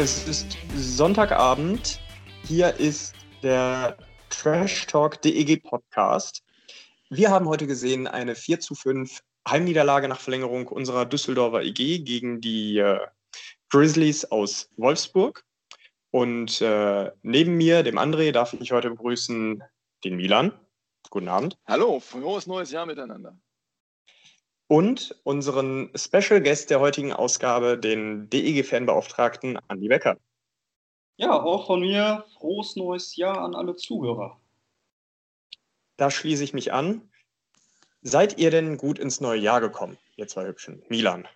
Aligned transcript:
Es 0.00 0.28
ist 0.28 0.56
Sonntagabend. 0.76 1.98
Hier 2.44 2.72
ist 2.76 3.16
der 3.42 3.98
Trash 4.30 4.86
Talk 4.86 5.20
DEG 5.22 5.60
Podcast. 5.64 6.44
Wir 7.10 7.30
haben 7.30 7.48
heute 7.48 7.66
gesehen 7.66 8.06
eine 8.06 8.36
4 8.36 8.60
zu 8.60 8.76
5 8.76 9.24
Heimniederlage 9.48 10.06
nach 10.06 10.20
Verlängerung 10.20 10.68
unserer 10.68 11.04
Düsseldorfer 11.04 11.62
EG 11.64 11.98
gegen 11.98 12.40
die 12.40 12.78
äh, 12.78 13.00
Grizzlies 13.70 14.24
aus 14.26 14.70
Wolfsburg. 14.76 15.44
Und 16.12 16.60
äh, 16.60 17.10
neben 17.22 17.56
mir, 17.56 17.82
dem 17.82 17.98
André, 17.98 18.30
darf 18.30 18.52
ich 18.52 18.70
heute 18.70 18.90
begrüßen 18.90 19.64
den 20.04 20.14
Milan. 20.16 20.52
Guten 21.10 21.26
Abend. 21.26 21.58
Hallo, 21.66 21.98
frohes 21.98 22.46
neues 22.46 22.70
Jahr 22.70 22.86
miteinander 22.86 23.36
und 24.68 25.16
unseren 25.24 25.90
Special 25.96 26.42
Guest 26.42 26.70
der 26.70 26.80
heutigen 26.80 27.12
Ausgabe, 27.12 27.78
den 27.78 28.30
DEG-Fanbeauftragten 28.30 29.58
Andi 29.68 29.88
Becker. 29.88 30.18
Ja, 31.16 31.32
auch 31.32 31.66
von 31.66 31.80
mir 31.80 32.24
frohes 32.34 32.76
neues 32.76 33.16
Jahr 33.16 33.38
an 33.38 33.54
alle 33.54 33.74
Zuhörer. 33.74 34.38
Da 35.96 36.10
schließe 36.10 36.44
ich 36.44 36.54
mich 36.54 36.72
an. 36.72 37.10
Seid 38.02 38.38
ihr 38.38 38.50
denn 38.50 38.76
gut 38.76 39.00
ins 39.00 39.20
neue 39.20 39.40
Jahr 39.40 39.60
gekommen, 39.60 39.98
ihr 40.16 40.28
zwei 40.28 40.46
Hübschen? 40.46 40.82
Milan. 40.88 41.26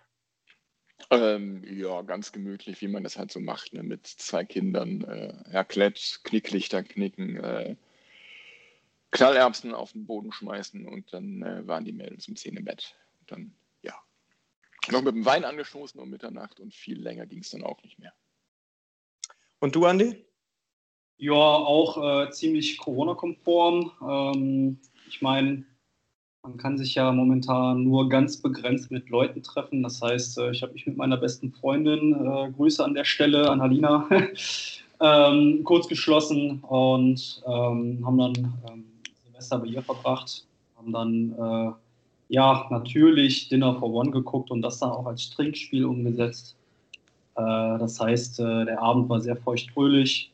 Ähm, 1.09 1.63
ja, 1.67 2.01
ganz 2.03 2.31
gemütlich, 2.31 2.79
wie 2.79 2.87
man 2.87 3.03
das 3.03 3.17
halt 3.17 3.31
so 3.31 3.41
macht, 3.41 3.73
ne? 3.73 3.83
mit 3.83 4.07
zwei 4.07 4.45
Kindern. 4.45 5.03
Äh, 5.03 5.33
Herr 5.49 5.65
Klett, 5.65 6.21
Knicklichter 6.23 6.81
knicken, 6.81 7.43
äh, 7.43 7.75
Knallerbsen 9.11 9.73
auf 9.73 9.91
den 9.91 10.05
Boden 10.05 10.31
schmeißen 10.31 10.87
und 10.87 11.11
dann 11.13 11.43
äh, 11.43 11.67
waren 11.67 11.83
die 11.83 11.91
Mädels 11.91 12.29
um 12.29 12.37
10 12.37 12.55
im 12.55 12.65
Bett 12.65 12.95
dann, 13.33 13.55
ja, 13.81 13.95
noch 14.91 15.01
mit 15.01 15.15
dem 15.15 15.25
Wein 15.25 15.43
angestoßen 15.43 15.99
um 15.99 16.09
Mitternacht 16.09 16.59
und 16.59 16.73
viel 16.73 16.99
länger 17.01 17.25
ging 17.25 17.39
es 17.39 17.49
dann 17.49 17.63
auch 17.63 17.81
nicht 17.83 17.99
mehr. 17.99 18.13
Und 19.59 19.75
du, 19.75 19.85
Andi? 19.85 20.25
Ja, 21.17 21.33
auch 21.33 22.25
äh, 22.25 22.29
ziemlich 22.31 22.77
Corona-konform. 22.77 23.91
Ähm, 24.01 24.79
ich 25.07 25.21
meine, 25.21 25.65
man 26.43 26.57
kann 26.57 26.77
sich 26.77 26.95
ja 26.95 27.11
momentan 27.13 27.83
nur 27.83 28.09
ganz 28.09 28.41
begrenzt 28.41 28.91
mit 28.91 29.09
Leuten 29.09 29.41
treffen. 29.41 29.83
Das 29.83 30.01
heißt, 30.01 30.37
äh, 30.39 30.51
ich 30.51 30.61
habe 30.61 30.73
mich 30.73 30.85
mit 30.85 30.97
meiner 30.97 31.15
besten 31.15 31.53
Freundin, 31.53 32.13
äh, 32.13 32.51
Grüße 32.51 32.83
an 32.83 32.93
der 32.93 33.05
Stelle, 33.05 33.49
Annalina, 33.49 34.09
ähm, 34.99 35.63
kurz 35.63 35.87
geschlossen 35.87 36.59
und 36.59 37.41
ähm, 37.47 38.05
haben 38.05 38.17
dann 38.17 38.35
ähm, 38.69 38.85
Silvester 39.23 39.59
bei 39.59 39.67
ihr 39.67 39.81
verbracht. 39.81 40.45
Haben 40.75 40.91
dann 40.91 41.31
äh, 41.31 41.71
ja, 42.29 42.67
natürlich 42.69 43.49
Dinner 43.49 43.77
for 43.79 43.91
One 43.93 44.11
geguckt 44.11 44.51
und 44.51 44.61
das 44.61 44.79
dann 44.79 44.91
auch 44.91 45.05
als 45.05 45.29
Trinkspiel 45.29 45.85
umgesetzt. 45.85 46.55
Äh, 47.35 47.41
das 47.41 47.99
heißt, 47.99 48.39
äh, 48.39 48.65
der 48.65 48.81
Abend 48.81 49.09
war 49.09 49.21
sehr 49.21 49.35
feuchtfröhlich 49.35 50.31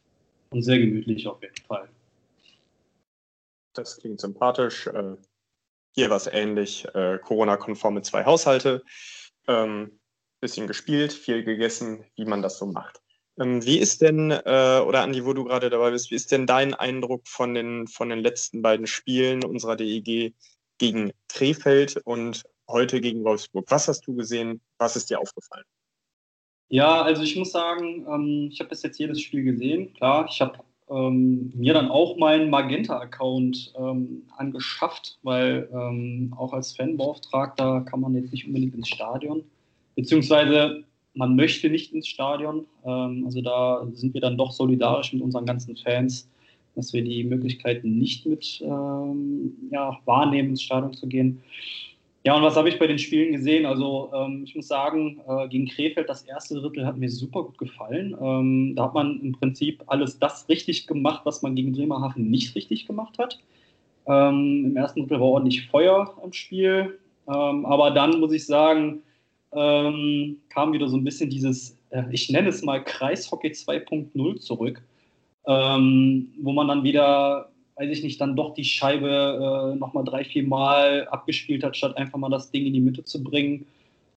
und 0.51 0.63
sehr 0.63 0.79
gemütlich 0.79 1.27
auf 1.27 1.41
jeden 1.41 1.65
Fall. 1.67 1.89
Das 3.73 3.97
klingt 3.97 4.19
sympathisch. 4.19 4.87
Äh, 4.87 5.15
hier 5.95 6.09
war 6.09 6.17
es 6.17 6.27
ähnlich. 6.27 6.85
Äh, 6.93 7.19
Corona-konforme 7.19 8.01
zwei 8.01 8.25
Haushalte. 8.25 8.83
Ähm, 9.47 9.99
bisschen 10.41 10.67
gespielt, 10.67 11.11
viel 11.11 11.43
gegessen, 11.43 12.05
wie 12.15 12.25
man 12.25 12.41
das 12.41 12.57
so 12.57 12.65
macht. 12.65 13.01
Ähm, 13.39 13.63
wie 13.65 13.79
ist 13.79 14.01
denn, 14.01 14.31
äh, 14.31 14.81
oder 14.85 15.01
Andi, 15.01 15.25
wo 15.25 15.33
du 15.33 15.45
gerade 15.45 15.69
dabei 15.69 15.91
bist, 15.91 16.11
wie 16.11 16.15
ist 16.15 16.31
denn 16.31 16.45
dein 16.45 16.73
Eindruck 16.73 17.27
von 17.27 17.53
den, 17.53 17.87
von 17.87 18.09
den 18.09 18.19
letzten 18.19 18.61
beiden 18.61 18.87
Spielen 18.87 19.43
unserer 19.43 19.75
DEG 19.75 20.33
gegen 20.79 21.11
Krefeld 21.27 21.97
und 22.05 22.43
heute 22.67 23.01
gegen 23.01 23.23
Wolfsburg. 23.23 23.65
Was 23.69 23.87
hast 23.87 24.07
du 24.07 24.15
gesehen? 24.15 24.61
Was 24.77 24.95
ist 24.95 25.09
dir 25.09 25.19
aufgefallen? 25.19 25.65
Ja, 26.69 27.01
also 27.01 27.23
ich 27.23 27.35
muss 27.35 27.51
sagen, 27.51 28.05
ähm, 28.07 28.49
ich 28.51 28.59
habe 28.59 28.69
das 28.69 28.83
jetzt 28.83 28.99
jedes 28.99 29.21
Spiel 29.21 29.43
gesehen. 29.43 29.93
Klar, 29.93 30.27
ich 30.29 30.39
habe 30.39 30.59
ähm, 30.89 31.51
mir 31.55 31.73
dann 31.73 31.89
auch 31.89 32.17
meinen 32.17 32.49
Magenta-Account 32.49 33.73
ähm, 33.77 34.23
angeschafft, 34.37 35.17
weil 35.23 35.69
ähm, 35.73 36.33
auch 36.37 36.53
als 36.53 36.75
Fanbeauftragter 36.75 37.81
kann 37.81 38.01
man 38.01 38.15
jetzt 38.15 38.31
nicht 38.31 38.47
unbedingt 38.47 38.75
ins 38.75 38.89
Stadion, 38.89 39.43
beziehungsweise 39.95 40.83
man 41.15 41.35
möchte 41.35 41.69
nicht 41.69 41.93
ins 41.93 42.07
Stadion. 42.07 42.65
Ähm, 42.85 43.23
also 43.25 43.41
da 43.41 43.87
sind 43.93 44.13
wir 44.13 44.21
dann 44.21 44.37
doch 44.37 44.51
solidarisch 44.51 45.11
mit 45.13 45.23
unseren 45.23 45.45
ganzen 45.45 45.75
Fans 45.75 46.29
dass 46.79 46.93
wir 46.93 47.03
die 47.03 47.23
Möglichkeiten 47.23 47.97
nicht 47.97 48.25
mit 48.25 48.61
ähm, 48.61 49.53
ja, 49.71 49.99
wahrnehmen, 50.05 50.49
ins 50.49 50.63
Stadion 50.63 50.93
zu 50.93 51.07
gehen. 51.07 51.41
Ja, 52.25 52.35
und 52.35 52.43
was 52.43 52.55
habe 52.55 52.69
ich 52.69 52.79
bei 52.79 52.87
den 52.87 52.99
Spielen 52.99 53.31
gesehen? 53.31 53.65
Also 53.65 54.11
ähm, 54.13 54.43
ich 54.43 54.55
muss 54.55 54.67
sagen, 54.67 55.21
äh, 55.27 55.47
gegen 55.47 55.67
Krefeld 55.67 56.09
das 56.09 56.23
erste 56.23 56.55
Drittel 56.55 56.85
hat 56.85 56.97
mir 56.97 57.09
super 57.09 57.43
gut 57.43 57.57
gefallen. 57.57 58.15
Ähm, 58.21 58.73
da 58.75 58.85
hat 58.85 58.93
man 58.93 59.21
im 59.21 59.33
Prinzip 59.33 59.83
alles 59.87 60.19
das 60.19 60.47
richtig 60.49 60.87
gemacht, 60.87 61.21
was 61.25 61.41
man 61.41 61.55
gegen 61.55 61.71
Bremerhaven 61.71 62.29
nicht 62.29 62.55
richtig 62.55 62.87
gemacht 62.87 63.17
hat. 63.17 63.39
Ähm, 64.05 64.65
Im 64.65 64.77
ersten 64.77 65.01
Drittel 65.01 65.19
war 65.19 65.27
ordentlich 65.27 65.67
Feuer 65.67 66.13
im 66.23 66.33
Spiel. 66.33 66.97
Ähm, 67.27 67.65
aber 67.65 67.91
dann 67.91 68.19
muss 68.19 68.33
ich 68.33 68.45
sagen, 68.45 69.01
ähm, 69.53 70.37
kam 70.49 70.73
wieder 70.73 70.87
so 70.87 70.97
ein 70.97 71.03
bisschen 71.03 71.29
dieses, 71.29 71.77
äh, 71.89 72.03
ich 72.11 72.29
nenne 72.29 72.49
es 72.49 72.61
mal 72.63 72.83
Kreishockey 72.83 73.49
2.0 73.49 74.39
zurück 74.39 74.81
ähm, 75.49 76.29
wo 76.41 76.53
man 76.53 76.67
dann 76.67 76.83
wieder, 76.83 77.49
weiß 77.75 77.89
ich 77.89 78.03
nicht, 78.03 78.21
dann 78.21 78.35
doch 78.35 78.53
die 78.53 78.63
Scheibe 78.63 79.73
äh, 79.73 79.79
nochmal 79.79 80.03
drei, 80.03 80.23
vier 80.23 80.43
Mal 80.43 81.07
abgespielt 81.09 81.63
hat, 81.63 81.75
statt 81.75 81.97
einfach 81.97 82.19
mal 82.19 82.29
das 82.29 82.51
Ding 82.51 82.67
in 82.67 82.73
die 82.73 82.79
Mitte 82.79 83.03
zu 83.03 83.23
bringen. 83.23 83.65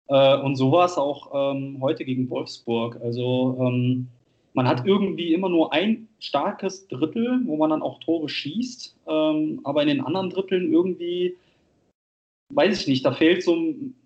Äh, 0.07 0.37
und 0.39 0.57
so 0.57 0.73
war 0.73 0.85
es 0.85 0.97
auch 0.97 1.31
ähm, 1.33 1.77
heute 1.79 2.03
gegen 2.03 2.29
Wolfsburg. 2.29 2.99
Also 3.01 3.57
ähm, 3.61 4.09
man 4.53 4.67
hat 4.67 4.85
irgendwie 4.85 5.33
immer 5.33 5.47
nur 5.47 5.71
ein 5.71 6.09
starkes 6.19 6.89
Drittel, 6.89 7.39
wo 7.45 7.55
man 7.55 7.69
dann 7.69 7.81
auch 7.81 8.01
Tore 8.01 8.27
schießt, 8.27 8.97
ähm, 9.07 9.61
aber 9.63 9.83
in 9.83 9.87
den 9.87 10.01
anderen 10.01 10.29
Dritteln 10.29 10.73
irgendwie 10.73 11.37
weiß 12.53 12.81
ich 12.81 12.87
nicht, 12.87 13.05
da 13.05 13.13
fehlt 13.13 13.43
so, 13.43 13.55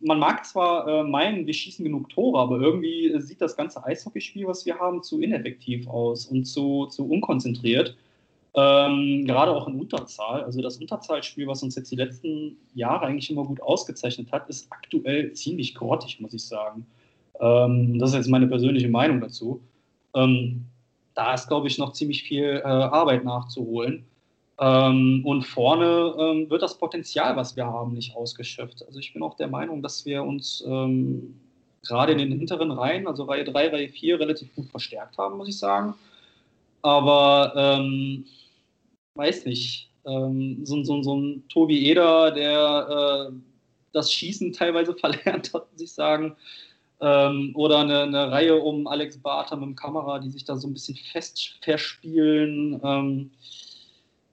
man 0.02 0.20
mag 0.20 0.46
zwar 0.46 0.88
äh, 0.88 1.04
meinen, 1.04 1.46
wir 1.46 1.54
schießen 1.54 1.84
genug 1.84 2.10
Tore, 2.10 2.40
aber 2.40 2.60
irgendwie 2.60 3.14
sieht 3.20 3.42
das 3.42 3.56
ganze 3.56 3.84
Eishockeyspiel, 3.86 4.48
was 4.48 4.66
wir 4.66 4.78
haben, 4.80 5.04
zu 5.04 5.22
ineffektiv 5.22 5.88
aus 5.88 6.26
und 6.26 6.46
zu, 6.46 6.86
zu 6.88 7.08
unkonzentriert. 7.10 7.96
Ähm, 8.58 9.26
gerade 9.26 9.52
auch 9.52 9.68
in 9.68 9.80
Unterzahl. 9.80 10.44
Also 10.44 10.62
das 10.62 10.78
Unterzahlspiel, 10.78 11.46
was 11.48 11.62
uns 11.62 11.76
jetzt 11.76 11.92
die 11.92 11.98
letzten 11.98 12.58
Jahre 12.74 13.06
eigentlich 13.06 13.30
immer 13.30 13.44
gut 13.44 13.62
ausgezeichnet 13.62 14.32
hat, 14.32 14.48
ist 14.48 14.68
aktuell 14.72 15.34
ziemlich 15.34 15.76
grottig, 15.76 16.22
muss 16.22 16.34
ich 16.34 16.46
sagen. 16.46 16.86
Ähm, 17.42 18.00
das 18.00 18.12
ist 18.12 18.16
jetzt 18.16 18.30
meine 18.30 18.48
persönliche 18.48 18.88
Meinung 18.88 19.20
dazu. 19.20 19.62
Ähm, 20.14 20.66
da 21.16 21.34
ist, 21.34 21.48
glaube 21.48 21.68
ich, 21.68 21.78
noch 21.78 21.94
ziemlich 21.94 22.24
viel 22.24 22.62
äh, 22.64 22.68
Arbeit 22.68 23.26
nachzuholen. 23.26 24.06
Ähm, 24.58 25.22
und 25.26 25.44
vorne 25.44 26.16
ähm, 26.18 26.50
wird 26.50 26.62
das 26.62 26.78
Potenzial, 26.78 27.36
was 27.36 27.56
wir 27.56 27.66
haben, 27.66 27.94
nicht 27.94 28.16
ausgeschöpft. 28.16 28.86
Also 28.86 29.00
ich 29.00 29.14
bin 29.14 29.22
auch 29.22 29.36
der 29.36 29.50
Meinung, 29.50 29.82
dass 29.82 30.06
wir 30.06 30.24
uns 30.24 30.64
ähm, 30.66 31.40
gerade 31.86 32.14
in 32.14 32.18
den 32.20 32.32
hinteren 32.32 32.72
Reihen, 32.72 33.08
also 33.08 33.24
Reihe 33.24 33.44
3, 33.44 33.70
Reihe 33.70 33.90
4, 33.90 34.20
relativ 34.20 34.54
gut 34.56 34.70
verstärkt 34.70 35.18
haben, 35.18 35.38
muss 35.38 35.50
ich 35.50 35.58
sagen. 35.58 35.94
Aber 36.82 37.54
ähm, 37.56 38.26
weiß 39.16 39.46
nicht, 39.46 39.90
ähm, 40.06 40.66
so, 40.66 40.84
so, 40.84 41.02
so, 41.02 41.18
ein 41.18 41.44
Tobi 41.50 41.90
Eder, 41.90 42.32
der 42.32 43.30
äh, 43.30 43.34
das 43.92 44.12
Schießen 44.12 44.54
teilweise 44.54 44.94
verlernt 44.98 45.54
hat, 45.54 45.72
muss 45.72 45.82
ich 45.82 45.92
sagen. 45.92 46.36
Ähm, 47.02 47.52
oder 47.56 47.80
eine, 47.80 48.04
eine, 48.04 48.32
Reihe 48.32 48.56
um 48.56 48.88
Alex 48.88 49.18
Barter 49.18 49.58
mit 49.58 49.66
dem 49.66 49.76
Kamera, 49.76 50.20
die 50.20 50.30
sich 50.30 50.46
da 50.46 50.56
so 50.56 50.68
ein 50.68 50.74
bisschen 50.74 50.96
fest 51.12 51.58
verspielen. 51.62 52.80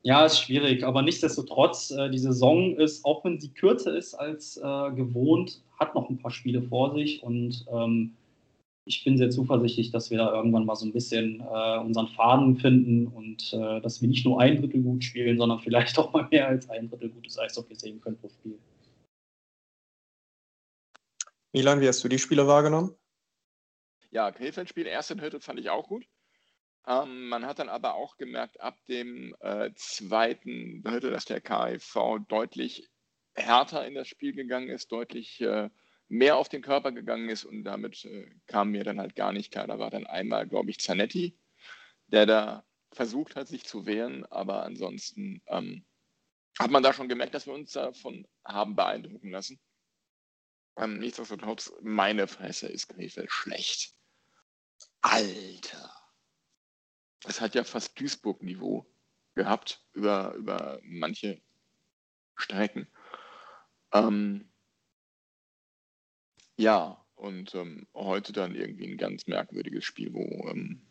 Ja, 0.05 0.27
ist 0.27 0.41
schwierig, 0.41 0.85
aber 0.85 1.03
nichtsdestotrotz, 1.03 1.93
äh, 1.93 2.11
die 2.11 2.19
Saison 2.19 2.77
ist, 2.77 3.05
auch 3.05 3.25
wenn 3.25 3.41
sie 3.41 3.51
kürzer 3.51 3.97
ist 3.97 4.15
als 4.15 4.57
äh, 4.57 4.91
gewohnt, 4.93 5.63
hat 5.79 5.95
noch 5.95 6.11
ein 6.11 6.19
paar 6.19 6.33
Spiele 6.33 6.63
vor 6.63 6.93
sich 6.95 7.23
und 7.23 7.65
ähm, 7.73 8.17
ich 8.85 9.05
bin 9.05 9.17
sehr 9.17 9.31
zuversichtlich, 9.31 9.93
dass 9.93 10.11
wir 10.11 10.19
da 10.19 10.35
irgendwann 10.35 10.65
mal 10.65 10.75
so 10.75 10.85
ein 10.85 10.93
bisschen 10.93 11.41
äh, 11.41 11.79
unseren 11.79 12.09
Faden 12.09 12.57
finden 12.57 13.07
und 13.07 13.53
äh, 13.53 13.81
dass 13.81 14.03
wir 14.03 14.09
nicht 14.09 14.25
nur 14.25 14.41
ein 14.41 14.61
Drittel 14.61 14.83
gut 14.83 15.05
spielen, 15.05 15.39
sondern 15.39 15.61
vielleicht 15.61 15.97
auch 16.01 16.13
mal 16.13 16.27
mehr 16.33 16.49
als 16.49 16.69
ein 16.69 16.91
Drittel 16.91 17.11
gutes 17.11 17.39
Eishockey 17.39 17.77
sehen 17.77 18.01
können 18.01 18.19
pro 18.19 18.29
Spiel. 18.29 18.59
Milan, 21.53 21.81
wie 21.81 21.87
hast 21.87 22.03
du 22.03 22.09
die 22.09 22.19
Spiele 22.19 22.49
wahrgenommen? 22.49 22.97
ja, 24.13 24.31
Krefeld-Spiel, 24.31 24.87
erste 24.87 25.21
Hürde 25.21 25.41
fand 25.41 25.59
ich 25.59 25.71
auch 25.71 25.89
gut. 25.89 26.07
Ähm, 26.87 27.29
man 27.29 27.47
hat 27.47 27.59
dann 27.59 27.69
aber 27.69 27.95
auch 27.95 28.17
gemerkt, 28.17 28.61
ab 28.61 28.77
dem 28.89 29.35
äh, 29.41 29.71
zweiten 29.77 30.83
Drittel, 30.83 31.11
dass 31.11 31.25
der 31.25 31.41
KIV 31.41 32.19
deutlich 32.29 32.89
härter 33.35 33.87
in 33.87 33.95
das 33.95 34.09
Spiel 34.09 34.33
gegangen 34.33 34.69
ist, 34.69 34.91
deutlich 34.91 35.41
äh, 35.41 35.71
mehr 36.09 36.37
auf 36.37 36.49
den 36.49 36.63
Körper 36.63 36.93
gegangen 36.93 37.29
ist 37.29 37.45
und 37.45 37.65
damit 37.65 38.05
äh, 38.05 38.29
kam 38.47 38.71
mir 38.71 38.85
dann 38.85 39.01
halt 39.01 39.15
gar 39.15 39.33
nicht 39.33 39.53
klar. 39.53 39.67
Da 39.67 39.79
war 39.79 39.91
dann 39.91 40.07
einmal, 40.07 40.47
glaube 40.47 40.71
ich, 40.71 40.81
Zanetti, 40.81 41.39
der 42.09 42.27
da 42.27 42.65
versucht 42.93 43.37
hat, 43.37 43.49
sich 43.49 43.65
zu 43.65 43.87
wehren, 43.87 44.27
aber 44.27 44.65
ansonsten 44.65 45.41
ähm, 45.47 45.87
hat 46.59 46.71
man 46.71 46.83
da 46.83 46.93
schon 46.93 47.09
gemerkt, 47.09 47.35
dass 47.35 47.47
wir 47.47 47.55
uns 47.55 47.73
davon 47.73 48.27
haben 48.45 48.77
beeindrucken 48.77 49.31
lassen. 49.31 49.61
Ähm, 50.77 50.99
nichtsdestotrotz, 50.99 51.73
meine 51.81 52.27
Fresse 52.27 52.67
ist 52.67 52.89
Krefeld 52.89 53.31
schlecht. 53.31 53.95
Alter. 55.01 56.02
Es 57.25 57.41
hat 57.41 57.55
ja 57.55 57.65
fast 57.65 57.99
Duisburg-Niveau 57.99 58.87
gehabt 59.35 59.85
über, 59.93 60.35
über 60.35 60.81
manche 60.83 61.41
Strecken. 62.37 62.87
Ähm, 63.93 64.49
ja, 66.57 67.03
und 67.15 67.55
ähm, 67.55 67.87
heute 67.95 68.33
dann 68.33 68.55
irgendwie 68.55 68.87
ein 68.87 68.99
ganz 68.99 69.27
merkwürdiges 69.27 69.85
Spiel, 69.85 70.13
wo, 70.13 70.49
ähm, 70.49 70.83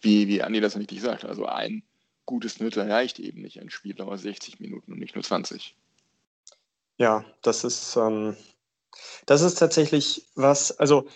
wie, 0.00 0.26
wie 0.28 0.42
Andi 0.42 0.60
das 0.60 0.76
richtig 0.76 1.00
sagt, 1.00 1.24
also 1.24 1.46
ein 1.46 1.82
gutes 2.24 2.60
Nütter 2.60 2.88
reicht 2.88 3.18
eben 3.18 3.42
nicht. 3.42 3.60
Ein 3.60 3.70
Spiel 3.70 3.94
dauert 3.94 4.20
60 4.20 4.58
Minuten 4.60 4.92
und 4.92 4.98
nicht 4.98 5.14
nur 5.14 5.24
20. 5.24 5.76
Ja, 6.98 7.24
das 7.42 7.62
ist, 7.64 7.96
ähm, 7.96 8.36
das 9.26 9.42
ist 9.42 9.56
tatsächlich 9.56 10.26
was, 10.34 10.72
also 10.78 11.08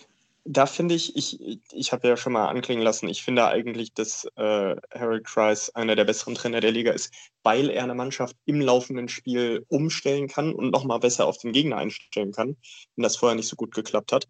da 0.44 0.66
finde 0.66 0.94
ich, 0.94 1.16
ich, 1.16 1.60
ich 1.72 1.92
habe 1.92 2.08
ja 2.08 2.16
schon 2.16 2.32
mal 2.32 2.48
anklingen 2.48 2.82
lassen, 2.82 3.08
ich 3.08 3.22
finde 3.22 3.46
eigentlich, 3.46 3.92
dass 3.92 4.24
äh, 4.36 4.76
Harold 4.92 5.24
Kreis 5.24 5.70
einer 5.74 5.96
der 5.96 6.04
besseren 6.04 6.34
Trainer 6.34 6.60
der 6.60 6.72
Liga 6.72 6.92
ist, 6.92 7.12
weil 7.42 7.70
er 7.70 7.84
eine 7.84 7.94
Mannschaft 7.94 8.36
im 8.46 8.60
laufenden 8.60 9.08
Spiel 9.08 9.64
umstellen 9.68 10.28
kann 10.28 10.54
und 10.54 10.70
nochmal 10.70 11.00
besser 11.00 11.26
auf 11.26 11.38
den 11.38 11.52
Gegner 11.52 11.76
einstellen 11.76 12.32
kann, 12.32 12.56
wenn 12.96 13.02
das 13.02 13.16
vorher 13.16 13.36
nicht 13.36 13.48
so 13.48 13.56
gut 13.56 13.74
geklappt 13.74 14.12
hat. 14.12 14.28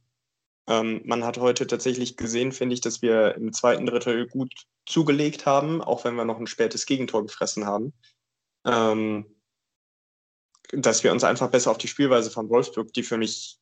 Ähm, 0.69 1.03
man 1.05 1.25
hat 1.25 1.39
heute 1.39 1.67
tatsächlich 1.67 2.17
gesehen, 2.17 2.53
finde 2.53 2.75
ich, 2.75 2.81
dass 2.81 3.03
wir 3.03 3.35
im 3.37 3.53
zweiten 3.53 3.87
Drittel 3.87 4.27
gut 4.27 4.53
zugelegt 4.87 5.47
haben, 5.47 5.81
auch 5.81 6.05
wenn 6.05 6.17
wir 6.17 6.25
noch 6.25 6.39
ein 6.39 6.47
spätes 6.47 6.87
Gegentor 6.87 7.23
gefressen 7.23 7.67
haben. 7.67 7.93
Ähm, 8.65 9.27
dass 10.73 11.03
wir 11.03 11.12
uns 11.12 11.25
einfach 11.25 11.51
besser 11.51 11.71
auf 11.71 11.79
die 11.79 11.89
Spielweise 11.89 12.31
von 12.31 12.49
Wolfsburg, 12.49 12.93
die 12.93 13.03
für 13.03 13.17
mich 13.17 13.60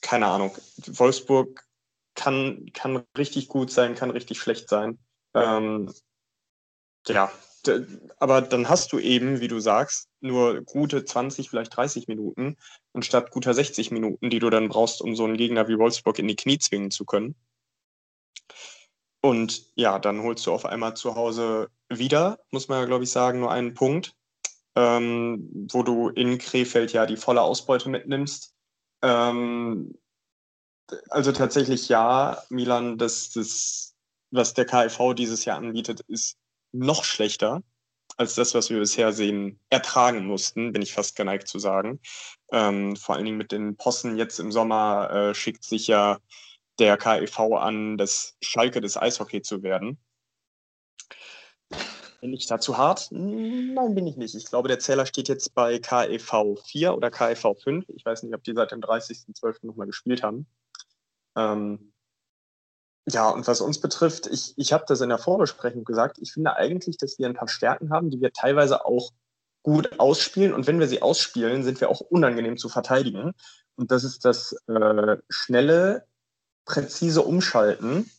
keine 0.00 0.26
Ahnung, 0.26 0.56
Wolfsburg 0.86 1.64
kann, 2.14 2.70
kann 2.72 3.04
richtig 3.16 3.48
gut 3.48 3.70
sein, 3.70 3.94
kann 3.94 4.10
richtig 4.10 4.38
schlecht 4.40 4.68
sein. 4.68 4.98
Ähm, 5.34 5.92
ja, 7.06 7.30
aber 8.18 8.42
dann 8.42 8.68
hast 8.68 8.92
du 8.92 8.98
eben, 8.98 9.40
wie 9.40 9.48
du 9.48 9.60
sagst, 9.60 10.08
nur 10.20 10.62
gute 10.62 11.04
20, 11.04 11.50
vielleicht 11.50 11.76
30 11.76 12.08
Minuten 12.08 12.56
anstatt 12.92 13.30
guter 13.30 13.54
60 13.54 13.90
Minuten, 13.90 14.30
die 14.30 14.38
du 14.38 14.50
dann 14.50 14.68
brauchst, 14.68 15.00
um 15.00 15.14
so 15.14 15.24
einen 15.24 15.36
Gegner 15.36 15.68
wie 15.68 15.78
Wolfsburg 15.78 16.18
in 16.18 16.28
die 16.28 16.36
Knie 16.36 16.58
zwingen 16.58 16.90
zu 16.90 17.04
können. 17.04 17.34
Und 19.20 19.70
ja, 19.74 19.98
dann 19.98 20.22
holst 20.22 20.46
du 20.46 20.52
auf 20.52 20.64
einmal 20.64 20.96
zu 20.96 21.14
Hause 21.14 21.68
wieder, 21.88 22.38
muss 22.50 22.68
man 22.68 22.80
ja, 22.80 22.86
glaube 22.86 23.04
ich, 23.04 23.10
sagen, 23.10 23.40
nur 23.40 23.50
einen 23.50 23.74
Punkt, 23.74 24.14
ähm, 24.76 25.68
wo 25.72 25.82
du 25.82 26.08
in 26.08 26.38
Krefeld 26.38 26.92
ja 26.92 27.06
die 27.06 27.16
volle 27.16 27.42
Ausbeute 27.42 27.88
mitnimmst. 27.88 28.54
Ähm, 29.02 29.94
also 31.10 31.32
tatsächlich 31.32 31.88
ja, 31.88 32.42
Milan, 32.48 32.98
das, 32.98 33.30
das, 33.30 33.94
was 34.30 34.54
der 34.54 34.64
KIV 34.64 35.14
dieses 35.14 35.44
Jahr 35.44 35.58
anbietet, 35.58 36.00
ist 36.08 36.36
noch 36.72 37.04
schlechter 37.04 37.62
als 38.18 38.34
das, 38.34 38.54
was 38.54 38.68
wir 38.68 38.80
bisher 38.80 39.12
sehen, 39.12 39.60
ertragen 39.70 40.26
mussten, 40.26 40.72
bin 40.72 40.82
ich 40.82 40.92
fast 40.92 41.14
geneigt 41.16 41.46
zu 41.46 41.58
sagen. 41.58 42.00
Ähm, 42.52 42.96
vor 42.96 43.14
allen 43.14 43.24
Dingen 43.24 43.36
mit 43.36 43.52
den 43.52 43.76
Possen 43.76 44.16
jetzt 44.16 44.40
im 44.40 44.50
Sommer 44.50 45.10
äh, 45.10 45.34
schickt 45.34 45.64
sich 45.64 45.86
ja 45.86 46.18
der 46.80 46.96
KIV 46.96 47.38
an, 47.38 47.96
das 47.96 48.36
Schalke 48.42 48.80
des 48.80 48.96
Eishockey 48.96 49.42
zu 49.42 49.62
werden. 49.62 49.98
Bin 52.20 52.32
ich 52.32 52.46
da 52.46 52.58
zu 52.58 52.76
hart? 52.76 53.08
Nein, 53.12 53.94
bin 53.94 54.06
ich 54.06 54.16
nicht. 54.16 54.34
Ich 54.34 54.46
glaube, 54.46 54.68
der 54.68 54.80
Zähler 54.80 55.06
steht 55.06 55.28
jetzt 55.28 55.54
bei 55.54 55.78
KEV 55.78 56.58
4 56.64 56.94
oder 56.94 57.10
KEV 57.10 57.54
5. 57.62 57.88
Ich 57.90 58.04
weiß 58.04 58.24
nicht, 58.24 58.34
ob 58.34 58.42
die 58.42 58.54
seit 58.54 58.72
dem 58.72 58.80
30.12. 58.80 59.66
nochmal 59.66 59.86
gespielt 59.86 60.24
haben. 60.24 60.46
Ähm, 61.36 61.92
ja, 63.10 63.30
und 63.30 63.46
was 63.46 63.60
uns 63.60 63.80
betrifft, 63.80 64.26
ich, 64.26 64.52
ich 64.56 64.72
habe 64.72 64.84
das 64.88 65.00
in 65.00 65.08
der 65.08 65.18
Vorbesprechung 65.18 65.84
gesagt, 65.84 66.18
ich 66.20 66.32
finde 66.32 66.56
eigentlich, 66.56 66.98
dass 66.98 67.18
wir 67.18 67.26
ein 67.26 67.34
paar 67.34 67.48
Stärken 67.48 67.90
haben, 67.90 68.10
die 68.10 68.20
wir 68.20 68.32
teilweise 68.32 68.84
auch 68.84 69.12
gut 69.62 70.00
ausspielen. 70.00 70.52
Und 70.52 70.66
wenn 70.66 70.80
wir 70.80 70.88
sie 70.88 71.02
ausspielen, 71.02 71.62
sind 71.62 71.80
wir 71.80 71.88
auch 71.88 72.00
unangenehm 72.00 72.56
zu 72.56 72.68
verteidigen. 72.68 73.32
Und 73.76 73.92
das 73.92 74.02
ist 74.02 74.24
das 74.24 74.56
äh, 74.66 75.16
schnelle, 75.28 76.06
präzise 76.64 77.22
Umschalten 77.22 78.10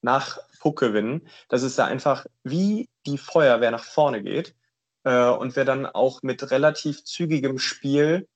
nach 0.00 0.38
Puckgewinn. 0.58 1.28
Das 1.48 1.62
ist 1.62 1.78
da 1.78 1.86
einfach 1.86 2.26
wie 2.42 2.88
die 3.06 3.18
Feuerwehr 3.18 3.70
nach 3.70 3.84
vorne 3.84 4.22
geht 4.22 4.54
äh, 5.04 5.28
und 5.28 5.56
wir 5.56 5.64
dann 5.64 5.86
auch 5.86 6.22
mit 6.22 6.50
relativ 6.50 7.04
zügigem 7.04 7.58
Spiel 7.58 8.28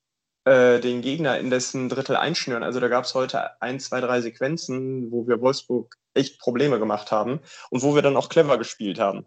äh, 0.45 0.79
den 0.79 1.01
Gegner 1.01 1.39
in 1.39 1.49
dessen 1.49 1.89
Drittel 1.89 2.15
einschnüren. 2.15 2.63
Also 2.63 2.79
da 2.79 2.87
gab 2.87 3.05
es 3.05 3.13
heute 3.13 3.61
ein, 3.61 3.79
zwei, 3.79 4.01
drei 4.01 4.21
Sequenzen, 4.21 5.11
wo 5.11 5.27
wir 5.27 5.41
Wolfsburg 5.41 5.95
echt 6.13 6.39
Probleme 6.39 6.79
gemacht 6.79 7.11
haben 7.11 7.39
und 7.69 7.81
wo 7.81 7.95
wir 7.95 8.01
dann 8.01 8.17
auch 8.17 8.29
clever 8.29 8.57
gespielt 8.57 8.99
haben. 8.99 9.25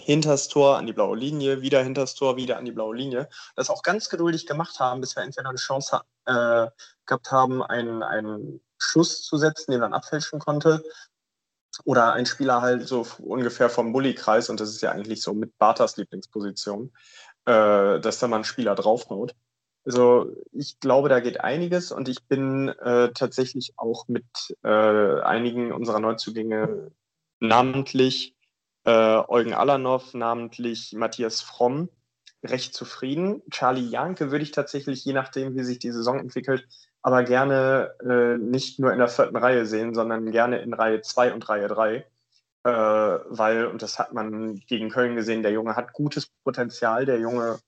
Hinters 0.00 0.48
Tor 0.48 0.76
an 0.76 0.86
die 0.86 0.92
blaue 0.92 1.16
Linie, 1.16 1.62
wieder 1.62 1.82
hinters 1.82 2.14
Tor, 2.14 2.36
wieder 2.36 2.58
an 2.58 2.64
die 2.64 2.72
blaue 2.72 2.96
Linie. 2.96 3.28
Das 3.54 3.70
auch 3.70 3.82
ganz 3.82 4.08
geduldig 4.08 4.46
gemacht 4.46 4.80
haben, 4.80 5.00
bis 5.00 5.14
wir 5.14 5.22
entweder 5.22 5.48
eine 5.48 5.58
Chance 5.58 6.00
äh, 6.26 6.66
gehabt 7.06 7.30
haben, 7.30 7.62
einen, 7.62 8.02
einen 8.02 8.60
Schuss 8.76 9.22
zu 9.22 9.38
setzen, 9.38 9.70
den 9.70 9.80
man 9.80 9.94
abfälschen 9.94 10.40
konnte, 10.40 10.82
oder 11.84 12.12
ein 12.12 12.26
Spieler 12.26 12.62
halt 12.62 12.86
so 12.86 13.06
ungefähr 13.18 13.68
vom 13.68 13.92
Bulli-Kreis, 13.92 14.50
und 14.50 14.60
das 14.60 14.70
ist 14.70 14.80
ja 14.82 14.92
eigentlich 14.92 15.22
so 15.22 15.34
mit 15.34 15.56
Bartas 15.58 15.96
Lieblingsposition, 15.96 16.92
äh, 17.46 18.00
dass 18.00 18.18
da 18.18 18.28
mal 18.28 18.38
ein 18.38 18.44
Spieler 18.44 18.74
draufhaut. 18.74 19.34
Also 19.84 20.32
ich 20.52 20.80
glaube, 20.80 21.08
da 21.08 21.20
geht 21.20 21.40
einiges 21.40 21.92
und 21.92 22.08
ich 22.08 22.24
bin 22.24 22.68
äh, 22.68 23.12
tatsächlich 23.12 23.74
auch 23.76 24.08
mit 24.08 24.24
äh, 24.62 25.20
einigen 25.20 25.72
unserer 25.72 26.00
Neuzugänge, 26.00 26.90
namentlich 27.40 28.34
äh, 28.84 29.22
Eugen 29.28 29.52
Alanov, 29.52 30.14
namentlich 30.14 30.94
Matthias 30.94 31.42
Fromm, 31.42 31.90
recht 32.42 32.74
zufrieden. 32.74 33.42
Charlie 33.50 33.88
Janke 33.88 34.30
würde 34.30 34.44
ich 34.44 34.52
tatsächlich, 34.52 35.04
je 35.04 35.12
nachdem, 35.12 35.54
wie 35.54 35.64
sich 35.64 35.78
die 35.78 35.92
Saison 35.92 36.18
entwickelt, 36.18 36.66
aber 37.04 37.22
gerne 37.22 37.94
äh, 38.00 38.38
nicht 38.38 38.80
nur 38.80 38.90
in 38.90 38.98
der 38.98 39.08
vierten 39.08 39.36
Reihe 39.36 39.66
sehen, 39.66 39.94
sondern 39.94 40.30
gerne 40.30 40.60
in 40.60 40.72
Reihe 40.72 41.02
2 41.02 41.34
und 41.34 41.46
Reihe 41.46 41.68
3. 41.68 41.96
Äh, 41.96 42.06
weil, 42.64 43.66
und 43.66 43.82
das 43.82 43.98
hat 43.98 44.14
man 44.14 44.56
gegen 44.66 44.88
Köln 44.88 45.14
gesehen, 45.14 45.42
der 45.42 45.52
Junge 45.52 45.76
hat 45.76 45.92
gutes 45.92 46.28
Potenzial, 46.44 47.04
der 47.04 47.18
Junge 47.18 47.58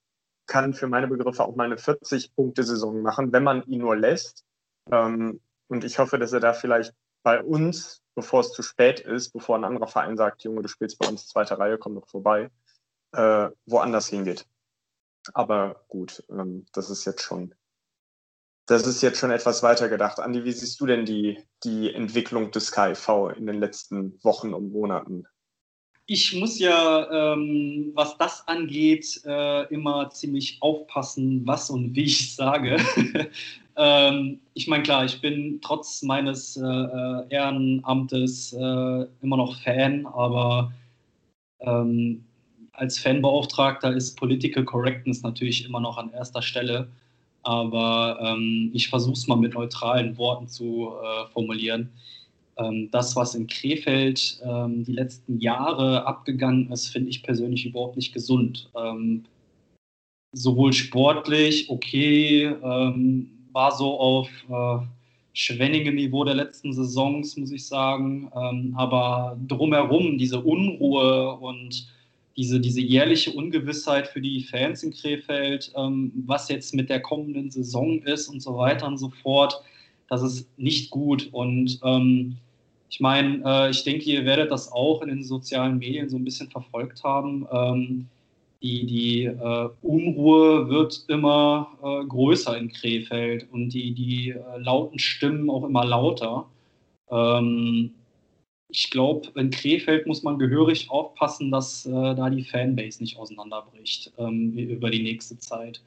kann 0.47 0.73
für 0.73 0.87
meine 0.87 1.07
Begriffe 1.07 1.45
auch 1.45 1.55
mal 1.55 1.64
eine 1.64 1.76
40-Punkte-Saison 1.76 3.02
machen, 3.02 3.31
wenn 3.31 3.45
man 3.45 3.62
ihn 3.64 3.81
nur 3.81 3.95
lässt. 3.95 4.47
Ähm, 4.90 5.40
und 5.69 5.85
ich 5.85 5.99
hoffe, 5.99 6.19
dass 6.19 6.33
er 6.33 6.40
da 6.40 6.55
vielleicht 6.55 6.95
bei 7.23 7.43
uns, 7.43 8.00
bevor 8.14 8.40
es 8.40 8.52
zu 8.52 8.62
spät 8.62 9.00
ist, 9.00 9.35
bevor 9.35 9.59
ein 9.59 9.64
anderer 9.64 9.88
Verein 9.88 10.16
sagt, 10.16 10.45
Junge, 10.45 10.62
du 10.62 10.69
spielst 10.69 10.99
bei 10.99 11.09
uns 11.09 11.28
zweite 11.28 11.59
Reihe, 11.59 11.76
komm 11.76 11.95
doch 11.95 12.09
vorbei, 12.09 12.50
äh, 13.12 13.50
woanders 13.66 14.09
hingeht. 14.09 14.47
Aber 15.35 15.85
gut, 15.88 16.25
ähm, 16.31 16.64
das 16.73 16.88
ist 16.88 17.05
jetzt 17.05 17.23
schon 17.23 17.55
das 18.66 18.87
ist 18.87 19.00
jetzt 19.02 19.18
schon 19.18 19.30
etwas 19.30 19.62
weiter 19.62 19.88
gedacht. 19.88 20.18
Andi, 20.18 20.44
wie 20.44 20.52
siehst 20.52 20.80
du 20.80 20.87
denn 20.87 21.04
die, 21.04 21.38
die 21.64 21.94
Entwicklung 21.94 22.50
des 22.50 22.73
KIV 22.73 23.08
in 23.37 23.46
den 23.46 23.61
letzten 23.61 24.23
Wochen 24.25 24.52
und 24.52 24.73
Monaten? 24.73 25.25
Ich 26.08 26.35
muss 26.35 26.58
ja, 26.58 27.32
ähm, 27.35 27.90
was 27.94 28.16
das 28.18 28.46
angeht, 28.46 29.20
äh, 29.25 29.64
immer 29.75 30.11
ziemlich 30.11 30.58
aufpassen, 30.61 31.42
was 31.46 31.70
und 31.70 31.94
wie 31.94 32.04
ich 32.04 32.35
sage. 32.37 32.76
ähm, 33.76 34.40
ich 34.54 34.68
meine, 34.68 34.82
klar, 34.82 35.04
ich 35.04 35.20
bin 35.20 35.61
trotz 35.62 36.02
meines 36.02 36.56
äh, 36.56 37.28
Ehrenamtes 37.28 38.52
äh, 38.52 39.06
immer 39.23 39.37
noch 39.37 39.61
Fan, 39.62 40.06
aber 40.06 40.73
ähm, 41.61 42.25
als 42.73 42.99
Fanbeauftragter 42.99 43.92
ist 43.94 44.16
Political 44.16 44.64
Correctness 44.64 45.23
natürlich 45.23 45.64
immer 45.64 45.80
noch 45.80 45.99
an 45.99 46.12
erster 46.12 46.42
Stelle 46.42 46.88
aber 47.47 48.19
ähm, 48.21 48.71
ich 48.75 48.88
versuche 48.88 49.12
es 49.12 49.29
mal 49.29 49.37
mit 49.37 49.55
neutralen 49.55 50.19
Worten 50.19 50.49
zu 50.49 50.91
äh, 51.00 51.31
formulieren. 51.33 51.93
Ähm, 52.57 52.88
das, 52.91 53.15
was 53.15 53.37
in 53.37 53.47
Krefeld 53.47 54.41
ähm, 54.45 54.83
die 54.83 54.95
letzten 54.95 55.38
Jahre 55.38 56.05
abgegangen 56.07 56.73
ist, 56.73 56.88
finde 56.88 57.11
ich 57.11 57.23
persönlich 57.23 57.65
überhaupt 57.65 57.97
nicht 57.97 58.12
gesund. 58.12 58.69
Ähm, 58.76 59.25
sowohl 60.33 60.73
sportlich, 60.73 61.71
okay, 61.71 62.47
ähm, 62.47 63.31
war 63.53 63.71
so 63.71 63.97
auf 64.00 64.29
äh, 64.49 64.85
Schwenningen-Niveau 65.35 66.25
der 66.25 66.35
letzten 66.35 66.73
Saisons, 66.73 67.37
muss 67.37 67.53
ich 67.53 67.65
sagen. 67.65 68.29
Ähm, 68.35 68.75
aber 68.76 69.38
drumherum, 69.47 70.19
diese 70.19 70.41
Unruhe 70.41 71.37
und 71.37 71.87
diese, 72.37 72.61
diese 72.61 72.81
jährliche 72.81 73.33
Ungewissheit 73.33 74.09
für 74.09 74.21
die 74.21 74.45
Fans 74.45 74.83
in 74.83 74.93
Krefeld, 74.93 75.73
ähm, 75.75 76.12
was 76.26 76.49
jetzt 76.49 76.75
mit 76.75 76.90
der 76.90 77.00
kommenden 77.00 77.50
Saison 77.50 78.02
ist 78.02 78.28
und 78.28 78.40
so 78.40 78.57
weiter 78.57 78.87
und 78.87 78.99
so 78.99 79.11
fort, 79.23 79.62
das 80.09 80.23
ist 80.23 80.59
nicht 80.59 80.90
gut. 80.90 81.28
Und 81.33 81.81
ähm, 81.83 82.37
ich 82.90 83.00
meine, 83.00 83.43
äh, 83.45 83.71
ich 83.71 83.85
denke, 83.85 84.05
ihr 84.05 84.25
werdet 84.25 84.50
das 84.50 84.71
auch 84.71 85.02
in 85.02 85.09
den 85.09 85.25
sozialen 85.25 85.78
Medien 85.78 86.09
so 86.09 86.16
ein 86.16 86.25
bisschen 86.25 86.50
verfolgt 86.50 87.02
haben. 87.02 87.47
Ähm, 87.50 88.09
die, 88.62 88.87
die 88.87 89.25
äh, 89.25 89.69
Unruhe 89.83 90.69
wird 90.69 91.05
immer 91.09 91.69
äh, 91.83 92.07
größer 92.07 92.57
in 92.57 92.71
Krefeld 92.71 93.47
und 93.52 93.71
die, 93.71 93.93
die 93.93 94.31
äh, 94.31 94.59
lauten 94.59 94.99
Stimmen 94.99 95.50
auch 95.50 95.64
immer 95.64 95.85
lauter. 95.85 96.47
Ähm, 97.11 97.93
ich 98.68 98.90
glaube, 98.90 99.28
in 99.37 99.50
Krefeld 99.50 100.06
muss 100.06 100.23
man 100.23 100.38
gehörig 100.38 100.90
aufpassen, 100.90 101.50
dass 101.50 101.87
äh, 101.87 101.90
da 101.90 102.30
die 102.30 102.44
Fanbase 102.44 103.00
nicht 103.00 103.16
auseinanderbricht 103.16 104.12
ähm, 104.18 104.52
über 104.52 104.90
die 104.90 105.02
nächste 105.02 105.38
Zeit. 105.38 105.80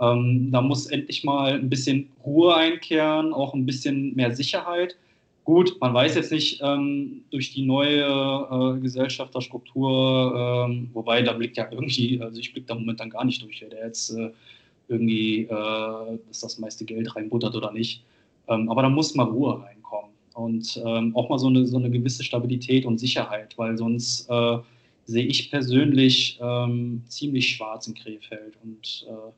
Ähm, 0.00 0.50
da 0.52 0.60
muss 0.60 0.86
endlich 0.86 1.24
mal 1.24 1.54
ein 1.54 1.68
bisschen 1.68 2.10
Ruhe 2.24 2.54
einkehren, 2.54 3.32
auch 3.32 3.54
ein 3.54 3.66
bisschen 3.66 4.14
mehr 4.14 4.34
Sicherheit. 4.34 4.96
Gut, 5.44 5.80
man 5.80 5.94
weiß 5.94 6.14
jetzt 6.16 6.30
nicht 6.30 6.60
ähm, 6.62 7.24
durch 7.30 7.54
die 7.54 7.64
neue 7.64 8.04
äh, 8.04 8.80
Gesellschafterstruktur, 8.80 10.66
ähm, 10.68 10.90
wobei 10.92 11.22
da 11.22 11.32
blickt 11.32 11.56
ja 11.56 11.66
irgendwie, 11.70 12.20
also 12.20 12.38
ich 12.38 12.52
blicke 12.52 12.68
da 12.68 12.74
momentan 12.74 13.08
gar 13.08 13.24
nicht 13.24 13.42
durch, 13.42 13.60
der 13.60 13.86
jetzt 13.86 14.10
äh, 14.10 14.30
irgendwie 14.88 15.44
äh, 15.44 16.18
das 16.28 16.58
meiste 16.58 16.84
Geld 16.84 17.16
reinbuttert 17.16 17.56
oder 17.56 17.72
nicht. 17.72 18.04
Ähm, 18.46 18.70
aber 18.70 18.82
da 18.82 18.90
muss 18.90 19.14
mal 19.14 19.24
Ruhe 19.24 19.62
reinkommen 19.62 19.77
und 20.38 20.80
ähm, 20.84 21.14
auch 21.16 21.28
mal 21.28 21.38
so 21.38 21.48
eine, 21.48 21.66
so 21.66 21.76
eine 21.76 21.90
gewisse 21.90 22.22
Stabilität 22.22 22.86
und 22.86 22.98
Sicherheit, 22.98 23.56
weil 23.58 23.76
sonst 23.76 24.28
äh, 24.30 24.58
sehe 25.04 25.26
ich 25.26 25.50
persönlich 25.50 26.38
ähm, 26.40 27.02
ziemlich 27.08 27.48
schwarz 27.48 27.86
in 27.88 27.94
Krefeld 27.94 28.54
und 28.62 29.06
äh, 29.08 29.32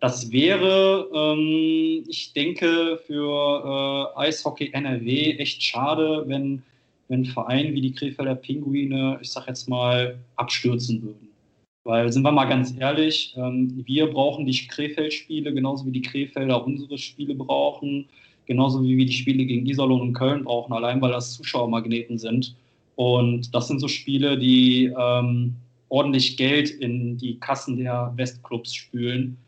das 0.00 0.30
wäre, 0.30 1.08
ähm, 1.12 2.04
ich 2.06 2.32
denke, 2.32 3.00
für 3.06 4.12
äh, 4.16 4.20
Eishockey 4.20 4.70
NRW 4.72 5.32
echt 5.38 5.62
schade, 5.62 6.24
wenn, 6.26 6.62
wenn 7.08 7.24
Vereine 7.24 7.72
wie 7.72 7.80
die 7.80 7.92
Krefelder 7.92 8.36
Pinguine, 8.36 9.18
ich 9.20 9.30
sag 9.30 9.48
jetzt 9.48 9.68
mal, 9.68 10.18
abstürzen 10.36 11.02
würden. 11.02 11.28
Weil, 11.82 12.12
sind 12.12 12.22
wir 12.22 12.30
mal 12.30 12.44
ganz 12.44 12.76
ehrlich, 12.78 13.34
ähm, 13.36 13.82
wir 13.86 14.06
brauchen 14.06 14.46
die 14.46 14.68
Krefeld-Spiele 14.68 15.52
genauso 15.52 15.86
wie 15.86 15.92
die 15.92 16.02
Krefelder 16.02 16.64
unsere 16.64 16.98
Spiele 16.98 17.34
brauchen, 17.34 18.08
genauso 18.48 18.82
wie 18.82 18.96
wir 18.96 19.06
die 19.06 19.12
Spiele 19.12 19.44
gegen 19.44 19.66
Iserlohn 19.66 20.00
und 20.00 20.14
Köln 20.14 20.44
brauchen, 20.44 20.72
allein 20.72 21.00
weil 21.00 21.12
das 21.12 21.34
Zuschauermagneten 21.34 22.18
sind. 22.18 22.56
Und 22.96 23.54
das 23.54 23.68
sind 23.68 23.78
so 23.78 23.86
Spiele, 23.86 24.36
die 24.36 24.92
ähm, 24.98 25.54
ordentlich 25.88 26.36
Geld 26.36 26.70
in 26.70 27.16
die 27.16 27.38
Kassen 27.38 27.76
der 27.76 28.12
Westclubs 28.16 28.74
spülen 28.74 29.38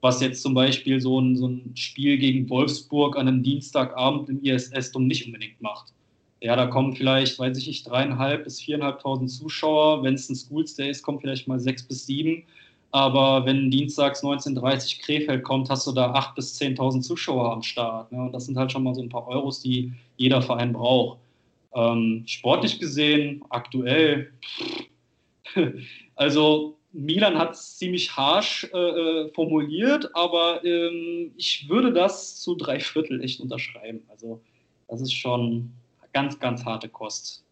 was 0.00 0.20
jetzt 0.20 0.42
zum 0.42 0.54
Beispiel 0.54 1.00
so 1.00 1.20
ein, 1.20 1.36
so 1.36 1.48
ein 1.48 1.72
Spiel 1.74 2.18
gegen 2.18 2.48
Wolfsburg 2.48 3.16
an 3.16 3.28
einem 3.28 3.42
Dienstagabend 3.42 4.28
im 4.28 4.42
ISS-Dom 4.42 5.06
nicht 5.06 5.26
unbedingt 5.26 5.60
macht. 5.60 5.92
Ja, 6.40 6.56
da 6.56 6.66
kommen 6.66 6.94
vielleicht, 6.94 7.38
weiß 7.38 7.58
ich 7.58 7.66
nicht, 7.66 7.88
dreieinhalb 7.88 8.44
bis 8.44 8.60
viereinhalbtausend 8.62 9.30
Zuschauer. 9.30 10.02
Wenn 10.02 10.14
es 10.14 10.28
ein 10.30 10.36
Schools 10.36 10.74
Day 10.74 10.90
ist, 10.90 11.02
kommen 11.02 11.20
vielleicht 11.20 11.46
mal 11.48 11.60
sechs 11.60 11.82
bis 11.82 12.06
sieben. 12.06 12.44
Aber 12.92 13.46
wenn 13.46 13.70
dienstags 13.70 14.22
19.30 14.22 15.00
Krefeld 15.00 15.44
kommt, 15.44 15.70
hast 15.70 15.86
du 15.86 15.92
da 15.92 16.12
acht 16.12 16.34
bis 16.34 16.54
zehntausend 16.54 17.04
Zuschauer 17.04 17.52
am 17.52 17.62
Start. 17.62 18.10
Ne? 18.10 18.20
Und 18.22 18.32
das 18.32 18.46
sind 18.46 18.56
halt 18.56 18.72
schon 18.72 18.82
mal 18.82 18.94
so 18.94 19.02
ein 19.02 19.08
paar 19.08 19.28
Euros, 19.28 19.60
die 19.60 19.92
jeder 20.16 20.42
Verein 20.42 20.72
braucht. 20.72 21.18
Ähm, 21.72 22.24
sportlich 22.26 22.80
gesehen, 22.80 23.44
aktuell, 23.48 24.32
also 26.16 26.76
Milan 26.92 27.38
hat 27.38 27.52
es 27.52 27.78
ziemlich 27.78 28.16
harsh 28.16 28.68
äh, 28.74 28.78
äh, 28.78 29.32
formuliert, 29.32 30.10
aber 30.14 30.64
ähm, 30.64 31.32
ich 31.36 31.68
würde 31.68 31.92
das 31.92 32.40
zu 32.40 32.56
drei 32.56 32.80
Viertel 32.80 33.22
echt 33.22 33.40
unterschreiben. 33.40 34.02
Also 34.08 34.40
das 34.88 35.00
ist 35.00 35.12
schon 35.12 35.72
ganz, 36.12 36.38
ganz 36.40 36.64
harte 36.64 36.88
Kost. 36.88 37.44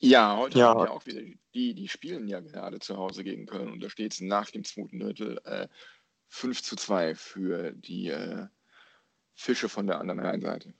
Ja, 0.00 0.36
heute 0.36 0.58
ja. 0.58 0.68
haben 0.68 0.80
wir 0.80 0.92
auch 0.92 1.06
wieder 1.06 1.22
die, 1.54 1.74
die 1.74 1.88
spielen 1.88 2.28
ja 2.28 2.40
gerade 2.40 2.78
zu 2.78 2.96
Hause 2.96 3.24
gegen 3.24 3.46
Köln 3.46 3.72
und 3.72 3.82
da 3.82 3.88
steht 3.88 4.12
es 4.12 4.20
nach 4.20 4.50
dem 4.50 4.64
zweiten 4.64 5.00
Drittel 5.00 5.40
äh, 5.44 5.68
5 6.28 6.62
zu 6.62 6.76
2 6.76 7.14
für 7.14 7.72
die 7.72 8.08
äh, 8.08 8.46
Fische 9.34 9.68
von 9.68 9.86
der 9.86 10.00
anderen 10.00 10.20
Rheinseite. 10.20 10.74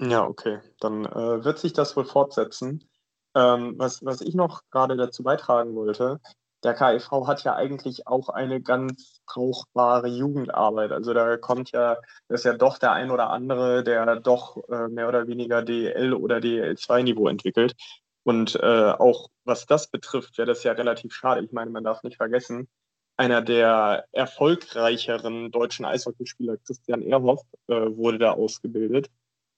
Ja, 0.00 0.24
okay. 0.24 0.60
Dann 0.80 1.04
äh, 1.04 1.44
wird 1.44 1.58
sich 1.58 1.72
das 1.72 1.96
wohl 1.96 2.04
fortsetzen. 2.04 2.88
Ähm, 3.34 3.74
was, 3.76 4.04
was 4.04 4.20
ich 4.20 4.34
noch 4.34 4.62
gerade 4.70 4.96
dazu 4.96 5.22
beitragen 5.22 5.74
wollte, 5.74 6.20
der 6.62 6.74
KIV 6.74 7.10
hat 7.26 7.44
ja 7.44 7.54
eigentlich 7.54 8.06
auch 8.06 8.30
eine 8.30 8.60
ganz 8.60 9.20
brauchbare 9.26 10.08
Jugendarbeit. 10.08 10.92
Also 10.92 11.12
da 11.12 11.36
kommt 11.36 11.72
ja, 11.72 11.96
das 12.28 12.40
ist 12.40 12.44
ja 12.44 12.54
doch 12.54 12.78
der 12.78 12.92
ein 12.92 13.10
oder 13.10 13.30
andere, 13.30 13.84
der 13.84 14.20
doch 14.20 14.56
äh, 14.68 14.88
mehr 14.88 15.08
oder 15.08 15.26
weniger 15.26 15.62
DL 15.62 16.14
oder 16.14 16.38
DL2-Niveau 16.38 17.28
entwickelt. 17.28 17.74
Und 18.24 18.56
äh, 18.56 18.90
auch 18.90 19.28
was 19.44 19.66
das 19.66 19.90
betrifft, 19.90 20.38
wäre 20.38 20.46
das 20.46 20.64
ja 20.64 20.72
relativ 20.72 21.14
schade. 21.14 21.44
Ich 21.44 21.52
meine, 21.52 21.70
man 21.70 21.84
darf 21.84 22.02
nicht 22.02 22.16
vergessen, 22.16 22.68
einer 23.16 23.42
der 23.42 24.06
erfolgreicheren 24.12 25.50
deutschen 25.52 25.84
Eishockeyspieler, 25.84 26.56
Christian 26.56 27.02
Ehrhoff, 27.02 27.42
äh, 27.68 27.74
wurde 27.74 28.18
da 28.18 28.32
ausgebildet. 28.32 29.10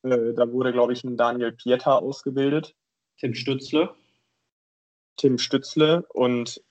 Äh, 0.03 0.35
da 0.35 0.51
wurde, 0.53 0.73
glaube 0.73 0.93
ich, 0.93 1.05
ein 1.05 1.17
Daniel 1.17 1.53
Pieter 1.53 2.03
ausgebildet. 2.03 2.75
Tim 3.19 3.35
Stützle. 3.35 3.95
Tim 5.17 5.39
Stützle 5.39 6.05
und 6.13 6.63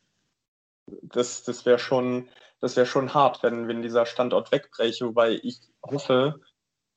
das, 1.02 1.44
das 1.44 1.66
wäre 1.66 1.80
schon, 1.80 2.30
das 2.60 2.76
wäre 2.76 2.86
schon 2.86 3.14
hart, 3.14 3.42
wenn, 3.42 3.68
wenn 3.68 3.82
dieser 3.82 4.06
Standort 4.06 4.52
wegbräche, 4.52 5.08
wobei 5.08 5.40
ich 5.42 5.62
hoffe, 5.84 6.40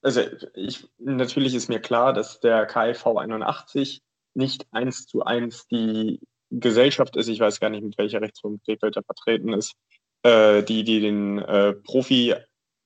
also 0.03 0.21
ich, 0.55 0.87
natürlich 0.99 1.55
ist 1.55 1.69
mir 1.69 1.81
klar, 1.81 2.13
dass 2.13 2.41
der 2.41 2.67
KIV 2.67 3.07
81 3.07 4.03
nicht 4.35 4.67
eins 4.71 5.07
zu 5.07 5.25
eins 5.25 5.67
die 5.69 6.21
Gesellschaft 6.51 7.17
ist, 7.17 7.29
ich 7.29 7.41
weiß 7.41 7.61
gar 7.61 7.71
nicht, 7.71 7.83
mit 7.83 7.99
welcher 7.99 8.21
Rechtsform 8.21 8.61
Krefeld 8.65 8.97
da 8.97 9.03
vertreten 9.03 9.53
ist, 9.53 9.75
äh, 10.23 10.63
die, 10.63 10.85
die 10.85 11.01
den 11.01 11.39
äh, 11.39 11.75
Profi, 11.75 12.35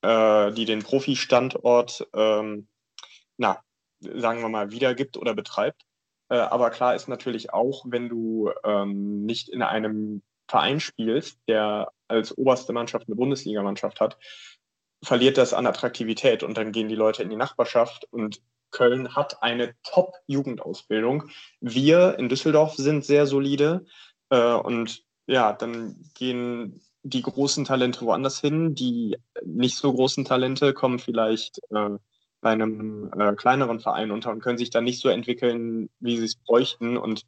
äh, 0.03 0.53
die 0.53 0.65
den 0.65 0.83
Profi-Standort, 0.83 2.07
ähm, 2.15 2.69
na, 3.37 3.61
sagen 4.01 4.41
wir 4.41 4.49
mal, 4.49 4.71
wiedergibt 4.73 5.17
oder 5.17 5.35
betreibt. 5.35 5.83
Äh, 6.29 6.37
aber 6.37 6.71
klar 6.71 6.95
ist 6.95 7.09
natürlich 7.09 7.53
auch, 7.53 7.85
wenn 7.87 8.09
du 8.09 8.51
ähm, 8.65 9.25
nicht 9.25 9.49
in 9.49 9.63
einem 9.63 10.23
Verein 10.49 10.81
spielst, 10.81 11.39
der 11.49 11.93
als 12.09 12.37
oberste 12.37 12.73
Mannschaft 12.73 13.07
eine 13.09 13.17
Bundesligamannschaft 13.17 14.01
hat, 14.01 14.19
verliert 15.05 15.39
das 15.39 15.55
an 15.55 15.67
Attraktivität 15.67 16.43
und 16.43 16.57
dann 16.57 16.73
gehen 16.73 16.89
die 16.89 16.95
Leute 16.95 17.23
in 17.23 17.31
die 17.31 17.37
Nachbarschaft 17.37 18.07
und 18.11 18.41
Köln 18.73 19.15
hat 19.15 19.43
eine 19.43 19.75
Top-Jugendausbildung. 19.85 21.31
Wir 21.61 22.19
in 22.19 22.29
Düsseldorf 22.29 22.75
sind 22.75 23.05
sehr 23.05 23.27
solide 23.27 23.87
äh, 24.31 24.55
und 24.55 25.05
ja, 25.27 25.53
dann 25.53 25.97
gehen 26.15 26.81
die 27.05 27.23
großen 27.23 27.65
Talente 27.65 28.01
woanders 28.03 28.41
hin. 28.41 28.75
Die 28.75 29.17
nicht 29.45 29.77
so 29.77 29.93
großen 29.93 30.25
Talente 30.25 30.75
kommen 30.75 30.99
vielleicht 30.99 31.61
äh, 31.71 31.91
bei 32.41 32.51
einem 32.51 33.11
äh, 33.17 33.35
kleineren 33.35 33.81
Verein 33.81 34.11
unter 34.11 34.31
und 34.31 34.41
können 34.41 34.59
sich 34.59 34.71
dann 34.71 34.85
nicht 34.85 35.01
so 35.01 35.09
entwickeln, 35.09 35.89
wie 36.01 36.19
sie 36.19 36.25
es 36.25 36.37
bräuchten. 36.37 36.97
Und 36.97 37.23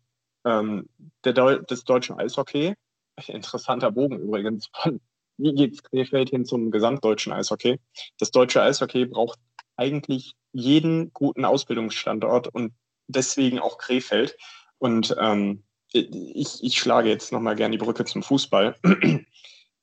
ähm, 0.45 0.89
der 1.25 1.33
Deu 1.33 1.59
das 1.59 1.85
deutsche 1.85 2.17
Eishockey 2.19 2.75
interessanter 3.29 3.93
Bogen 3.93 4.19
übrigens 4.19 4.69
von 4.73 5.01
wie 5.37 5.53
geht's 5.53 5.83
Krefeld 5.83 6.31
hin 6.31 6.45
zum 6.45 6.71
gesamtdeutschen 6.71 7.33
Eishockey. 7.33 7.81
Das 8.19 8.31
deutsche 8.31 8.63
Eishockey 8.63 9.07
braucht 9.07 9.39
eigentlich 9.77 10.35
jeden 10.53 11.13
guten 11.13 11.45
Ausbildungsstandort 11.45 12.49
und 12.49 12.75
deswegen 13.09 13.59
auch 13.59 13.79
Krefeld. 13.79 14.37
Und 14.79 15.15
ähm, 15.19 15.65
ich, 15.93 16.63
ich 16.63 16.79
schlage 16.79 17.09
jetzt 17.09 17.33
nochmal 17.33 17.57
gerne 17.57 17.77
die 17.77 17.85
Brücke 17.85 18.05
zum 18.05 18.23
Fußball. 18.23 18.75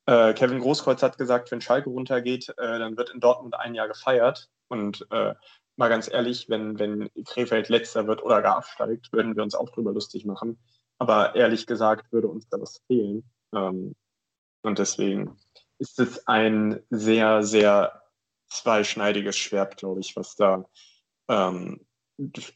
äh, 0.06 0.34
Kevin 0.34 0.60
Großkreuz 0.60 1.02
hat 1.04 1.18
gesagt, 1.18 1.52
wenn 1.52 1.62
Schalke 1.62 1.90
runtergeht, 1.90 2.50
äh, 2.58 2.80
dann 2.80 2.98
wird 2.98 3.10
in 3.12 3.20
Dortmund 3.20 3.56
ein 3.56 3.76
Jahr 3.76 3.88
gefeiert. 3.88 4.50
Und 4.68 5.06
äh, 5.12 5.34
mal 5.78 5.90
ganz 5.90 6.10
ehrlich, 6.12 6.50
wenn, 6.50 6.80
wenn 6.80 7.10
Krefeld 7.26 7.70
letzter 7.70 8.08
wird 8.08 8.24
oder 8.24 8.42
gar 8.42 8.58
absteigt, 8.58 9.12
würden 9.14 9.36
wir 9.36 9.44
uns 9.44 9.56
auch 9.56 9.70
drüber 9.70 9.92
lustig 9.92 10.26
machen. 10.26 10.60
Aber 10.98 11.36
ehrlich 11.36 11.66
gesagt 11.66 12.12
würde 12.12 12.28
uns 12.28 12.48
da 12.50 12.60
was 12.60 12.82
fehlen. 12.88 13.24
Ähm, 13.54 13.96
und 14.64 14.80
deswegen 14.80 15.38
ist 15.80 16.00
es 16.00 16.28
ein 16.28 16.84
sehr, 16.90 17.42
sehr 17.42 18.01
zweischneidiges 18.52 19.38
Schwert, 19.38 19.78
glaube 19.78 20.02
ich, 20.02 20.16
was 20.16 20.36
da 20.36 20.66
ähm, 21.30 21.82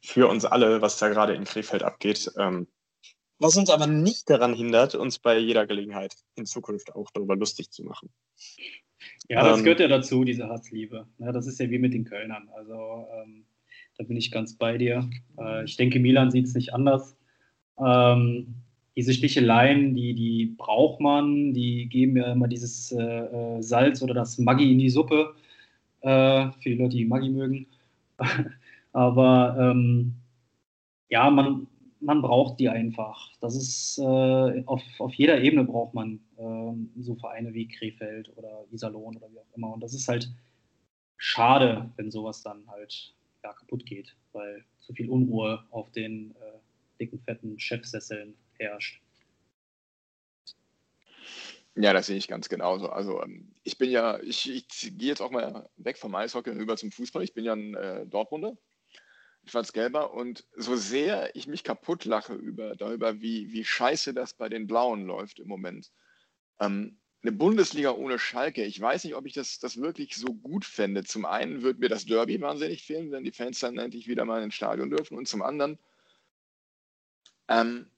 für 0.01 0.27
uns 0.27 0.45
alle, 0.45 0.81
was 0.81 0.99
da 0.99 1.09
gerade 1.09 1.33
in 1.33 1.45
Krefeld 1.45 1.83
abgeht. 1.83 2.31
Ähm, 2.37 2.67
was 3.39 3.57
uns 3.57 3.69
aber 3.69 3.87
nicht 3.87 4.29
daran 4.29 4.53
hindert, 4.53 4.95
uns 4.95 5.19
bei 5.19 5.37
jeder 5.37 5.65
Gelegenheit 5.67 6.13
in 6.35 6.45
Zukunft 6.45 6.95
auch 6.95 7.09
darüber 7.13 7.35
lustig 7.35 7.69
zu 7.69 7.83
machen. 7.83 8.09
Ja, 9.27 9.43
das 9.43 9.57
ähm, 9.57 9.63
gehört 9.63 9.79
ja 9.81 9.87
dazu, 9.87 10.23
diese 10.23 10.47
Harzliebe. 10.47 11.07
Ja, 11.17 11.31
das 11.31 11.47
ist 11.47 11.59
ja 11.59 11.69
wie 11.69 11.79
mit 11.79 11.93
den 11.93 12.05
Kölnern. 12.05 12.49
Also 12.55 13.07
ähm, 13.13 13.45
da 13.97 14.03
bin 14.03 14.17
ich 14.17 14.31
ganz 14.31 14.55
bei 14.55 14.77
dir. 14.77 15.09
Äh, 15.37 15.65
ich 15.65 15.75
denke, 15.77 15.99
Milan 15.99 16.31
sieht 16.31 16.45
es 16.45 16.53
nicht 16.53 16.73
anders. 16.73 17.17
Ähm, 17.77 18.55
diese 18.95 19.13
Sticheleien, 19.13 19.93
die, 19.95 20.13
die 20.13 20.55
braucht 20.57 21.01
man, 21.01 21.53
die 21.53 21.89
geben 21.89 22.15
ja 22.15 22.31
immer 22.31 22.47
dieses 22.47 22.93
äh, 22.93 23.03
äh 23.03 23.61
Salz 23.61 24.01
oder 24.01 24.13
das 24.13 24.37
Maggi 24.37 24.71
in 24.71 24.79
die 24.79 24.89
Suppe. 24.89 25.35
Äh, 26.05 26.51
für 26.61 26.69
die 26.69 26.75
Leute, 26.75 26.97
die 26.97 27.05
Maggi 27.05 27.29
mögen. 27.29 27.65
Aber 28.93 29.57
ähm, 29.59 30.13
ja, 31.09 31.31
man, 31.31 31.65
man 31.99 32.21
braucht 32.21 32.59
die 32.59 32.69
einfach. 32.69 33.31
Das 33.41 33.55
ist 33.55 33.97
äh, 33.97 34.63
auf, 34.67 34.83
auf 34.99 35.13
jeder 35.15 35.41
Ebene 35.41 35.63
braucht 35.63 35.95
man 35.95 36.19
äh, 36.37 37.01
so 37.01 37.15
Vereine 37.15 37.55
wie 37.55 37.67
Krefeld 37.67 38.31
oder 38.37 38.65
Iserlohn 38.71 39.17
oder 39.17 39.31
wie 39.31 39.39
auch 39.39 39.57
immer. 39.57 39.73
Und 39.73 39.81
das 39.81 39.95
ist 39.95 40.07
halt 40.07 40.31
schade, 41.17 41.89
wenn 41.95 42.11
sowas 42.11 42.43
dann 42.43 42.67
halt 42.67 43.15
ja, 43.43 43.53
kaputt 43.53 43.83
geht, 43.87 44.15
weil 44.31 44.63
zu 44.81 44.93
viel 44.93 45.09
Unruhe 45.09 45.63
auf 45.71 45.89
den 45.89 46.35
äh, 46.35 46.99
dicken, 46.99 47.19
fetten 47.19 47.57
Chefsesseln 47.57 48.35
herrscht. 48.59 49.01
Ja, 51.77 51.91
das 51.91 52.07
sehe 52.07 52.17
ich 52.17 52.27
ganz 52.27 52.47
genauso. 52.47 52.89
Also 52.89 53.21
ähm, 53.21 53.53
ich 53.63 53.77
bin 53.77 53.91
ja, 53.91 54.19
ich, 54.21 54.49
ich 54.49 54.67
gehe 54.97 55.09
jetzt 55.09 55.21
auch 55.21 55.31
mal 55.31 55.69
weg 55.75 55.97
vom 55.97 56.15
Eishockey 56.15 56.49
und 56.51 56.59
über 56.59 56.77
zum 56.77 56.91
Fußball. 56.91 57.23
Ich 57.23 57.33
bin 57.33 57.43
ja 57.43 57.53
ein 57.53 57.75
äh, 57.75 58.05
Dortmunder, 58.07 58.57
Schwarz-Gelber 59.45 60.13
und 60.13 60.45
so 60.55 60.77
sehr 60.77 61.35
ich 61.35 61.47
mich 61.47 61.63
kaputt 61.65 62.05
lache 62.05 62.33
über, 62.33 62.75
darüber, 62.77 63.19
wie, 63.19 63.51
wie 63.51 63.65
scheiße 63.65 64.13
das 64.13 64.33
bei 64.33 64.47
den 64.47 64.67
Blauen 64.67 65.05
läuft 65.05 65.39
im 65.39 65.49
Moment. 65.49 65.91
Ähm, 66.61 66.97
eine 67.23 67.33
Bundesliga 67.33 67.91
ohne 67.91 68.19
Schalke, 68.19 68.63
ich 68.63 68.79
weiß 68.79 69.03
nicht, 69.03 69.15
ob 69.15 69.25
ich 69.25 69.33
das, 69.33 69.59
das 69.59 69.81
wirklich 69.81 70.15
so 70.15 70.27
gut 70.27 70.63
fände. 70.63 71.03
Zum 71.03 71.25
einen 71.25 71.61
würde 71.61 71.79
mir 71.79 71.89
das 71.89 72.05
Derby 72.05 72.39
wahnsinnig 72.39 72.83
fehlen, 72.83 73.11
wenn 73.11 73.23
die 73.23 73.31
Fans 73.31 73.59
dann 73.59 73.79
endlich 73.79 74.07
wieder 74.07 74.23
mal 74.25 74.43
ins 74.43 74.55
Stadion 74.55 74.91
dürfen 74.91 75.17
und 75.17 75.27
zum 75.27 75.41
anderen 75.41 75.77
ähm, 77.47 77.89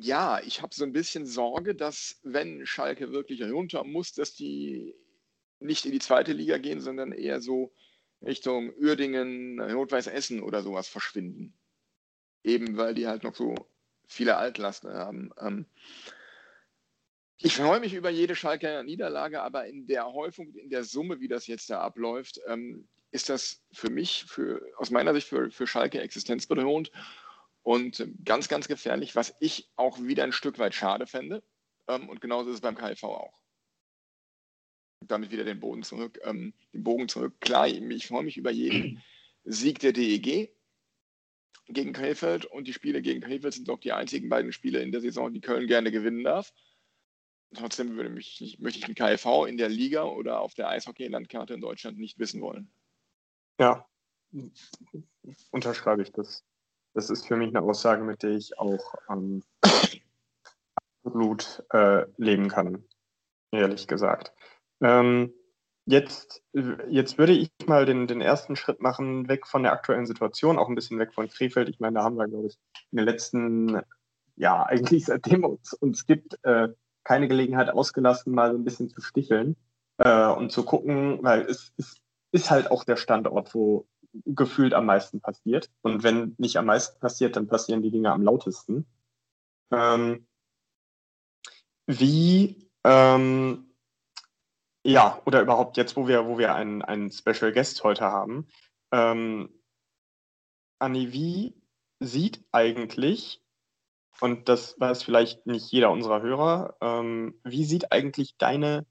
ja, 0.00 0.40
ich 0.40 0.62
habe 0.62 0.74
so 0.74 0.84
ein 0.84 0.92
bisschen 0.92 1.26
Sorge, 1.26 1.74
dass 1.74 2.20
wenn 2.22 2.64
Schalke 2.66 3.12
wirklich 3.12 3.42
runter 3.42 3.84
muss, 3.84 4.12
dass 4.12 4.34
die 4.34 4.94
nicht 5.60 5.86
in 5.86 5.92
die 5.92 5.98
zweite 5.98 6.32
Liga 6.32 6.58
gehen, 6.58 6.80
sondern 6.80 7.12
eher 7.12 7.40
so 7.40 7.72
Richtung 8.22 8.72
Uerdingen, 8.76 9.56
Notweiß 9.56 10.06
Essen 10.06 10.42
oder 10.42 10.62
sowas 10.62 10.88
verschwinden. 10.88 11.54
Eben 12.44 12.76
weil 12.76 12.94
die 12.94 13.06
halt 13.06 13.24
noch 13.24 13.34
so 13.34 13.54
viele 14.06 14.36
Altlasten 14.36 14.92
haben. 14.92 15.30
Ähm, 15.40 15.66
ich 17.40 17.56
freue 17.56 17.80
mich 17.80 17.94
über 17.94 18.10
jede 18.10 18.34
Schalke 18.34 18.82
Niederlage, 18.84 19.42
aber 19.42 19.66
in 19.66 19.86
der 19.86 20.06
Häufung, 20.12 20.54
in 20.54 20.70
der 20.70 20.84
Summe, 20.84 21.20
wie 21.20 21.28
das 21.28 21.46
jetzt 21.46 21.70
da 21.70 21.80
abläuft, 21.80 22.40
ähm, 22.46 22.88
ist 23.10 23.28
das 23.28 23.62
für 23.72 23.90
mich, 23.90 24.24
für, 24.24 24.60
aus 24.76 24.90
meiner 24.90 25.14
Sicht 25.14 25.28
für, 25.28 25.50
für 25.50 25.66
Schalke 25.66 26.00
existenzbedrohend. 26.00 26.90
Und 27.62 28.06
ganz, 28.24 28.48
ganz 28.48 28.68
gefährlich, 28.68 29.14
was 29.14 29.34
ich 29.40 29.70
auch 29.76 30.00
wieder 30.00 30.24
ein 30.24 30.32
Stück 30.32 30.58
weit 30.58 30.74
schade 30.74 31.06
fände. 31.06 31.42
Ähm, 31.86 32.08
und 32.08 32.20
genauso 32.20 32.50
ist 32.50 32.56
es 32.56 32.60
beim 32.60 32.76
KIV 32.76 33.04
auch. 33.04 33.42
Damit 35.06 35.30
wieder 35.30 35.44
den 35.44 35.60
Boden 35.60 35.82
zurück, 35.82 36.18
ähm, 36.24 36.54
den 36.72 36.82
Bogen 36.82 37.08
zurück. 37.08 37.40
Klar, 37.40 37.68
ich 37.68 38.06
freue 38.06 38.24
mich 38.24 38.36
über 38.36 38.50
jeden 38.50 39.02
Sieg 39.44 39.78
der 39.80 39.92
DEG 39.92 40.50
gegen 41.66 41.92
Krefeld 41.92 42.46
und 42.46 42.66
die 42.66 42.72
Spiele 42.72 43.02
gegen 43.02 43.20
Krefeld 43.20 43.54
sind 43.54 43.68
doch 43.68 43.78
die 43.78 43.92
einzigen 43.92 44.28
beiden 44.28 44.52
Spiele 44.52 44.80
in 44.80 44.90
der 44.90 45.00
Saison, 45.00 45.32
die 45.32 45.40
Köln 45.40 45.66
gerne 45.66 45.90
gewinnen 45.90 46.24
darf. 46.24 46.52
Trotzdem 47.54 47.96
würde 47.96 48.10
mich, 48.10 48.58
möchte 48.60 48.78
ich 48.78 48.84
den 48.84 48.94
KIV 48.94 49.46
in 49.46 49.56
der 49.56 49.68
Liga 49.68 50.04
oder 50.04 50.40
auf 50.40 50.54
der 50.54 50.68
Eishockey-Landkarte 50.68 51.54
in 51.54 51.60
Deutschland 51.60 51.98
nicht 51.98 52.18
wissen 52.18 52.40
wollen. 52.40 52.70
Ja, 53.58 53.86
unterschreibe 55.50 56.02
ich 56.02 56.12
das 56.12 56.44
das 56.98 57.10
ist 57.10 57.28
für 57.28 57.36
mich 57.36 57.50
eine 57.50 57.62
Aussage, 57.62 58.02
mit 58.02 58.24
der 58.24 58.32
ich 58.32 58.58
auch 58.58 58.94
ähm, 59.08 59.44
absolut 61.04 61.62
äh, 61.70 62.04
leben 62.16 62.48
kann, 62.48 62.84
ehrlich 63.52 63.86
gesagt. 63.86 64.32
Ähm, 64.80 65.32
jetzt, 65.86 66.42
jetzt 66.88 67.16
würde 67.16 67.34
ich 67.34 67.52
mal 67.66 67.86
den, 67.86 68.08
den 68.08 68.20
ersten 68.20 68.56
Schritt 68.56 68.80
machen, 68.80 69.28
weg 69.28 69.46
von 69.46 69.62
der 69.62 69.72
aktuellen 69.72 70.06
Situation, 70.06 70.58
auch 70.58 70.68
ein 70.68 70.74
bisschen 70.74 70.98
weg 70.98 71.14
von 71.14 71.28
Krefeld. 71.28 71.68
Ich 71.68 71.78
meine, 71.78 71.94
da 71.94 72.02
haben 72.02 72.16
wir, 72.16 72.26
glaube 72.26 72.48
ich, 72.48 72.58
in 72.90 72.96
den 72.96 73.06
letzten, 73.06 73.80
ja, 74.34 74.64
eigentlich 74.64 75.04
seitdem 75.04 75.44
es 75.62 75.74
uns 75.74 76.04
gibt, 76.04 76.36
äh, 76.42 76.70
keine 77.04 77.28
Gelegenheit 77.28 77.70
ausgelassen, 77.70 78.34
mal 78.34 78.50
so 78.50 78.58
ein 78.58 78.64
bisschen 78.64 78.88
zu 78.88 79.00
sticheln 79.00 79.54
äh, 79.98 80.26
und 80.26 80.50
zu 80.50 80.64
gucken, 80.64 81.20
weil 81.22 81.42
es, 81.42 81.72
es 81.76 81.94
ist 82.32 82.50
halt 82.50 82.72
auch 82.72 82.82
der 82.82 82.96
Standort, 82.96 83.54
wo 83.54 83.86
gefühlt 84.24 84.74
am 84.74 84.86
meisten 84.86 85.20
passiert. 85.20 85.70
Und 85.82 86.02
wenn 86.02 86.34
nicht 86.38 86.56
am 86.56 86.66
meisten 86.66 86.98
passiert, 87.00 87.36
dann 87.36 87.46
passieren 87.48 87.82
die 87.82 87.90
Dinge 87.90 88.12
am 88.12 88.22
lautesten. 88.22 88.86
Ähm, 89.70 90.26
wie, 91.86 92.70
ähm, 92.84 93.74
ja, 94.84 95.20
oder 95.24 95.42
überhaupt 95.42 95.76
jetzt, 95.76 95.96
wo 95.96 96.08
wir, 96.08 96.26
wo 96.26 96.38
wir 96.38 96.54
einen, 96.54 96.82
einen 96.82 97.10
Special 97.10 97.52
Guest 97.52 97.82
heute 97.84 98.04
haben, 98.04 98.46
ähm, 98.92 99.48
Anni, 100.78 101.12
wie 101.12 101.60
sieht 102.00 102.44
eigentlich, 102.52 103.42
und 104.20 104.48
das 104.48 104.78
weiß 104.78 105.02
vielleicht 105.02 105.46
nicht 105.46 105.70
jeder 105.72 105.90
unserer 105.90 106.22
Hörer, 106.22 106.76
ähm, 106.80 107.40
wie 107.44 107.64
sieht 107.64 107.92
eigentlich 107.92 108.36
deine 108.36 108.86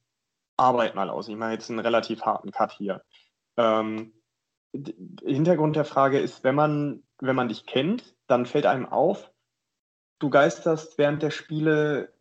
Arbeit 0.58 0.96
mal 0.96 1.10
aus? 1.10 1.28
Ich 1.28 1.36
mache 1.36 1.52
jetzt 1.52 1.70
einen 1.70 1.80
relativ 1.80 2.24
harten 2.24 2.52
Cut 2.52 2.74
hier. 2.74 3.04
Ähm, 3.58 4.14
Hintergrund 5.24 5.76
der 5.76 5.86
Frage 5.86 6.20
ist, 6.20 6.44
wenn 6.44 6.56
man, 6.56 7.04
wenn 7.20 7.36
man 7.36 7.48
dich 7.48 7.66
kennt, 7.66 8.16
dann 8.28 8.46
fällt 8.46 8.66
einem 8.66 8.86
auf, 8.86 9.32
du 10.20 10.30
geisterst 10.30 10.98
während 10.98 11.22
der 11.22 11.32
Spiele 11.32 12.14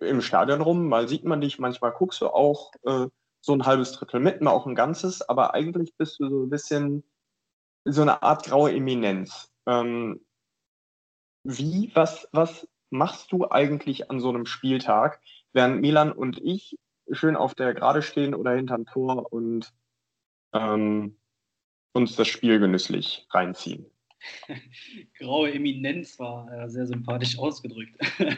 im 0.00 0.20
Stadion 0.20 0.60
rum. 0.60 0.88
Mal 0.88 1.08
sieht 1.08 1.24
man 1.24 1.40
dich, 1.40 1.58
manchmal 1.58 1.92
guckst 1.92 2.20
du 2.20 2.28
auch 2.28 2.72
äh, 2.84 3.06
so 3.40 3.52
ein 3.52 3.66
halbes 3.66 3.92
Drittel 3.92 4.20
mit, 4.20 4.40
mal 4.40 4.50
auch 4.50 4.66
ein 4.66 4.74
ganzes, 4.74 5.22
aber 5.28 5.54
eigentlich 5.54 5.96
bist 5.96 6.20
du 6.20 6.28
so 6.28 6.42
ein 6.44 6.50
bisschen 6.50 7.04
so 7.84 8.02
eine 8.02 8.22
Art 8.22 8.44
graue 8.44 8.72
Eminenz. 8.72 9.50
Ähm, 9.66 10.20
wie, 11.44 11.90
was, 11.94 12.28
was 12.32 12.68
machst 12.90 13.32
du 13.32 13.48
eigentlich 13.50 14.10
an 14.10 14.20
so 14.20 14.28
einem 14.28 14.46
Spieltag, 14.46 15.20
während 15.52 15.80
Milan 15.80 16.12
und 16.12 16.38
ich 16.38 16.78
schön 17.10 17.36
auf 17.36 17.54
der 17.54 17.74
Gerade 17.74 18.02
stehen 18.02 18.34
oder 18.34 18.52
hinterm 18.52 18.86
Tor 18.86 19.32
und 19.32 19.72
ähm, 20.52 21.16
uns 21.92 22.16
das 22.16 22.28
Spiel 22.28 22.58
genüsslich 22.58 23.26
reinziehen. 23.30 23.86
Graue 25.18 25.52
Eminenz 25.52 26.18
war 26.18 26.50
äh, 26.52 26.68
sehr 26.68 26.86
sympathisch 26.86 27.38
ausgedrückt. 27.38 27.94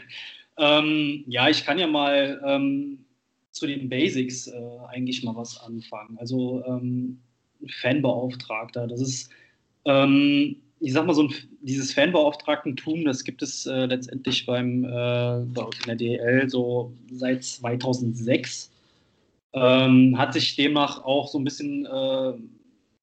ähm, 0.58 1.24
ja, 1.26 1.48
ich 1.48 1.64
kann 1.64 1.78
ja 1.78 1.86
mal 1.86 2.40
ähm, 2.44 3.04
zu 3.52 3.66
den 3.66 3.88
Basics 3.88 4.46
äh, 4.46 4.78
eigentlich 4.88 5.22
mal 5.22 5.36
was 5.36 5.60
anfangen. 5.60 6.16
Also 6.18 6.62
ähm, 6.66 7.20
Fanbeauftragter, 7.80 8.86
das 8.86 9.00
ist, 9.00 9.30
ähm, 9.84 10.56
ich 10.80 10.92
sag 10.92 11.06
mal 11.06 11.14
so, 11.14 11.24
ein, 11.24 11.34
dieses 11.60 11.92
Fanbeauftragtentum, 11.92 13.04
das 13.04 13.24
gibt 13.24 13.42
es 13.42 13.66
äh, 13.66 13.86
letztendlich 13.86 14.46
beim, 14.46 14.84
äh, 14.84 15.40
in 15.40 15.86
der 15.86 15.96
DL 15.96 16.48
so 16.48 16.92
seit 17.12 17.44
2006. 17.44 18.70
Ähm, 19.52 20.16
hat 20.16 20.32
sich 20.32 20.56
demnach 20.56 21.04
auch 21.04 21.28
so 21.28 21.38
ein 21.38 21.44
bisschen 21.44 21.86
äh, 21.86 22.32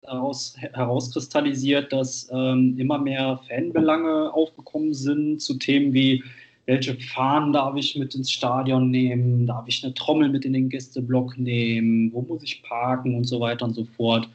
daraus 0.01 0.55
herauskristallisiert, 0.57 1.91
dass 1.91 2.29
ähm, 2.31 2.77
immer 2.77 2.97
mehr 2.97 3.39
Fanbelange 3.47 4.33
aufgekommen 4.33 4.93
sind 4.93 5.41
zu 5.41 5.55
Themen 5.55 5.93
wie 5.93 6.23
welche 6.67 6.95
Fahnen 6.95 7.53
darf 7.53 7.75
ich 7.77 7.95
mit 7.95 8.13
ins 8.13 8.29
Stadion 8.29 8.91
nehmen, 8.91 9.47
darf 9.47 9.67
ich 9.67 9.83
eine 9.83 9.93
Trommel 9.93 10.29
mit 10.29 10.43
in 10.43 10.51
den 10.51 10.67
Gästeblock 10.67 11.37
nehmen, 11.37 12.11
wo 12.13 12.21
muss 12.21 12.43
ich 12.43 12.61
parken? 12.61 13.15
Und 13.15 13.23
so 13.23 13.39
weiter 13.39 13.65
und 13.65 13.73
so 13.73 13.85
fort. 13.85 14.29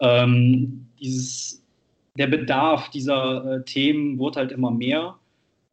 Ähm, 0.00 0.86
dieses, 1.00 1.62
der 2.16 2.26
Bedarf 2.26 2.90
dieser 2.90 3.58
äh, 3.58 3.64
Themen 3.64 4.18
wird 4.18 4.36
halt 4.36 4.50
immer 4.50 4.72
mehr 4.72 5.17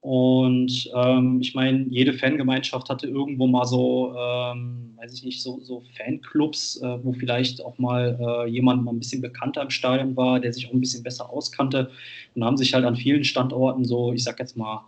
und 0.06 0.92
ähm, 0.94 1.40
ich 1.42 1.56
meine, 1.56 1.88
jede 1.90 2.14
Fangemeinschaft 2.14 2.90
hatte 2.90 3.08
irgendwo 3.08 3.48
mal 3.48 3.66
so, 3.66 4.14
ähm, 4.16 4.94
weiß 4.98 5.12
ich 5.16 5.24
nicht, 5.24 5.42
so, 5.42 5.60
so 5.64 5.82
Fanclubs, 5.98 6.80
äh, 6.84 7.04
wo 7.04 7.12
vielleicht 7.12 7.60
auch 7.66 7.80
mal 7.80 8.16
äh, 8.22 8.48
jemand 8.48 8.84
mal 8.84 8.92
ein 8.92 9.00
bisschen 9.00 9.24
bekannter 9.24 9.64
im 9.64 9.72
Stadion 9.72 10.16
war, 10.16 10.40
der 10.40 10.54
sich 10.54 10.68
auch 10.68 10.74
ein 10.74 10.80
bisschen 10.80 11.02
besser 11.02 11.28
auskannte. 11.28 11.90
Und 12.36 12.44
haben 12.44 12.56
sich 12.56 12.76
halt 12.76 12.86
an 12.86 12.96
vielen 12.96 13.24
Standorten 13.24 13.84
so, 13.84 14.14
ich 14.14 14.24
sag 14.24 14.38
jetzt 14.38 14.56
mal, 14.56 14.86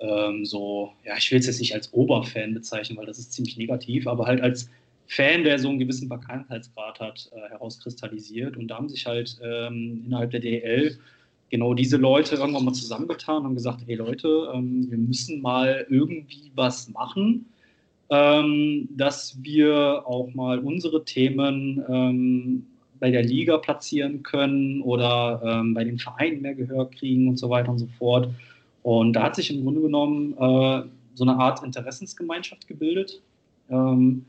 ähm, 0.00 0.46
so, 0.46 0.92
ja, 1.04 1.14
ich 1.18 1.30
will 1.30 1.40
es 1.40 1.46
jetzt 1.46 1.60
nicht 1.60 1.74
als 1.74 1.92
Oberfan 1.92 2.54
bezeichnen, 2.54 2.96
weil 2.96 3.04
das 3.04 3.18
ist 3.18 3.34
ziemlich 3.34 3.58
negativ, 3.58 4.06
aber 4.06 4.24
halt 4.24 4.40
als 4.40 4.70
Fan, 5.08 5.44
der 5.44 5.58
so 5.58 5.68
einen 5.68 5.78
gewissen 5.78 6.08
Bekanntheitsgrad 6.08 7.00
hat, 7.00 7.30
äh, 7.34 7.50
herauskristallisiert. 7.50 8.56
Und 8.56 8.68
da 8.68 8.76
haben 8.76 8.88
sich 8.88 9.04
halt 9.04 9.38
ähm, 9.44 10.04
innerhalb 10.06 10.30
der 10.30 10.40
DL 10.40 10.98
genau 11.50 11.74
diese 11.74 11.96
Leute 11.96 12.36
irgendwann 12.36 12.64
mal 12.64 12.72
zusammengetan 12.72 13.46
und 13.46 13.54
gesagt, 13.54 13.82
hey 13.86 13.94
Leute, 13.94 14.50
ähm, 14.54 14.90
wir 14.90 14.98
müssen 14.98 15.40
mal 15.40 15.86
irgendwie 15.88 16.50
was 16.54 16.88
machen, 16.88 17.46
ähm, 18.10 18.88
dass 18.90 19.38
wir 19.42 20.02
auch 20.06 20.32
mal 20.34 20.58
unsere 20.58 21.04
Themen 21.04 21.82
ähm, 21.88 22.66
bei 23.00 23.10
der 23.10 23.22
Liga 23.22 23.58
platzieren 23.58 24.22
können 24.22 24.80
oder 24.82 25.40
ähm, 25.44 25.74
bei 25.74 25.84
den 25.84 25.98
Vereinen 25.98 26.42
mehr 26.42 26.54
Gehör 26.54 26.90
kriegen 26.90 27.28
und 27.28 27.38
so 27.38 27.50
weiter 27.50 27.70
und 27.70 27.78
so 27.78 27.88
fort. 27.98 28.30
Und 28.82 29.14
da 29.14 29.22
hat 29.22 29.36
sich 29.36 29.50
im 29.50 29.62
Grunde 29.62 29.80
genommen 29.80 30.32
äh, 30.32 30.82
so 31.14 31.24
eine 31.24 31.36
Art 31.36 31.62
Interessensgemeinschaft 31.64 32.66
gebildet. 32.66 33.22
Ähm, 33.70 34.24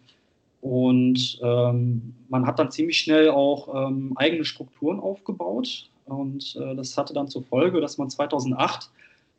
und 0.61 1.39
ähm, 1.43 2.13
man 2.29 2.45
hat 2.47 2.57
dann 2.59 2.71
ziemlich 2.71 2.97
schnell 2.97 3.29
auch 3.29 3.93
eigene 4.15 4.45
Strukturen 4.45 4.99
aufgebaut. 4.99 5.89
Und 6.05 6.55
äh, 6.55 6.75
das 6.75 6.97
hatte 6.97 7.13
dann 7.13 7.27
zur 7.27 7.43
Folge, 7.43 7.81
dass 7.81 7.97
man 7.97 8.09
2008 8.09 8.89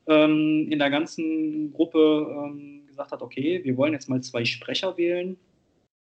ähm, 0.09 0.67
in 0.71 0.79
der 0.79 0.91
ganzen 0.91 1.73
Gruppe 1.73 2.27
ähm, 2.31 2.83
gesagt 2.87 3.13
hat, 3.13 3.23
okay, 3.23 3.61
wir 3.65 3.77
wollen 3.77 3.93
jetzt 3.93 4.09
mal 4.09 4.21
zwei 4.21 4.45
Sprecher 4.45 4.97
wählen, 4.97 5.37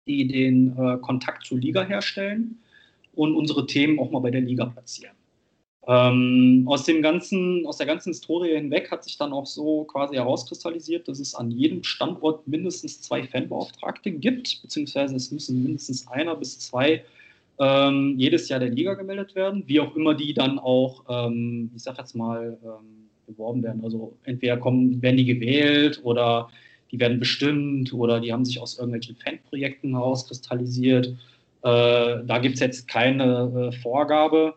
die 0.07 0.27
den 0.27 0.77
äh, 0.77 0.97
Kontakt 0.97 1.45
zur 1.45 1.59
Liga 1.59 1.83
herstellen 1.83 2.59
und 3.13 3.35
unsere 3.35 3.65
Themen 3.65 3.99
auch 3.99 4.11
mal 4.11 4.19
bei 4.19 4.31
der 4.31 4.41
Liga 4.41 4.65
platzieren. 4.65 5.15
Ähm, 5.87 6.65
aus, 6.67 6.83
dem 6.83 7.01
ganzen, 7.01 7.65
aus 7.65 7.77
der 7.77 7.87
ganzen 7.87 8.09
Historie 8.09 8.55
hinweg 8.55 8.91
hat 8.91 9.03
sich 9.03 9.17
dann 9.17 9.33
auch 9.33 9.47
so 9.47 9.83
quasi 9.85 10.15
herauskristallisiert, 10.15 11.07
dass 11.07 11.19
es 11.19 11.33
an 11.33 11.49
jedem 11.49 11.83
Standort 11.83 12.47
mindestens 12.47 13.01
zwei 13.01 13.23
Fanbeauftragte 13.23 14.11
gibt, 14.11 14.61
beziehungsweise 14.61 15.15
es 15.15 15.31
müssen 15.31 15.63
mindestens 15.63 16.07
einer 16.07 16.35
bis 16.35 16.59
zwei 16.59 17.03
ähm, 17.59 18.15
jedes 18.17 18.49
Jahr 18.49 18.59
der 18.59 18.69
Liga 18.69 18.93
gemeldet 18.95 19.35
werden, 19.35 19.63
wie 19.67 19.79
auch 19.79 19.95
immer 19.95 20.13
die 20.13 20.33
dann 20.33 20.59
auch, 20.59 21.03
ähm, 21.09 21.71
ich 21.75 21.83
sag 21.83 21.97
jetzt 21.97 22.15
mal, 22.15 22.57
ähm, 22.63 23.09
beworben 23.27 23.63
werden. 23.63 23.83
Also 23.83 24.17
entweder 24.23 24.57
kommen, 24.57 25.01
werden 25.01 25.17
die 25.17 25.25
gewählt 25.25 26.01
oder 26.03 26.49
die 26.91 26.99
werden 26.99 27.19
bestimmt 27.19 27.93
oder 27.93 28.19
die 28.19 28.33
haben 28.33 28.45
sich 28.45 28.59
aus 28.59 28.77
irgendwelchen 28.77 29.15
Fanprojekten 29.15 29.91
herauskristallisiert. 29.91 31.07
Äh, 31.63 32.25
da 32.25 32.39
gibt 32.39 32.55
es 32.55 32.61
jetzt 32.61 32.87
keine 32.87 33.71
äh, 33.71 33.77
Vorgabe. 33.77 34.55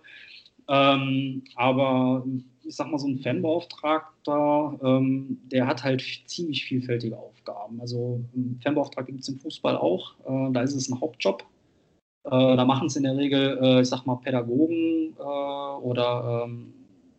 Ähm, 0.69 1.43
aber 1.55 2.25
ich 2.65 2.75
sag 2.75 2.91
mal, 2.91 2.99
so 2.99 3.07
ein 3.07 3.19
Fanbeauftragter, 3.19 4.79
ähm, 4.83 5.39
der 5.53 5.67
hat 5.67 5.85
halt 5.85 6.03
ziemlich 6.27 6.65
vielfältige 6.65 7.17
Aufgaben. 7.17 7.81
Also 7.81 8.21
ein 8.35 8.59
Fanbeauftragter 8.63 9.13
gibt 9.13 9.21
es 9.21 9.29
im 9.29 9.39
Fußball 9.39 9.77
auch. 9.77 10.15
Äh, 10.27 10.53
da 10.53 10.63
ist 10.63 10.75
es 10.75 10.89
ein 10.89 11.01
Hauptjob. 11.01 11.45
Äh, 12.25 12.57
da 12.57 12.65
machen 12.65 12.87
es 12.87 12.97
in 12.97 13.03
der 13.05 13.17
Regel, 13.17 13.59
äh, 13.63 13.81
ich 13.83 13.89
sag 13.89 14.07
mal, 14.07 14.17
Pädagogen 14.17 15.15
äh, 15.19 15.23
oder 15.23 16.45
ähm, 16.47 16.73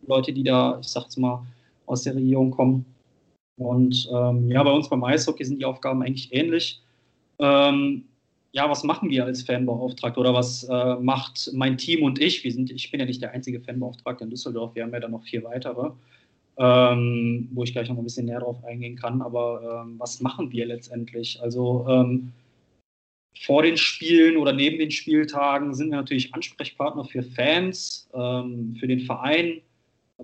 Leute, 0.06 0.32
die 0.32 0.42
da, 0.42 0.78
ich 0.80 0.88
sag 0.88 1.04
jetzt 1.04 1.18
mal, 1.18 1.46
aus 1.86 2.02
der 2.02 2.16
Region 2.16 2.50
kommen. 2.50 2.84
Und 3.58 4.08
ähm, 4.12 4.50
ja, 4.50 4.62
bei 4.62 4.72
uns 4.72 4.88
beim 4.88 5.04
Eishockey 5.04 5.44
sind 5.44 5.58
die 5.58 5.64
Aufgaben 5.64 6.02
eigentlich 6.02 6.32
ähnlich. 6.32 6.82
Ähm, 7.38 8.04
ja, 8.52 8.68
was 8.68 8.84
machen 8.84 9.10
wir 9.10 9.24
als 9.24 9.42
Fanbeauftragte 9.42 10.18
oder 10.18 10.34
was 10.34 10.64
äh, 10.64 10.96
macht 10.96 11.50
mein 11.54 11.76
Team 11.76 12.02
und 12.02 12.20
ich? 12.20 12.42
Wir 12.42 12.52
sind, 12.52 12.70
ich 12.70 12.90
bin 12.90 13.00
ja 13.00 13.06
nicht 13.06 13.22
der 13.22 13.32
einzige 13.32 13.60
Fanbeauftragte 13.60 14.24
in 14.24 14.30
Düsseldorf, 14.30 14.74
wir 14.74 14.82
haben 14.82 14.92
ja 14.92 15.00
dann 15.00 15.10
noch 15.10 15.22
vier 15.24 15.44
weitere, 15.44 15.90
ähm, 16.58 17.48
wo 17.52 17.64
ich 17.64 17.72
gleich 17.72 17.88
noch 17.88 17.98
ein 17.98 18.04
bisschen 18.04 18.26
näher 18.26 18.40
drauf 18.40 18.64
eingehen 18.64 18.96
kann. 18.96 19.22
Aber 19.22 19.84
ähm, 19.84 19.96
was 19.98 20.20
machen 20.20 20.50
wir 20.50 20.66
letztendlich? 20.66 21.40
Also 21.42 21.86
ähm, 21.88 22.32
vor 23.42 23.62
den 23.62 23.76
Spielen 23.76 24.36
oder 24.36 24.52
neben 24.52 24.78
den 24.78 24.90
Spieltagen 24.90 25.74
sind 25.74 25.90
wir 25.90 25.96
natürlich 25.96 26.34
Ansprechpartner 26.34 27.04
für 27.04 27.22
Fans, 27.22 28.08
ähm, 28.14 28.76
für 28.78 28.86
den 28.86 29.00
Verein, 29.00 29.60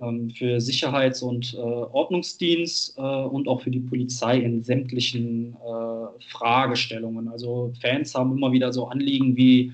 ähm, 0.01 0.31
für 0.31 0.59
Sicherheits- 0.59 1.21
und 1.21 1.53
äh, 1.53 1.57
Ordnungsdienst 1.57 2.97
äh, 2.97 3.01
und 3.01 3.47
auch 3.47 3.61
für 3.61 3.69
die 3.69 3.79
Polizei 3.79 4.39
in 4.39 4.63
sämtlichen 4.63 5.53
äh, 5.53 6.23
Fragestellungen. 6.29 7.27
Also 7.27 7.71
Fans 7.81 8.15
haben 8.15 8.35
immer 8.35 8.51
wieder 8.51 8.73
so 8.73 8.87
Anliegen 8.87 9.37
wie, 9.37 9.71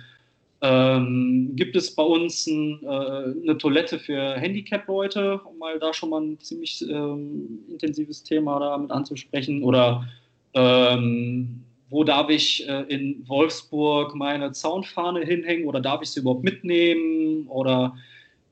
ähm, 0.62 1.52
gibt 1.56 1.78
es 1.78 1.96
bei 1.96 2.04
uns 2.04 2.46
ein, 2.48 2.84
äh, 2.84 2.88
eine 2.88 3.58
Toilette 3.58 3.98
für 3.98 4.34
Handicap-Leute, 4.34 5.40
um 5.46 5.58
mal 5.58 5.80
da 5.80 5.94
schon 5.94 6.10
mal 6.10 6.22
ein 6.22 6.40
ziemlich 6.40 6.82
ähm, 6.90 7.60
intensives 7.70 8.22
Thema 8.24 8.60
damit 8.60 8.92
anzusprechen? 8.92 9.64
Oder 9.64 10.06
ähm, 10.54 11.64
wo 11.90 12.04
darf 12.04 12.30
ich 12.30 12.68
äh, 12.68 12.84
in 12.84 13.28
Wolfsburg 13.28 14.16
meine 14.16 14.52
Zaunfahne 14.52 15.22
hinhängen 15.22 15.66
oder 15.66 15.82
darf 15.82 16.02
ich 16.02 16.12
sie 16.12 16.20
überhaupt 16.20 16.44
mitnehmen? 16.44 17.48
Oder 17.48 17.98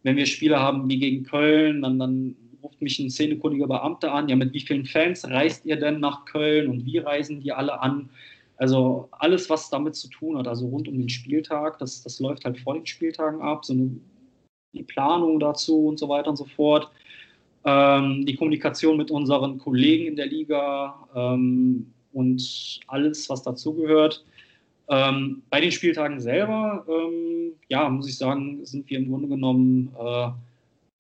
wenn 0.04 0.16
wir 0.16 0.26
Spiele 0.26 0.60
haben 0.60 0.90
wie 0.90 1.00
gegen 1.00 1.24
Köln, 1.24 1.82
dann, 1.82 2.00
dann 2.00 2.36
ruft 2.64 2.82
mich 2.82 3.00
ein 3.00 3.10
szenekundiger 3.10 3.68
Beamter 3.68 4.14
an, 4.14 4.28
ja, 4.28 4.36
mit 4.36 4.54
wie 4.54 4.60
vielen 4.60 4.86
Fans 4.86 5.26
reist 5.30 5.66
ihr 5.66 5.78
denn 5.78 6.00
nach 6.00 6.26
Köln 6.26 6.70
und 6.70 6.86
wie 6.86 6.98
reisen 6.98 7.42
die 7.42 7.52
alle 7.52 7.80
an? 7.82 8.10
Also 8.58 9.10
alles, 9.12 9.50
was 9.52 9.70
damit 9.70 9.96
zu 9.96 10.10
tun 10.10 10.38
hat, 10.38 10.48
also 10.48 10.68
rund 10.68 10.88
um 10.88 10.98
den 10.98 11.10
Spieltag, 11.10 11.78
das, 11.78 12.02
das 12.02 12.20
läuft 12.20 12.44
halt 12.44 12.58
vor 12.60 12.74
den 12.74 12.86
Spieltagen 12.88 13.42
ab, 13.42 13.64
so 13.64 13.74
eine, 13.74 13.92
die 14.74 14.84
Planung 14.84 15.40
dazu 15.40 15.88
und 15.88 16.00
so 16.00 16.10
weiter 16.10 16.32
und 16.32 16.38
so 16.38 16.46
fort. 16.46 16.90
Ähm, 17.66 18.26
die 18.26 18.36
Kommunikation 18.36 18.98
mit 18.98 19.12
unseren 19.12 19.60
Kollegen 19.60 20.08
in 20.08 20.16
der 20.16 20.26
Liga 20.26 21.08
ähm, 21.16 21.94
und 22.18 22.80
alles, 22.88 23.30
was 23.30 23.44
dazugehört. 23.44 24.26
Ähm, 24.90 25.44
bei 25.50 25.62
den 25.62 25.72
Spieltagen 25.72 26.20
selber, 26.20 26.86
ähm, 26.90 27.52
ja, 27.70 27.88
muss 27.90 28.10
ich 28.10 28.18
sagen, 28.18 28.66
sind 28.66 28.90
wir 28.90 28.98
im 28.98 29.10
Grunde 29.10 29.28
genommen 29.28 29.94
äh, 30.00 30.30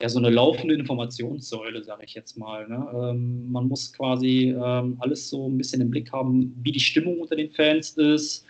ja 0.01 0.09
so 0.09 0.19
eine 0.19 0.29
laufende 0.29 0.75
Informationssäule, 0.75 1.83
sage 1.83 2.03
ich 2.05 2.13
jetzt 2.13 2.37
mal. 2.37 2.67
Ne? 2.67 2.87
Ähm, 2.93 3.51
man 3.51 3.67
muss 3.67 3.91
quasi 3.93 4.49
ähm, 4.49 4.97
alles 4.99 5.29
so 5.29 5.47
ein 5.47 5.57
bisschen 5.57 5.81
im 5.81 5.89
Blick 5.89 6.11
haben, 6.11 6.53
wie 6.63 6.71
die 6.71 6.79
Stimmung 6.79 7.19
unter 7.19 7.35
den 7.35 7.49
Fans 7.51 7.91
ist, 7.91 8.45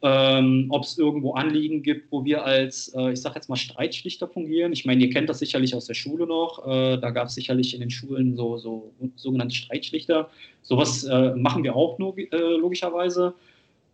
ähm, 0.00 0.66
ob 0.70 0.84
es 0.84 0.96
irgendwo 0.96 1.32
Anliegen 1.32 1.82
gibt, 1.82 2.12
wo 2.12 2.24
wir 2.24 2.44
als, 2.44 2.94
äh, 2.94 3.12
ich 3.12 3.20
sage 3.20 3.34
jetzt 3.34 3.48
mal, 3.48 3.56
Streitschlichter 3.56 4.28
fungieren. 4.28 4.72
Ich 4.72 4.84
meine, 4.84 5.02
ihr 5.04 5.10
kennt 5.10 5.28
das 5.28 5.40
sicherlich 5.40 5.74
aus 5.74 5.86
der 5.86 5.94
Schule 5.94 6.26
noch. 6.26 6.66
Äh, 6.66 6.98
da 6.98 7.10
gab 7.10 7.28
es 7.28 7.34
sicherlich 7.34 7.74
in 7.74 7.80
den 7.80 7.90
Schulen 7.90 8.36
so, 8.36 8.58
so 8.58 8.92
sogenannte 9.16 9.56
Streitschlichter. 9.56 10.30
Sowas 10.62 11.04
äh, 11.04 11.34
machen 11.34 11.64
wir 11.64 11.74
auch 11.74 11.98
nur, 11.98 12.16
äh, 12.16 12.26
logischerweise. 12.36 13.34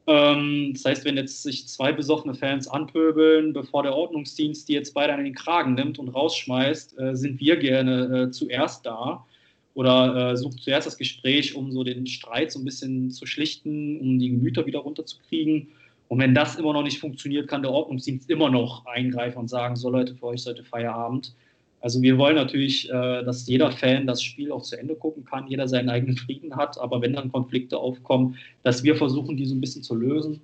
Ähm, 0.07 0.73
das 0.75 0.85
heißt, 0.85 1.05
wenn 1.07 1.17
jetzt 1.17 1.43
sich 1.43 1.67
zwei 1.69 1.93
besoffene 1.93 2.35
Fans 2.35 2.69
anpöbeln, 2.69 3.55
bevor 3.55 3.83
der 3.83 3.95
Ordnungsdienst 3.95 4.69
die 4.69 4.75
jetzt 4.75 4.93
beide 4.93 5.15
an 5.15 5.25
den 5.25 5.35
Kragen 5.35 5.75
nimmt 5.75 5.99
und 5.99 6.09
rausschmeißt, 6.11 6.99
äh, 6.99 7.17
sind 7.17 7.41
wir 7.41 7.57
gerne 7.57 8.27
äh, 8.29 8.31
zuerst 8.31 8.85
da 8.85 9.25
oder 9.73 10.33
äh, 10.33 10.37
suchen 10.37 10.59
zuerst 10.59 10.87
das 10.87 10.99
Gespräch, 10.99 11.57
um 11.57 11.73
so 11.73 11.83
den 11.83 12.07
Streit 12.07 12.53
so 12.53 12.59
ein 12.59 12.65
bisschen 12.65 13.11
zu 13.11 13.25
schlichten, 13.25 13.99
um 14.01 14.19
die 14.19 14.31
Gemüter 14.31 14.67
wieder 14.67 14.81
runterzukriegen. 14.81 15.69
Und 16.09 16.19
wenn 16.19 16.35
das 16.35 16.57
immer 16.57 16.73
noch 16.73 16.83
nicht 16.83 16.99
funktioniert, 16.99 17.49
kann 17.49 17.63
der 17.63 17.71
Ordnungsdienst 17.71 18.31
immer 18.31 18.51
noch 18.51 18.85
eingreifen 18.87 19.39
und 19.39 19.49
sagen, 19.49 19.77
so 19.77 19.91
Leute, 19.91 20.15
für 20.15 20.27
euch 20.27 20.43
sollte 20.43 20.65
Feierabend. 20.65 21.35
Also 21.81 22.01
wir 22.01 22.17
wollen 22.19 22.37
natürlich, 22.37 22.89
äh, 22.89 23.23
dass 23.25 23.47
jeder 23.47 23.71
Fan 23.71 24.07
das 24.07 24.23
Spiel 24.23 24.53
auch 24.53 24.63
zu 24.63 24.79
Ende 24.79 24.95
gucken 24.95 25.25
kann, 25.25 25.49
jeder 25.49 25.69
seinen 25.69 25.91
eigenen 25.91 26.17
Frieden 26.17 26.57
hat, 26.57 26.79
aber 26.79 27.03
wenn 27.03 27.13
dann 27.13 27.31
Konflikte 27.31 27.79
aufkommen, 27.79 28.37
dass 28.63 28.83
wir 28.85 28.97
versuchen, 28.97 29.37
die 29.37 29.45
so 29.45 29.55
ein 29.55 29.61
bisschen 29.61 29.83
zu 29.83 29.95
lösen. 29.95 30.41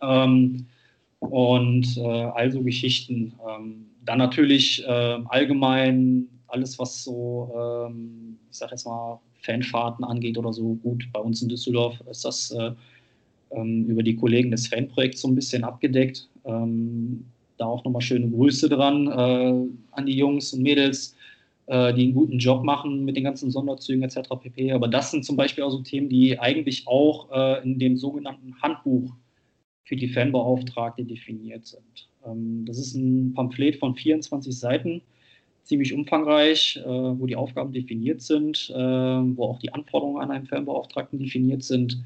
Ähm, 0.00 0.66
und 1.18 1.98
also 1.98 2.62
Geschichten. 2.62 3.34
Ähm, 3.48 3.86
dann 4.04 4.18
natürlich 4.18 4.84
äh, 4.86 5.18
allgemein 5.28 6.28
alles, 6.46 6.78
was 6.78 7.02
so, 7.02 7.52
ähm, 7.88 8.38
ich 8.50 8.56
sag 8.56 8.70
jetzt 8.70 8.86
mal, 8.86 9.20
Fanfahrten 9.42 10.04
angeht 10.04 10.38
oder 10.38 10.52
so. 10.52 10.74
Gut, 10.74 11.08
bei 11.12 11.20
uns 11.20 11.42
in 11.42 11.48
Düsseldorf 11.48 12.00
ist 12.10 12.24
das 12.24 12.54
ähm, 13.50 13.86
über 13.86 14.02
die 14.02 14.16
Kollegen 14.16 14.50
des 14.50 14.66
Fanprojekts 14.68 15.20
so 15.20 15.28
ein 15.28 15.34
bisschen 15.34 15.64
abgedeckt. 15.64 16.28
Ähm, 16.44 17.24
da 17.58 17.66
auch 17.66 17.84
nochmal 17.84 18.02
schöne 18.02 18.28
Grüße 18.28 18.68
dran 18.68 19.06
äh, 19.06 19.68
an 19.92 20.06
die 20.06 20.16
Jungs 20.16 20.52
und 20.52 20.62
Mädels, 20.62 21.16
äh, 21.66 21.94
die 21.94 22.04
einen 22.04 22.14
guten 22.14 22.38
Job 22.38 22.64
machen 22.64 23.04
mit 23.04 23.16
den 23.16 23.24
ganzen 23.24 23.50
Sonderzügen 23.50 24.02
etc. 24.02 24.28
pp. 24.40 24.72
Aber 24.72 24.88
das 24.88 25.10
sind 25.10 25.24
zum 25.24 25.36
Beispiel 25.36 25.64
auch 25.64 25.70
so 25.70 25.80
Themen, 25.80 26.08
die 26.08 26.38
eigentlich 26.38 26.86
auch 26.86 27.30
äh, 27.32 27.62
in 27.62 27.78
dem 27.78 27.96
sogenannten 27.96 28.54
Handbuch 28.62 29.12
für 29.84 29.96
die 29.96 30.08
Fanbeauftragte 30.08 31.04
definiert 31.04 31.66
sind. 31.66 32.08
Ähm, 32.26 32.64
das 32.66 32.78
ist 32.78 32.94
ein 32.94 33.32
Pamphlet 33.34 33.76
von 33.76 33.94
24 33.94 34.56
Seiten, 34.56 35.00
ziemlich 35.62 35.94
umfangreich, 35.94 36.80
äh, 36.84 36.88
wo 36.88 37.26
die 37.26 37.36
Aufgaben 37.36 37.72
definiert 37.72 38.20
sind, 38.20 38.70
äh, 38.70 38.76
wo 38.76 39.44
auch 39.44 39.58
die 39.58 39.72
Anforderungen 39.72 40.22
an 40.22 40.30
einen 40.30 40.46
Fanbeauftragten 40.46 41.18
definiert 41.18 41.62
sind. 41.62 42.02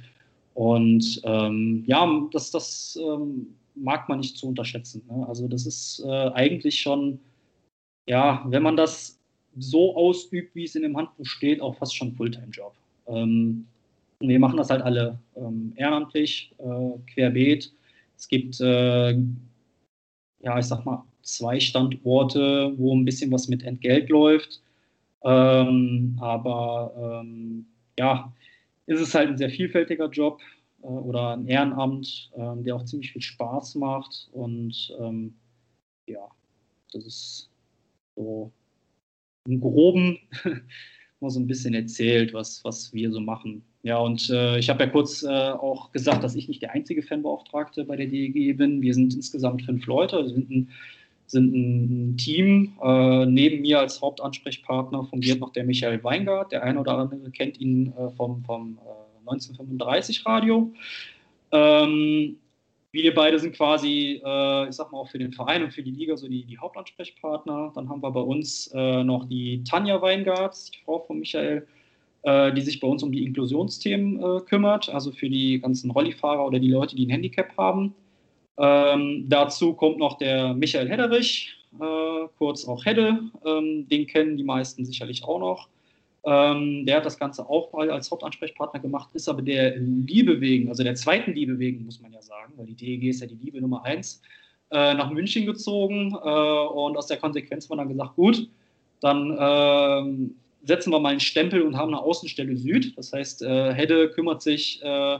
Und 0.60 1.22
ähm, 1.24 1.84
ja, 1.86 2.28
das, 2.32 2.50
das 2.50 2.98
ähm, 3.02 3.46
mag 3.76 4.10
man 4.10 4.18
nicht 4.18 4.36
zu 4.36 4.46
unterschätzen. 4.46 5.02
Ne? 5.08 5.26
Also 5.26 5.48
das 5.48 5.64
ist 5.64 6.04
äh, 6.04 6.30
eigentlich 6.34 6.78
schon, 6.78 7.18
ja, 8.06 8.44
wenn 8.46 8.62
man 8.62 8.76
das 8.76 9.18
so 9.56 9.96
ausübt, 9.96 10.54
wie 10.54 10.64
es 10.64 10.74
in 10.74 10.82
dem 10.82 10.98
Handbuch 10.98 11.24
steht, 11.24 11.62
auch 11.62 11.76
fast 11.76 11.96
schon 11.96 12.12
Fulltime-Job. 12.12 12.74
Ähm, 13.06 13.68
wir 14.18 14.38
machen 14.38 14.58
das 14.58 14.68
halt 14.68 14.82
alle 14.82 15.18
ähm, 15.34 15.72
ehrenamtlich, 15.76 16.54
äh, 16.58 16.98
querbeet. 17.14 17.72
Es 18.18 18.28
gibt, 18.28 18.60
äh, 18.60 19.12
ja, 19.12 20.58
ich 20.58 20.66
sag 20.66 20.84
mal, 20.84 21.02
zwei 21.22 21.58
Standorte, 21.58 22.74
wo 22.76 22.94
ein 22.94 23.06
bisschen 23.06 23.32
was 23.32 23.48
mit 23.48 23.62
Entgelt 23.62 24.10
läuft. 24.10 24.60
Ähm, 25.24 26.18
aber 26.20 27.22
ähm, 27.22 27.64
ja, 27.98 28.30
ist 28.90 29.00
es 29.00 29.14
halt 29.14 29.28
ein 29.28 29.38
sehr 29.38 29.50
vielfältiger 29.50 30.08
Job. 30.10 30.40
äh, 30.82 30.86
oder 30.86 31.36
ein 31.36 31.46
Ehrenamt, 31.46 32.30
äh, 32.36 32.62
der 32.62 32.76
auch 32.76 32.84
ziemlich 32.84 33.12
viel 33.12 33.22
Spaß 33.22 33.76
macht. 33.76 34.28
Und 34.32 34.94
ähm, 35.00 35.34
ja, 36.06 36.28
das 36.92 37.06
ist 37.06 37.50
so 38.16 38.52
im 39.46 39.60
Groben 39.60 40.18
mal 41.20 41.30
so 41.30 41.40
ein 41.40 41.46
bisschen 41.46 41.74
erzählt, 41.74 42.32
was, 42.34 42.64
was 42.64 42.92
wir 42.92 43.10
so 43.10 43.20
machen. 43.20 43.62
Ja, 43.82 43.98
und 43.98 44.28
äh, 44.30 44.58
ich 44.58 44.68
habe 44.68 44.84
ja 44.84 44.90
kurz 44.90 45.22
äh, 45.22 45.28
auch 45.28 45.92
gesagt, 45.92 46.22
dass 46.24 46.34
ich 46.34 46.48
nicht 46.48 46.62
der 46.62 46.72
einzige 46.72 47.02
Fanbeauftragte 47.02 47.84
bei 47.84 47.96
der 47.96 48.06
DEG 48.06 48.56
bin. 48.56 48.82
Wir 48.82 48.94
sind 48.94 49.14
insgesamt 49.14 49.62
fünf 49.62 49.86
Leute, 49.86 50.18
wir 50.18 50.28
sind 50.28 50.50
ein, 50.50 50.70
sind 51.30 51.54
ein 51.54 52.16
Team. 52.16 52.72
Äh, 52.82 53.26
neben 53.26 53.62
mir 53.62 53.78
als 53.78 54.00
Hauptansprechpartner 54.00 55.04
fungiert 55.04 55.40
noch 55.40 55.50
der 55.50 55.64
Michael 55.64 56.02
Weingart. 56.02 56.52
Der 56.52 56.62
eine 56.62 56.80
oder 56.80 56.98
andere 56.98 57.30
kennt 57.30 57.60
ihn 57.60 57.92
äh, 57.96 58.10
vom, 58.10 58.42
vom 58.44 58.78
1935 59.26 60.18
äh, 60.18 60.28
Radio. 60.28 60.72
Ähm, 61.52 62.36
wir 62.92 63.14
beide 63.14 63.38
sind 63.38 63.54
quasi, 63.54 64.20
äh, 64.24 64.68
ich 64.68 64.74
sag 64.74 64.90
mal, 64.90 64.98
auch 64.98 65.08
für 65.08 65.18
den 65.18 65.32
Verein 65.32 65.62
und 65.62 65.72
für 65.72 65.82
die 65.82 65.92
Liga 65.92 66.16
so 66.16 66.26
die, 66.28 66.44
die 66.44 66.58
Hauptansprechpartner. 66.58 67.72
Dann 67.74 67.88
haben 67.88 68.02
wir 68.02 68.10
bei 68.10 68.20
uns 68.20 68.66
äh, 68.74 69.04
noch 69.04 69.28
die 69.28 69.62
Tanja 69.62 70.02
Weingarts, 70.02 70.72
die 70.72 70.78
Frau 70.84 70.98
von 70.98 71.20
Michael, 71.20 71.66
äh, 72.22 72.52
die 72.52 72.62
sich 72.62 72.80
bei 72.80 72.88
uns 72.88 73.04
um 73.04 73.12
die 73.12 73.24
Inklusionsthemen 73.24 74.44
kümmert, 74.46 74.88
also 74.88 75.12
für 75.12 75.30
die 75.30 75.60
ganzen 75.60 75.92
Rollifahrer 75.92 76.44
oder 76.44 76.58
die 76.58 76.70
Leute, 76.70 76.96
die 76.96 77.06
ein 77.06 77.10
Handicap 77.10 77.56
haben. 77.56 77.94
Ähm, 78.58 79.26
dazu 79.28 79.72
kommt 79.74 79.98
noch 79.98 80.18
der 80.18 80.54
Michael 80.54 80.88
Hedderich, 80.88 81.56
äh, 81.80 82.28
kurz 82.38 82.66
auch 82.66 82.84
Hedde, 82.84 83.20
ähm, 83.44 83.88
den 83.88 84.06
kennen 84.06 84.36
die 84.36 84.44
meisten 84.44 84.84
sicherlich 84.84 85.24
auch 85.24 85.38
noch. 85.38 85.68
Ähm, 86.24 86.84
der 86.84 86.96
hat 86.96 87.06
das 87.06 87.18
Ganze 87.18 87.48
auch 87.48 87.72
mal 87.72 87.90
als 87.90 88.10
Hauptansprechpartner 88.10 88.80
gemacht, 88.80 89.08
ist 89.14 89.28
aber 89.28 89.40
der 89.40 89.76
Liebe 89.78 90.40
wegen, 90.40 90.68
also 90.68 90.82
der 90.82 90.94
zweiten 90.94 91.32
Liebe 91.32 91.58
wegen, 91.58 91.84
muss 91.84 92.00
man 92.00 92.12
ja 92.12 92.20
sagen, 92.20 92.52
weil 92.56 92.66
die 92.66 92.74
DEG 92.74 93.04
ist 93.08 93.20
ja 93.20 93.26
die 93.26 93.38
Liebe 93.42 93.60
Nummer 93.60 93.84
eins, 93.84 94.20
äh, 94.70 94.94
nach 94.94 95.10
München 95.10 95.46
gezogen. 95.46 96.12
Äh, 96.12 96.16
und 96.16 96.96
aus 96.96 97.06
der 97.06 97.16
Konsequenz 97.16 97.68
war 97.70 97.76
dann 97.76 97.88
gesagt, 97.88 98.16
gut, 98.16 98.48
dann 99.00 99.30
äh, 99.30 100.66
setzen 100.66 100.92
wir 100.92 101.00
mal 101.00 101.10
einen 101.10 101.20
Stempel 101.20 101.62
und 101.62 101.76
haben 101.76 101.94
eine 101.94 102.02
Außenstelle 102.02 102.56
Süd. 102.56 102.96
Das 102.96 103.12
heißt, 103.12 103.42
äh, 103.42 103.72
Hedde 103.74 104.10
kümmert 104.10 104.42
sich, 104.42 104.82
äh, 104.82 105.18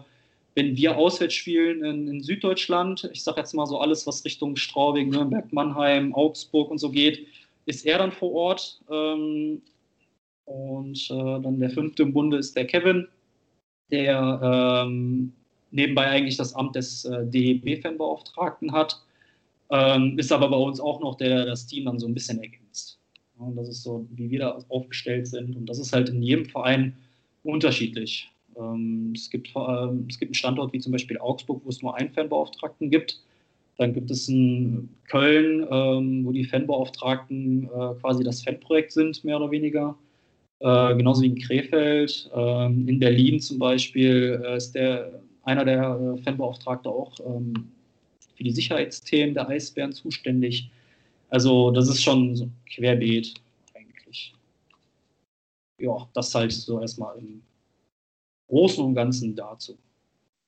wenn 0.54 0.76
wir 0.76 0.96
auswärts 0.96 1.34
spielen 1.34 1.84
in, 1.84 2.08
in 2.08 2.22
Süddeutschland, 2.22 3.08
ich 3.12 3.22
sage 3.22 3.40
jetzt 3.40 3.54
mal 3.54 3.66
so 3.66 3.78
alles, 3.78 4.06
was 4.06 4.24
Richtung 4.24 4.56
Straubing, 4.56 5.10
Nürnberg, 5.10 5.52
Mannheim, 5.52 6.14
Augsburg 6.14 6.70
und 6.70 6.78
so 6.78 6.90
geht, 6.90 7.26
ist 7.66 7.86
er 7.86 7.98
dann 7.98 8.12
vor 8.12 8.32
Ort. 8.32 8.80
Ähm, 8.90 9.62
und 10.44 11.10
äh, 11.10 11.40
dann 11.42 11.60
der 11.60 11.70
fünfte 11.70 12.02
im 12.02 12.12
Bunde 12.12 12.38
ist 12.38 12.56
der 12.56 12.66
Kevin, 12.66 13.06
der 13.92 14.84
ähm, 14.84 15.32
nebenbei 15.70 16.06
eigentlich 16.06 16.36
das 16.36 16.54
Amt 16.54 16.74
des 16.74 17.04
äh, 17.04 17.26
DEB-Fanbeauftragten 17.26 18.72
hat, 18.72 19.00
ähm, 19.70 20.18
ist 20.18 20.32
aber 20.32 20.48
bei 20.48 20.56
uns 20.56 20.80
auch 20.80 21.00
noch 21.00 21.16
der, 21.16 21.28
der 21.28 21.46
das 21.46 21.66
Team 21.66 21.84
dann 21.84 22.00
so 22.00 22.08
ein 22.08 22.14
bisschen 22.14 22.42
ergänzt. 22.42 22.98
Und 23.38 23.56
das 23.56 23.68
ist 23.68 23.82
so, 23.82 24.06
wie 24.10 24.30
wir 24.30 24.40
da 24.40 24.58
aufgestellt 24.68 25.28
sind. 25.28 25.56
Und 25.56 25.66
das 25.66 25.78
ist 25.78 25.92
halt 25.92 26.08
in 26.08 26.22
jedem 26.22 26.46
Verein 26.46 26.96
unterschiedlich. 27.42 28.29
Ähm, 28.58 29.12
es, 29.14 29.30
gibt, 29.30 29.48
es 29.48 30.18
gibt 30.18 30.30
einen 30.30 30.34
Standort 30.34 30.72
wie 30.72 30.78
zum 30.78 30.92
Beispiel 30.92 31.18
Augsburg, 31.18 31.62
wo 31.64 31.68
es 31.68 31.82
nur 31.82 31.96
einen 31.96 32.10
Fanbeauftragten 32.10 32.90
gibt. 32.90 33.20
Dann 33.78 33.94
gibt 33.94 34.10
es 34.10 34.28
in 34.28 34.90
Köln, 35.08 35.66
ähm, 35.70 36.24
wo 36.24 36.32
die 36.32 36.44
Fanbeauftragten 36.44 37.64
äh, 37.64 37.94
quasi 38.00 38.22
das 38.22 38.42
Fanprojekt 38.42 38.92
sind, 38.92 39.24
mehr 39.24 39.36
oder 39.36 39.50
weniger. 39.50 39.96
Äh, 40.58 40.96
genauso 40.96 41.22
wie 41.22 41.28
in 41.28 41.38
Krefeld. 41.38 42.30
Ähm, 42.34 42.86
in 42.86 42.98
Berlin 42.98 43.40
zum 43.40 43.58
Beispiel 43.58 44.42
äh, 44.44 44.56
ist 44.56 44.72
der, 44.72 45.22
einer 45.44 45.64
der 45.64 46.18
Fanbeauftragte 46.22 46.90
auch 46.90 47.16
für 47.16 48.44
die 48.44 48.50
Sicherheitsthemen 48.50 49.34
der 49.34 49.48
Eisbären 49.48 49.92
zuständig. 49.92 50.70
Also 51.30 51.70
das 51.70 51.88
ist 51.88 52.02
schon 52.02 52.36
so 52.36 52.48
querbeet 52.74 53.34
eigentlich. 53.74 54.34
Ja, 55.78 56.06
das 56.12 56.34
halt 56.34 56.52
so 56.52 56.80
erstmal 56.80 57.18
im 57.18 57.42
Großen 58.50 58.84
und 58.84 58.94
Ganzen 58.94 59.36
dazu. 59.36 59.78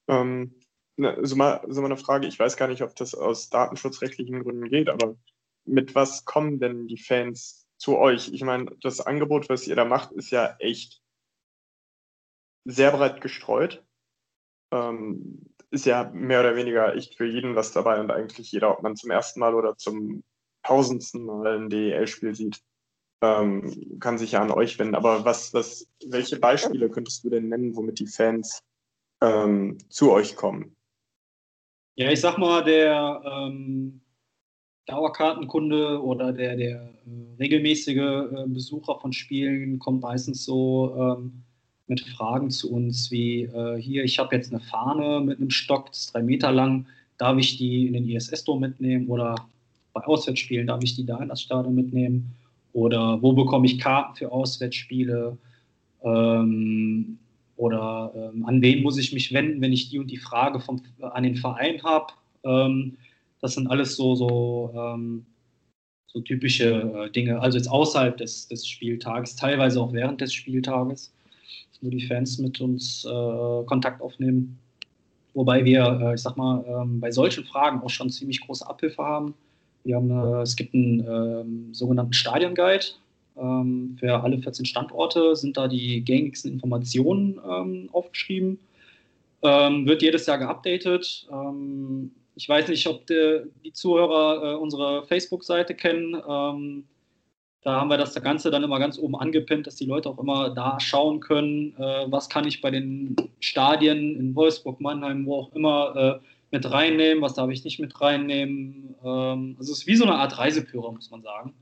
Ähm, 0.09 0.55
ne, 0.97 1.17
so, 1.23 1.37
mal, 1.37 1.65
so 1.69 1.81
mal 1.81 1.87
eine 1.87 1.97
Frage, 1.97 2.27
ich 2.27 2.39
weiß 2.39 2.57
gar 2.57 2.69
nicht, 2.69 2.83
ob 2.83 2.97
das 2.97 3.15
aus 3.15 3.49
datenschutzrechtlichen 3.49 4.43
Gründen 4.43 4.69
geht, 4.69 4.89
aber 4.89 5.17
mit 5.65 5.95
was 5.95 6.25
kommen 6.25 6.59
denn 6.59 6.89
die 6.89 6.99
Fans 6.99 7.69
zu 7.79 7.97
euch. 7.97 8.33
Ich 8.33 8.43
meine, 8.43 8.77
das 8.81 9.01
Angebot, 9.01 9.49
was 9.49 9.69
ihr 9.69 9.77
da 9.77 9.85
macht, 9.85 10.11
ist 10.13 10.31
ja 10.31 10.57
echt 10.59 11.01
sehr 12.65 12.91
breit 12.91 13.21
gestreut. 13.21 13.85
Ähm, 14.73 15.55
ist 15.71 15.87
ja 15.87 16.11
mehr 16.13 16.41
oder 16.41 16.57
weniger 16.57 16.95
echt 16.95 17.17
für 17.17 17.27
jeden 17.27 17.55
was 17.55 17.73
dabei 17.73 18.01
und 18.01 18.11
eigentlich 18.11 18.51
jeder, 18.51 18.77
ob 18.77 18.83
man 18.83 18.97
zum 18.97 19.11
ersten 19.11 19.39
Mal 19.39 19.55
oder 19.55 19.77
zum 19.77 20.25
tausendsten 20.65 21.25
Mal 21.25 21.59
ein 21.59 21.71
DEL-Spiel 21.71 22.35
sieht, 22.35 22.61
ähm, 23.23 23.99
kann 24.01 24.19
sich 24.19 24.33
ja 24.33 24.43
an 24.43 24.51
euch 24.51 24.79
wenden. 24.79 24.95
Aber 24.95 25.25
was, 25.25 25.55
was, 25.55 25.89
welche 26.07 26.39
Beispiele 26.39 26.91
könntest 26.91 27.25
du 27.25 27.31
denn 27.31 27.49
nennen, 27.49 27.75
womit 27.77 28.01
die 28.01 28.07
Fans 28.07 28.63
ähm, 29.23 29.79
zu 29.89 30.13
euch 30.13 30.37
kommen? 30.37 30.75
Ja, 31.95 32.11
ich 32.11 32.21
sag 32.21 32.39
mal, 32.39 32.65
der 32.65 33.23
ähm, 33.25 34.01
Dauerkartenkunde 34.87 36.03
oder 36.03 36.33
der, 36.33 36.57
der 36.57 36.81
äh, 36.81 37.37
regelmäßige 37.39 37.97
äh, 37.97 38.45
Besucher 38.49 38.99
von 38.99 39.13
Spielen 39.13 39.79
kommt 39.79 40.03
meistens 40.03 40.45
so 40.45 40.95
ähm, 40.99 41.45
mit 41.87 42.01
Fragen 42.01 42.51
zu 42.51 42.73
uns 42.73 43.11
wie 43.11 43.43
äh, 43.43 43.81
hier, 43.81 44.03
ich 44.05 44.19
habe 44.19 44.35
jetzt 44.35 44.53
eine 44.53 44.61
Fahne 44.61 45.21
mit 45.21 45.39
einem 45.39 45.51
Stock, 45.51 45.89
das 45.89 46.01
ist 46.01 46.15
drei 46.15 46.23
Meter 46.23 46.51
lang, 46.51 46.87
darf 47.19 47.39
ich 47.39 47.59
die 47.59 47.87
in 47.87 47.93
den 47.93 48.09
ISS-Dom 48.09 48.61
mitnehmen 48.61 49.09
oder 49.09 49.35
bei 49.93 50.03
Auswärtsspielen 50.03 50.67
darf 50.67 50.83
ich 50.83 50.97
die 50.97 51.05
da 51.05 51.19
in 51.23 51.29
das 51.29 51.43
Stadion 51.43 51.75
mitnehmen 51.75 52.35
oder 52.73 53.21
wo 53.23 53.33
bekomme 53.33 53.67
ich 53.67 53.79
Karten 53.79 54.17
für 54.17 54.33
Auswärtsspiele 54.33 55.37
ähm, 56.03 57.19
oder 57.57 58.13
ähm, 58.17 58.45
an 58.47 58.63
wen 58.63 58.83
muss 58.83 58.99
ich 58.99 59.13
mich 59.13 59.33
wenden, 59.33 59.61
wenn 59.61 59.73
ich 59.73 59.91
die 59.91 59.99
und 59.99 60.11
die 60.11 60.17
Frage 60.17 60.59
vom, 60.61 60.83
an 61.01 61.23
den 61.23 61.37
Verein 61.37 61.83
habe. 61.83 62.13
Ähm, 62.45 62.97
das 63.41 63.55
sind 63.55 63.67
alles 63.69 63.97
so, 63.97 64.15
so, 64.15 64.73
ähm, 64.75 65.27
so 66.07 66.21
typische 66.21 67.07
äh, 67.07 67.11
Dinge. 67.11 67.41
Also 67.41 67.59
jetzt 67.59 67.69
außerhalb 67.69 68.17
des, 68.17 68.49
des 68.49 68.67
Spieltages, 68.67 69.37
teilweise 69.37 69.81
auch 69.81 69.93
während 69.93 70.21
des 70.21 70.33
Spieltages, 70.33 71.13
wo 71.83 71.91
die 71.91 72.07
Fans 72.07 72.39
mit 72.39 72.61
uns 72.61 73.05
äh, 73.05 73.65
Kontakt 73.67 74.01
aufnehmen. 74.01 74.59
Wobei 75.35 75.65
wir, 75.65 76.01
äh, 76.03 76.15
ich 76.15 76.23
sag 76.23 76.37
mal, 76.37 76.65
ähm, 76.67 77.01
bei 77.01 77.11
solchen 77.11 77.45
Fragen 77.45 77.81
auch 77.81 77.91
schon 77.91 78.11
ziemlich 78.11 78.41
große 78.41 78.67
Abhilfe 78.67 79.03
haben. 79.03 79.35
Wir 79.85 79.97
haben 79.97 80.11
äh, 80.11 80.43
es 80.43 80.57
gibt 80.57 80.75
einen 80.75 81.01
ähm, 81.01 81.75
sogenannten 81.75 82.13
Stadionguide. 82.13 82.87
Ähm, 83.37 83.97
für 83.99 84.23
alle 84.23 84.39
14 84.39 84.67
Standorte 84.67 85.35
sind 85.37 85.57
da 85.57 85.69
die 85.69 86.03
gängigsten 86.03 86.53
Informationen 86.53 87.41
ähm, 87.49 87.89
aufgeschrieben. 87.93 88.59
Ähm, 89.43 89.87
wird 89.87 90.03
jedes 90.03 90.27
Jahr 90.27 90.39
geupdatet. 90.39 91.27
Ähm, 91.33 92.13
ich 92.35 92.49
weiß 92.49 92.69
nicht, 92.69 92.87
ob 92.87 93.07
die, 93.07 93.43
die 93.65 93.73
Zuhörer 93.73 94.53
äh, 94.53 94.57
unsere 94.57 95.05
Facebook-Seite 95.07 95.75
kennen. 95.75 96.15
Ähm, 96.29 96.85
da 97.63 97.81
haben 97.81 97.91
wir 97.91 97.97
das 97.97 98.15
Ganze 98.15 98.51
dann 98.51 98.65
immer 98.65 98.79
ganz 98.79 98.99
oben 98.99 99.17
angepinnt, 99.17 99.67
dass 99.67 99.77
die 99.77 99.87
Leute 99.87 100.09
auch 100.09 100.19
immer 100.19 100.51
da 100.51 100.81
schauen 100.81 101.21
können, 101.21 101.75
äh, 101.79 102.07
was 102.11 102.29
kann 102.29 102.47
ich 102.47 102.61
bei 102.61 102.71
den 102.71 103.15
Stadien 103.41 104.17
in 104.17 104.35
Wolfsburg, 104.35 104.81
Mannheim, 104.81 105.27
wo 105.27 105.37
auch 105.37 105.53
immer 105.53 106.21
äh, 106.21 106.27
mit 106.53 106.71
reinnehmen, 106.71 107.23
was 107.23 107.35
darf 107.35 107.51
ich 107.51 107.65
nicht 107.65 107.81
mit 107.81 108.01
reinnehmen. 108.01 108.95
Ähm, 109.05 109.57
also 109.59 109.73
es 109.73 109.81
ist 109.81 109.87
wie 109.87 109.97
so 109.97 110.05
eine 110.05 110.15
Art 110.15 110.39
Reiseführer, 110.39 110.93
muss 110.93 111.11
man 111.11 111.23
sagen. 111.23 111.55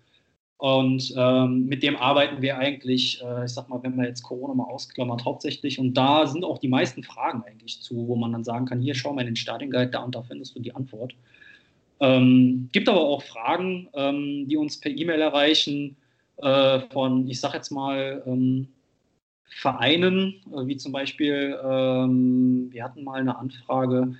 Und 0.59 1.15
ähm, 1.17 1.67
mit 1.67 1.83
dem 1.83 1.97
arbeiten 1.97 2.43
wir 2.43 2.59
eigentlich, 2.59 3.23
äh, 3.23 3.47
ich 3.47 3.53
sag 3.53 3.71
mal, 3.71 3.83
wenn 3.83 3.97
man 3.97 4.05
jetzt 4.05 4.23
Corona 4.23 4.53
mal 4.53 4.65
ausklammert, 4.65 5.25
hauptsächlich. 5.25 5.79
Und 5.79 5.95
da 5.95 6.27
sind 6.27 6.45
auch 6.45 6.59
die 6.59 6.69
meisten 6.69 7.03
Fragen 7.03 7.43
eigentlich 7.45 7.81
zu, 7.81 8.07
wo 8.07 8.15
man 8.15 8.33
dann 8.33 8.45
sagen 8.45 8.67
kann, 8.67 8.83
hier 8.83 8.95
schau 8.95 9.15
mal 9.15 9.23
in 9.23 9.29
den 9.29 9.37
Stadienguide, 9.37 9.91
da 9.91 10.01
und 10.01 10.15
da 10.15 10.23
findest 10.23 10.55
du 10.55 10.61
die 10.61 10.75
Antwort. 10.75 11.15
Ähm, 12.01 12.69
gibt 12.73 12.91
aber 12.91 13.01
auch 13.01 13.23
Fragen, 13.23 13.89
ähm, 13.95 14.49
die 14.49 14.59
uns 14.59 14.79
per 14.79 14.91
E-Mail 14.91 15.23
erreichen 15.23 15.97
äh, 16.39 16.81
von, 16.91 17.27
ich 17.27 17.41
sag 17.41 17.55
jetzt 17.55 17.71
mal, 17.71 18.23
ähm, 18.27 18.69
Vereinen, 19.51 20.35
äh, 20.53 20.67
wie 20.67 20.77
zum 20.77 20.93
Beispiel, 20.93 21.59
ähm, 21.65 22.69
wir 22.71 22.85
hatten 22.85 23.03
mal 23.05 23.21
eine 23.21 23.37
Anfrage 23.39 24.15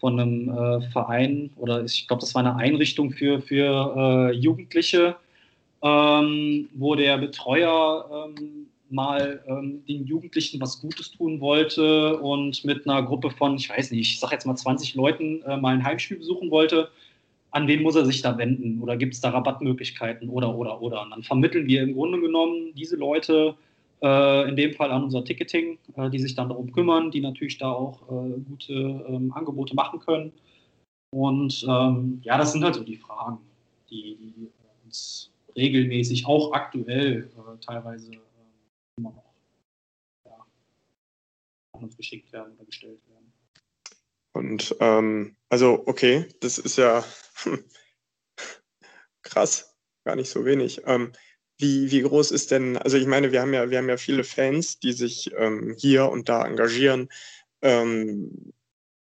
von 0.00 0.18
einem 0.18 0.48
äh, 0.48 0.80
Verein 0.90 1.50
oder 1.56 1.84
ich 1.84 2.08
glaube, 2.08 2.20
das 2.20 2.34
war 2.34 2.40
eine 2.40 2.56
Einrichtung 2.56 3.10
für, 3.12 3.40
für 3.40 3.94
äh, 3.96 4.32
Jugendliche, 4.32 5.16
ähm, 5.82 6.68
wo 6.74 6.94
der 6.94 7.18
Betreuer 7.18 8.32
ähm, 8.36 8.66
mal 8.90 9.42
ähm, 9.46 9.84
den 9.86 10.06
Jugendlichen 10.06 10.60
was 10.60 10.80
Gutes 10.80 11.12
tun 11.12 11.40
wollte 11.40 12.18
und 12.18 12.64
mit 12.64 12.88
einer 12.88 13.02
Gruppe 13.02 13.30
von, 13.30 13.56
ich 13.56 13.70
weiß 13.70 13.90
nicht, 13.92 14.00
ich 14.00 14.20
sage 14.20 14.34
jetzt 14.34 14.46
mal 14.46 14.56
20 14.56 14.94
Leuten 14.94 15.42
äh, 15.42 15.56
mal 15.56 15.74
ein 15.74 15.84
Heimspiel 15.84 16.18
besuchen 16.18 16.50
wollte. 16.50 16.88
An 17.52 17.66
wen 17.66 17.82
muss 17.82 17.96
er 17.96 18.04
sich 18.04 18.22
da 18.22 18.36
wenden? 18.38 18.80
Oder 18.80 18.96
gibt 18.96 19.14
es 19.14 19.20
da 19.20 19.30
Rabattmöglichkeiten? 19.30 20.28
Oder, 20.28 20.54
oder, 20.54 20.80
oder. 20.80 21.02
Und 21.02 21.10
dann 21.10 21.22
vermitteln 21.22 21.66
wir 21.66 21.82
im 21.82 21.94
Grunde 21.94 22.20
genommen 22.20 22.72
diese 22.76 22.96
Leute 22.96 23.54
in 24.48 24.56
dem 24.56 24.72
Fall 24.74 24.90
an 24.90 25.04
unser 25.04 25.24
Ticketing, 25.24 25.78
äh, 25.96 26.08
die 26.10 26.18
sich 26.18 26.34
dann 26.34 26.48
darum 26.48 26.72
kümmern, 26.72 27.10
die 27.10 27.20
natürlich 27.20 27.58
da 27.58 27.70
auch 27.70 28.02
äh, 28.10 28.40
gute 28.40 28.72
ähm, 28.72 29.32
Angebote 29.34 29.74
machen 29.74 30.00
können. 30.00 30.32
Und 31.12 31.66
ähm, 31.68 32.20
ja, 32.22 32.38
das 32.38 32.52
sind 32.52 32.64
halt 32.64 32.76
so 32.76 32.84
die 32.84 32.96
Fragen, 32.96 33.38
die, 33.90 34.16
die 34.16 34.50
uns 34.84 35.30
regelmäßig, 35.56 36.26
auch 36.26 36.52
aktuell 36.52 37.30
äh, 37.36 37.60
teilweise 37.64 38.12
äh, 38.12 38.18
immer 38.98 39.10
noch 39.10 39.34
ja, 40.24 40.46
an 41.72 41.84
uns 41.84 41.96
geschickt 41.96 42.32
werden 42.32 42.54
oder 42.54 42.64
gestellt 42.64 43.00
werden. 43.08 43.32
Und 44.32 44.76
ähm, 44.80 45.36
also, 45.48 45.82
okay, 45.86 46.28
das 46.40 46.58
ist 46.58 46.78
ja 46.78 47.04
krass, 49.22 49.76
gar 50.04 50.16
nicht 50.16 50.30
so 50.30 50.44
wenig. 50.44 50.82
Ähm, 50.86 51.12
wie, 51.60 51.90
wie 51.90 52.02
groß 52.02 52.30
ist 52.30 52.50
denn, 52.50 52.76
also 52.76 52.96
ich 52.96 53.06
meine, 53.06 53.32
wir 53.32 53.40
haben 53.42 53.54
ja, 53.54 53.70
wir 53.70 53.78
haben 53.78 53.88
ja 53.88 53.96
viele 53.96 54.24
Fans, 54.24 54.78
die 54.78 54.92
sich 54.92 55.32
ähm, 55.36 55.74
hier 55.78 56.08
und 56.08 56.28
da 56.28 56.44
engagieren. 56.46 57.08
Ähm, 57.62 58.52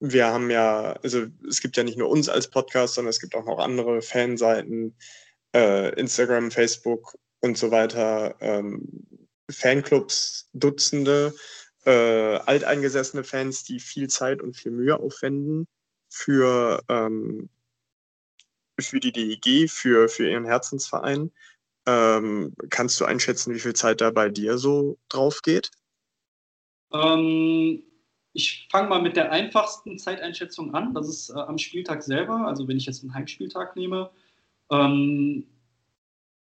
wir 0.01 0.27
haben 0.27 0.51
ja, 0.51 0.95
also 1.03 1.27
es 1.49 1.61
gibt 1.61 1.77
ja 1.77 1.85
nicht 1.85 1.97
nur 1.97 2.11
uns 2.11 2.29
als 2.29 2.49
Podcast, 2.49 2.95
sondern 2.95 3.11
es 3.11 3.21
gibt 3.21 3.35
auch 3.35 3.45
noch 3.45 3.59
andere 3.59 4.03
Fanseiten, 4.03 4.97
äh, 5.55 5.95
Instagram, 5.99 6.51
Facebook 6.51 7.17
und 7.41 7.57
so 7.57 7.71
weiter, 7.71 8.35
ähm, 8.41 9.29
Fanclubs, 9.51 10.49
Dutzende, 10.53 11.35
äh, 11.85 11.91
alteingesessene 11.91 13.25
Fans, 13.25 13.65
die 13.65 13.81
viel 13.81 14.09
Zeit 14.09 14.43
und 14.43 14.57
viel 14.57 14.73
Mühe 14.73 14.99
aufwenden 14.99 15.67
für, 16.09 16.83
ähm, 16.89 17.49
für 18.81 19.01
die 19.01 19.13
DEG, 19.13 19.71
für, 19.71 20.09
für 20.09 20.29
ihren 20.29 20.45
Herzensverein. 20.45 21.31
Ähm, 21.87 22.55
kannst 22.71 23.01
du 23.01 23.05
einschätzen, 23.05 23.55
wie 23.55 23.59
viel 23.59 23.75
Zeit 23.75 24.01
da 24.01 24.11
bei 24.11 24.29
dir 24.29 24.59
so 24.59 24.99
drauf 25.09 25.43
geht? 25.43 25.71
Ähm, 26.93 27.83
ich 28.33 28.69
fange 28.71 28.89
mal 28.89 29.03
mit 29.03 29.17
der 29.17 29.31
einfachsten 29.31 29.99
Zeiteinschätzung 29.99 30.75
an. 30.75 30.95
Das 30.95 31.09
ist 31.09 31.31
äh, 31.31 31.39
am 31.39 31.59
Spieltag 31.59 32.03
selber, 32.03 32.47
also 32.47 32.67
wenn 32.69 32.77
ich 32.77 32.87
jetzt 32.87 33.03
einen 33.03 33.15
Heimspieltag 33.15 33.77
nehme. 33.77 34.11
Ähm, 34.71 35.45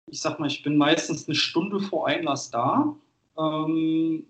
ich 0.07 0.21
sag 0.21 0.39
mal, 0.39 0.47
ich 0.47 0.61
bin 0.63 0.77
meistens 0.77 1.27
eine 1.27 1.35
Stunde 1.35 1.79
vor 1.79 2.07
Einlass 2.07 2.51
da, 2.51 2.95
ähm, 3.37 4.25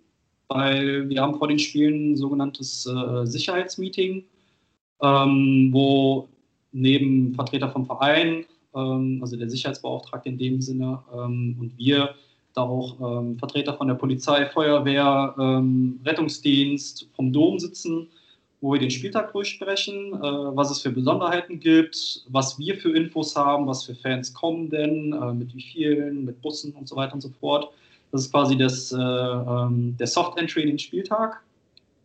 weil 0.47 1.09
wir 1.09 1.21
haben 1.21 1.37
vor 1.37 1.47
den 1.47 1.59
Spielen 1.59 2.11
ein 2.11 2.17
sogenanntes 2.17 2.85
äh, 2.85 3.25
Sicherheitsmeeting, 3.25 4.25
ähm, 5.01 5.69
wo 5.71 6.29
neben 6.71 7.33
Vertreter 7.33 7.69
vom 7.69 7.85
Verein, 7.85 8.45
also 8.73 9.36
der 9.36 9.49
Sicherheitsbeauftragte 9.49 10.29
in 10.29 10.38
dem 10.38 10.62
Sinne, 10.62 10.99
ähm, 11.13 11.57
und 11.60 11.77
wir 11.77 12.15
da 12.53 12.63
auch 12.63 13.21
ähm, 13.21 13.38
Vertreter 13.38 13.73
von 13.75 13.88
der 13.88 13.95
Polizei, 13.95 14.45
Feuerwehr, 14.45 15.36
ähm, 15.39 15.99
Rettungsdienst 16.05 17.07
vom 17.15 17.31
Dom 17.31 17.60
sitzen, 17.60 18.07
wo 18.60 18.73
wir 18.73 18.79
den 18.79 18.91
Spieltag 18.91 19.31
durchsprechen, 19.31 20.13
äh, 20.13 20.21
was 20.21 20.69
es 20.69 20.81
für 20.81 20.91
Besonderheiten 20.91 21.60
gibt, 21.60 22.23
was 22.29 22.60
wir 22.60 22.77
für 22.77 22.95
Infos 22.95 23.36
haben, 23.36 23.67
was 23.67 23.84
für 23.84 23.95
Fans 23.95 24.34
kommen 24.34 24.69
denn, 24.69 25.13
äh, 25.13 25.34
mit 25.34 25.55
wie 25.55 25.62
vielen, 25.62 26.25
mit 26.25 26.41
Bussen 26.41 26.73
und 26.73 26.88
so 26.88 26.95
weiter 26.95 27.13
und 27.13 27.21
so 27.21 27.29
fort. 27.39 27.71
Das 28.12 28.21
ist 28.21 28.31
quasi 28.31 28.57
das, 28.57 28.91
äh, 28.91 28.97
ähm, 28.97 29.95
der 29.97 30.07
Soft 30.07 30.38
Entry 30.38 30.63
in 30.63 30.69
den 30.69 30.79
Spieltag. 30.79 31.41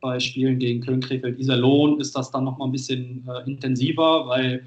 Bei 0.00 0.20
Spielen 0.20 0.58
gegen 0.58 0.80
Köln, 0.82 1.00
Krefeld, 1.00 1.38
Iserlohn 1.38 2.00
ist 2.00 2.14
das 2.14 2.30
dann 2.30 2.44
nochmal 2.44 2.68
ein 2.68 2.72
bisschen 2.72 3.26
äh, 3.28 3.50
intensiver, 3.50 4.26
weil 4.28 4.64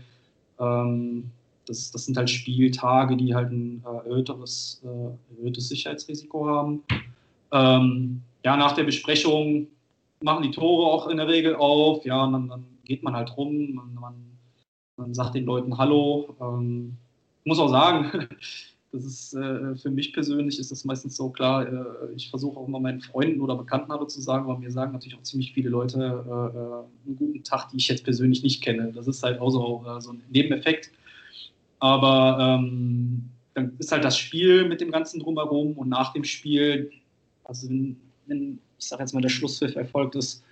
ähm, 0.60 1.32
das, 1.70 1.92
das 1.92 2.06
sind 2.06 2.18
halt 2.18 2.30
Spieltage, 2.30 3.16
die 3.16 3.36
halt 3.36 3.52
ein 3.52 3.84
äh, 3.86 4.10
erhöhtes, 4.10 4.82
äh, 4.84 5.36
erhöhtes 5.38 5.70
Sicherheitsrisiko 5.70 6.48
haben. 6.48 6.84
Ähm, 7.52 8.22
ja, 8.44 8.58
nach 8.58 8.74
der 8.74 8.84
Besprechung 8.84 9.68
machen 10.22 10.44
die 10.44 10.52
Tore 10.52 10.92
auch 10.92 11.08
in 11.08 11.18
der 11.18 11.28
Regel 11.28 11.56
auf. 11.56 12.06
Ja, 12.06 12.24
und 12.26 12.34
dann, 12.34 12.48
dann 12.50 12.66
geht 12.86 13.04
man 13.04 13.16
halt 13.16 13.36
rum, 13.38 13.74
man, 13.74 13.94
man, 13.94 14.14
man 14.98 15.14
sagt 15.14 15.36
den 15.36 15.46
Leuten 15.46 15.78
Hallo. 15.78 16.36
Ähm, 16.42 16.98
muss 17.46 17.60
auch 17.60 17.70
sagen, 17.70 18.28
das 18.92 19.06
ist 19.06 19.34
äh, 19.36 19.76
für 19.76 19.92
mich 19.92 20.12
persönlich 20.14 20.60
ist 20.60 20.72
das 20.72 20.86
meistens 20.86 21.16
so 21.16 21.30
klar. 21.30 21.68
Äh, 21.68 22.14
ich 22.16 22.32
versuche 22.32 22.60
auch 22.60 22.68
immer 22.68 22.80
meinen 22.80 23.02
Freunden 23.02 23.42
oder 23.42 23.56
Bekannten 23.56 23.92
Hallo 23.92 24.06
zu 24.06 24.22
sagen, 24.22 24.48
weil 24.48 24.58
mir 24.58 24.72
sagen 24.72 24.94
natürlich 24.94 25.18
auch 25.18 25.24
ziemlich 25.24 25.54
viele 25.54 25.70
Leute 25.70 26.00
äh, 26.00 26.58
äh 26.58 27.08
einen 27.08 27.16
guten 27.16 27.44
Tag, 27.44 27.70
die 27.70 27.78
ich 27.78 27.88
jetzt 27.88 28.04
persönlich 28.04 28.42
nicht 28.42 28.64
kenne. 28.64 28.92
Das 28.92 29.08
ist 29.08 29.22
halt 29.22 29.40
auch 29.40 29.52
so, 29.52 29.86
so 30.00 30.12
ein 30.12 30.24
Nebeneffekt. 30.30 30.92
Aber 31.80 32.38
ähm, 32.40 33.30
dann 33.54 33.74
ist 33.80 33.92
halt 33.92 34.04
das 34.04 34.18
Spiel 34.18 34.66
mit 34.66 34.82
dem 34.82 34.92
Ganzen 34.92 35.20
drumherum 35.20 35.74
und 35.74 35.90
nach 35.90 36.14
dem 36.14 36.24
Spiel, 36.24 36.92
also 37.44 37.68
wenn, 37.70 37.98
wenn 38.28 38.60
ich 38.78 38.86
sage 38.86 39.04
jetzt 39.04 39.14
mal, 39.14 39.22
der 39.22 39.30
Schlusspfiff 39.30 39.76
erfolgt 39.76 40.16
ist, 40.16 40.44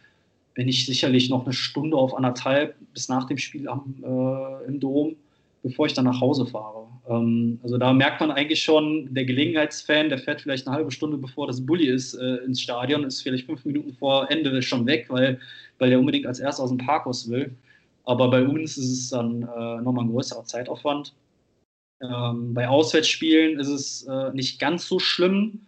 bin 0.53 0.67
ich 0.67 0.85
sicherlich 0.85 1.29
noch 1.29 1.45
eine 1.45 1.53
Stunde 1.53 1.95
auf 1.95 2.15
anderthalb 2.15 2.75
bis 2.93 3.09
nach 3.09 3.25
dem 3.25 3.37
Spiel 3.37 3.67
am, 3.69 3.95
äh, 4.03 4.67
im 4.67 4.79
Dom, 4.79 5.15
bevor 5.63 5.85
ich 5.85 5.93
dann 5.93 6.05
nach 6.05 6.19
Hause 6.19 6.45
fahre. 6.45 6.87
Ähm, 7.07 7.59
also 7.63 7.77
da 7.77 7.93
merkt 7.93 8.19
man 8.19 8.31
eigentlich 8.31 8.63
schon, 8.63 9.13
der 9.13 9.25
Gelegenheitsfan, 9.25 10.09
der 10.09 10.17
fährt 10.17 10.41
vielleicht 10.41 10.67
eine 10.67 10.75
halbe 10.75 10.91
Stunde 10.91 11.17
bevor 11.17 11.47
das 11.47 11.65
Bulli 11.65 11.87
ist 11.87 12.15
äh, 12.15 12.37
ins 12.37 12.61
Stadion, 12.61 13.03
ist 13.03 13.21
vielleicht 13.21 13.45
fünf 13.45 13.63
Minuten 13.65 13.93
vor 13.93 14.29
Ende 14.31 14.61
schon 14.61 14.85
weg, 14.85 15.05
weil, 15.09 15.39
weil 15.77 15.89
der 15.89 15.99
unbedingt 15.99 16.25
als 16.25 16.39
erstes 16.39 16.63
aus 16.63 16.69
dem 16.69 16.79
Parkhaus 16.79 17.29
will. 17.29 17.55
Aber 18.08 18.30
bei 18.30 18.48
uns 18.48 18.78
ist 18.78 18.89
es 18.89 19.10
dann 19.10 19.41
äh, 19.41 19.82
nochmal 19.82 20.06
ein 20.06 20.12
größerer 20.12 20.46
Zeitaufwand. 20.46 21.13
Ähm, 22.02 22.54
bei 22.54 22.70
Auswärtsspielen 22.70 23.60
ist 23.60 23.67
es 23.67 24.04
äh, 24.04 24.32
nicht 24.32 24.60
ganz 24.60 24.88
so 24.88 24.98
schlimm. 24.98 25.67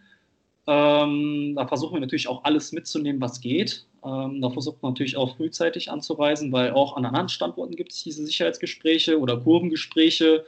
Ähm, 0.66 1.52
da 1.54 1.66
versuchen 1.66 1.96
wir 1.96 2.00
natürlich 2.00 2.28
auch 2.28 2.42
alles 2.44 2.72
mitzunehmen, 2.72 3.20
was 3.20 3.42
geht. 3.42 3.84
Ähm, 4.02 4.40
da 4.40 4.48
versucht 4.48 4.82
man 4.82 4.92
natürlich 4.92 5.18
auch 5.18 5.36
frühzeitig 5.36 5.90
anzureisen, 5.90 6.50
weil 6.50 6.70
auch 6.70 6.96
an 6.96 7.04
anderen 7.04 7.28
Standorten 7.28 7.76
gibt 7.76 7.92
es 7.92 8.02
diese 8.04 8.24
Sicherheitsgespräche 8.24 9.20
oder 9.20 9.36
Kurvengespräche, 9.36 10.46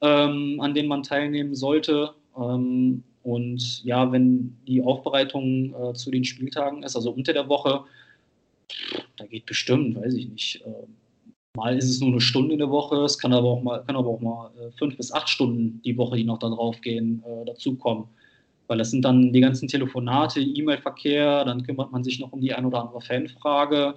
ähm, 0.00 0.58
an 0.62 0.72
denen 0.72 0.88
man 0.88 1.02
teilnehmen 1.02 1.54
sollte. 1.54 2.14
Ähm, 2.38 3.02
und 3.22 3.84
ja, 3.84 4.10
wenn 4.12 4.56
die 4.66 4.80
Aufbereitung 4.80 5.74
äh, 5.74 5.92
zu 5.92 6.10
den 6.10 6.24
Spieltagen 6.24 6.84
ist, 6.84 6.96
also 6.96 7.10
unter 7.10 7.34
der 7.34 7.50
Woche, 7.50 7.84
da 9.18 9.26
geht 9.26 9.44
bestimmt, 9.44 9.94
weiß 9.96 10.14
ich 10.14 10.30
nicht, 10.30 10.62
äh, 10.64 10.86
Mal 11.58 11.76
ist 11.76 11.90
es 11.90 12.00
nur 12.00 12.10
eine 12.10 12.20
Stunde 12.20 12.52
in 12.52 12.60
der 12.60 12.70
Woche, 12.70 12.96
es 13.04 13.18
kann 13.18 13.32
aber 13.32 13.48
auch 13.48 13.62
mal, 13.62 13.82
kann 13.84 13.96
aber 13.96 14.08
auch 14.08 14.20
mal 14.20 14.50
äh, 14.60 14.70
fünf 14.78 14.96
bis 14.96 15.12
acht 15.12 15.28
Stunden 15.28 15.80
die 15.84 15.96
Woche, 15.96 16.16
die 16.16 16.24
noch 16.24 16.38
da 16.38 16.48
drauf 16.48 16.80
gehen, 16.80 17.22
äh, 17.26 17.44
dazukommen. 17.44 18.04
Weil 18.68 18.78
das 18.78 18.90
sind 18.90 19.04
dann 19.04 19.32
die 19.32 19.40
ganzen 19.40 19.66
Telefonate, 19.66 20.40
E-Mail-Verkehr, 20.40 21.44
dann 21.44 21.62
kümmert 21.64 21.90
man 21.90 22.04
sich 22.04 22.20
noch 22.20 22.32
um 22.32 22.40
die 22.40 22.54
ein 22.54 22.64
oder 22.64 22.82
andere 22.82 23.00
Fanfrage. 23.00 23.94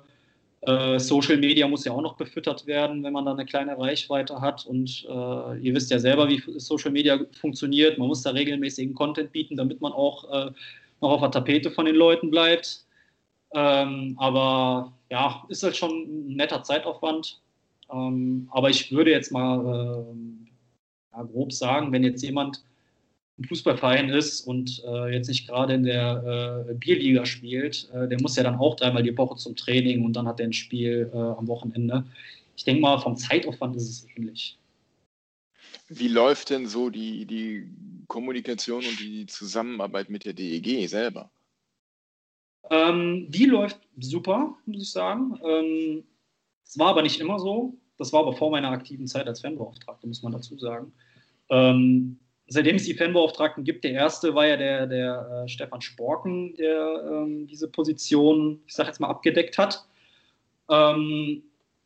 Äh, 0.61 0.99
Social 0.99 1.37
Media 1.37 1.67
muss 1.67 1.85
ja 1.85 1.91
auch 1.91 2.01
noch 2.01 2.15
befüttert 2.15 2.65
werden, 2.67 3.03
wenn 3.03 3.13
man 3.13 3.25
da 3.25 3.33
eine 3.33 3.45
kleine 3.45 3.77
Reichweite 3.77 4.39
hat. 4.41 4.65
Und 4.65 5.05
äh, 5.09 5.59
ihr 5.59 5.75
wisst 5.75 5.91
ja 5.91 5.99
selber, 5.99 6.29
wie 6.29 6.41
Social 6.57 6.91
Media 6.91 7.19
funktioniert. 7.39 7.97
Man 7.97 8.07
muss 8.07 8.21
da 8.23 8.31
regelmäßigen 8.31 8.95
Content 8.95 9.31
bieten, 9.31 9.57
damit 9.57 9.81
man 9.81 9.91
auch 9.91 10.23
äh, 10.31 10.51
noch 11.01 11.11
auf 11.11 11.21
der 11.21 11.31
Tapete 11.31 11.71
von 11.71 11.85
den 11.85 11.95
Leuten 11.95 12.31
bleibt. 12.31 12.85
Ähm, 13.53 14.15
aber 14.17 14.93
ja, 15.09 15.43
ist 15.49 15.63
halt 15.63 15.75
schon 15.75 15.91
ein 15.91 16.35
netter 16.35 16.63
Zeitaufwand. 16.63 17.41
Ähm, 17.91 18.47
aber 18.51 18.69
ich 18.69 18.91
würde 18.91 19.11
jetzt 19.11 19.31
mal 19.31 19.59
äh, 19.59 21.17
ja, 21.17 21.23
grob 21.23 21.51
sagen, 21.51 21.91
wenn 21.91 22.03
jetzt 22.03 22.23
jemand 22.23 22.63
ein 23.37 23.45
Fußballverein 23.45 24.09
ist 24.09 24.41
und 24.41 24.83
äh, 24.85 25.13
jetzt 25.13 25.27
nicht 25.27 25.47
gerade 25.47 25.73
in 25.73 25.83
der 25.83 26.67
äh, 26.69 26.73
Bierliga 26.73 27.25
spielt, 27.25 27.89
äh, 27.93 28.07
der 28.07 28.21
muss 28.21 28.35
ja 28.35 28.43
dann 28.43 28.55
auch 28.55 28.75
dreimal 28.75 29.03
die 29.03 29.17
Woche 29.17 29.35
zum 29.37 29.55
Training 29.55 30.05
und 30.05 30.13
dann 30.13 30.27
hat 30.27 30.39
er 30.39 30.47
ein 30.47 30.53
Spiel 30.53 31.09
äh, 31.13 31.17
am 31.17 31.47
Wochenende. 31.47 32.05
Ich 32.55 32.63
denke 32.63 32.81
mal, 32.81 32.99
vom 32.99 33.17
Zeitaufwand 33.17 33.75
ist 33.75 33.89
es 33.89 34.07
ähnlich. 34.15 34.57
Wie 35.89 36.07
läuft 36.07 36.49
denn 36.49 36.67
so 36.67 36.89
die, 36.89 37.25
die 37.25 37.67
Kommunikation 38.07 38.85
und 38.85 38.99
die 38.99 39.25
Zusammenarbeit 39.25 40.09
mit 40.09 40.25
der 40.25 40.33
DEG 40.33 40.87
selber? 40.87 41.31
Ähm, 42.69 43.25
die 43.29 43.45
läuft 43.45 43.79
super, 43.99 44.55
muss 44.65 44.83
ich 44.83 44.91
sagen. 44.91 45.39
Ähm, 45.43 46.03
es 46.63 46.77
war 46.77 46.89
aber 46.89 47.01
nicht 47.01 47.19
immer 47.19 47.39
so. 47.39 47.77
Das 48.01 48.11
war 48.13 48.21
aber 48.21 48.33
vor 48.33 48.49
meiner 48.49 48.71
aktiven 48.71 49.05
Zeit 49.05 49.27
als 49.27 49.41
Fanbeauftragte, 49.41 50.07
muss 50.07 50.23
man 50.23 50.31
dazu 50.31 50.57
sagen. 50.57 50.91
Ähm, 51.51 52.17
seitdem 52.47 52.77
es 52.77 52.85
die 52.85 52.95
Fanbeauftragten 52.95 53.63
gibt, 53.63 53.83
der 53.83 53.91
erste 53.91 54.33
war 54.33 54.47
ja 54.47 54.57
der, 54.57 54.87
der 54.87 55.43
äh, 55.45 55.47
Stefan 55.47 55.81
Sporken, 55.81 56.55
der 56.55 57.03
ähm, 57.11 57.45
diese 57.45 57.67
Position, 57.67 58.59
ich 58.65 58.73
sage 58.73 58.87
jetzt 58.87 59.01
mal, 59.01 59.09
abgedeckt 59.09 59.59
hat. 59.59 59.85
Ähm, 60.67 61.43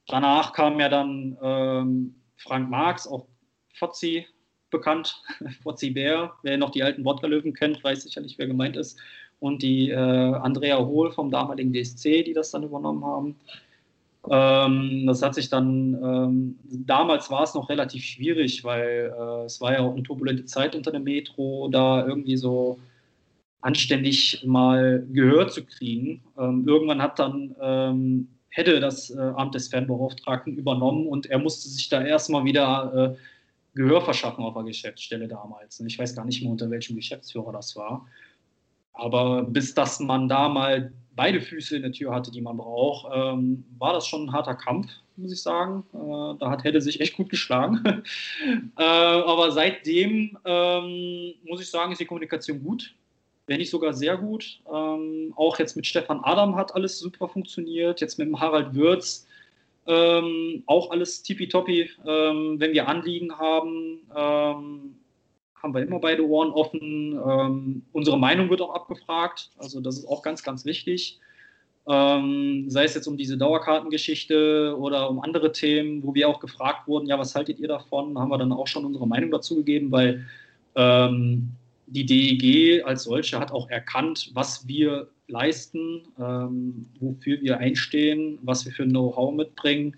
danach 0.08 0.54
kam 0.54 0.80
ja 0.80 0.88
dann 0.88 1.38
ähm, 1.42 2.16
Frank 2.38 2.70
Marx, 2.70 3.08
auch 3.08 3.28
Fotzi 3.74 4.26
bekannt, 4.70 5.22
Fotzi 5.64 5.90
Bär. 5.90 6.32
Wer 6.44 6.58
noch 6.58 6.70
die 6.70 6.84
alten 6.84 7.04
Wodka-Löwen 7.04 7.54
kennt, 7.54 7.84
weiß 7.84 8.04
sicherlich, 8.04 8.38
wer 8.38 8.48
gemeint 8.48 8.78
ist. 8.78 8.98
Und 9.42 9.64
die 9.64 9.90
äh, 9.90 9.98
Andrea 9.98 10.78
Hohl 10.78 11.12
vom 11.12 11.30
damaligen 11.30 11.74
DSC, 11.74 12.24
die 12.24 12.32
das 12.32 12.52
dann 12.52 12.64
übernommen 12.64 13.04
haben. 13.04 13.36
Ähm, 14.30 15.06
das 15.08 15.22
hat 15.22 15.36
sich 15.36 15.50
dann, 15.50 15.94
ähm, 16.04 16.60
damals 16.64 17.30
war 17.30 17.44
es 17.44 17.54
noch 17.54 17.70
relativ 17.70 18.04
schwierig, 18.04 18.64
weil 18.64 19.14
äh, 19.18 19.46
es 19.46 19.62
war 19.62 19.74
ja 19.74 19.82
auch 19.82 19.94
eine 19.94 20.04
turbulente 20.04 20.46
Zeit 20.46 20.76
unter 20.76 20.92
der 20.92 21.00
Metro, 21.00 21.70
da 21.72 22.06
irgendwie 22.06 22.38
so 22.38 22.80
anständig 23.62 24.44
mal 24.46 25.06
Gehör 25.12 25.48
zu 25.48 25.66
kriegen. 25.66 26.24
Ähm, 26.38 26.68
irgendwann 26.68 27.02
hat 27.02 27.20
dann 27.20 27.56
ähm, 27.62 28.28
hätte 28.50 28.80
das 28.80 29.10
äh, 29.10 29.20
Amt 29.20 29.54
des 29.56 29.68
Fanbeauftragten 29.68 30.56
übernommen 30.56 31.08
und 31.08 31.26
er 31.26 31.40
musste 31.40 31.68
sich 31.68 31.90
da 31.90 32.04
erstmal 32.04 32.46
wieder 32.46 33.16
äh, 33.16 33.18
Gehör 33.76 34.02
verschaffen 34.02 34.44
auf 34.44 34.54
der 34.54 34.64
Geschäftsstelle 34.64 35.28
damals. 35.28 35.80
Ich 35.82 36.00
weiß 36.00 36.16
gar 36.16 36.26
nicht 36.26 36.42
mehr, 36.42 36.52
unter 36.52 36.70
welchem 36.70 36.96
Geschäftsführer 36.96 37.52
das 37.52 37.76
war. 37.76 38.08
Aber 38.94 39.44
bis 39.44 39.74
dass 39.74 40.00
man 40.00 40.30
da 40.30 40.48
mal 40.48 40.94
beide 41.16 41.42
Füße 41.42 41.76
in 41.76 41.84
der 41.84 41.92
Tür 41.92 42.14
hatte, 42.14 42.32
die 42.32 42.42
man 42.42 42.58
braucht, 42.58 43.12
ähm, 43.14 43.66
war 43.78 43.94
das 43.94 44.08
schon 44.08 44.26
ein 44.26 44.34
harter 44.34 44.56
Kampf, 44.56 44.92
muss 45.16 45.32
ich 45.32 45.42
sagen. 45.42 45.84
Äh, 45.94 46.40
da 46.40 46.50
hat 46.50 46.64
Helle 46.64 46.82
sich 46.82 47.02
echt 47.02 47.16
gut 47.16 47.30
geschlagen. 47.30 47.84
äh, 48.78 48.84
aber 48.84 49.52
seitdem 49.52 50.38
ähm, 50.46 51.34
muss 51.46 51.62
ich 51.62 51.70
sagen, 51.70 51.92
ist 51.92 52.02
die 52.02 52.06
Kommunikation 52.06 52.64
gut, 52.64 52.94
wenn 53.48 53.58
nicht 53.58 53.70
sogar 53.70 53.94
sehr 53.94 54.18
gut. 54.18 54.62
Ähm, 54.72 55.34
auch 55.36 55.58
jetzt 55.60 55.76
mit 55.76 55.86
Stefan 55.86 56.20
Adam 56.24 56.56
hat 56.56 56.76
alles 56.76 57.00
super 57.00 57.28
funktioniert. 57.28 58.02
Jetzt 58.02 58.20
mit 58.20 58.28
dem 58.28 58.40
Harald 58.40 58.76
Würz 58.76 59.28
ähm, 59.88 60.64
auch 60.66 60.92
alles 60.92 61.24
tippitoppi. 61.24 61.92
Ähm, 62.06 62.60
wenn 62.60 62.74
wir 62.74 62.88
Anliegen 62.88 63.38
haben, 63.38 64.02
ähm, 64.16 64.96
haben 65.66 65.74
wir 65.74 65.82
immer 65.82 66.00
beide 66.00 66.26
Ohren 66.28 66.52
offen. 66.52 67.20
Ähm, 67.28 67.82
unsere 67.92 68.20
Meinung 68.20 68.50
wird 68.52 68.62
auch 68.62 68.74
abgefragt. 68.74 69.50
Also 69.58 69.82
das 69.82 69.98
ist 69.98 70.08
auch 70.08 70.22
ganz, 70.22 70.44
ganz 70.44 70.64
wichtig. 70.64 71.20
Ähm, 71.88 72.66
sei 72.68 72.84
es 72.84 72.94
jetzt 72.94 73.08
um 73.08 73.18
diese 73.18 73.38
Dauerkartengeschichte 73.38 74.76
oder 74.78 75.10
um 75.10 75.20
andere 75.20 75.52
Themen, 75.52 76.04
wo 76.04 76.14
wir 76.14 76.30
auch 76.30 76.40
gefragt 76.40 76.88
wurden, 76.88 77.08
ja, 77.08 77.18
was 77.18 77.34
haltet 77.36 77.60
ihr 77.60 77.68
davon? 77.68 78.18
Haben 78.18 78.30
wir 78.30 78.38
dann 78.38 78.52
auch 78.52 78.68
schon 78.68 78.86
unsere 78.86 79.08
Meinung 79.08 79.32
dazu 79.32 79.56
gegeben, 79.56 79.92
weil 79.92 80.26
ähm, 80.76 81.50
die 81.88 82.06
DEG 82.06 82.86
als 82.86 83.04
solche 83.04 83.40
hat 83.40 83.52
auch 83.52 83.70
erkannt, 83.70 84.32
was 84.34 84.68
wir 84.68 85.08
leisten, 85.28 86.04
ähm, 86.20 86.86
wofür 87.00 87.42
wir 87.42 87.58
einstehen, 87.58 88.38
was 88.44 88.66
wir 88.66 88.72
für 88.72 88.86
Know-how 88.86 89.34
mitbringen. 89.34 89.96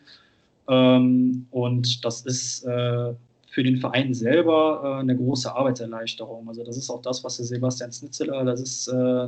Ähm, 0.70 1.46
und 1.52 2.06
das 2.06 2.22
ist 2.26 2.64
äh, 2.64 3.14
für 3.50 3.64
den 3.64 3.78
Verein 3.78 4.14
selber 4.14 4.82
äh, 4.84 5.00
eine 5.02 5.16
große 5.16 5.54
Arbeitserleichterung. 5.54 6.48
Also 6.48 6.64
das 6.64 6.78
ist 6.78 6.90
auch 6.90 7.02
das, 7.02 7.24
was 7.24 7.38
der 7.38 7.46
Sebastian 7.46 7.92
Snitzeler, 7.92 8.44
das 8.46 8.62
ist 8.62 8.88
äh, 8.88 9.28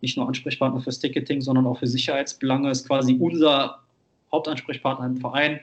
nicht 0.00 0.16
nur 0.16 0.26
Ansprechpartner 0.28 0.80
fürs 0.80 0.98
Ticketing, 0.98 1.40
sondern 1.40 1.66
auch 1.66 1.78
für 1.78 1.86
Sicherheitsbelange, 1.86 2.70
ist 2.70 2.86
quasi 2.86 3.16
unser 3.18 3.80
Hauptansprechpartner 4.30 5.06
im 5.06 5.16
Verein 5.16 5.60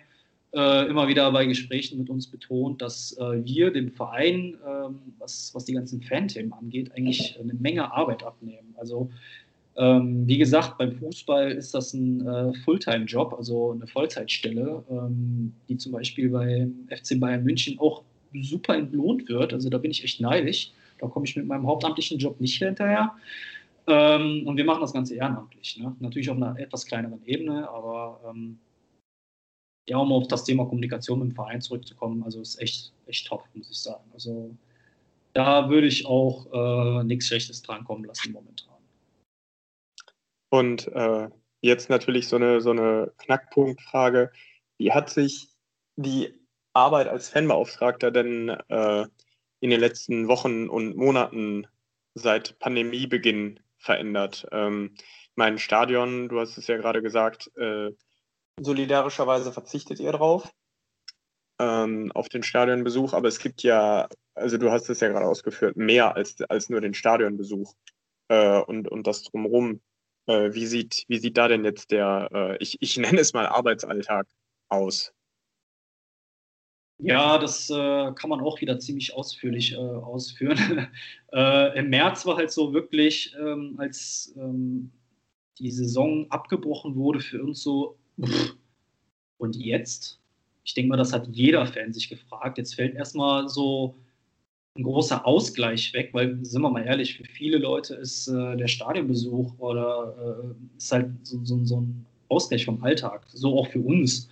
äh, 0.54 0.88
immer 0.88 1.08
wieder 1.08 1.32
bei 1.32 1.46
Gesprächen 1.46 1.98
mit 1.98 2.10
uns 2.10 2.28
betont, 2.28 2.82
dass 2.82 3.18
äh, 3.18 3.44
wir 3.44 3.72
dem 3.72 3.92
Verein, 3.92 4.56
ähm, 4.68 5.00
was, 5.18 5.54
was 5.54 5.66
die 5.66 5.74
ganzen 5.74 6.02
Fanthemen 6.02 6.54
angeht, 6.54 6.92
eigentlich 6.96 7.38
eine 7.40 7.54
Menge 7.54 7.92
Arbeit 7.92 8.24
abnehmen. 8.24 8.76
Also 8.78 9.10
ähm, 9.76 10.28
wie 10.28 10.38
gesagt, 10.38 10.78
beim 10.78 10.94
Fußball 10.94 11.52
ist 11.52 11.74
das 11.74 11.94
ein 11.94 12.26
äh, 12.26 12.54
Fulltime-Job, 12.64 13.34
also 13.34 13.72
eine 13.72 13.88
Vollzeitstelle, 13.88 14.84
ähm, 14.90 15.54
die 15.68 15.78
zum 15.78 15.94
Beispiel 15.94 16.30
beim 16.30 16.88
FC 16.90 17.20
Bayern 17.20 17.44
München 17.44 17.80
auch 17.80 18.04
super 18.42 18.76
entlohnt 18.76 19.28
wird. 19.30 19.54
Also 19.54 19.70
da 19.70 19.78
bin 19.80 19.92
ich 19.92 20.04
echt 20.04 20.22
neidisch. 20.22 20.72
Da 21.00 21.08
komme 21.08 21.26
ich 21.26 21.36
mit 21.36 21.48
meinem 21.48 21.68
hauptamtlichen 21.68 22.20
Job 22.20 22.40
nicht 22.40 22.58
hinterher. 22.58 23.14
Ähm, 23.88 24.44
und 24.46 24.58
wir 24.58 24.66
machen 24.66 24.82
das 24.82 24.94
Ganze 24.94 25.16
ehrenamtlich. 25.16 25.78
Ne? 25.80 25.96
Natürlich 26.00 26.30
auf 26.30 26.38
einer 26.38 26.58
etwas 26.60 26.86
kleineren 26.86 27.24
Ebene, 27.26 27.68
aber 27.68 28.22
ähm, 28.30 28.60
ja, 29.90 29.98
um 29.98 30.14
auf 30.14 30.28
das 30.28 30.46
Thema 30.46 30.66
Kommunikation 30.66 31.20
mit 31.20 31.30
dem 31.30 31.36
Verein 31.36 31.62
zurückzukommen, 31.62 32.24
also 32.24 32.40
ist 32.40 32.62
echt, 32.62 32.94
echt 33.08 33.28
top, 33.28 33.44
muss 33.54 33.70
ich 33.70 33.80
sagen. 33.80 34.04
Also 34.14 34.56
da 35.34 35.70
würde 35.70 35.88
ich 35.88 36.06
auch 36.06 36.46
äh, 36.54 37.04
nichts 37.04 37.28
Schlechtes 37.28 37.62
drankommen 37.62 38.06
lassen 38.06 38.32
momentan. 38.32 38.73
Und 40.54 40.88
äh, 40.90 41.30
jetzt 41.62 41.90
natürlich 41.90 42.28
so 42.28 42.36
eine, 42.36 42.62
so 42.62 42.70
eine 42.70 43.12
Knackpunktfrage. 43.18 44.32
Wie 44.78 44.92
hat 44.92 45.10
sich 45.10 45.48
die 45.96 46.32
Arbeit 46.74 47.08
als 47.08 47.28
Fanbeauftragter 47.28 48.12
denn 48.12 48.50
äh, 48.50 49.08
in 49.62 49.72
den 49.72 49.80
letzten 49.80 50.28
Wochen 50.28 50.70
und 50.70 50.96
Monaten 50.96 51.66
seit 52.14 52.60
Pandemiebeginn 52.60 53.62
verändert? 53.80 54.48
Ähm, 54.52 54.94
mein 55.34 55.58
Stadion, 55.58 56.30
du 56.30 56.40
hast 56.40 56.56
es 56.60 56.68
ja 56.68 56.78
gerade 56.78 57.02
gesagt, 57.02 57.50
äh, 57.58 57.90
solidarischerweise 58.62 59.52
verzichtet 59.52 60.00
ihr 60.00 60.12
drauf, 60.12 60.54
ähm, 61.58 62.12
auf 62.12 62.30
den 62.30 62.44
Stadionbesuch, 62.44 63.14
aber 63.14 63.28
es 63.28 63.40
gibt 63.40 63.64
ja, 63.64 64.08
also 64.36 64.60
du 64.60 64.70
hast 64.70 64.88
es 64.88 65.00
ja 65.00 65.08
gerade 65.08 65.26
ausgeführt, 65.26 65.78
mehr 65.78 66.16
als, 66.16 66.40
als 66.48 66.70
nur 66.70 66.80
den 66.80 66.94
Stadionbesuch 66.94 67.74
äh, 68.28 68.60
und, 68.60 68.88
und 68.88 69.08
das 69.08 69.24
drumherum. 69.24 69.82
Äh, 70.26 70.54
wie, 70.54 70.66
sieht, 70.66 71.06
wie 71.08 71.18
sieht 71.18 71.38
da 71.38 71.48
denn 71.48 71.66
jetzt 71.66 71.92
der, 71.92 72.30
äh, 72.34 72.58
ich, 72.58 72.82
ich 72.82 72.98
nenne 72.98 73.20
es 73.20 73.34
mal 73.34 73.48
Arbeitsalltag 73.48 74.28
aus? 74.70 75.14
Ja, 77.00 77.38
das 77.38 77.70
äh, 77.70 78.12
kann 78.14 78.30
man 78.30 78.40
auch 78.40 78.62
wieder 78.62 78.80
ziemlich 78.80 79.14
ausführlich 79.14 79.74
äh, 79.74 79.78
ausführen. 79.78 80.88
äh, 81.34 81.78
Im 81.78 81.90
März 81.90 82.26
war 82.26 82.38
halt 82.38 82.52
so 82.52 82.74
wirklich, 82.74 83.36
ähm, 83.38 83.76
als 83.78 84.34
ähm, 84.38 84.92
die 85.60 85.72
Saison 85.72 86.30
abgebrochen 86.30 86.96
wurde, 86.96 87.20
für 87.20 87.44
uns 87.44 87.62
so, 87.62 87.98
pff, 88.24 88.56
und 89.38 89.56
jetzt? 89.58 90.20
Ich 90.64 90.74
denke 90.74 90.90
mal, 90.90 90.98
das 90.98 91.12
hat 91.12 91.28
jeder 91.28 91.66
Fan 91.66 91.92
sich 91.92 92.08
gefragt. 92.08 92.58
Jetzt 92.58 92.76
fällt 92.76 92.96
erstmal 92.96 93.50
so 93.50 93.98
ein 94.76 94.84
großer 94.84 95.26
Ausgleich 95.26 95.94
weg, 95.94 96.10
weil, 96.14 96.44
sind 96.44 96.62
wir 96.62 96.70
mal 96.70 96.86
ehrlich, 96.86 97.18
für 97.18 97.26
viele 97.26 97.60
Leute 97.60 97.96
ist 97.96 98.28
äh, 98.28 98.58
der 98.58 98.68
Stadionbesuch 98.68 99.54
oder 99.60 100.16
äh, 100.44 100.78
ist 100.78 100.92
halt 100.92 101.12
so, 101.24 101.40
so, 101.44 101.64
so, 101.64 101.82
ein 101.82 102.06
Ausgleich 102.30 102.66
vom 102.66 102.84
Alltag. 102.84 103.24
So 103.28 103.60
auch 103.60 103.68
für 103.68 103.82
uns. 103.82 104.30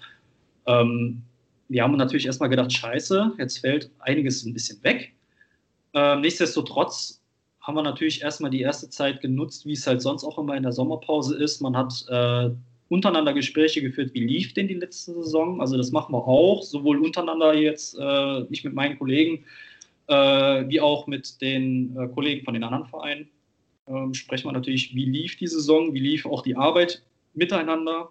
Ähm, 0.66 1.22
wir 1.70 1.84
haben 1.84 1.96
natürlich 1.96 2.26
erstmal 2.26 2.50
gedacht, 2.50 2.74
scheiße, 2.74 3.34
jetzt 3.38 3.60
fällt 3.60 3.92
einiges 4.00 4.44
ein 4.44 4.54
bisschen 4.54 4.84
weg. 4.84 5.14
Ähm, 5.94 6.22
nichtsdestotrotz 6.22 7.22
haben 7.62 7.76
wir 7.76 7.84
natürlich 7.84 8.24
erstmal 8.24 8.50
die 8.50 8.62
erste 8.62 8.90
Zeit 8.90 9.22
genutzt, 9.22 9.68
wie 9.68 9.74
es 9.74 9.86
halt 9.86 10.02
sonst 10.02 10.24
auch 10.24 10.40
immer 10.40 10.58
in 10.58 10.64
der 10.64 10.72
Sommerpause 10.72 11.36
ist. 11.36 11.62
Man 11.62 11.78
hat 11.78 11.94
äh, 12.10 12.50
untereinander 12.90 13.34
Gespräche 13.34 13.82
geführt, 13.84 14.16
wie 14.16 14.26
lief 14.26 14.56
denn 14.56 14.68
die 14.68 14.74
letzte 14.74 15.14
Saison? 15.14 15.62
Also 15.62 15.78
das 15.78 15.92
machen 15.92 16.14
wir 16.14 16.28
auch, 16.28 16.64
sowohl 16.64 16.98
untereinander 16.98 17.54
jetzt, 17.54 17.96
äh, 18.00 18.42
nicht 18.50 18.66
mit 18.66 18.74
meinen 18.74 18.98
Kollegen, 18.98 19.46
wie 20.12 20.82
auch 20.82 21.08
mit 21.08 21.42
den 21.42 21.96
äh, 21.98 22.08
Kollegen 22.10 22.44
von 22.44 22.54
den 22.54 22.64
anderen 22.64 22.88
Vereinen. 22.88 23.30
Ähm, 23.88 24.14
sprechen 24.14 24.48
wir 24.48 24.52
natürlich, 24.52 24.94
wie 24.96 25.06
lief 25.06 25.38
die 25.38 25.48
Saison, 25.48 25.94
wie 25.94 26.00
lief 26.00 26.26
auch 26.26 26.44
die 26.44 26.56
Arbeit 26.56 27.02
miteinander. 27.34 28.10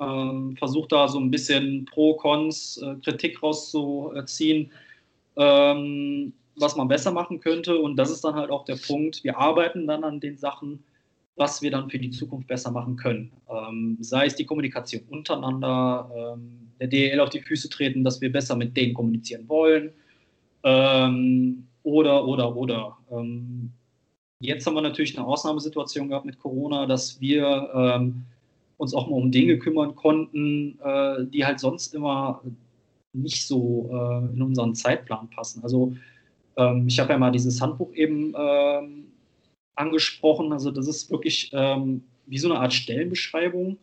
Ähm, 0.00 0.56
versucht 0.56 0.92
da 0.92 1.06
so 1.06 1.20
ein 1.20 1.30
bisschen 1.30 1.84
Pro, 1.84 2.14
Cons, 2.14 2.78
äh, 2.78 2.96
Kritik 3.04 3.42
rauszuziehen, 3.42 4.72
ähm, 5.36 6.32
was 6.56 6.76
man 6.76 6.88
besser 6.88 7.12
machen 7.12 7.40
könnte. 7.40 7.78
Und 7.78 7.96
das 7.96 8.10
ist 8.10 8.24
dann 8.24 8.34
halt 8.34 8.50
auch 8.50 8.64
der 8.64 8.76
Punkt. 8.76 9.22
Wir 9.22 9.38
arbeiten 9.38 9.86
dann 9.86 10.02
an 10.02 10.20
den 10.20 10.36
Sachen, 10.36 10.82
was 11.36 11.62
wir 11.62 11.70
dann 11.70 11.90
für 11.90 11.98
die 11.98 12.10
Zukunft 12.10 12.48
besser 12.48 12.70
machen 12.70 12.96
können. 12.96 13.30
Ähm, 13.48 13.98
sei 14.00 14.26
es 14.26 14.34
die 14.34 14.46
Kommunikation 14.46 15.02
untereinander, 15.10 16.10
ähm, 16.16 16.70
der 16.80 16.88
DEL 16.88 17.20
auf 17.20 17.30
die 17.30 17.40
Füße 17.40 17.68
treten, 17.68 18.02
dass 18.02 18.20
wir 18.20 18.32
besser 18.32 18.56
mit 18.56 18.76
denen 18.76 18.94
kommunizieren 18.94 19.48
wollen 19.48 19.92
ähm, 20.64 21.66
oder, 21.82 22.26
oder, 22.26 22.56
oder. 22.56 22.96
Ähm, 23.10 23.70
jetzt 24.40 24.66
haben 24.66 24.74
wir 24.74 24.82
natürlich 24.82 25.16
eine 25.16 25.26
Ausnahmesituation 25.26 26.08
gehabt 26.08 26.26
mit 26.26 26.38
Corona, 26.38 26.86
dass 26.86 27.20
wir 27.20 27.70
ähm, 27.74 28.24
uns 28.76 28.94
auch 28.94 29.08
mal 29.08 29.16
um 29.16 29.30
Dinge 29.30 29.58
kümmern 29.58 29.94
konnten, 29.94 30.78
äh, 30.82 31.24
die 31.26 31.44
halt 31.44 31.60
sonst 31.60 31.94
immer 31.94 32.42
nicht 33.12 33.46
so 33.46 33.90
äh, 33.92 34.34
in 34.34 34.42
unseren 34.42 34.74
Zeitplan 34.74 35.30
passen. 35.30 35.62
Also 35.62 35.94
ähm, 36.56 36.88
ich 36.88 36.98
habe 36.98 37.12
ja 37.12 37.18
mal 37.18 37.30
dieses 37.30 37.60
Handbuch 37.60 37.92
eben 37.94 38.34
ähm, 38.36 39.06
angesprochen. 39.76 40.52
Also 40.52 40.70
das 40.70 40.88
ist 40.88 41.10
wirklich 41.10 41.50
ähm, 41.52 42.02
wie 42.26 42.38
so 42.38 42.50
eine 42.50 42.60
Art 42.60 42.72
Stellenbeschreibung 42.72 43.78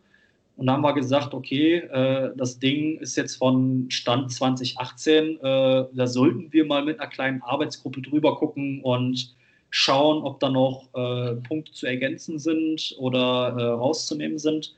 und 0.56 0.66
dann 0.66 0.76
haben 0.76 0.82
wir 0.82 0.94
gesagt, 0.94 1.34
okay, 1.34 1.76
äh, 1.78 2.30
das 2.36 2.58
Ding 2.58 2.98
ist 2.98 3.16
jetzt 3.16 3.36
von 3.36 3.86
Stand 3.90 4.30
2018, 4.30 5.38
äh, 5.38 5.38
da 5.40 6.06
sollten 6.06 6.52
wir 6.52 6.66
mal 6.66 6.84
mit 6.84 7.00
einer 7.00 7.08
kleinen 7.08 7.42
Arbeitsgruppe 7.42 8.02
drüber 8.02 8.36
gucken 8.36 8.80
und 8.82 9.34
schauen, 9.70 10.22
ob 10.22 10.40
da 10.40 10.50
noch 10.50 10.88
äh, 10.94 11.36
Punkte 11.36 11.72
zu 11.72 11.86
ergänzen 11.86 12.38
sind 12.38 12.94
oder 12.98 13.56
rauszunehmen 13.56 14.38
sind. 14.38 14.74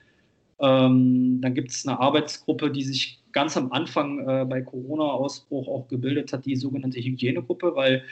Ähm, 0.61 1.41
dann 1.41 1.55
gibt 1.55 1.73
es 1.73 1.87
eine 1.87 1.99
Arbeitsgruppe, 1.99 2.71
die 2.71 2.85
sich 2.85 3.19
ganz 3.33 3.57
am 3.57 3.73
Anfang 3.73 4.49
bei 4.49 4.63
Corona-Ausbruch 4.63 5.67
auch 5.67 5.89
gebildet 5.89 6.33
hat, 6.33 6.47
die 6.47 6.55
sogenannte 6.55 7.01
Hygienegruppe, 7.01 7.75
weil 7.75 8.05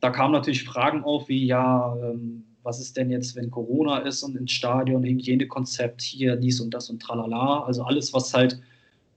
da 0.00 0.10
kamen 0.10 0.34
natürlich 0.34 0.64
Fragen 0.64 1.04
auf 1.04 1.30
wie, 1.30 1.46
ja, 1.46 1.96
ähm, 2.02 2.44
was 2.62 2.80
ist 2.80 2.96
denn 2.96 3.10
jetzt, 3.10 3.36
wenn 3.36 3.50
Corona 3.50 3.98
ist 3.98 4.22
und 4.22 4.36
ins 4.36 4.52
Stadion, 4.52 5.04
Hygienekonzept 5.04 6.02
hier, 6.02 6.36
dies 6.36 6.60
und 6.60 6.74
das 6.74 6.90
und 6.90 7.00
tralala. 7.00 7.64
Also 7.64 7.84
alles, 7.84 8.12
was 8.12 8.34
halt 8.34 8.60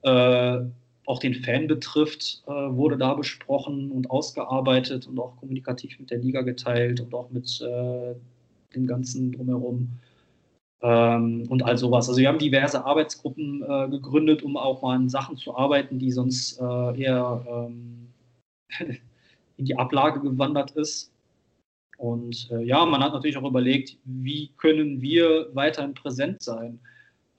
äh, 0.03 0.59
auch 1.05 1.19
den 1.19 1.33
Fan 1.33 1.67
betrifft, 1.67 2.43
äh, 2.47 2.51
wurde 2.51 2.97
da 2.97 3.13
besprochen 3.13 3.91
und 3.91 4.09
ausgearbeitet 4.09 5.07
und 5.07 5.19
auch 5.19 5.35
kommunikativ 5.37 5.99
mit 5.99 6.11
der 6.11 6.19
Liga 6.19 6.41
geteilt 6.41 7.01
und 7.01 7.13
auch 7.13 7.29
mit 7.31 7.61
äh, 7.61 8.15
dem 8.73 8.87
Ganzen 8.87 9.31
drumherum 9.31 9.89
ähm, 10.81 11.45
und 11.49 11.63
all 11.63 11.77
sowas. 11.77 12.07
Also 12.09 12.19
wir 12.19 12.27
haben 12.27 12.39
diverse 12.39 12.85
Arbeitsgruppen 12.85 13.63
äh, 13.63 13.89
gegründet, 13.89 14.43
um 14.43 14.57
auch 14.57 14.81
mal 14.81 14.95
an 14.95 15.09
Sachen 15.09 15.37
zu 15.37 15.55
arbeiten, 15.55 15.99
die 15.99 16.11
sonst 16.11 16.59
äh, 16.59 17.01
eher 17.01 17.45
ähm, 17.47 18.07
in 19.57 19.65
die 19.65 19.77
Ablage 19.77 20.21
gewandert 20.21 20.71
ist. 20.71 21.10
Und 22.01 22.49
äh, 22.49 22.63
ja, 22.63 22.83
man 22.83 23.03
hat 23.03 23.13
natürlich 23.13 23.37
auch 23.37 23.47
überlegt, 23.47 23.95
wie 24.05 24.49
können 24.57 25.03
wir 25.03 25.49
weiterhin 25.53 25.93
präsent 25.93 26.41
sein. 26.41 26.79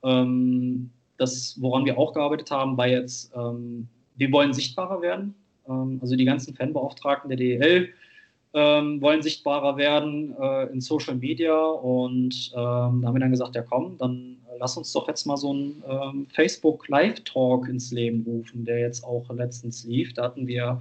Ähm, 0.04 0.88
das, 1.18 1.60
woran 1.60 1.84
wir 1.84 1.98
auch 1.98 2.12
gearbeitet 2.12 2.52
haben, 2.52 2.76
war 2.76 2.86
jetzt, 2.86 3.32
ähm, 3.34 3.88
wir 4.14 4.30
wollen 4.30 4.52
sichtbarer 4.52 5.02
werden. 5.02 5.34
Ähm, 5.68 5.98
also 6.00 6.14
die 6.14 6.24
ganzen 6.24 6.54
Fanbeauftragten 6.54 7.28
der 7.28 7.38
DEL 7.38 7.88
ähm, 8.54 9.00
wollen 9.00 9.20
sichtbarer 9.20 9.76
werden 9.76 10.36
äh, 10.40 10.66
in 10.72 10.80
Social 10.80 11.16
Media 11.16 11.58
und 11.60 12.52
ähm, 12.54 13.00
da 13.00 13.08
haben 13.08 13.14
wir 13.14 13.20
dann 13.20 13.32
gesagt, 13.32 13.56
ja 13.56 13.62
komm, 13.62 13.98
dann 13.98 14.36
lass 14.60 14.76
uns 14.76 14.92
doch 14.92 15.08
jetzt 15.08 15.26
mal 15.26 15.36
so 15.36 15.50
einen 15.50 15.82
ähm, 15.88 16.26
Facebook 16.32 16.86
Live 16.86 17.18
Talk 17.24 17.68
ins 17.68 17.90
Leben 17.90 18.22
rufen, 18.24 18.64
der 18.64 18.78
jetzt 18.78 19.02
auch 19.02 19.28
letztens 19.30 19.82
lief. 19.84 20.14
Da 20.14 20.22
hatten 20.24 20.46
wir 20.46 20.80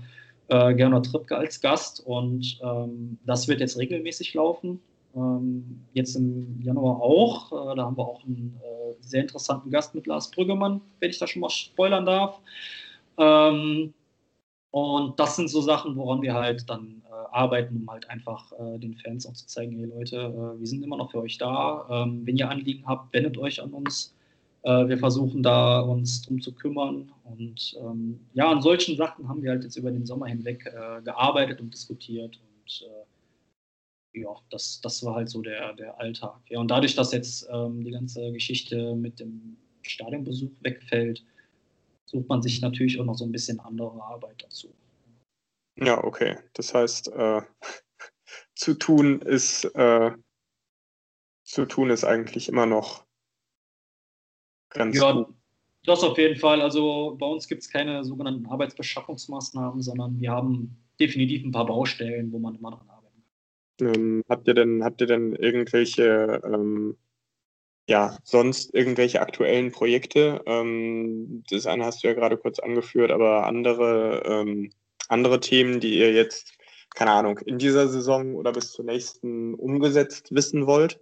äh, 0.52 0.74
Gernot 0.76 1.06
Trippke 1.06 1.38
als 1.38 1.62
Gast 1.62 2.06
und 2.06 2.60
ähm, 2.62 3.18
das 3.26 3.48
wird 3.48 3.62
jetzt 3.62 3.78
regelmäßig 3.78 4.34
laufen. 4.34 4.82
Ähm, 5.16 5.86
jetzt 5.94 6.16
im 6.16 6.62
Januar 6.62 7.02
auch. 7.02 7.52
Äh, 7.52 7.76
da 7.76 7.86
haben 7.86 7.98
wir 7.98 8.06
auch 8.08 8.24
einen 8.26 8.60
äh, 8.62 8.94
sehr 9.00 9.22
interessanten 9.22 9.72
Gast 9.72 9.96
mit 9.96 10.08
Lars 10.08 10.30
Brüggemann, 10.30 10.82
wenn 11.00 11.10
ich 11.10 11.20
da 11.20 11.28
schon 11.28 11.42
mal 11.42 11.50
spoilern 11.50 12.06
darf. 12.06 12.40
Ähm, 13.18 13.94
und 14.72 15.20
das 15.20 15.38
sind 15.38 15.50
so 15.50 15.62
Sachen, 15.62 15.96
woran 15.96 16.22
wir 16.22 16.34
halt 16.34 16.70
dann 16.70 17.02
äh, 17.10 17.14
arbeiten, 17.32 17.78
um 17.78 17.90
halt 17.90 18.10
einfach 18.10 18.52
äh, 18.54 18.78
den 18.78 18.96
Fans 18.96 19.26
auch 19.26 19.34
zu 19.34 19.48
zeigen, 19.48 19.78
hey 19.78 19.86
Leute, 19.86 20.18
äh, 20.18 20.60
wir 20.60 20.68
sind 20.68 20.84
immer 20.84 20.98
noch 20.98 21.12
für 21.12 21.22
euch 21.22 21.38
da. 21.38 21.88
Ähm, 21.90 22.26
wenn 22.26 22.38
ihr 22.38 22.50
Anliegen 22.50 22.86
habt, 22.86 23.14
wendet 23.14 23.38
euch 23.38 23.62
an 23.62 23.72
uns. 23.72 24.14
Äh, 24.64 24.88
wir 24.88 24.98
versuchen 24.98 25.42
da 25.44 25.80
uns 25.82 26.22
drum 26.22 26.42
zu 26.42 26.54
kümmern. 26.54 27.12
Und 27.24 27.76
ähm, 27.80 28.20
ja, 28.34 28.50
an 28.52 28.62
solchen 28.62 28.96
Sachen 28.96 29.28
haben 29.28 29.42
wir 29.42 29.52
halt 29.52 29.64
jetzt 29.64 29.76
über 29.76 29.92
den 29.92 30.06
Sommer 30.06 30.28
hinweg 30.28 30.66
äh, 30.66 31.02
gearbeitet 31.02 31.62
und 31.62 31.74
diskutiert. 31.74 32.40
Und 32.40 32.88
äh, 32.88 34.20
ja, 34.22 34.36
das, 34.50 34.82
das 34.82 35.04
war 35.04 35.16
halt 35.16 35.30
so 35.30 35.42
der, 35.42 35.74
der 35.74 36.00
Alltag. 36.00 36.40
Ja, 36.50 36.60
und 36.60 36.70
dadurch, 36.70 36.96
dass 36.96 37.12
jetzt 37.12 37.48
ähm, 37.52 37.84
die 37.84 37.92
ganze 37.92 38.32
Geschichte 38.32 38.96
mit 38.96 39.20
dem 39.20 39.58
Stadionbesuch 39.82 40.52
wegfällt, 40.62 41.24
sucht 42.06 42.28
man 42.28 42.42
sich 42.42 42.62
natürlich 42.62 43.00
auch 43.00 43.06
noch 43.06 43.16
so 43.16 43.26
ein 43.26 43.32
bisschen 43.32 43.60
andere 43.60 44.02
Arbeit 44.04 44.44
dazu. 44.44 44.74
Ja, 45.78 46.04
okay. 46.04 46.38
Das 46.54 46.74
heißt, 46.74 47.08
äh, 47.14 47.42
zu 48.56 48.74
tun 48.76 49.22
ist 49.22 49.64
äh, 49.76 50.12
zu 51.44 51.66
tun 51.66 51.90
ist 51.90 52.06
eigentlich 52.06 52.48
immer 52.48 52.66
noch 52.66 53.06
ganz 54.72 54.98
ja, 54.98 55.12
gut. 55.12 55.28
Das 55.86 56.04
auf 56.04 56.18
jeden 56.18 56.40
Fall. 56.40 56.62
Also 56.62 57.16
bei 57.20 57.26
uns 57.26 57.48
gibt 57.48 57.64
es 57.64 57.70
keine 57.70 58.04
sogenannten 58.04 58.46
Arbeitsbeschaffungsmaßnahmen, 58.46 59.82
sondern 59.82 60.20
wir 60.20 60.32
haben 60.32 60.78
definitiv 61.00 61.44
ein 61.44 61.52
paar 61.52 61.66
Baustellen, 61.66 62.32
wo 62.32 62.40
man 62.40 62.56
immer 62.56 62.72
dran 62.72 62.90
arbeiten 62.90 63.24
kann. 63.78 63.96
Ähm, 63.96 64.24
habt 64.30 64.48
ihr 64.48 64.54
denn, 64.54 64.84
habt 64.84 65.02
ihr 65.02 65.08
denn 65.08 65.36
irgendwelche 65.36 66.42
ähm, 66.46 66.98
ja, 67.88 68.18
sonst 68.24 68.74
irgendwelche 68.74 69.22
aktuellen 69.22 69.72
Projekte? 69.72 70.42
Ähm, 70.46 71.44
das 71.50 71.66
eine 71.66 71.86
hast 71.86 72.04
du 72.04 72.08
ja 72.08 72.14
gerade 72.14 72.38
kurz 72.38 72.60
angeführt, 72.60 73.12
aber 73.12 73.46
andere, 73.46 74.24
ähm, 74.26 74.72
andere 75.10 75.40
Themen, 75.40 75.80
die 75.80 75.98
ihr 75.98 76.14
jetzt, 76.14 76.58
keine 76.96 77.12
Ahnung, 77.12 77.40
in 77.40 77.58
dieser 77.58 77.88
Saison 77.88 78.36
oder 78.36 78.54
bis 78.54 78.72
zur 78.72 78.86
nächsten 78.86 79.56
umgesetzt 79.56 80.34
wissen 80.34 80.68
wollt? 80.68 81.00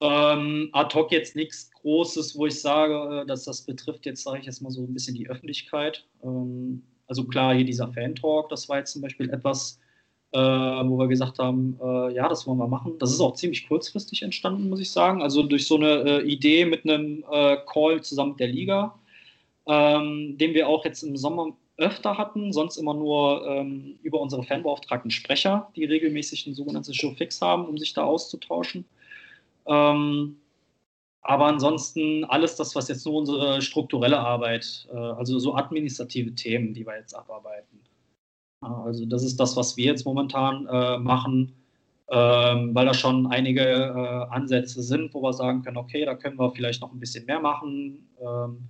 Ähm, 0.00 0.68
ad 0.72 0.94
hoc 0.94 1.10
jetzt 1.12 1.34
nichts 1.34 1.70
Großes, 1.82 2.36
wo 2.36 2.46
ich 2.46 2.60
sage, 2.60 3.22
äh, 3.22 3.26
dass 3.26 3.44
das 3.44 3.62
betrifft 3.62 4.06
jetzt, 4.06 4.22
sage 4.22 4.40
ich 4.40 4.46
jetzt 4.46 4.60
mal 4.60 4.70
so 4.70 4.82
ein 4.82 4.94
bisschen 4.94 5.14
die 5.14 5.28
Öffentlichkeit. 5.28 6.06
Ähm, 6.22 6.82
also 7.06 7.24
klar, 7.24 7.54
hier 7.54 7.64
dieser 7.64 7.88
Fan-Talk, 7.88 8.48
das 8.48 8.68
war 8.68 8.78
jetzt 8.78 8.92
zum 8.92 9.02
Beispiel 9.02 9.30
etwas, 9.30 9.80
äh, 10.32 10.38
wo 10.38 10.98
wir 10.98 11.08
gesagt 11.08 11.38
haben, 11.38 11.78
äh, 11.82 12.14
ja, 12.14 12.28
das 12.28 12.46
wollen 12.46 12.58
wir 12.58 12.68
machen. 12.68 12.98
Das 12.98 13.12
ist 13.12 13.20
auch 13.20 13.34
ziemlich 13.34 13.66
kurzfristig 13.66 14.22
entstanden, 14.22 14.68
muss 14.68 14.80
ich 14.80 14.90
sagen. 14.90 15.22
Also 15.22 15.42
durch 15.42 15.66
so 15.66 15.76
eine 15.76 16.22
Idee 16.22 16.66
mit 16.66 16.84
einem 16.84 17.24
Call 17.66 18.02
zusammen 18.02 18.30
mit 18.32 18.40
der 18.40 18.48
Liga, 18.48 18.98
ähm, 19.66 20.36
den 20.38 20.54
wir 20.54 20.68
auch 20.68 20.84
jetzt 20.84 21.02
im 21.02 21.16
Sommer 21.16 21.56
öfter 21.78 22.18
hatten, 22.18 22.52
sonst 22.52 22.76
immer 22.76 22.92
nur 22.92 23.46
ähm, 23.46 23.98
über 24.02 24.20
unsere 24.20 24.42
fanbeauftragten 24.42 25.10
Sprecher, 25.10 25.70
die 25.76 25.84
regelmäßig 25.84 26.46
ein 26.46 26.54
sogenanntes 26.54 26.96
Showfix 26.96 27.40
haben, 27.40 27.66
um 27.66 27.78
sich 27.78 27.94
da 27.94 28.02
auszutauschen. 28.04 28.84
Ähm, 29.66 30.36
aber 31.28 31.44
ansonsten 31.44 32.24
alles 32.24 32.56
das, 32.56 32.74
was 32.74 32.88
jetzt 32.88 33.04
nur 33.04 33.16
unsere 33.16 33.60
strukturelle 33.60 34.18
Arbeit, 34.18 34.88
äh, 34.90 34.96
also 34.96 35.38
so 35.38 35.54
administrative 35.54 36.34
Themen, 36.34 36.72
die 36.72 36.86
wir 36.86 36.96
jetzt 36.96 37.12
abarbeiten. 37.12 37.80
Also 38.62 39.04
das 39.04 39.22
ist 39.22 39.38
das, 39.38 39.54
was 39.54 39.76
wir 39.76 39.84
jetzt 39.84 40.06
momentan 40.06 40.66
äh, 40.66 40.96
machen, 40.96 41.52
ähm, 42.08 42.74
weil 42.74 42.86
da 42.86 42.94
schon 42.94 43.26
einige 43.26 43.60
äh, 43.60 44.34
Ansätze 44.34 44.82
sind, 44.82 45.12
wo 45.12 45.20
wir 45.20 45.34
sagen 45.34 45.62
können, 45.62 45.76
okay, 45.76 46.06
da 46.06 46.14
können 46.14 46.38
wir 46.38 46.50
vielleicht 46.50 46.80
noch 46.80 46.94
ein 46.94 46.98
bisschen 46.98 47.26
mehr 47.26 47.40
machen. 47.40 48.08
Ähm, 48.22 48.66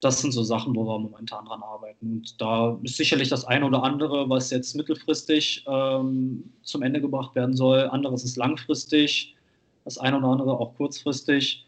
das 0.00 0.20
sind 0.22 0.32
so 0.32 0.42
Sachen, 0.42 0.74
wo 0.74 0.84
wir 0.84 0.98
momentan 0.98 1.44
dran 1.44 1.62
arbeiten. 1.62 2.14
Und 2.14 2.40
da 2.40 2.76
ist 2.82 2.96
sicherlich 2.96 3.28
das 3.28 3.44
eine 3.44 3.64
oder 3.64 3.84
andere, 3.84 4.28
was 4.28 4.50
jetzt 4.50 4.74
mittelfristig 4.74 5.64
ähm, 5.68 6.52
zum 6.62 6.82
Ende 6.82 7.00
gebracht 7.00 7.36
werden 7.36 7.54
soll. 7.54 7.88
Anderes 7.90 8.24
ist 8.24 8.36
langfristig, 8.36 9.36
das 9.84 9.98
eine 9.98 10.18
oder 10.18 10.28
andere 10.28 10.58
auch 10.58 10.74
kurzfristig. 10.74 11.66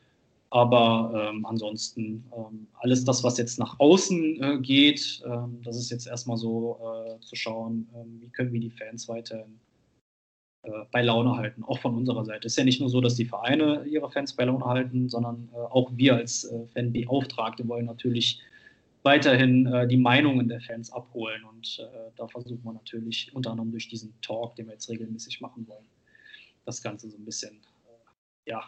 Aber 0.51 1.31
ähm, 1.35 1.45
ansonsten 1.45 2.25
ähm, 2.37 2.69
alles 2.75 3.05
das, 3.05 3.25
was 3.25 3.37
jetzt 3.37 3.59
nach 3.59 3.81
außen 3.81 4.43
äh, 4.43 4.59
geht, 4.61 5.23
ähm, 5.27 5.61
das 5.64 5.77
ist 5.77 5.91
jetzt 5.91 6.07
erstmal 6.07 6.37
so 6.37 6.79
äh, 6.81 7.21
zu 7.21 7.35
schauen, 7.35 7.89
ähm, 7.95 8.21
wie 8.21 8.29
können 8.29 8.53
wir 8.53 8.61
die 8.61 8.71
Fans 8.71 9.09
weiterhin 9.09 9.59
äh, 10.67 10.85
bei 10.91 11.03
Laune 11.03 11.37
halten, 11.37 11.64
auch 11.64 11.79
von 11.79 11.95
unserer 11.97 12.25
Seite. 12.25 12.47
Es 12.47 12.55
ist 12.55 12.59
ja 12.59 12.64
nicht 12.64 12.81
nur 12.81 12.89
so, 12.89 13.01
dass 13.01 13.14
die 13.14 13.25
Vereine 13.25 13.85
ihre 13.85 14.11
Fans 14.11 14.33
bei 14.33 14.45
Laune 14.45 14.64
halten, 14.64 15.09
sondern 15.09 15.49
äh, 15.53 15.57
auch 15.57 15.91
wir 15.95 16.17
als 16.17 16.45
äh, 16.45 16.67
Fanbeauftragte 16.69 17.67
wollen 17.69 17.87
natürlich 17.87 18.41
weiterhin 19.03 19.67
äh, 19.67 19.87
die 19.87 19.97
Meinungen 19.97 20.49
der 20.49 20.61
Fans 20.61 20.93
abholen. 20.93 21.43
Und 21.45 21.87
da 22.17 22.27
versuchen 22.29 22.62
wir 22.62 22.73
natürlich 22.73 23.31
unter 23.35 23.51
anderem 23.51 23.71
durch 23.71 23.89
diesen 23.89 24.14
Talk, 24.21 24.57
den 24.57 24.67
wir 24.67 24.73
jetzt 24.73 24.89
regelmäßig 24.89 25.41
machen 25.41 25.67
wollen, 25.69 25.85
das 26.64 26.83
Ganze 26.83 27.11
so 27.11 27.17
ein 27.17 27.25
bisschen 27.25 27.61
ja, 28.47 28.65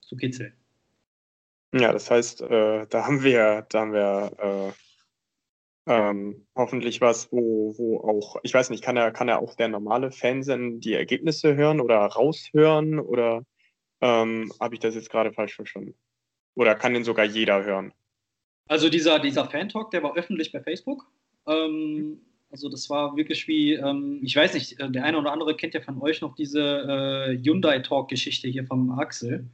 zu 0.00 0.16
kitzeln. 0.16 0.52
Ja, 1.72 1.92
das 1.92 2.10
heißt, 2.10 2.42
äh, 2.42 2.86
da 2.86 3.06
haben 3.06 3.22
wir, 3.22 3.66
da 3.68 3.80
haben 3.80 3.92
wir 3.92 4.32
äh, 4.38 4.72
ähm, 5.90 6.46
hoffentlich 6.54 7.00
was, 7.00 7.30
wo, 7.32 7.74
wo 7.78 8.00
auch, 8.00 8.36
ich 8.42 8.52
weiß 8.52 8.70
nicht, 8.70 8.82
kann 8.82 8.96
er, 8.96 9.10
kann 9.10 9.28
er 9.28 9.40
auch 9.40 9.54
der 9.54 9.68
normale 9.68 10.10
Fansinn 10.10 10.80
die 10.80 10.94
Ergebnisse 10.94 11.56
hören 11.56 11.80
oder 11.80 11.98
raushören 11.98 12.98
oder 12.98 13.42
ähm, 14.00 14.52
habe 14.60 14.74
ich 14.74 14.80
das 14.80 14.94
jetzt 14.94 15.10
gerade 15.10 15.32
falsch 15.32 15.56
verstanden? 15.56 15.94
Oder 16.54 16.74
kann 16.74 16.94
den 16.94 17.04
sogar 17.04 17.24
jeder 17.24 17.64
hören? 17.64 17.92
Also 18.66 18.88
dieser, 18.88 19.18
dieser 19.18 19.48
Fan-Talk, 19.48 19.90
der 19.90 20.02
war 20.02 20.16
öffentlich 20.16 20.52
bei 20.52 20.62
Facebook. 20.62 21.10
Ähm, 21.46 22.20
also 22.50 22.68
das 22.68 22.88
war 22.88 23.16
wirklich 23.16 23.46
wie, 23.48 23.74
ähm, 23.74 24.20
ich 24.22 24.34
weiß 24.34 24.54
nicht, 24.54 24.80
äh, 24.80 24.90
der 24.90 25.04
eine 25.04 25.18
oder 25.18 25.32
andere 25.32 25.54
kennt 25.56 25.74
ja 25.74 25.80
von 25.80 26.00
euch 26.00 26.20
noch 26.20 26.34
diese 26.34 26.60
äh, 26.60 27.38
Hyundai-Talk-Geschichte 27.42 28.48
hier 28.48 28.64
vom 28.64 28.98
Axel. 28.98 29.44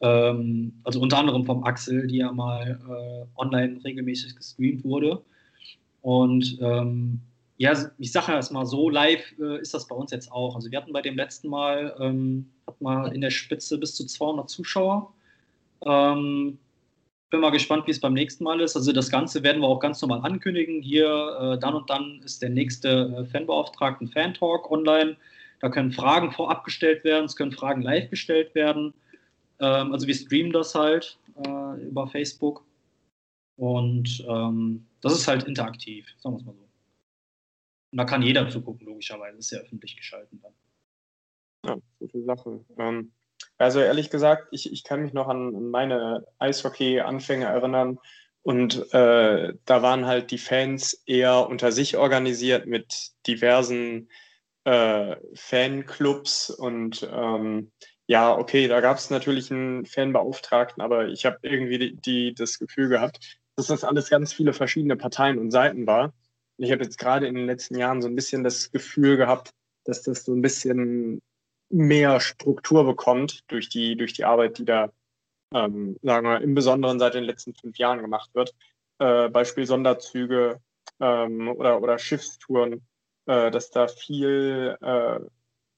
Ähm, 0.00 0.72
also 0.84 1.00
unter 1.00 1.18
anderem 1.18 1.44
vom 1.44 1.64
Axel, 1.64 2.06
die 2.06 2.18
ja 2.18 2.32
mal 2.32 2.80
äh, 2.88 3.40
online 3.40 3.82
regelmäßig 3.84 4.36
gestreamt 4.36 4.84
wurde. 4.84 5.22
Und 6.02 6.58
ähm, 6.60 7.20
ja, 7.56 7.72
ich 7.98 8.12
sage 8.12 8.32
erst 8.32 8.52
mal 8.52 8.66
so, 8.66 8.90
live 8.90 9.22
äh, 9.38 9.60
ist 9.60 9.72
das 9.72 9.86
bei 9.86 9.94
uns 9.94 10.10
jetzt 10.10 10.30
auch. 10.32 10.56
Also 10.56 10.70
wir 10.70 10.78
hatten 10.78 10.92
bei 10.92 11.02
dem 11.02 11.16
letzten 11.16 11.48
Mal, 11.48 11.94
ähm, 12.00 12.50
hatten 12.66 12.84
wir 12.84 13.12
in 13.12 13.20
der 13.20 13.30
Spitze 13.30 13.78
bis 13.78 13.94
zu 13.94 14.04
200 14.04 14.50
Zuschauer. 14.50 15.12
Ähm, 15.86 16.58
bin 17.34 17.40
mal 17.40 17.50
gespannt, 17.50 17.88
wie 17.88 17.90
es 17.90 17.98
beim 17.98 18.14
nächsten 18.14 18.44
Mal 18.44 18.60
ist. 18.60 18.76
Also 18.76 18.92
das 18.92 19.10
Ganze 19.10 19.42
werden 19.42 19.60
wir 19.60 19.66
auch 19.66 19.80
ganz 19.80 20.00
normal 20.00 20.20
ankündigen. 20.22 20.80
Hier, 20.82 21.08
äh, 21.40 21.58
dann 21.58 21.74
und 21.74 21.90
dann 21.90 22.20
ist 22.22 22.40
der 22.42 22.50
nächste 22.50 23.12
äh, 23.18 23.24
Fanbeauftragten 23.24 24.06
Fan-Talk 24.06 24.70
online. 24.70 25.16
Da 25.58 25.68
können 25.68 25.90
Fragen 25.90 26.30
vorab 26.30 26.64
gestellt 26.64 27.02
werden, 27.02 27.24
es 27.24 27.34
können 27.34 27.50
Fragen 27.50 27.82
live 27.82 28.08
gestellt 28.08 28.54
werden. 28.54 28.94
Ähm, 29.58 29.92
also 29.92 30.06
wir 30.06 30.14
streamen 30.14 30.52
das 30.52 30.76
halt 30.76 31.18
äh, 31.44 31.82
über 31.82 32.06
Facebook. 32.06 32.64
Und 33.56 34.24
ähm, 34.28 34.86
das 35.00 35.14
ist 35.14 35.26
halt 35.26 35.42
interaktiv, 35.42 36.06
sagen 36.18 36.36
wir 36.36 36.38
es 36.38 36.46
mal 36.46 36.54
so. 36.54 36.68
Und 37.90 37.98
da 37.98 38.04
kann 38.04 38.22
jeder 38.22 38.48
zugucken, 38.48 38.86
logischerweise. 38.86 39.38
Ist 39.38 39.50
ja 39.50 39.58
öffentlich 39.58 39.96
geschalten 39.96 40.40
dann. 40.40 40.52
Ja, 41.66 41.82
gute 41.98 42.22
Sache. 42.22 42.64
Ähm, 42.78 43.10
also 43.58 43.80
ehrlich 43.80 44.10
gesagt, 44.10 44.48
ich, 44.52 44.72
ich 44.72 44.84
kann 44.84 45.02
mich 45.02 45.12
noch 45.12 45.28
an 45.28 45.70
meine 45.70 46.26
Eishockey-Anfänge 46.38 47.46
erinnern, 47.46 47.98
Und 48.44 48.92
äh, 48.92 49.54
da 49.64 49.82
waren 49.82 50.04
halt 50.06 50.30
die 50.30 50.38
Fans 50.38 51.02
eher 51.06 51.48
unter 51.48 51.72
sich 51.72 51.96
organisiert 51.96 52.66
mit 52.66 53.12
diversen 53.26 54.10
äh, 54.64 55.16
Fanclubs 55.34 56.50
und 56.50 57.08
ähm, 57.10 57.72
ja, 58.06 58.36
okay, 58.36 58.68
da 58.68 58.82
gab 58.82 58.98
es 58.98 59.08
natürlich 59.08 59.50
einen 59.50 59.86
Fanbeauftragten, 59.86 60.82
aber 60.82 61.08
ich 61.08 61.24
habe 61.24 61.38
irgendwie 61.40 61.78
die, 61.78 61.96
die, 61.96 62.34
das 62.34 62.58
Gefühl 62.58 62.90
gehabt, 62.90 63.38
dass 63.56 63.68
das 63.68 63.82
alles 63.82 64.10
ganz 64.10 64.34
viele 64.34 64.52
verschiedene 64.52 64.96
Parteien 64.96 65.38
und 65.38 65.50
Seiten 65.50 65.86
war. 65.86 66.12
Und 66.58 66.64
ich 66.66 66.70
habe 66.70 66.84
jetzt 66.84 66.98
gerade 66.98 67.26
in 67.26 67.34
den 67.34 67.46
letzten 67.46 67.78
Jahren 67.78 68.02
so 68.02 68.08
ein 68.08 68.14
bisschen 68.14 68.44
das 68.44 68.70
Gefühl 68.70 69.16
gehabt, 69.16 69.52
dass 69.84 70.02
das 70.02 70.24
so 70.24 70.34
ein 70.34 70.42
bisschen 70.42 71.22
mehr 71.74 72.20
Struktur 72.20 72.84
bekommt 72.84 73.42
durch 73.48 73.68
die, 73.68 73.96
durch 73.96 74.12
die 74.12 74.24
Arbeit, 74.24 74.58
die 74.58 74.64
da 74.64 74.92
ähm, 75.52 75.96
sagen 76.02 76.26
wir, 76.26 76.40
im 76.40 76.54
Besonderen 76.54 76.98
seit 76.98 77.14
den 77.14 77.24
letzten 77.24 77.54
fünf 77.54 77.78
Jahren 77.78 78.00
gemacht 78.00 78.30
wird. 78.34 78.54
Äh, 78.98 79.28
Beispiel 79.28 79.66
Sonderzüge 79.66 80.60
ähm, 81.00 81.48
oder, 81.48 81.82
oder 81.82 81.98
Schiffstouren, 81.98 82.86
äh, 83.26 83.50
dass 83.50 83.70
da 83.70 83.88
viel, 83.88 84.76
äh, 84.80 85.20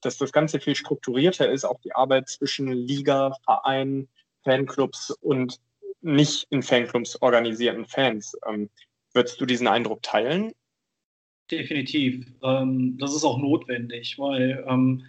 dass 0.01 0.17
das 0.17 0.31
Ganze 0.31 0.59
viel 0.59 0.75
strukturierter 0.75 1.51
ist, 1.51 1.65
auch 1.65 1.79
die 1.81 1.93
Arbeit 1.93 2.29
zwischen 2.29 2.71
Liga, 2.71 3.35
Verein, 3.43 4.07
Fanclubs 4.43 5.11
und 5.21 5.59
nicht 6.01 6.45
in 6.51 6.61
Fanclubs 6.61 7.21
organisierten 7.21 7.85
Fans. 7.85 8.37
Ähm, 8.47 8.69
würdest 9.13 9.41
du 9.41 9.47
diesen 9.47 9.67
Eindruck 9.67 10.03
teilen? 10.03 10.51
Definitiv. 11.49 12.25
Ähm, 12.43 12.97
das 12.99 13.15
ist 13.15 13.23
auch 13.23 13.39
notwendig, 13.39 14.19
weil 14.19 14.63
ähm, 14.67 15.03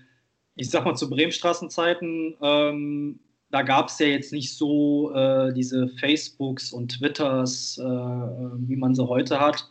ich 0.59 0.71
sag 0.71 0.85
mal, 0.85 0.95
zu 0.95 1.09
Bremenstraßenzeiten 1.09 2.37
ähm, 2.43 3.21
da 3.51 3.63
gab 3.63 3.89
es 3.89 3.99
ja 3.99 4.07
jetzt 4.07 4.33
nicht 4.33 4.55
so 4.55 5.13
äh, 5.15 5.53
diese 5.53 5.89
Facebooks 5.89 6.73
und 6.73 6.99
Twitters, 6.99 7.79
äh, 7.79 7.83
wie 7.83 8.77
man 8.77 8.95
sie 8.95 9.07
heute 9.07 9.41
hat. 9.41 9.71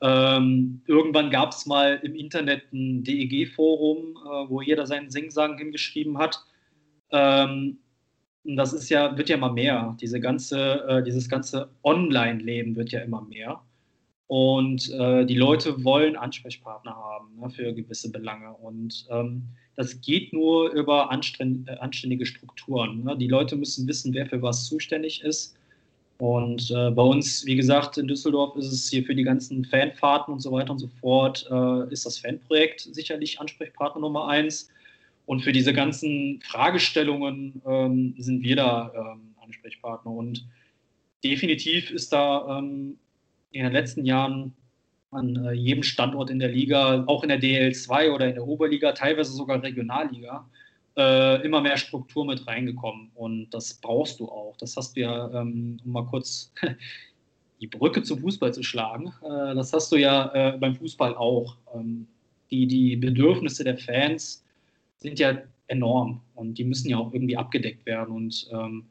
Ähm, 0.00 0.82
irgendwann 0.86 1.30
gab 1.30 1.52
es 1.52 1.66
mal 1.66 2.00
im 2.02 2.14
Internet 2.14 2.72
ein 2.72 3.04
DEG-Forum, 3.04 4.16
äh, 4.16 4.48
wo 4.48 4.62
jeder 4.62 4.86
seinen 4.86 5.10
Singsang 5.10 5.58
hingeschrieben 5.58 6.18
hat. 6.18 6.42
Ähm, 7.10 7.78
das 8.44 8.72
ist 8.72 8.88
ja, 8.88 9.16
wird 9.16 9.28
ja 9.28 9.36
immer 9.36 9.52
mehr. 9.52 9.96
Diese 10.00 10.18
ganze, 10.18 10.84
äh, 10.88 11.02
dieses 11.04 11.28
ganze 11.28 11.70
Online-Leben 11.84 12.74
wird 12.74 12.90
ja 12.90 13.00
immer 13.00 13.22
mehr. 13.22 13.60
Und 14.26 14.90
äh, 14.90 15.26
die 15.26 15.36
Leute 15.36 15.84
wollen 15.84 16.16
Ansprechpartner 16.16 16.96
haben 16.96 17.38
ne, 17.38 17.50
für 17.50 17.74
gewisse 17.74 18.10
Belange. 18.10 18.54
Und 18.54 19.06
ähm, 19.10 19.44
das 19.76 20.00
geht 20.00 20.32
nur 20.32 20.70
über 20.72 21.08
äh, 21.10 21.76
anständige 21.78 22.26
Strukturen. 22.26 23.04
Ne? 23.04 23.16
Die 23.16 23.28
Leute 23.28 23.56
müssen 23.56 23.86
wissen, 23.88 24.12
wer 24.14 24.26
für 24.26 24.42
was 24.42 24.66
zuständig 24.66 25.22
ist. 25.22 25.56
Und 26.18 26.70
äh, 26.70 26.90
bei 26.90 27.02
uns, 27.02 27.44
wie 27.46 27.56
gesagt, 27.56 27.98
in 27.98 28.06
Düsseldorf 28.06 28.54
ist 28.56 28.70
es 28.70 28.88
hier 28.88 29.04
für 29.04 29.14
die 29.14 29.24
ganzen 29.24 29.64
Fanfahrten 29.64 30.34
und 30.34 30.40
so 30.40 30.52
weiter 30.52 30.72
und 30.72 30.78
so 30.78 30.88
fort, 31.00 31.48
äh, 31.50 31.92
ist 31.92 32.06
das 32.06 32.18
Fanprojekt 32.18 32.80
sicherlich 32.80 33.40
Ansprechpartner 33.40 34.00
Nummer 34.00 34.28
eins. 34.28 34.68
Und 35.26 35.40
für 35.40 35.52
diese 35.52 35.72
ganzen 35.72 36.40
Fragestellungen 36.42 37.62
ähm, 37.66 38.14
sind 38.18 38.42
wir 38.42 38.56
da 38.56 38.92
ähm, 38.94 39.34
Ansprechpartner. 39.42 40.12
Und 40.12 40.46
definitiv 41.24 41.90
ist 41.90 42.12
da 42.12 42.58
ähm, 42.58 42.98
in 43.52 43.64
den 43.64 43.72
letzten 43.72 44.04
Jahren 44.04 44.54
an 45.12 45.36
äh, 45.44 45.52
jedem 45.52 45.82
Standort 45.82 46.30
in 46.30 46.38
der 46.38 46.48
Liga, 46.48 47.04
auch 47.06 47.22
in 47.22 47.28
der 47.28 47.40
DL2 47.40 48.12
oder 48.12 48.28
in 48.28 48.34
der 48.34 48.46
Oberliga, 48.46 48.92
teilweise 48.92 49.32
sogar 49.32 49.62
Regionalliga, 49.62 50.48
äh, 50.96 51.44
immer 51.44 51.60
mehr 51.60 51.76
Struktur 51.76 52.24
mit 52.24 52.46
reingekommen. 52.46 53.10
Und 53.14 53.50
das 53.50 53.74
brauchst 53.74 54.20
du 54.20 54.28
auch. 54.28 54.56
Das 54.56 54.76
hast 54.76 54.96
du 54.96 55.02
ja, 55.02 55.30
ähm, 55.32 55.78
um 55.84 55.92
mal 55.92 56.06
kurz 56.06 56.52
die 57.60 57.66
Brücke 57.66 58.02
zum 58.02 58.20
Fußball 58.20 58.52
zu 58.52 58.62
schlagen, 58.62 59.12
äh, 59.22 59.54
das 59.54 59.72
hast 59.72 59.92
du 59.92 59.96
ja 59.96 60.32
äh, 60.34 60.58
beim 60.58 60.74
Fußball 60.74 61.14
auch. 61.14 61.56
Ähm, 61.74 62.06
die, 62.50 62.66
die 62.66 62.96
Bedürfnisse 62.96 63.64
der 63.64 63.78
Fans 63.78 64.44
sind 64.98 65.18
ja 65.18 65.38
enorm 65.68 66.20
und 66.34 66.58
die 66.58 66.64
müssen 66.64 66.88
ja 66.90 66.98
auch 66.98 67.12
irgendwie 67.12 67.36
abgedeckt 67.36 67.86
werden. 67.86 68.14
Und 68.14 68.48
ähm, 68.52 68.84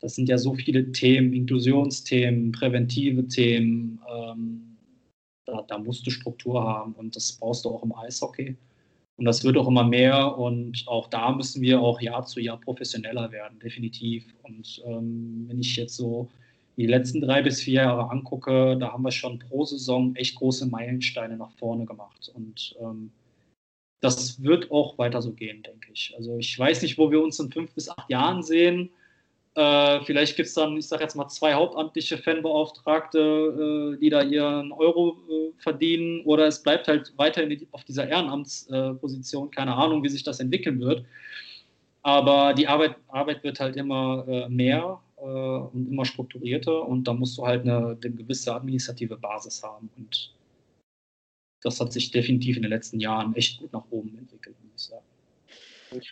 das 0.00 0.14
sind 0.14 0.28
ja 0.28 0.38
so 0.38 0.54
viele 0.54 0.92
Themen, 0.92 1.32
Inklusionsthemen, 1.32 2.52
präventive 2.52 3.26
Themen, 3.28 4.00
ähm, 4.14 4.67
da, 5.48 5.64
da 5.66 5.78
musst 5.78 6.06
du 6.06 6.10
Struktur 6.10 6.62
haben 6.62 6.92
und 6.92 7.16
das 7.16 7.32
brauchst 7.32 7.64
du 7.64 7.70
auch 7.70 7.82
im 7.82 7.94
Eishockey. 7.94 8.56
Und 9.16 9.24
das 9.24 9.42
wird 9.42 9.56
auch 9.56 9.66
immer 9.66 9.82
mehr 9.82 10.38
und 10.38 10.84
auch 10.86 11.08
da 11.08 11.32
müssen 11.32 11.60
wir 11.60 11.80
auch 11.80 12.00
Jahr 12.00 12.24
zu 12.24 12.38
Jahr 12.40 12.60
professioneller 12.60 13.32
werden, 13.32 13.58
definitiv. 13.58 14.24
Und 14.44 14.80
ähm, 14.86 15.46
wenn 15.48 15.58
ich 15.58 15.74
jetzt 15.74 15.96
so 15.96 16.28
die 16.76 16.86
letzten 16.86 17.20
drei 17.20 17.42
bis 17.42 17.60
vier 17.60 17.82
Jahre 17.82 18.10
angucke, 18.10 18.76
da 18.78 18.92
haben 18.92 19.02
wir 19.02 19.10
schon 19.10 19.40
pro 19.40 19.64
Saison 19.64 20.14
echt 20.14 20.36
große 20.36 20.66
Meilensteine 20.66 21.36
nach 21.36 21.50
vorne 21.52 21.84
gemacht. 21.84 22.30
Und 22.32 22.76
ähm, 22.80 23.10
das 24.00 24.40
wird 24.40 24.70
auch 24.70 24.96
weiter 24.98 25.20
so 25.20 25.32
gehen, 25.32 25.64
denke 25.64 25.90
ich. 25.92 26.14
Also 26.16 26.38
ich 26.38 26.56
weiß 26.56 26.82
nicht, 26.82 26.96
wo 26.96 27.10
wir 27.10 27.20
uns 27.20 27.40
in 27.40 27.50
fünf 27.50 27.74
bis 27.74 27.88
acht 27.88 28.08
Jahren 28.08 28.44
sehen. 28.44 28.90
Äh, 29.58 30.04
vielleicht 30.04 30.36
gibt 30.36 30.46
es 30.46 30.54
dann, 30.54 30.76
ich 30.76 30.86
sage 30.86 31.02
jetzt 31.02 31.16
mal, 31.16 31.26
zwei 31.26 31.52
hauptamtliche 31.52 32.16
Fanbeauftragte, 32.16 33.18
äh, 33.18 34.00
die 34.00 34.08
da 34.08 34.22
ihren 34.22 34.70
Euro 34.70 35.16
äh, 35.28 35.50
verdienen, 35.60 36.20
oder 36.26 36.46
es 36.46 36.62
bleibt 36.62 36.86
halt 36.86 37.12
weiterhin 37.16 37.66
auf 37.72 37.82
dieser 37.82 38.08
Ehrenamtsposition. 38.08 39.50
Keine 39.50 39.74
Ahnung, 39.74 40.04
wie 40.04 40.10
sich 40.10 40.22
das 40.22 40.38
entwickeln 40.38 40.78
wird. 40.80 41.04
Aber 42.02 42.54
die 42.54 42.68
Arbeit, 42.68 42.94
Arbeit 43.08 43.42
wird 43.42 43.58
halt 43.58 43.74
immer 43.74 44.24
äh, 44.28 44.48
mehr 44.48 45.00
äh, 45.16 45.22
und 45.22 45.88
immer 45.90 46.04
strukturierter 46.04 46.86
und 46.86 47.08
da 47.08 47.12
musst 47.12 47.36
du 47.36 47.44
halt 47.44 47.62
eine, 47.62 47.98
eine 48.00 48.14
gewisse 48.14 48.54
administrative 48.54 49.16
Basis 49.16 49.64
haben. 49.64 49.90
Und 49.96 50.32
das 51.62 51.80
hat 51.80 51.92
sich 51.92 52.12
definitiv 52.12 52.56
in 52.56 52.62
den 52.62 52.70
letzten 52.70 53.00
Jahren 53.00 53.34
echt 53.34 53.58
gut 53.58 53.72
nach 53.72 53.84
oben 53.90 54.16
entwickelt. 54.18 54.54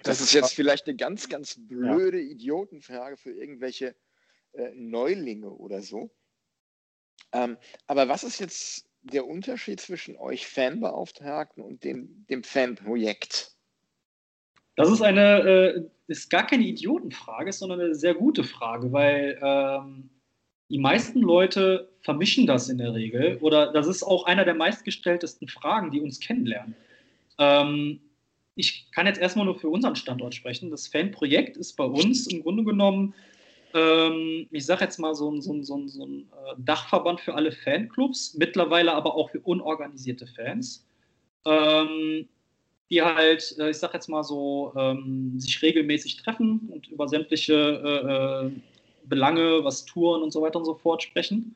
Das 0.03 0.21
ist 0.21 0.33
jetzt 0.33 0.55
vielleicht 0.55 0.87
eine 0.87 0.97
ganz, 0.97 1.29
ganz 1.29 1.57
blöde 1.59 2.21
ja. 2.21 2.31
Idiotenfrage 2.31 3.17
für 3.17 3.33
irgendwelche 3.33 3.95
äh, 4.53 4.71
Neulinge 4.75 5.51
oder 5.51 5.83
so. 5.83 6.11
Ähm, 7.33 7.57
aber 7.87 8.09
was 8.09 8.25
ist 8.25 8.39
jetzt 8.39 8.89
der 9.03 9.27
Unterschied 9.27 9.81
zwischen 9.81 10.17
euch 10.17 10.47
Fanbeauftragten 10.47 11.63
und 11.63 11.85
dem, 11.85 12.27
dem 12.29 12.43
Fanprojekt? 12.43 13.53
Das 14.77 14.91
ist 14.91 15.03
eine, 15.03 15.41
äh, 15.41 15.85
ist 16.07 16.31
gar 16.31 16.47
keine 16.47 16.65
Idiotenfrage, 16.65 17.53
sondern 17.53 17.81
eine 17.81 17.95
sehr 17.95 18.15
gute 18.15 18.45
Frage, 18.45 18.93
weil 18.93 19.39
ähm, 19.43 20.11
die 20.69 20.79
meisten 20.79 21.21
Leute 21.21 21.93
vermischen 22.03 22.47
das 22.47 22.69
in 22.69 22.79
der 22.79 22.95
Regel 22.95 23.39
oder 23.39 23.73
das 23.73 23.87
ist 23.87 24.03
auch 24.03 24.27
einer 24.27 24.45
der 24.45 24.55
meistgestelltesten 24.55 25.49
Fragen, 25.49 25.91
die 25.91 26.01
uns 26.01 26.21
kennenlernen. 26.21 26.75
Ähm, 27.39 28.01
ich 28.57 28.91
kann 28.91 29.07
jetzt 29.07 29.21
erstmal 29.21 29.45
nur 29.45 29.59
für 29.59 29.69
unseren 29.69 29.97
Standort 29.97 30.35
sprechen. 30.35 30.71
Das 30.71 30.89
Fanprojekt 30.89 31.57
ist 31.57 31.75
bei 31.77 31.85
uns 31.85 32.27
im 32.27 32.43
Grunde 32.43 32.65
genommen, 32.65 33.15
ähm, 33.75 34.47
ich 34.51 34.65
sage 34.65 34.85
jetzt 34.85 34.99
mal, 34.99 35.15
so 35.15 35.31
ein, 35.31 35.43
so 35.43 35.53
ein, 35.53 35.63
so 35.63 35.77
ein, 35.77 35.89
so 35.89 36.07
ein 36.07 36.21
äh, 36.21 36.55
Dachverband 36.59 37.21
für 37.21 37.35
alle 37.35 37.53
Fanclubs, 37.53 38.35
mittlerweile 38.35 38.95
aber 38.95 39.15
auch 39.15 39.31
für 39.31 39.41
unorganisierte 39.41 40.27
Fans, 40.27 40.87
ähm, 41.45 42.27
die 42.91 43.03
halt, 43.03 43.55
äh, 43.59 43.71
ich 43.71 43.77
sage 43.77 43.95
jetzt 43.95 44.09
mal 44.09 44.25
so, 44.25 44.73
ähm, 44.75 45.39
sich 45.39 45.61
regelmäßig 45.61 46.17
treffen 46.17 46.71
und 46.73 46.89
über 46.89 47.09
sämtliche 47.09 47.55
äh, 47.55 48.47
äh 48.47 48.51
Belange, 49.09 49.63
was 49.63 49.85
Touren 49.85 50.25
und 50.25 50.33
so 50.33 50.43
weiter 50.43 50.59
und 50.59 50.65
so 50.65 50.75
fort 50.75 51.01
sprechen. 51.01 51.55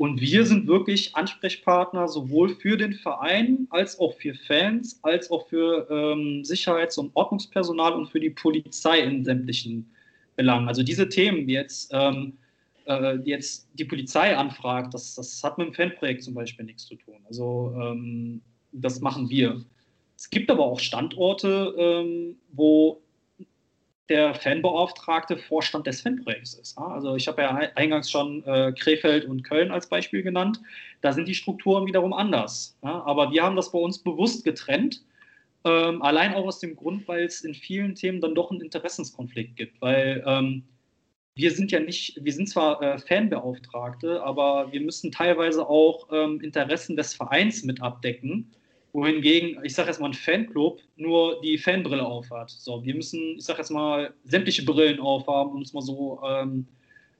Und 0.00 0.18
wir 0.18 0.46
sind 0.46 0.66
wirklich 0.66 1.14
Ansprechpartner 1.14 2.08
sowohl 2.08 2.56
für 2.56 2.78
den 2.78 2.94
Verein 2.94 3.66
als 3.68 4.00
auch 4.00 4.14
für 4.14 4.32
Fans, 4.34 4.98
als 5.02 5.30
auch 5.30 5.46
für 5.48 5.86
ähm, 5.90 6.42
Sicherheits- 6.42 6.96
und 6.96 7.14
Ordnungspersonal 7.14 7.92
und 7.92 8.06
für 8.06 8.18
die 8.18 8.30
Polizei 8.30 9.00
in 9.00 9.26
sämtlichen 9.26 9.90
Belangen. 10.36 10.68
Also 10.68 10.82
diese 10.82 11.06
Themen, 11.10 11.46
die 11.46 11.52
jetzt, 11.52 11.90
ähm, 11.92 12.32
äh, 12.86 13.18
die, 13.18 13.28
jetzt 13.28 13.68
die 13.74 13.84
Polizei 13.84 14.34
anfragt, 14.34 14.94
das, 14.94 15.16
das 15.16 15.44
hat 15.44 15.58
mit 15.58 15.66
dem 15.66 15.74
Fanprojekt 15.74 16.22
zum 16.22 16.32
Beispiel 16.32 16.64
nichts 16.64 16.86
zu 16.86 16.94
tun. 16.94 17.16
Also 17.28 17.74
ähm, 17.78 18.40
das 18.72 19.02
machen 19.02 19.28
wir. 19.28 19.62
Es 20.16 20.30
gibt 20.30 20.50
aber 20.50 20.64
auch 20.64 20.80
Standorte, 20.80 21.74
ähm, 21.76 22.36
wo 22.52 23.02
der 24.10 24.34
Fanbeauftragte 24.34 25.38
Vorstand 25.38 25.86
des 25.86 26.02
Fanprojekts 26.02 26.54
ist. 26.54 26.76
Also 26.76 27.16
ich 27.16 27.28
habe 27.28 27.42
ja 27.42 27.54
eingangs 27.76 28.10
schon 28.10 28.44
äh, 28.44 28.72
Krefeld 28.72 29.24
und 29.24 29.44
Köln 29.44 29.70
als 29.70 29.88
Beispiel 29.88 30.22
genannt. 30.22 30.60
Da 31.00 31.12
sind 31.12 31.28
die 31.28 31.34
Strukturen 31.34 31.86
wiederum 31.86 32.12
anders. 32.12 32.76
Aber 32.82 33.30
wir 33.30 33.42
haben 33.42 33.56
das 33.56 33.72
bei 33.72 33.78
uns 33.78 33.98
bewusst 33.98 34.44
getrennt. 34.44 35.02
Ähm, 35.64 36.02
allein 36.02 36.34
auch 36.34 36.46
aus 36.46 36.58
dem 36.58 36.74
Grund, 36.74 37.06
weil 37.06 37.24
es 37.24 37.42
in 37.42 37.54
vielen 37.54 37.94
Themen 37.94 38.20
dann 38.20 38.34
doch 38.34 38.50
einen 38.50 38.60
Interessenskonflikt 38.60 39.56
gibt. 39.56 39.80
Weil 39.80 40.22
ähm, 40.26 40.64
wir 41.36 41.52
sind 41.52 41.70
ja 41.70 41.80
nicht, 41.80 42.18
wir 42.22 42.32
sind 42.32 42.48
zwar 42.48 42.82
äh, 42.82 42.98
Fanbeauftragte, 42.98 44.22
aber 44.22 44.72
wir 44.72 44.80
müssen 44.80 45.12
teilweise 45.12 45.66
auch 45.68 46.08
ähm, 46.12 46.40
Interessen 46.40 46.96
des 46.96 47.14
Vereins 47.14 47.62
mit 47.62 47.80
abdecken 47.80 48.50
wohingegen, 48.92 49.64
ich 49.64 49.74
sage 49.74 49.88
jetzt 49.88 50.00
mal, 50.00 50.08
ein 50.08 50.14
Fanclub 50.14 50.80
nur 50.96 51.40
die 51.42 51.58
Fanbrille 51.58 52.04
aufhat. 52.04 52.50
So, 52.50 52.84
wir 52.84 52.94
müssen, 52.94 53.36
ich 53.36 53.44
sage 53.44 53.58
jetzt 53.58 53.70
mal, 53.70 54.12
sämtliche 54.24 54.64
Brillen 54.64 55.00
aufhaben, 55.00 55.52
um 55.52 55.62
es 55.62 55.72
mal 55.72 55.82
so 55.82 56.20
ähm, 56.26 56.66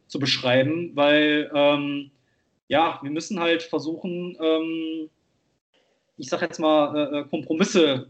zu 0.08 0.18
beschreiben, 0.18 0.90
weil 0.94 1.50
ähm, 1.54 2.10
ja, 2.68 2.98
wir 3.02 3.10
müssen 3.10 3.40
halt 3.40 3.62
versuchen, 3.62 4.36
ähm, 4.40 5.10
ich 6.16 6.28
sag 6.28 6.42
jetzt 6.42 6.58
mal, 6.58 6.96
äh, 6.96 7.20
äh, 7.20 7.24
Kompromisse 7.24 8.08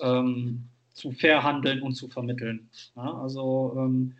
ähm, 0.00 0.64
zu 0.92 1.10
verhandeln 1.12 1.82
und 1.82 1.94
zu 1.94 2.08
vermitteln. 2.08 2.68
Ja, 2.96 3.14
also 3.14 3.74
ähm, 3.76 4.14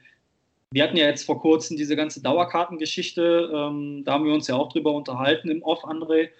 wir 0.71 0.83
hatten 0.83 0.97
ja 0.97 1.07
jetzt 1.07 1.25
vor 1.25 1.41
kurzem 1.41 1.77
diese 1.77 1.95
ganze 1.95 2.21
Dauerkartengeschichte, 2.21 3.51
ähm, 3.55 4.03
da 4.05 4.15
haben 4.15 4.25
wir 4.25 4.35
uns 4.35 4.49
ja 4.49 4.57
auch 4.57 4.73
drüber 4.73 4.93
unterhalten 4.93 5.51
im 5.51 5.63
Off, 5.63 5.85
André. 5.85 6.31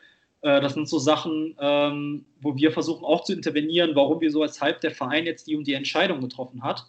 Äh, 0.45 0.61
das 0.61 0.75
sind 0.75 0.89
so 0.89 0.99
Sachen, 0.99 1.57
ähm, 1.59 2.27
wo 2.43 2.55
wir 2.55 2.71
versuchen 2.71 3.05
auch 3.05 3.25
zu 3.25 3.33
intervenieren, 3.33 3.97
warum 3.97 4.21
wir 4.21 4.31
so 4.31 4.43
als 4.43 4.61
halb 4.61 4.83
der 4.83 4.91
Verein 4.91 5.25
jetzt 5.25 5.47
die 5.47 5.57
und 5.57 5.67
die 5.67 5.73
Entscheidung 5.73 6.21
getroffen 6.21 6.63
hat. 6.63 6.85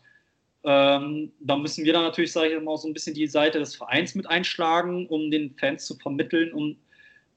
Ähm, 0.66 1.32
da 1.40 1.56
müssen 1.56 1.86
wir 1.86 1.94
dann 1.94 2.04
natürlich, 2.04 2.34
sage 2.34 2.54
ich 2.54 2.62
mal, 2.62 2.76
so 2.78 2.88
ein 2.88 2.94
bisschen 2.94 3.14
die 3.14 3.28
Seite 3.28 3.60
des 3.60 3.76
Vereins 3.76 4.14
mit 4.14 4.30
einschlagen, 4.30 5.08
um 5.08 5.32
den 5.32 5.56
Fans 5.56 5.86
zu 5.86 5.96
vermitteln, 5.96 6.52
um 6.52 6.76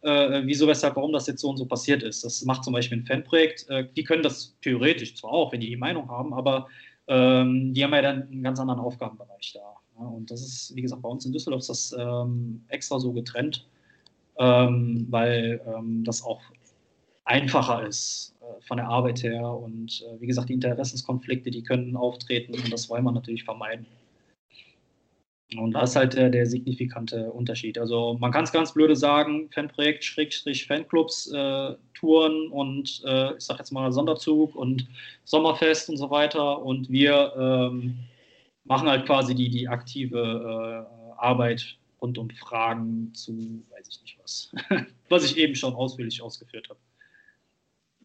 äh, 0.00 0.42
wieso, 0.44 0.66
weshalb, 0.66 0.96
warum 0.96 1.12
das 1.12 1.28
jetzt 1.28 1.40
so 1.40 1.50
und 1.50 1.56
so 1.56 1.66
passiert 1.66 2.02
ist. 2.02 2.24
Das 2.24 2.44
macht 2.44 2.64
zum 2.64 2.72
Beispiel 2.72 2.98
ein 2.98 3.06
Fanprojekt. 3.06 3.68
Äh, 3.68 3.86
die 3.96 4.02
können 4.02 4.24
das 4.24 4.56
theoretisch 4.62 5.14
zwar 5.14 5.30
auch, 5.30 5.52
wenn 5.52 5.60
die 5.60 5.68
die 5.68 5.76
Meinung 5.76 6.10
haben, 6.10 6.34
aber 6.34 6.66
ähm, 7.06 7.72
die 7.74 7.84
haben 7.84 7.94
ja 7.94 8.02
dann 8.02 8.22
einen 8.22 8.42
ganz 8.42 8.58
anderen 8.58 8.80
Aufgabenbereich 8.80 9.52
da. 9.54 9.76
Ja, 10.00 10.06
und 10.06 10.30
das 10.32 10.40
ist, 10.40 10.74
wie 10.74 10.82
gesagt, 10.82 11.02
bei 11.02 11.08
uns 11.08 11.24
in 11.26 11.32
Düsseldorf 11.32 11.60
ist 11.60 11.70
das 11.70 11.96
ähm, 11.96 12.64
extra 12.68 12.98
so 12.98 13.12
getrennt, 13.12 13.66
ähm, 14.38 15.06
weil 15.10 15.60
ähm, 15.66 16.04
das 16.04 16.22
auch 16.22 16.40
einfacher 17.24 17.86
ist 17.86 18.34
äh, 18.40 18.60
von 18.66 18.78
der 18.78 18.88
Arbeit 18.88 19.22
her. 19.22 19.50
Und 19.50 20.02
äh, 20.02 20.20
wie 20.20 20.26
gesagt, 20.26 20.48
die 20.48 20.54
Interessenskonflikte, 20.54 21.50
die 21.50 21.62
können 21.62 21.96
auftreten 21.96 22.54
und 22.54 22.72
das 22.72 22.88
wollen 22.88 23.04
wir 23.04 23.12
natürlich 23.12 23.44
vermeiden. 23.44 23.86
Und 25.56 25.72
da 25.72 25.82
ist 25.82 25.96
halt 25.96 26.12
der, 26.12 26.28
der 26.28 26.44
signifikante 26.44 27.32
Unterschied. 27.32 27.78
Also 27.78 28.18
man 28.20 28.32
kann 28.32 28.44
es 28.44 28.52
ganz 28.52 28.74
blöde 28.74 28.94
sagen, 28.94 29.48
Fanprojekt, 29.50 30.04
Schrägstrich, 30.04 30.66
Fanclubs, 30.66 31.32
äh, 31.32 31.74
Touren 31.94 32.48
und 32.48 33.02
äh, 33.06 33.34
ich 33.34 33.44
sag 33.44 33.58
jetzt 33.58 33.72
mal 33.72 33.90
Sonderzug 33.90 34.54
und 34.54 34.86
Sommerfest 35.24 35.88
und 35.88 35.96
so 35.96 36.10
weiter. 36.10 36.62
Und 36.62 36.90
wir 36.90 37.32
ähm, 37.38 37.98
machen 38.64 38.88
halt 38.88 39.06
quasi 39.06 39.34
die, 39.34 39.48
die 39.48 39.68
aktive 39.68 40.86
äh, 40.86 41.18
Arbeit 41.18 41.77
rund 42.00 42.18
um 42.18 42.30
Fragen 42.30 43.12
zu, 43.14 43.64
weiß 43.70 43.88
ich 43.88 44.02
nicht 44.02 44.18
was, 44.18 44.52
was 45.08 45.24
ich 45.24 45.36
eben 45.36 45.54
schon 45.54 45.74
ausführlich 45.74 46.22
ausgeführt 46.22 46.68
habe. 46.68 46.80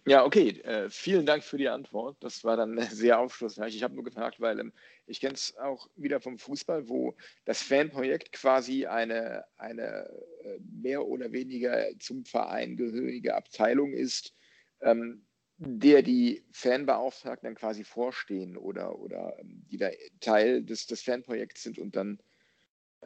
Ja, 0.05 0.25
okay. 0.25 0.49
Äh, 0.63 0.89
vielen 0.89 1.25
Dank 1.25 1.43
für 1.43 1.57
die 1.57 1.69
Antwort. 1.69 2.17
Das 2.19 2.43
war 2.43 2.57
dann 2.57 2.77
sehr 2.91 3.19
aufschlussreich. 3.19 3.75
Ich 3.75 3.83
habe 3.83 3.95
nur 3.95 4.03
gefragt, 4.03 4.41
weil 4.41 4.59
ähm, 4.59 4.73
ich 5.05 5.21
kenne 5.21 5.35
es 5.35 5.55
auch 5.57 5.89
wieder 5.95 6.19
vom 6.19 6.37
Fußball, 6.37 6.89
wo 6.89 7.15
das 7.45 7.61
Fanprojekt 7.61 8.33
quasi 8.33 8.85
eine, 8.85 9.45
eine 9.57 10.09
äh, 10.43 10.59
mehr 10.59 11.05
oder 11.05 11.31
weniger 11.31 11.87
zum 11.99 12.25
Verein 12.25 12.75
gehörige 12.75 13.35
Abteilung 13.35 13.93
ist, 13.93 14.33
ähm, 14.81 15.25
der 15.57 16.01
die 16.01 16.43
Fanbeauftragten 16.51 17.47
dann 17.47 17.55
quasi 17.55 17.85
vorstehen 17.85 18.57
oder, 18.57 18.99
oder 18.99 19.37
ähm, 19.39 19.65
die 19.71 19.77
da 19.77 19.89
Teil 20.19 20.63
des, 20.63 20.85
des 20.85 21.01
Fanprojekts 21.01 21.63
sind 21.63 21.79
und 21.79 21.95
dann 21.95 22.19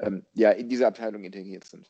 ähm, 0.01 0.25
ja 0.33 0.51
in 0.51 0.69
diese 0.69 0.87
Abteilung 0.87 1.23
integriert 1.23 1.63
sind. 1.63 1.89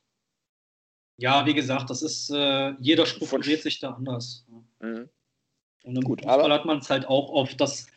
Ja, 1.20 1.46
wie 1.46 1.54
gesagt, 1.54 1.90
das 1.90 2.04
ist, 2.04 2.30
äh, 2.30 2.74
jeder 2.80 3.06
strukturiert 3.06 3.64
sich 3.64 3.80
da 3.80 3.92
anders. 3.92 4.46
Mhm. 4.80 5.10
Und 5.84 5.96
im 5.96 6.04
Gut, 6.04 6.22
Fußball 6.22 6.52
hat 6.52 6.66
man 6.66 6.80
es 6.80 6.90
halt 6.90 7.08
auch 7.08 7.30
oft, 7.30 7.60
dass 7.60 7.88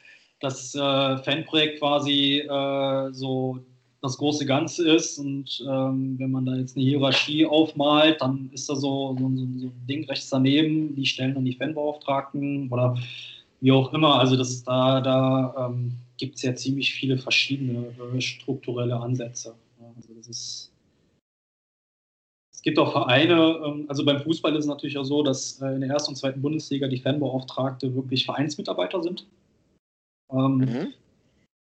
das 0.41 0.75
äh, 0.75 0.79
Fanprojekt 1.19 1.81
quasi 1.81 2.39
äh, 2.39 3.13
so 3.13 3.59
das 4.01 4.17
große 4.17 4.47
Ganze 4.47 4.91
ist 4.91 5.19
und 5.19 5.63
ähm, 5.69 6.19
wenn 6.19 6.31
man 6.31 6.47
da 6.47 6.55
jetzt 6.55 6.75
eine 6.75 6.87
Hierarchie 6.87 7.45
aufmalt, 7.45 8.23
dann 8.23 8.49
ist 8.53 8.71
da 8.71 8.75
so, 8.75 9.15
so, 9.19 9.29
so, 9.29 9.37
so 9.37 9.67
ein 9.67 9.87
Ding 9.87 10.05
rechts 10.07 10.31
daneben, 10.31 10.95
die 10.95 11.05
stellen 11.05 11.35
dann 11.35 11.45
die 11.45 11.55
Fanbeauftragten 11.55 12.71
oder 12.71 12.97
wie 13.61 13.73
auch 13.73 13.93
immer. 13.93 14.19
Also 14.19 14.37
das, 14.37 14.63
da, 14.65 15.03
da 15.03 15.69
ähm, 15.69 15.93
gibt 16.17 16.37
es 16.37 16.43
ja 16.43 16.55
ziemlich 16.55 16.95
viele 16.95 17.19
verschiedene 17.19 17.89
äh, 18.15 18.21
strukturelle 18.21 18.97
Ansätze. 18.97 19.55
Also 19.97 20.15
das 20.15 20.29
ist 20.29 20.73
es 22.61 22.63
gibt 22.63 22.79
auch 22.79 22.93
Vereine, 22.93 23.59
ähm, 23.65 23.87
also 23.89 24.05
beim 24.05 24.21
Fußball 24.21 24.55
ist 24.55 24.65
es 24.65 24.67
natürlich 24.67 24.99
auch 24.99 25.05
so, 25.05 25.23
dass 25.23 25.63
äh, 25.63 25.69
in 25.69 25.81
der 25.81 25.89
ersten 25.89 26.11
und 26.11 26.17
zweiten 26.17 26.43
Bundesliga 26.43 26.89
die 26.89 27.01
Fanbeauftragte 27.01 27.95
wirklich 27.95 28.27
Vereinsmitarbeiter 28.27 29.03
sind. 29.03 29.27
Ähm, 30.31 30.57
mhm. 30.59 30.93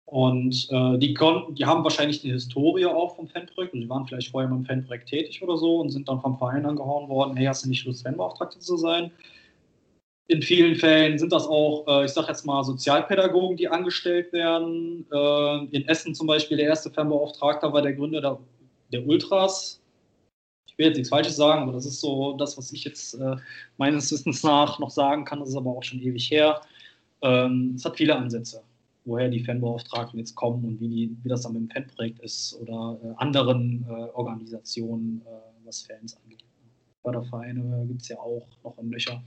Und 0.06 0.68
äh, 0.70 0.96
die, 0.96 1.12
die 1.12 1.66
haben 1.66 1.84
wahrscheinlich 1.84 2.24
eine 2.24 2.32
Historie 2.32 2.86
auch 2.86 3.16
vom 3.16 3.28
Fanprojekt. 3.28 3.74
Und 3.74 3.82
die 3.82 3.88
waren 3.90 4.06
vielleicht 4.06 4.30
vorher 4.30 4.48
beim 4.48 4.64
Fanprojekt 4.64 5.10
tätig 5.10 5.42
oder 5.42 5.58
so 5.58 5.76
und 5.80 5.90
sind 5.90 6.08
dann 6.08 6.22
vom 6.22 6.38
Verein 6.38 6.64
angehauen 6.64 7.10
worden, 7.10 7.36
hey, 7.36 7.44
hast 7.44 7.66
du 7.66 7.68
nicht 7.68 7.84
Lust, 7.84 8.04
Fanbeauftragte 8.04 8.58
zu 8.58 8.78
sein? 8.78 9.10
In 10.30 10.42
vielen 10.42 10.76
Fällen 10.76 11.18
sind 11.18 11.32
das 11.32 11.46
auch, 11.46 11.86
äh, 11.88 12.04
ich 12.04 12.10
sage 12.10 12.28
jetzt 12.28 12.44
mal, 12.44 12.62
Sozialpädagogen, 12.62 13.56
die 13.56 13.66
angestellt 13.66 14.30
werden. 14.34 15.06
Äh, 15.10 15.64
in 15.74 15.88
Essen 15.88 16.14
zum 16.14 16.26
Beispiel, 16.26 16.58
der 16.58 16.66
erste 16.66 16.90
Fanbeauftragte 16.90 17.72
war 17.72 17.80
der 17.80 17.94
Gründer 17.94 18.20
der, 18.20 18.38
der 18.92 19.06
Ultras, 19.06 19.80
will 20.76 20.86
jetzt 20.86 20.96
nichts 20.96 21.08
Falsches 21.08 21.36
sagen, 21.36 21.62
aber 21.62 21.72
das 21.72 21.86
ist 21.86 22.00
so 22.00 22.36
das, 22.36 22.56
was 22.56 22.72
ich 22.72 22.84
jetzt 22.84 23.14
äh, 23.14 23.36
meines 23.78 24.12
Wissens 24.12 24.44
nach 24.44 24.78
noch 24.78 24.90
sagen 24.90 25.24
kann. 25.24 25.40
Das 25.40 25.48
ist 25.48 25.56
aber 25.56 25.70
auch 25.70 25.82
schon 25.82 26.00
ewig 26.00 26.30
her. 26.30 26.60
Ähm, 27.22 27.72
es 27.74 27.84
hat 27.84 27.96
viele 27.96 28.14
Ansätze, 28.14 28.62
woher 29.06 29.30
die 29.30 29.42
Fanbeauftragten 29.42 30.18
jetzt 30.18 30.34
kommen 30.34 30.62
und 30.64 30.78
wie, 30.78 30.88
die, 30.88 31.16
wie 31.22 31.28
das 31.28 31.42
dann 31.42 31.54
mit 31.54 31.62
dem 31.62 31.70
Fanprojekt 31.70 32.20
ist 32.20 32.56
oder 32.60 32.98
äh, 33.02 33.14
anderen 33.16 33.84
Organisationen, 34.12 35.22
was 35.64 35.82
Fans 35.82 36.16
angeht. 36.22 36.44
Fördervereine 37.02 37.86
gibt 37.88 38.02
es 38.02 38.08
ja 38.08 38.18
auch 38.18 38.46
noch 38.62 38.78
in 38.78 38.90
Löcher. 38.90 39.22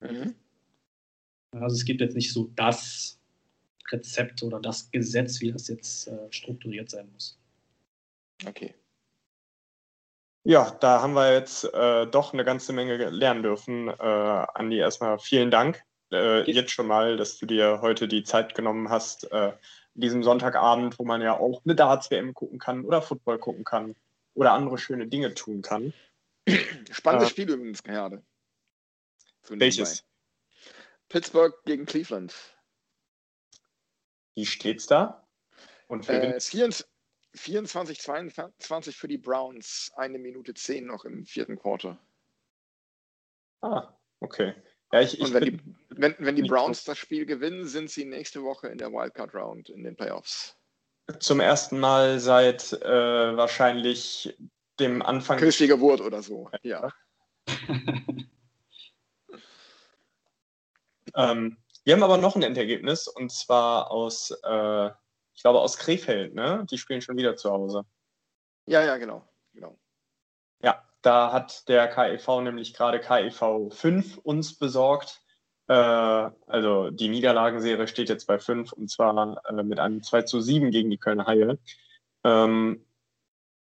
Mhm. 0.00 0.34
Also 1.52 1.76
es 1.76 1.84
gibt 1.84 2.00
jetzt 2.00 2.16
nicht 2.16 2.32
so 2.32 2.50
das 2.56 3.18
Rezept 3.90 4.42
oder 4.42 4.60
das 4.60 4.90
Gesetz, 4.90 5.40
wie 5.40 5.52
das 5.52 5.68
jetzt 5.68 6.08
äh, 6.08 6.30
strukturiert 6.30 6.90
sein 6.90 7.10
muss. 7.12 7.38
Okay. 8.46 8.74
Ja, 10.44 10.76
da 10.80 11.02
haben 11.02 11.14
wir 11.14 11.32
jetzt 11.32 11.64
äh, 11.72 12.06
doch 12.06 12.32
eine 12.32 12.44
ganze 12.44 12.72
Menge 12.72 13.10
lernen 13.10 13.42
dürfen. 13.42 13.88
Äh, 13.88 13.92
Andi, 14.54 14.78
erstmal 14.78 15.18
vielen 15.18 15.50
Dank 15.50 15.82
äh, 16.12 16.50
jetzt 16.50 16.70
schon 16.70 16.86
mal, 16.86 17.16
dass 17.16 17.38
du 17.38 17.46
dir 17.46 17.80
heute 17.80 18.08
die 18.08 18.22
Zeit 18.22 18.54
genommen 18.54 18.90
hast, 18.90 19.30
äh, 19.32 19.52
diesem 19.94 20.22
Sonntagabend, 20.22 20.98
wo 20.98 21.04
man 21.04 21.22
ja 21.22 21.38
auch 21.38 21.62
eine 21.64 21.74
Darts-WM 21.74 22.34
gucken 22.34 22.58
kann 22.58 22.84
oder 22.84 23.02
Football 23.02 23.38
gucken 23.38 23.64
kann 23.64 23.94
oder 24.34 24.52
andere 24.52 24.78
schöne 24.78 25.06
Dinge 25.06 25.34
tun 25.34 25.62
kann. 25.62 25.92
Spannendes 26.90 27.28
äh, 27.28 27.32
Spiel 27.32 27.50
übrigens 27.50 27.82
gerade. 27.82 28.22
Welches? 29.48 30.04
Pittsburgh 31.08 31.54
gegen 31.64 31.86
Cleveland. 31.86 32.34
Wie 34.34 34.46
steht's 34.46 34.86
da? 34.86 35.26
Und 35.88 36.08
wer 36.08 36.36
äh, 36.36 36.40
24, 36.40 36.86
24, 37.34 38.00
22 38.00 38.96
für 38.96 39.08
die 39.08 39.18
Browns, 39.18 39.92
eine 39.96 40.18
Minute 40.18 40.54
10 40.54 40.86
noch 40.86 41.04
im 41.04 41.24
vierten 41.24 41.58
Quarter. 41.58 41.98
Ah, 43.62 43.96
okay. 44.20 44.54
Ja, 44.92 45.00
ich, 45.00 45.14
ich 45.14 45.20
Und 45.20 45.34
wenn, 45.34 45.44
die, 45.44 45.60
wenn, 45.90 46.14
wenn 46.18 46.36
die 46.36 46.42
Browns 46.42 46.84
das 46.84 46.98
Spiel 46.98 47.26
gewinnen, 47.26 47.66
sind 47.66 47.90
sie 47.90 48.04
nächste 48.04 48.42
Woche 48.42 48.68
in 48.68 48.78
der 48.78 48.92
Wildcard 48.92 49.34
Round 49.34 49.68
in 49.68 49.84
den 49.84 49.96
Playoffs. 49.96 50.56
Zum 51.20 51.40
ersten 51.40 51.78
Mal 51.78 52.18
seit 52.18 52.72
äh, 52.72 53.36
wahrscheinlich 53.36 54.36
dem 54.80 55.02
Anfang. 55.02 55.38
Christi 55.38 55.66
Geburt 55.66 56.00
oder 56.00 56.22
so, 56.22 56.50
ja. 56.62 56.90
ähm, 61.16 61.56
wir 61.84 61.94
haben 61.94 62.02
aber 62.02 62.18
noch 62.18 62.36
ein 62.36 62.42
Endergebnis 62.42 63.08
und 63.08 63.32
zwar 63.32 63.90
aus 63.90 64.30
äh, 64.30 64.90
ich 65.36 65.42
glaube 65.42 65.60
aus 65.60 65.76
Krefeld, 65.76 66.34
ne? 66.34 66.66
Die 66.70 66.78
spielen 66.78 67.02
schon 67.02 67.18
wieder 67.18 67.36
zu 67.36 67.50
Hause. 67.50 67.84
Ja, 68.66 68.82
ja, 68.82 68.96
genau. 68.96 69.22
genau. 69.52 69.78
Ja, 70.62 70.82
da 71.02 71.30
hat 71.30 71.68
der 71.68 71.88
KEV 71.88 72.40
nämlich 72.40 72.74
gerade 72.74 73.00
KEV 73.00 73.70
5 73.70 74.18
uns 74.18 74.58
besorgt. 74.58 75.22
Äh, 75.68 75.74
also 75.74 76.90
die 76.90 77.08
Niederlagenserie 77.08 77.86
steht 77.86 78.08
jetzt 78.08 78.26
bei 78.26 78.38
5 78.38 78.72
und 78.72 78.90
zwar 78.90 79.44
äh, 79.46 79.62
mit 79.62 79.78
einem 79.78 80.02
2 80.02 80.22
zu 80.22 80.40
7 80.40 80.70
gegen 80.70 80.90
die 80.90 80.98
Kölner 80.98 81.26
Haie. 81.26 81.58
Ähm, 82.24 82.86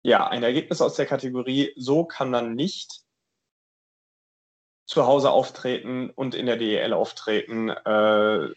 ja, 0.02 0.28
ein 0.28 0.42
Ergebnis 0.44 0.80
aus 0.80 0.94
der 0.94 1.06
Kategorie, 1.06 1.72
so 1.76 2.04
kann 2.04 2.30
man 2.30 2.54
nicht 2.54 3.03
zu 4.86 5.06
Hause 5.06 5.30
auftreten 5.30 6.10
und 6.10 6.34
in 6.34 6.46
der 6.46 6.56
DEL 6.56 6.92
auftreten. 6.92 7.70
Äh, 7.70 8.48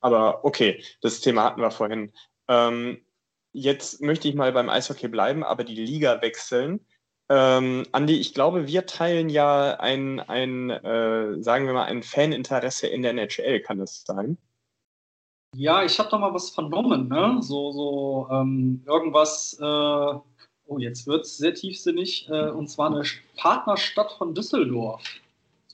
aber 0.00 0.44
okay, 0.44 0.82
das 1.00 1.20
Thema 1.20 1.44
hatten 1.44 1.60
wir 1.60 1.70
vorhin. 1.70 2.12
Ähm, 2.48 3.04
jetzt 3.52 4.00
möchte 4.00 4.28
ich 4.28 4.34
mal 4.34 4.52
beim 4.52 4.68
Eishockey 4.68 5.08
bleiben, 5.08 5.44
aber 5.44 5.64
die 5.64 5.74
Liga 5.74 6.20
wechseln. 6.22 6.86
Ähm, 7.28 7.84
Andi, 7.92 8.18
ich 8.18 8.34
glaube, 8.34 8.68
wir 8.68 8.86
teilen 8.86 9.28
ja 9.28 9.78
ein, 9.80 10.20
ein 10.20 10.70
äh, 10.70 11.42
sagen 11.42 11.66
wir 11.66 11.72
mal, 11.72 11.84
ein 11.84 12.02
Faninteresse 12.02 12.86
in 12.86 13.02
der 13.02 13.12
NHL, 13.12 13.60
kann 13.60 13.78
das 13.78 14.04
sein? 14.06 14.38
Ja, 15.56 15.82
ich 15.82 15.98
habe 15.98 16.10
da 16.10 16.18
mal 16.18 16.34
was 16.34 16.50
vernommen, 16.50 17.08
ne? 17.08 17.38
So, 17.40 17.72
so 17.72 18.28
ähm, 18.30 18.84
irgendwas, 18.86 19.58
äh, 19.60 20.18
Oh, 20.68 20.78
jetzt 20.78 21.06
wird 21.06 21.24
es 21.24 21.36
sehr 21.38 21.54
tiefsinnig. 21.54 22.28
Äh, 22.28 22.50
und 22.50 22.68
zwar 22.68 22.90
eine 22.90 23.02
Partnerstadt 23.36 24.12
von 24.12 24.34
Düsseldorf 24.34 25.02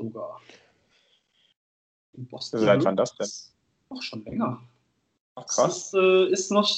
sogar. 0.03 0.40
In 2.14 2.26
Boston. 2.26 2.61
Seit 2.61 2.84
wann 2.84 2.96
das 2.96 3.14
denn? 3.16 3.28
Auch 3.88 4.03
schon 4.03 4.24
länger. 4.24 4.62
Ach, 5.34 5.46
krass. 5.46 5.57
Das 5.57 5.76
ist, 5.76 5.94
äh, 5.94 6.26
ist, 6.26 6.50
noch, 6.50 6.70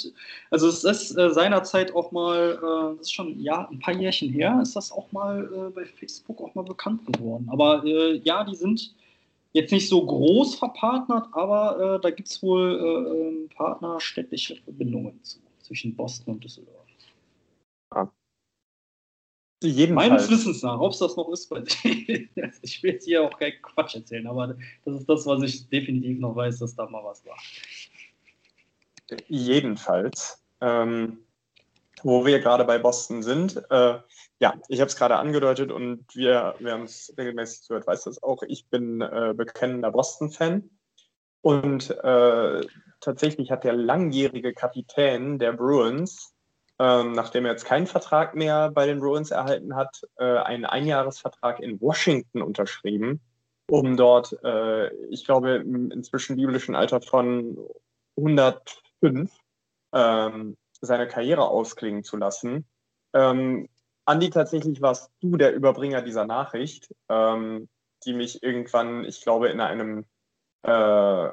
also 0.51 0.68
es 0.68 0.85
ist 0.85 1.18
äh, 1.18 1.31
seinerzeit 1.31 1.93
auch 1.95 2.12
mal, 2.12 2.59
äh, 2.59 2.97
das 2.97 3.09
ist 3.09 3.12
schon 3.12 3.39
ja, 3.41 3.68
ein 3.68 3.81
paar 3.81 3.95
Jährchen 3.95 4.31
her, 4.31 4.61
ist 4.62 4.77
das 4.77 4.93
auch 4.93 5.11
mal 5.11 5.45
äh, 5.45 5.70
bei 5.70 5.85
Facebook 5.85 6.41
auch 6.41 6.55
mal 6.55 6.62
bekannt 6.62 7.05
geworden. 7.07 7.49
Aber 7.51 7.85
äh, 7.85 8.18
ja, 8.18 8.45
die 8.45 8.55
sind 8.55 8.95
jetzt 9.55 9.72
nicht 9.72 9.89
so 9.89 10.07
groß 10.07 10.55
verpartnert, 10.55 11.27
aber 11.33 11.97
äh, 11.97 12.01
da 12.01 12.11
gibt 12.11 12.29
es 12.29 12.43
wohl 12.43 13.49
partnerstädtische 13.57 14.57
Verbindungen 14.57 15.22
zu, 15.22 15.39
zwischen 15.61 15.95
Boston 15.95 16.35
und 16.35 16.45
Düsseldorf. 16.45 16.87
Ah. 17.91 18.09
Jedenfalls. 19.65 20.11
Meines 20.11 20.31
Wissens 20.31 20.62
nach, 20.62 20.79
ob 20.79 20.93
es 20.93 20.99
das 20.99 21.17
noch 21.17 21.29
ist 21.31 21.49
bei 21.49 21.61
dir. 21.61 22.29
ich 22.62 22.83
will 22.83 22.93
jetzt 22.93 23.05
hier 23.05 23.23
auch 23.23 23.39
keinen 23.39 23.61
Quatsch 23.62 23.95
erzählen, 23.95 24.27
aber 24.27 24.57
das 24.85 25.01
ist 25.01 25.09
das, 25.09 25.27
was 25.27 25.43
ich 25.43 25.69
definitiv 25.69 26.21
noch 26.21 26.37
weiß, 26.37 26.59
dass 26.59 26.77
da 26.77 26.87
mal 26.87 27.03
was 27.05 27.25
war. 27.25 27.37
Jedenfalls, 29.29 30.45
ähm, 30.61 31.19
wo 32.03 32.27
wir 32.27 32.41
gerade 32.41 32.65
bei 32.65 32.79
Boston 32.79 33.23
sind, 33.23 33.57
äh, 33.71 33.99
ja, 34.41 34.55
ich 34.69 34.81
habe 34.81 34.89
es 34.89 34.97
gerade 34.97 35.17
angedeutet 35.17 35.73
und 35.73 36.05
wir, 36.15 36.55
wer 36.59 36.77
uns 36.77 37.15
regelmäßig 37.17 37.62
zuhört, 37.62 37.87
weiß 37.87 38.05
das 38.05 38.23
auch. 38.23 38.43
Ich 38.43 38.69
bin 38.69 39.01
äh, 39.01 39.33
bekennender 39.35 39.91
Boston-Fan 39.91 40.69
und 41.41 41.91
äh, 41.91 42.67
tatsächlich 43.01 43.51
hat 43.51 43.65
der 43.65 43.75
langjährige 43.75 44.53
Kapitän 44.53 45.39
der 45.39 45.53
Bruins, 45.53 46.34
ähm, 46.79 47.12
nachdem 47.12 47.45
er 47.45 47.53
jetzt 47.53 47.66
keinen 47.66 47.87
Vertrag 47.87 48.35
mehr 48.35 48.70
bei 48.70 48.87
den 48.87 49.01
Bruins 49.01 49.31
erhalten 49.31 49.77
hat, 49.77 50.03
äh, 50.16 50.39
einen 50.39 50.64
Einjahresvertrag 50.64 51.61
in 51.61 51.81
Washington 51.81 52.43
unterschrieben, 52.43 53.20
um 53.70 53.97
dort, 53.97 54.37
äh, 54.43 54.93
ich 55.09 55.25
glaube, 55.25 55.57
im 55.57 55.91
inzwischen 55.91 56.37
biblischen 56.37 56.75
Alter 56.75 57.01
von 57.01 57.59
100 58.16 58.83
fünf 59.01 59.33
ähm, 59.93 60.57
seine 60.81 61.09
Karriere 61.09 61.49
ausklingen 61.49 62.05
zu 62.05 62.16
lassen. 62.16 62.66
Ähm, 63.12 63.68
Andi, 64.07 64.31
tatsächlich 64.31 64.83
warst 64.83 65.11
du 65.20 65.37
der 65.37 65.55
Überbringer 65.55 66.03
dieser 66.03 66.27
Nachricht, 66.27 66.95
ähm, 67.09 67.68
die 68.05 68.12
mich 68.12 68.43
irgendwann, 68.43 69.05
ich 69.05 69.22
glaube, 69.22 69.49
in 69.49 69.61
einem, 69.61 70.05
äh, 70.62 71.29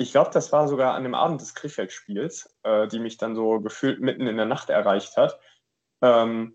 ich 0.00 0.12
glaube, 0.12 0.30
das 0.32 0.50
war 0.50 0.66
sogar 0.66 0.94
an 0.94 1.02
dem 1.02 1.14
Abend 1.14 1.42
des 1.42 1.54
Krefeld-Spiels, 1.54 2.56
äh, 2.62 2.88
die 2.88 2.98
mich 2.98 3.18
dann 3.18 3.36
so 3.36 3.60
gefühlt 3.60 4.00
mitten 4.00 4.26
in 4.26 4.38
der 4.38 4.46
Nacht 4.46 4.70
erreicht 4.70 5.18
hat. 5.18 5.38
Ähm, 6.02 6.54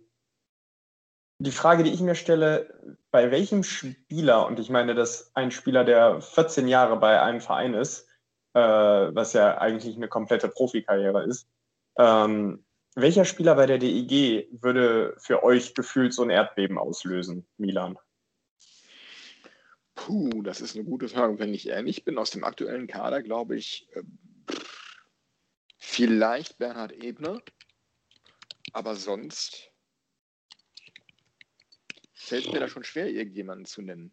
die 1.37 1.51
Frage, 1.51 1.83
die 1.83 1.91
ich 1.91 2.01
mir 2.01 2.15
stelle, 2.15 2.97
bei 3.11 3.29
welchem 3.29 3.61
Spieler, 3.61 4.47
und 4.47 4.59
ich 4.59 4.71
meine, 4.71 4.95
dass 4.95 5.35
ein 5.35 5.51
Spieler, 5.51 5.83
der 5.83 6.21
14 6.21 6.67
Jahre 6.67 6.97
bei 6.97 7.21
einem 7.21 7.39
Verein 7.39 7.75
ist, 7.75 8.09
äh, 8.55 8.59
was 8.59 9.33
ja 9.33 9.59
eigentlich 9.59 9.95
eine 9.95 10.07
komplette 10.07 10.47
Profikarriere 10.47 11.23
ist. 11.25 11.47
Ähm, 11.99 12.65
welcher 12.95 13.25
Spieler 13.25 13.53
bei 13.53 13.67
der 13.67 13.77
DEG 13.77 14.47
würde 14.59 15.15
für 15.19 15.43
euch 15.43 15.75
gefühlt 15.75 16.15
so 16.15 16.23
ein 16.23 16.31
Erdbeben 16.31 16.79
auslösen, 16.79 17.47
Milan? 17.57 17.99
Puh, 19.95 20.41
das 20.43 20.61
ist 20.61 20.75
eine 20.75 20.85
gute 20.85 21.07
Frage. 21.07 21.39
Wenn 21.39 21.53
ich 21.53 21.67
ehrlich 21.67 22.03
bin, 22.03 22.17
aus 22.17 22.29
dem 22.29 22.43
aktuellen 22.43 22.87
Kader 22.87 23.23
glaube 23.23 23.55
ich 23.55 23.87
äh, 23.93 24.03
vielleicht 25.77 26.57
Bernhard 26.57 26.91
Ebner, 26.91 27.41
aber 28.73 28.95
sonst 28.95 29.71
fällt 32.13 32.51
mir 32.51 32.59
da 32.59 32.67
schon 32.67 32.83
schwer, 32.83 33.09
irgendjemanden 33.09 33.65
zu 33.65 33.81
nennen. 33.81 34.11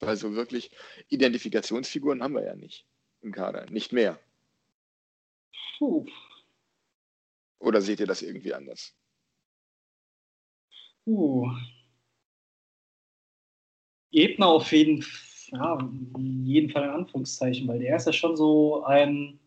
Weil 0.00 0.16
so 0.16 0.34
wirklich 0.34 0.70
Identifikationsfiguren 1.08 2.22
haben 2.22 2.34
wir 2.34 2.44
ja 2.44 2.54
nicht 2.54 2.86
im 3.22 3.32
Kader, 3.32 3.66
nicht 3.70 3.92
mehr. 3.92 4.20
Puh. 5.78 6.06
Oder 7.58 7.80
seht 7.80 8.00
ihr 8.00 8.06
das 8.06 8.22
irgendwie 8.22 8.52
anders? 8.52 8.94
Puh. 11.04 11.50
Ebner 14.12 14.46
auf 14.46 14.72
jeden, 14.72 15.04
ja, 15.52 15.78
jeden 16.18 16.70
Fall 16.70 16.84
in 16.84 16.90
Anführungszeichen, 16.90 17.68
weil 17.68 17.80
der 17.80 17.96
ist 17.96 18.06
ja 18.06 18.12
schon 18.12 18.36
so 18.36 18.84
ein, 18.84 19.38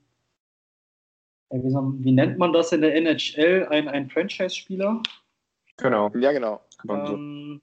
wie, 1.51 2.03
wie 2.03 2.12
nennt 2.12 2.38
man 2.38 2.53
das 2.53 2.72
in 2.72 2.82
der 2.82 2.95
NHL, 2.95 3.68
ein, 3.70 3.88
ein 3.88 4.10
Franchise-Spieler? 4.10 5.01
Genau. 5.78 6.12
Ja, 6.16 6.32
genau. 6.32 6.62
Ähm, 6.86 7.62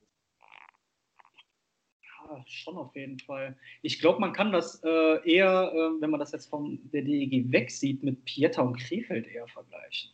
schon 2.46 2.76
auf 2.76 2.94
jeden 2.94 3.18
Fall. 3.18 3.56
Ich 3.82 4.00
glaube, 4.00 4.20
man 4.20 4.32
kann 4.32 4.52
das 4.52 4.82
äh, 4.84 5.30
eher, 5.30 5.72
äh, 5.72 6.00
wenn 6.00 6.10
man 6.10 6.20
das 6.20 6.32
jetzt 6.32 6.48
von 6.48 6.78
der 6.92 7.02
DEG 7.02 7.50
wegsieht, 7.50 8.02
mit 8.02 8.24
Pieter 8.24 8.64
und 8.64 8.76
Krefeld 8.78 9.26
eher 9.26 9.46
vergleichen. 9.48 10.10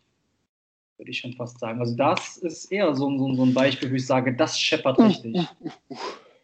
Würde 0.99 1.11
ich 1.11 1.19
schon 1.19 1.33
fast 1.33 1.59
sagen. 1.59 1.81
Also 1.81 1.97
das 1.97 2.37
ist 2.37 2.67
eher 2.67 2.95
so, 2.95 3.17
so, 3.19 3.35
so 3.35 3.43
ein 3.45 3.55
Beispiel, 3.55 3.91
wo 3.91 3.95
ich 3.95 4.07
sage, 4.07 4.35
das 4.37 4.59
scheppert 4.59 4.99
richtig. 4.99 5.37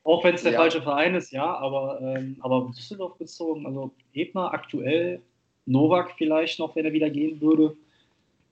Auch 0.08 0.24
wenn 0.24 0.34
es 0.34 0.42
der 0.42 0.52
ja. 0.52 0.58
falsche 0.58 0.80
Verein 0.80 1.14
ist, 1.14 1.32
ja, 1.32 1.44
aber, 1.44 2.00
ähm, 2.00 2.36
aber 2.40 2.70
Düsseldorf 2.74 3.18
bezogen, 3.18 3.66
also 3.66 3.90
Ebner 4.14 4.52
aktuell, 4.54 5.20
Novak 5.66 6.14
vielleicht 6.16 6.58
noch, 6.58 6.74
wenn 6.74 6.86
er 6.86 6.92
wieder 6.92 7.10
gehen 7.10 7.40
würde 7.40 7.76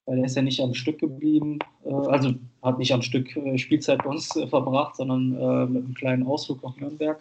weil 0.06 0.18
er 0.18 0.24
ist 0.24 0.36
ja 0.36 0.42
nicht 0.42 0.60
am 0.60 0.72
Stück 0.72 0.98
geblieben, 0.98 1.58
äh, 1.84 1.90
also 1.90 2.34
hat 2.62 2.78
nicht 2.78 2.92
am 2.92 3.02
Stück 3.02 3.36
äh, 3.36 3.58
Spielzeit 3.58 4.02
bei 4.02 4.10
uns 4.10 4.34
äh, 4.36 4.46
verbracht, 4.46 4.96
sondern 4.96 5.30
mit 5.72 5.84
einem 5.84 5.94
kleinen 5.94 6.26
Ausflug 6.26 6.62
nach 6.62 6.76
Nürnberg. 6.76 7.20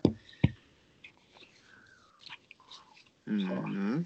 Mhm. 3.26 4.06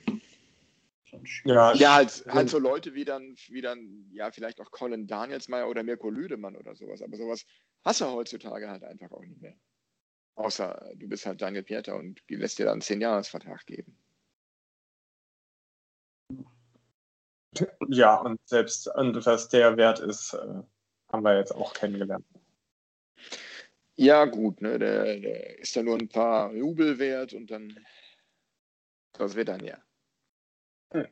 Ja, 1.43 1.73
ja 1.73 1.95
halt, 1.95 2.23
halt 2.29 2.49
so 2.49 2.57
Leute 2.57 2.93
wie 2.93 3.03
dann, 3.03 3.35
wie 3.49 3.61
dann, 3.61 4.05
ja, 4.13 4.31
vielleicht 4.31 4.61
auch 4.61 4.71
Colin 4.71 5.07
Danielsmeier 5.07 5.67
oder 5.67 5.83
Mirko 5.83 6.09
Lüdemann 6.09 6.55
oder 6.55 6.75
sowas. 6.75 7.01
Aber 7.01 7.17
sowas 7.17 7.45
hast 7.83 7.99
du 7.99 8.05
heutzutage 8.05 8.69
halt 8.69 8.83
einfach 8.83 9.11
auch 9.11 9.25
nicht 9.25 9.41
mehr. 9.41 9.55
Außer 10.39 10.93
du 10.95 11.09
bist 11.09 11.25
halt 11.25 11.41
Daniel 11.41 11.63
Pieter 11.63 11.97
und 11.97 12.21
lässt 12.29 12.59
dir 12.59 12.65
dann 12.65 12.75
einen 12.75 12.81
10-Jahres-Vertrag 12.81 13.65
geben. 13.65 13.97
Ja, 17.89 18.15
und 18.15 18.39
selbst 18.47 18.87
und 18.87 19.25
was 19.25 19.49
der 19.49 19.75
Wert 19.75 19.99
ist, 19.99 20.33
äh, 20.33 20.63
haben 21.11 21.23
wir 21.23 21.37
jetzt 21.37 21.53
auch 21.53 21.73
kennengelernt. 21.73 22.25
Ja, 23.95 24.23
gut, 24.23 24.61
ne, 24.61 24.79
der, 24.79 25.19
der 25.19 25.59
ist 25.59 25.75
dann 25.75 25.85
nur 25.85 25.97
ein 25.97 26.07
paar 26.07 26.51
Rubel 26.51 26.99
wert 26.99 27.33
und 27.33 27.51
dann 27.51 27.77
das 29.11 29.35
wird 29.35 29.49
dann 29.49 29.65
ja. 29.65 29.77
Hm. 30.93 31.07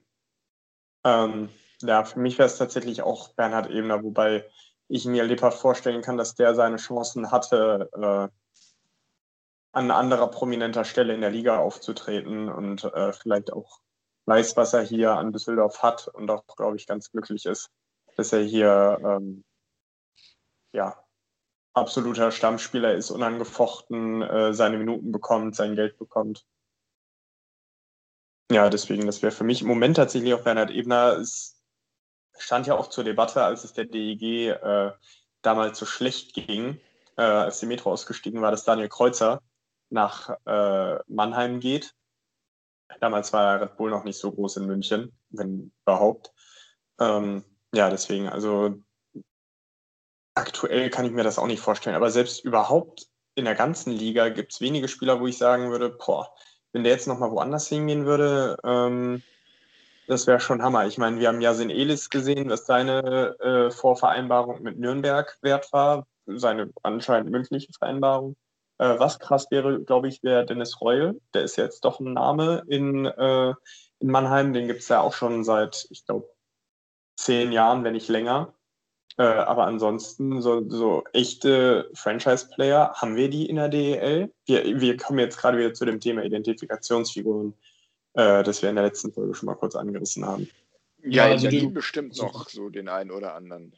Ähm, 1.03 1.49
ja, 1.81 2.05
für 2.05 2.19
mich 2.19 2.37
wäre 2.37 2.47
es 2.47 2.57
tatsächlich 2.57 3.01
auch 3.01 3.33
Bernhard 3.33 3.69
Ebner, 3.69 4.01
wobei 4.03 4.49
ich 4.87 5.03
mir 5.03 5.25
lebhaft 5.25 5.59
vorstellen 5.59 6.01
kann, 6.01 6.15
dass 6.15 6.35
der 6.35 6.55
seine 6.55 6.77
Chancen 6.77 7.29
hatte, 7.29 7.89
äh, 7.93 8.29
an 9.77 9.91
anderer 9.91 10.27
prominenter 10.27 10.83
Stelle 10.85 11.13
in 11.13 11.21
der 11.21 11.29
Liga 11.29 11.59
aufzutreten 11.59 12.49
und 12.49 12.83
äh, 12.83 13.13
vielleicht 13.13 13.53
auch 13.53 13.79
weiß, 14.25 14.57
was 14.57 14.73
er 14.73 14.81
hier 14.81 15.11
an 15.11 15.31
Düsseldorf 15.31 15.83
hat 15.83 16.07
und 16.07 16.31
auch, 16.31 16.43
glaube 16.55 16.77
ich, 16.77 16.87
ganz 16.87 17.11
glücklich 17.11 17.45
ist, 17.45 17.69
dass 18.15 18.33
er 18.33 18.41
hier 18.41 18.97
ähm, 19.03 19.43
ja, 20.73 20.97
absoluter 21.75 22.31
Stammspieler 22.31 22.95
ist, 22.95 23.11
unangefochten 23.11 24.23
äh, 24.23 24.51
seine 24.51 24.79
Minuten 24.79 25.11
bekommt, 25.11 25.55
sein 25.55 25.75
Geld 25.75 25.99
bekommt. 25.99 26.43
Ja, 28.51 28.71
deswegen, 28.71 29.05
das 29.05 29.21
wäre 29.21 29.31
für 29.31 29.43
mich 29.43 29.61
im 29.61 29.67
Moment 29.67 29.97
tatsächlich 29.97 30.33
auch 30.33 30.43
Bernhard 30.43 30.71
Ebner. 30.71 31.17
Es 31.17 31.61
stand 32.39 32.65
ja 32.65 32.75
auch 32.75 32.87
zur 32.87 33.03
Debatte, 33.03 33.43
als 33.43 33.63
es 33.63 33.73
der 33.73 33.85
DEG 33.85 34.55
äh, 34.59 34.91
damals 35.43 35.77
so 35.77 35.85
schlecht 35.85 36.33
ging, 36.33 36.79
äh, 37.15 37.21
als 37.21 37.59
die 37.59 37.67
Metro 37.67 37.91
ausgestiegen 37.91 38.41
war, 38.41 38.49
dass 38.49 38.63
Daniel 38.63 38.89
Kreuzer 38.89 39.43
nach 39.89 40.37
äh, 40.45 40.99
Mannheim 41.07 41.59
geht 41.59 41.95
Damals 42.99 43.33
war 43.33 43.61
Red 43.61 43.77
Bull 43.77 43.91
noch 43.91 44.03
nicht 44.03 44.17
so 44.17 44.31
groß 44.31 44.57
in 44.57 44.65
München, 44.65 45.11
wenn 45.29 45.71
überhaupt. 45.85 46.31
Ähm, 46.99 47.43
ja, 47.73 47.89
deswegen, 47.89 48.27
also 48.29 48.75
aktuell 50.33 50.89
kann 50.89 51.05
ich 51.05 51.11
mir 51.11 51.23
das 51.23 51.37
auch 51.37 51.47
nicht 51.47 51.59
vorstellen. 51.59 51.95
Aber 51.95 52.09
selbst 52.09 52.43
überhaupt 52.43 53.07
in 53.35 53.45
der 53.45 53.55
ganzen 53.55 53.91
Liga 53.91 54.29
gibt 54.29 54.53
es 54.53 54.61
wenige 54.61 54.87
Spieler, 54.87 55.19
wo 55.19 55.27
ich 55.27 55.37
sagen 55.37 55.69
würde, 55.69 55.89
boah, 55.89 56.33
wenn 56.71 56.83
der 56.83 56.93
jetzt 56.93 57.07
nochmal 57.07 57.31
woanders 57.31 57.67
hingehen 57.67 58.05
würde, 58.05 58.57
ähm, 58.63 59.21
das 60.07 60.25
wäre 60.25 60.39
schon 60.39 60.63
Hammer. 60.63 60.87
Ich 60.87 60.97
meine, 60.97 61.19
wir 61.19 61.27
haben 61.27 61.41
Yasin 61.41 61.69
Elis 61.69 62.09
gesehen, 62.09 62.49
was 62.49 62.65
seine 62.65 63.37
äh, 63.39 63.71
Vorvereinbarung 63.71 64.63
mit 64.63 64.79
Nürnberg 64.79 65.37
wert 65.41 65.71
war, 65.73 66.07
seine 66.25 66.71
anscheinend 66.83 67.29
mündliche 67.29 67.73
Vereinbarung. 67.77 68.35
Äh, 68.79 68.99
was 68.99 69.19
krass 69.19 69.47
wäre, 69.49 69.81
glaube 69.83 70.07
ich, 70.07 70.23
wäre 70.23 70.45
Dennis 70.45 70.81
Reul. 70.81 71.19
Der 71.33 71.43
ist 71.43 71.55
jetzt 71.55 71.83
doch 71.85 71.99
ein 71.99 72.13
Name 72.13 72.63
in, 72.67 73.05
äh, 73.05 73.53
in 73.99 74.11
Mannheim. 74.11 74.53
Den 74.53 74.67
gibt 74.67 74.81
es 74.81 74.87
ja 74.87 75.01
auch 75.01 75.13
schon 75.13 75.43
seit, 75.43 75.87
ich 75.89 76.05
glaube, 76.05 76.29
zehn 77.15 77.51
Jahren, 77.51 77.83
wenn 77.83 77.93
nicht 77.93 78.07
länger. 78.09 78.53
Äh, 79.17 79.23
aber 79.23 79.65
ansonsten, 79.65 80.43
so, 80.43 80.69
so 80.69 81.03
echte 81.11 81.89
Franchise-Player, 81.95 82.93
haben 82.93 83.15
wir 83.15 83.29
die 83.31 83.47
in 83.49 83.55
der 83.55 83.69
DEL? 83.69 84.31
Wir, 84.45 84.79
wir 84.79 84.95
kommen 84.97 85.17
jetzt 85.17 85.39
gerade 85.39 85.57
wieder 85.57 85.73
zu 85.73 85.85
dem 85.85 85.99
Thema 85.99 86.23
Identifikationsfiguren, 86.23 87.55
äh, 88.13 88.43
das 88.43 88.61
wir 88.61 88.69
in 88.69 88.75
der 88.75 88.85
letzten 88.85 89.11
Folge 89.11 89.33
schon 89.33 89.47
mal 89.47 89.55
kurz 89.55 89.75
angerissen 89.75 90.23
haben. 90.23 90.47
Ja, 91.03 91.25
Ja, 91.25 91.31
also 91.31 91.47
die 91.47 91.61
du- 91.61 91.71
bestimmt 91.71 92.15
noch 92.17 92.47
so 92.47 92.69
den 92.69 92.89
einen 92.89 93.09
oder 93.09 93.33
anderen. 93.33 93.73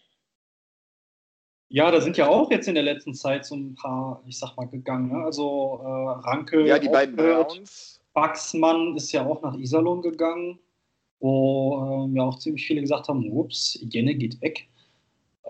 Ja, 1.70 1.92
da 1.92 2.02
sind 2.02 2.18
ja 2.18 2.28
auch 2.28 2.50
jetzt 2.50 2.68
in 2.68 2.74
der 2.74 2.84
letzten 2.84 3.14
Zeit 3.14 3.46
so 3.46 3.56
ein 3.56 3.76
paar, 3.76 4.24
ich 4.28 4.40
sag 4.40 4.58
mal, 4.58 4.68
gegangen. 4.68 5.12
Ne? 5.12 5.24
Also 5.24 5.80
äh, 5.84 6.28
Ranke, 6.28 6.66
Ja, 6.66 6.80
die 6.80 6.90
beiden. 6.90 7.16
Browns. 7.16 8.02
Baxmann 8.14 8.96
ist 8.96 9.12
ja 9.12 9.26
auch 9.26 9.42
nach 9.44 9.56
Iserlohn 9.56 10.02
gegangen, 10.02 10.60
wo 11.20 12.06
ähm, 12.06 12.16
ja 12.16 12.24
auch 12.24 12.40
ziemlich 12.40 12.66
viele 12.66 12.82
gesagt 12.82 13.08
haben, 13.08 13.32
ups, 13.32 13.80
Jenne 13.82 14.16
geht 14.16 14.42
weg. 14.42 14.68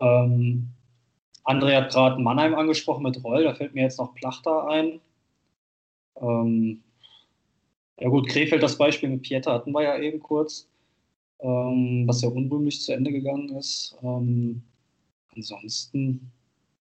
Ähm, 0.02 0.68
André 1.46 1.78
hat 1.78 1.92
gerade 1.92 2.22
Mannheim 2.22 2.54
angesprochen 2.54 3.04
mit 3.04 3.24
Roll, 3.24 3.46
da 3.46 3.56
fällt 3.56 3.74
mir 3.74 3.84
jetzt 3.84 3.98
noch 3.98 4.14
Plachter 4.14 4.68
ein. 4.68 5.00
Ähm, 6.22 6.84
ja 8.00 8.10
gut, 8.10 8.28
Krefeld 8.28 8.62
das 8.62 8.78
Beispiel 8.78 9.10
mit 9.10 9.22
Pieter 9.22 9.54
hatten 9.54 9.72
wir 9.72 9.84
ja 9.84 9.98
eben 9.98 10.20
kurz, 10.20 10.70
ähm, 11.40 12.04
was 12.08 12.22
ja 12.22 12.30
unrühmlich 12.30 12.82
zu 12.82 12.94
Ende 12.94 13.12
gegangen 13.12 13.50
ist. 13.56 13.98
Ähm, 14.04 14.64
ansonsten, 15.40 16.32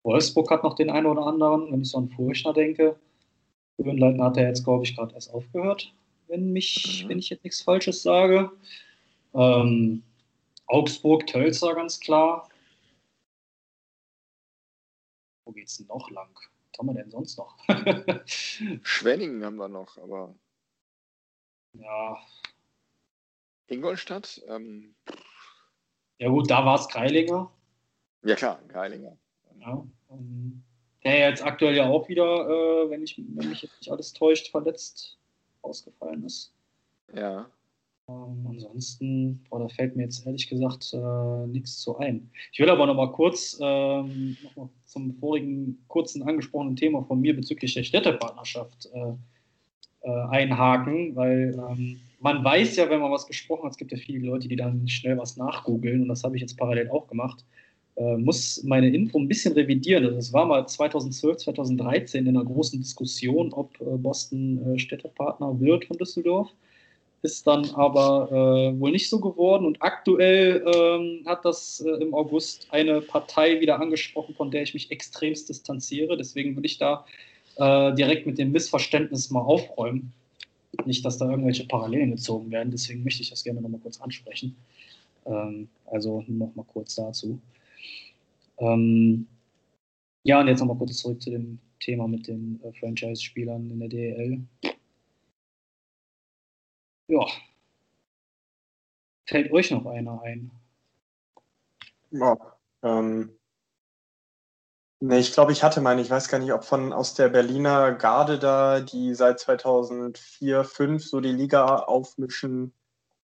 Wolfsburg 0.02 0.50
hat 0.50 0.62
noch 0.64 0.74
den 0.74 0.90
einen 0.90 1.06
oder 1.06 1.26
anderen, 1.26 1.70
wenn 1.70 1.82
ich 1.82 1.90
so 1.90 1.98
an 1.98 2.08
Furchner 2.08 2.52
denke. 2.54 2.98
Höhenleitner 3.76 4.24
hat 4.24 4.36
er 4.38 4.48
jetzt, 4.48 4.64
glaube 4.64 4.84
ich, 4.84 4.96
gerade 4.96 5.14
erst 5.14 5.32
aufgehört, 5.32 5.92
wenn, 6.28 6.52
mich, 6.52 7.02
Mhm. 7.04 7.08
wenn 7.10 7.18
ich 7.18 7.28
jetzt 7.30 7.44
nichts 7.44 7.62
Falsches 7.62 8.02
sage. 8.02 8.50
Ähm, 9.34 10.02
Augsburg, 10.66 11.26
Tölzer, 11.26 11.74
ganz 11.74 12.00
klar. 12.00 12.48
Wo 15.44 15.52
geht's 15.52 15.76
denn 15.78 15.86
noch 15.86 16.10
lang? 16.10 16.28
Was 16.34 16.78
haben 16.78 16.86
wir 16.88 16.94
denn 16.94 17.10
sonst 17.10 17.36
noch? 17.38 17.56
Schwenningen 18.82 19.44
haben 19.44 19.56
wir 19.56 19.68
noch, 19.68 19.96
aber 19.98 20.34
ja, 21.74 22.18
Ingolstadt? 23.68 24.42
Ähm, 24.48 24.94
ja 26.18 26.28
gut, 26.28 26.50
da 26.50 26.64
war 26.64 26.78
es 26.80 26.88
Kreilinger. 26.88 27.50
Ja 28.28 28.36
klar, 28.36 28.60
Geilinger. 28.68 29.16
Ja, 29.60 29.84
ähm, 30.10 30.62
der 31.04 31.30
jetzt 31.30 31.44
aktuell 31.44 31.74
ja 31.74 31.88
auch 31.88 32.08
wieder, 32.08 32.24
äh, 32.24 32.90
wenn, 32.90 33.02
ich, 33.02 33.16
wenn 33.18 33.48
mich 33.48 33.62
jetzt 33.62 33.78
nicht 33.80 33.90
alles 33.90 34.12
täuscht, 34.12 34.50
verletzt 34.50 35.18
ausgefallen 35.62 36.24
ist. 36.24 36.52
Ja. 37.14 37.46
Ähm, 38.08 38.46
ansonsten, 38.48 39.44
boah, 39.50 39.60
da 39.60 39.68
fällt 39.68 39.96
mir 39.96 40.04
jetzt 40.04 40.26
ehrlich 40.26 40.48
gesagt 40.48 40.92
äh, 40.94 41.46
nichts 41.46 41.78
zu 41.80 41.98
ein. 41.98 42.30
Ich 42.52 42.58
will 42.58 42.70
aber 42.70 42.86
noch 42.86 42.94
mal 42.94 43.12
kurz 43.12 43.58
ähm, 43.60 44.36
noch 44.42 44.56
mal 44.56 44.68
zum 44.86 45.14
vorigen 45.14 45.84
kurzen 45.88 46.22
angesprochenen 46.22 46.76
Thema 46.76 47.02
von 47.04 47.20
mir 47.20 47.36
bezüglich 47.36 47.74
der 47.74 47.82
Städtepartnerschaft 47.82 48.88
äh, 48.94 49.12
äh, 50.00 50.10
einhaken, 50.30 51.16
weil 51.16 51.54
ähm, 51.70 52.00
man 52.20 52.42
weiß 52.42 52.76
ja, 52.76 52.88
wenn 52.88 53.00
man 53.00 53.12
was 53.12 53.26
gesprochen 53.26 53.64
hat, 53.64 53.72
es 53.72 53.76
gibt 53.76 53.92
ja 53.92 53.98
viele 53.98 54.26
Leute, 54.26 54.48
die 54.48 54.56
dann 54.56 54.88
schnell 54.88 55.18
was 55.18 55.36
nachgoogeln 55.36 56.02
und 56.02 56.08
das 56.08 56.24
habe 56.24 56.36
ich 56.36 56.42
jetzt 56.42 56.56
parallel 56.56 56.90
auch 56.90 57.08
gemacht, 57.08 57.44
äh, 57.98 58.16
muss 58.16 58.62
meine 58.64 58.88
Info 58.88 59.18
ein 59.18 59.28
bisschen 59.28 59.54
revidieren. 59.54 60.04
Also 60.04 60.18
es 60.18 60.32
war 60.32 60.46
mal 60.46 60.66
2012, 60.66 61.38
2013 61.38 62.26
in 62.26 62.36
einer 62.36 62.44
großen 62.44 62.80
Diskussion, 62.80 63.52
ob 63.52 63.80
äh, 63.80 63.84
Boston 63.84 64.74
äh, 64.74 64.78
Städtepartner 64.78 65.60
wird 65.60 65.84
von 65.86 65.98
Düsseldorf 65.98 66.50
ist 67.22 67.46
dann 67.46 67.68
aber 67.70 68.28
äh, 68.30 68.80
wohl 68.80 68.92
nicht 68.92 69.08
so 69.08 69.20
geworden. 69.20 69.66
Und 69.66 69.82
aktuell 69.82 70.64
ähm, 70.74 71.22
hat 71.26 71.44
das 71.44 71.80
äh, 71.80 71.90
im 72.02 72.14
August 72.14 72.68
eine 72.70 73.00
Partei 73.00 73.60
wieder 73.60 73.80
angesprochen, 73.80 74.34
von 74.34 74.50
der 74.50 74.62
ich 74.62 74.74
mich 74.74 74.90
extremst 74.90 75.48
distanziere. 75.48 76.16
Deswegen 76.16 76.56
will 76.56 76.64
ich 76.64 76.78
da 76.78 77.04
äh, 77.56 77.94
direkt 77.94 78.26
mit 78.26 78.38
dem 78.38 78.52
Missverständnis 78.52 79.30
mal 79.30 79.40
aufräumen. 79.40 80.12
Nicht, 80.84 81.04
dass 81.04 81.18
da 81.18 81.28
irgendwelche 81.28 81.66
Parallelen 81.66 82.12
gezogen 82.12 82.50
werden. 82.52 82.70
Deswegen 82.70 83.02
möchte 83.02 83.22
ich 83.22 83.30
das 83.30 83.42
gerne 83.42 83.60
nochmal 83.60 83.80
kurz 83.80 84.00
ansprechen. 84.00 84.54
Ähm, 85.26 85.68
also 85.86 86.24
nochmal 86.28 86.66
kurz 86.72 86.94
dazu. 86.94 87.40
Ähm, 88.58 89.26
ja, 90.24 90.40
und 90.40 90.48
jetzt 90.48 90.60
nochmal 90.60 90.76
kurz 90.78 90.98
zurück 90.98 91.22
zu 91.22 91.30
dem 91.30 91.58
Thema 91.80 92.08
mit 92.08 92.26
den 92.26 92.60
äh, 92.62 92.72
Franchise-Spielern 92.72 93.70
in 93.70 93.80
der 93.80 93.88
DEL. 93.88 94.42
Ja. 97.08 97.26
Fällt 99.26 99.52
euch 99.52 99.70
noch 99.70 99.86
einer 99.86 100.20
ein? 100.22 100.50
Ja, 102.10 102.36
ähm, 102.82 103.38
nee, 105.00 105.18
ich 105.18 105.32
glaube, 105.32 105.52
ich 105.52 105.62
hatte 105.62 105.80
meine, 105.80 106.00
ich 106.00 106.10
weiß 106.10 106.28
gar 106.28 106.38
nicht, 106.38 106.52
ob 106.52 106.64
von 106.64 106.92
aus 106.92 107.14
der 107.14 107.28
Berliner 107.28 107.92
Garde 107.92 108.38
da, 108.38 108.80
die 108.80 109.14
seit 109.14 109.38
2004, 109.40 110.64
5 110.64 111.04
so 111.04 111.20
die 111.20 111.32
Liga 111.32 111.76
aufmischen. 111.76 112.72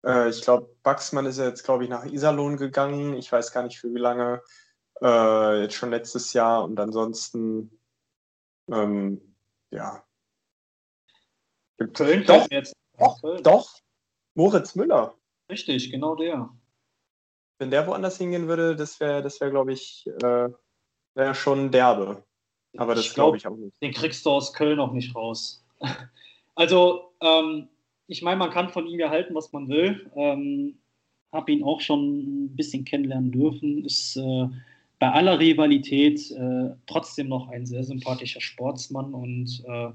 Äh, 0.06 0.30
ich 0.30 0.42
glaube, 0.42 0.70
Baxmann 0.84 1.26
ist 1.26 1.40
jetzt, 1.40 1.64
glaube 1.64 1.86
ich, 1.86 1.90
nach 1.90 2.06
Iserlohn 2.06 2.58
gegangen. 2.58 3.14
Ich 3.16 3.32
weiß 3.32 3.52
gar 3.52 3.64
nicht 3.64 3.80
für 3.80 3.94
wie 3.94 4.00
lange. 4.00 4.42
Äh, 5.02 5.62
jetzt 5.64 5.76
schon 5.76 5.90
letztes 5.90 6.34
Jahr 6.34 6.64
und 6.64 6.80
ansonsten, 6.80 7.80
ähm, 8.72 9.36
ja. 9.72 10.04
Köln 11.94 12.24
Doch, 12.26 12.50
jetzt. 12.52 12.76
doch, 12.98 13.20
Köln. 13.22 13.44
doch. 13.44 13.70
Moritz 14.36 14.76
Müller. 14.76 15.16
Richtig, 15.50 15.92
genau 15.92 16.16
der. 16.16 16.50
Wenn 17.60 17.72
der 17.72 17.86
woanders 17.88 18.18
hingehen 18.18 18.48
würde, 18.48 18.76
das 18.76 19.00
wäre, 19.00 19.22
das 19.22 19.40
wäre, 19.42 19.52
glaube 19.52 19.74
ich, 19.74 20.08
äh, 20.24 20.50
wäre 21.16 21.36
schon 21.36 21.72
derbe. 21.72 22.24
Aber 22.78 22.96
das 22.96 23.14
glaub- 23.14 23.36
glaube 23.36 23.38
ich 23.38 23.48
auch 23.48 23.56
nicht. 23.56 23.80
Den 23.82 23.94
kriegst 23.94 24.26
du 24.26 24.32
aus 24.32 24.54
Köln 24.54 24.80
auch 24.80 24.92
nicht 24.92 25.16
raus. 25.16 25.66
Also, 26.56 27.16
ähm, 27.20 27.68
ich 28.06 28.22
meine, 28.22 28.38
man 28.38 28.52
kann 28.52 28.70
von 28.70 28.86
ihm 28.86 29.00
ja 29.00 29.10
halten, 29.10 29.34
was 29.34 29.52
man 29.54 29.70
will. 29.70 30.12
Ähm, 30.16 30.80
habe 31.32 31.52
ihn 31.52 31.64
auch 31.64 31.82
schon 31.82 32.44
ein 32.46 32.56
bisschen 32.56 32.86
kennenlernen 32.86 33.32
dürfen. 33.32 33.84
Ist 33.84 34.16
äh, 34.18 34.50
bei 35.04 35.12
aller 35.12 35.38
Rivalität 35.38 36.32
äh, 36.32 36.70
trotzdem 36.88 37.28
noch 37.28 37.50
ein 37.50 37.66
sehr 37.66 37.84
sympathischer 37.84 38.40
Sportsmann 38.40 39.14
und 39.14 39.62
äh, 39.68 39.90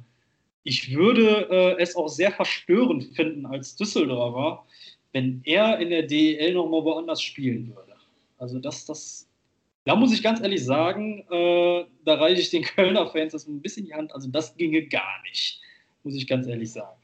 ich 0.65 0.95
würde 0.95 1.49
äh, 1.51 1.83
es 1.83 1.97
auch 1.97 2.09
sehr 2.09 2.31
verstörend 2.31 3.05
finden 3.17 3.47
als 3.47 3.75
Düsseldorfer, 3.75 4.67
wenn 5.13 5.41
er 5.45 5.79
in 5.79 5.89
der 5.89 6.03
DEL 6.03 6.53
nochmal 6.53 6.85
woanders 6.85 7.23
spielen 7.23 7.75
würde. 7.75 7.95
Also 8.37 8.59
das, 8.59 8.85
das, 8.85 9.27
da 9.87 9.97
muss 9.97 10.13
ich 10.13 10.23
ganz 10.23 10.43
ehrlich 10.43 10.63
sagen, 10.63 11.25
äh, 11.31 11.87
da 12.05 12.17
reiche 12.17 12.43
ich 12.43 12.51
den 12.51 12.65
Kölner 12.65 13.07
Fans 13.07 13.33
das 13.33 13.49
ein 13.49 13.63
bisschen 13.63 13.85
in 13.85 13.89
die 13.89 13.95
Hand. 13.95 14.15
Also 14.15 14.29
das 14.29 14.59
ginge 14.59 14.83
gar 14.89 15.23
nicht, 15.23 15.59
muss 16.05 16.17
ich 16.17 16.27
ganz 16.27 16.47
ehrlich 16.47 16.71
sagen. 16.71 17.01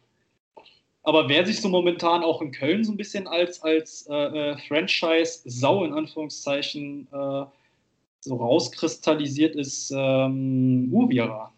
Aber 1.04 1.30
wer 1.30 1.46
sich 1.46 1.58
so 1.58 1.70
momentan 1.70 2.22
auch 2.22 2.42
in 2.42 2.52
Köln 2.52 2.84
so 2.84 2.92
ein 2.92 2.98
bisschen 2.98 3.26
als, 3.26 3.62
als 3.62 4.06
äh, 4.10 4.14
äh, 4.14 4.58
Franchise-Sau 4.68 5.86
in 5.86 5.94
Anführungszeichen 5.94 7.08
äh, 7.10 7.44
so 8.24 8.36
rauskristallisiert, 8.36 9.54
ist 9.54 9.92
ähm, 9.94 10.88
Uvira. 10.90 11.52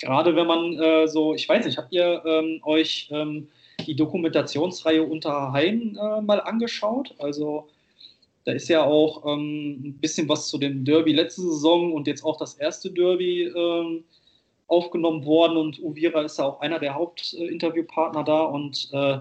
Gerade 0.00 0.36
wenn 0.36 0.46
man 0.46 0.78
äh, 0.78 1.08
so, 1.08 1.34
ich 1.34 1.48
weiß 1.48 1.64
nicht, 1.64 1.78
habt 1.78 1.92
ihr 1.92 2.22
ähm, 2.24 2.60
euch 2.62 3.08
ähm, 3.10 3.48
die 3.86 3.96
Dokumentationsreihe 3.96 5.02
Unter 5.02 5.52
Hain 5.52 5.96
äh, 5.96 6.20
mal 6.20 6.40
angeschaut? 6.40 7.14
Also 7.18 7.68
da 8.44 8.52
ist 8.52 8.68
ja 8.68 8.84
auch 8.84 9.24
ähm, 9.26 9.80
ein 9.82 9.98
bisschen 9.98 10.28
was 10.28 10.48
zu 10.48 10.58
dem 10.58 10.84
Derby 10.84 11.12
letzte 11.12 11.40
Saison 11.40 11.92
und 11.94 12.06
jetzt 12.06 12.22
auch 12.22 12.36
das 12.36 12.54
erste 12.54 12.90
Derby 12.90 13.44
ähm, 13.44 14.04
aufgenommen 14.66 15.24
worden 15.24 15.56
und 15.56 15.82
Uvira 15.82 16.20
ist 16.20 16.38
ja 16.38 16.44
auch 16.44 16.60
einer 16.60 16.78
der 16.78 16.94
Hauptinterviewpartner 16.94 18.24
da 18.24 18.42
und 18.42 18.90
äh, 18.92 19.18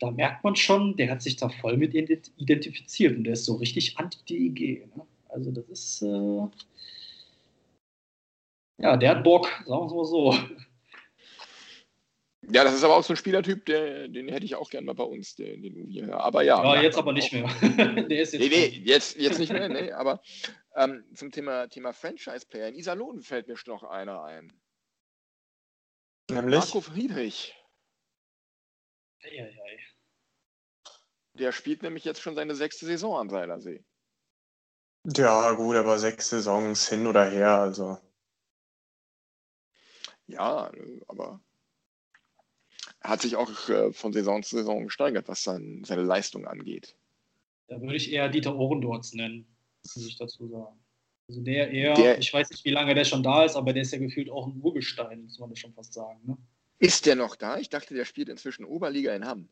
da 0.00 0.10
merkt 0.10 0.42
man 0.42 0.56
schon, 0.56 0.96
der 0.96 1.10
hat 1.10 1.20
sich 1.20 1.36
da 1.36 1.50
voll 1.50 1.76
mit 1.76 1.92
ident- 1.92 2.30
identifiziert 2.38 3.16
und 3.16 3.24
der 3.24 3.34
ist 3.34 3.44
so 3.44 3.56
richtig 3.56 3.98
anti-DEG. 3.98 4.86
Ne? 4.96 5.02
Also 5.32 5.50
das 5.50 5.68
ist, 5.68 6.02
äh, 6.02 6.48
ja, 8.78 8.96
der 8.96 9.10
hat 9.10 9.24
Bock, 9.24 9.46
sagen 9.66 9.82
wir 9.82 9.86
es 9.86 9.92
mal 9.92 10.04
so. 10.04 10.34
Ja, 12.52 12.64
das 12.64 12.74
ist 12.74 12.82
aber 12.82 12.96
auch 12.96 13.04
so 13.04 13.12
ein 13.12 13.16
Spielertyp, 13.16 13.66
der, 13.66 14.08
den 14.08 14.28
hätte 14.28 14.44
ich 14.44 14.56
auch 14.56 14.70
gerne 14.70 14.86
mal 14.86 14.94
bei 14.94 15.04
uns, 15.04 15.36
den, 15.36 15.62
den 15.62 15.76
Uvi. 15.76 16.02
Aber 16.10 16.42
ja. 16.42 16.74
Ja, 16.74 16.82
jetzt 16.82 16.98
aber 16.98 17.12
nicht 17.12 17.32
mehr. 17.32 17.44
der 18.08 18.22
ist 18.22 18.32
jetzt 18.32 18.40
Nee, 18.40 18.48
nee, 18.48 18.82
jetzt, 18.84 19.16
jetzt 19.16 19.38
nicht 19.38 19.52
mehr, 19.52 19.68
nee, 19.68 19.92
aber 19.92 20.20
ähm, 20.74 21.04
zum 21.14 21.30
Thema, 21.30 21.68
Thema 21.68 21.92
Franchise-Player. 21.92 22.68
In 22.68 22.74
Iserlohn 22.74 23.22
fällt 23.22 23.46
mir 23.46 23.56
noch 23.66 23.84
einer 23.84 24.24
ein. 24.24 24.52
Nämlich, 26.30 26.58
Marco 26.58 26.80
Friedrich. 26.80 27.54
Eieiei. 29.22 29.78
Der 31.34 31.52
spielt 31.52 31.82
nämlich 31.82 32.04
jetzt 32.04 32.20
schon 32.20 32.34
seine 32.34 32.54
sechste 32.54 32.86
Saison 32.86 33.18
am 33.18 33.30
Seilersee. 33.30 33.84
Ja 35.04 35.52
gut, 35.52 35.76
aber 35.76 35.98
sechs 35.98 36.30
Saisons 36.30 36.88
hin 36.88 37.06
oder 37.06 37.28
her, 37.28 37.58
also. 37.58 37.98
Ja, 40.26 40.68
äh, 40.72 41.00
aber 41.08 41.40
er 43.00 43.10
hat 43.10 43.22
sich 43.22 43.36
auch 43.36 43.68
äh, 43.68 43.92
von 43.92 44.12
Saison 44.12 44.42
zu 44.42 44.56
Saison 44.56 44.84
gesteigert, 44.84 45.28
was 45.28 45.42
sein, 45.42 45.82
seine 45.84 46.02
Leistung 46.02 46.46
angeht. 46.46 46.96
Da 47.66 47.80
würde 47.80 47.96
ich 47.96 48.12
eher 48.12 48.28
Dieter 48.28 48.54
Ohrendorz 48.56 49.12
nennen. 49.14 49.46
muss 49.82 50.06
ich 50.06 50.16
dazu 50.16 50.48
sagen. 50.48 50.78
Also 51.28 51.42
der 51.42 51.70
eher, 51.70 51.94
Der- 51.94 52.18
ich 52.18 52.32
weiß 52.32 52.50
nicht, 52.50 52.64
wie 52.64 52.70
lange 52.70 52.94
der 52.94 53.04
schon 53.04 53.22
da 53.22 53.44
ist, 53.44 53.56
aber 53.56 53.72
der 53.72 53.82
ist 53.82 53.92
ja 53.92 53.98
gefühlt 53.98 54.30
auch 54.30 54.46
ein 54.48 54.60
Urgestein, 54.60 55.22
muss 55.22 55.38
man 55.38 55.50
das 55.50 55.60
schon 55.60 55.72
fast 55.72 55.92
sagen. 55.92 56.20
Ne? 56.24 56.36
Ist 56.78 57.06
der 57.06 57.14
noch 57.14 57.36
da? 57.36 57.58
Ich 57.58 57.68
dachte, 57.68 57.94
der 57.94 58.04
spielt 58.04 58.28
inzwischen 58.28 58.64
Oberliga 58.64 59.14
in 59.14 59.24
Hamm. 59.26 59.48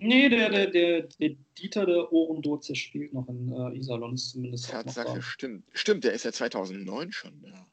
Nee, 0.00 0.28
der, 0.28 0.50
der, 0.50 0.66
der, 0.68 1.02
der 1.02 1.30
Dieter 1.58 1.86
der 1.86 2.12
Ohrendoze 2.12 2.74
spielt 2.74 3.12
noch 3.12 3.28
in 3.28 3.52
äh, 3.52 3.76
Iserlohn, 3.76 4.14
ist 4.14 4.30
zumindest 4.30 4.70
Tatsache, 4.70 5.20
stimmt. 5.22 5.64
Stimmt, 5.72 6.04
der 6.04 6.12
ist 6.12 6.24
ja 6.24 6.32
2009 6.32 7.12
schon 7.12 7.42
da. 7.42 7.66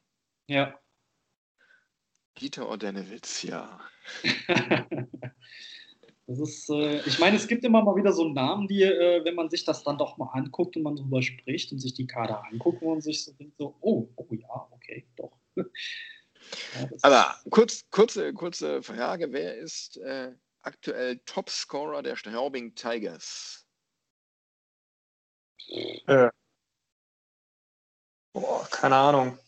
Ja. 0.46 0.78
Dieter 2.38 2.68
Ordenewitz, 2.68 3.42
ja. 3.42 3.80
Das 6.28 6.38
ist, 6.40 6.68
äh, 6.68 7.00
ich 7.06 7.18
meine, 7.18 7.36
es 7.36 7.48
gibt 7.48 7.64
immer 7.64 7.82
mal 7.82 7.96
wieder 7.96 8.12
so 8.12 8.28
Namen, 8.28 8.68
die, 8.68 8.82
äh, 8.82 9.24
wenn 9.24 9.34
man 9.34 9.48
sich 9.48 9.64
das 9.64 9.82
dann 9.82 9.96
doch 9.96 10.18
mal 10.18 10.28
anguckt 10.34 10.76
und 10.76 10.82
man 10.82 10.94
drüber 10.94 11.22
spricht 11.22 11.72
und 11.72 11.78
sich 11.78 11.94
die 11.94 12.06
Kader 12.06 12.44
anguckt, 12.44 12.82
wo 12.82 12.90
man 12.90 13.00
sich 13.00 13.24
so 13.24 13.32
denkt, 13.32 13.56
so, 13.56 13.74
oh, 13.80 14.10
oh 14.14 14.26
ja, 14.34 14.68
okay, 14.70 15.06
doch. 15.16 15.32
ja, 15.56 16.88
Aber 17.00 17.34
kurz, 17.48 17.88
kurze, 17.90 18.34
kurze 18.34 18.82
Frage: 18.82 19.32
Wer 19.32 19.56
ist 19.56 19.96
äh, 19.96 20.32
aktuell 20.68 21.18
Topscorer 21.24 22.02
der 22.02 22.16
Straubing 22.16 22.74
Tigers? 22.74 23.66
Äh, 26.06 26.30
boah, 28.34 28.68
keine 28.70 28.96
Ahnung. 28.96 29.38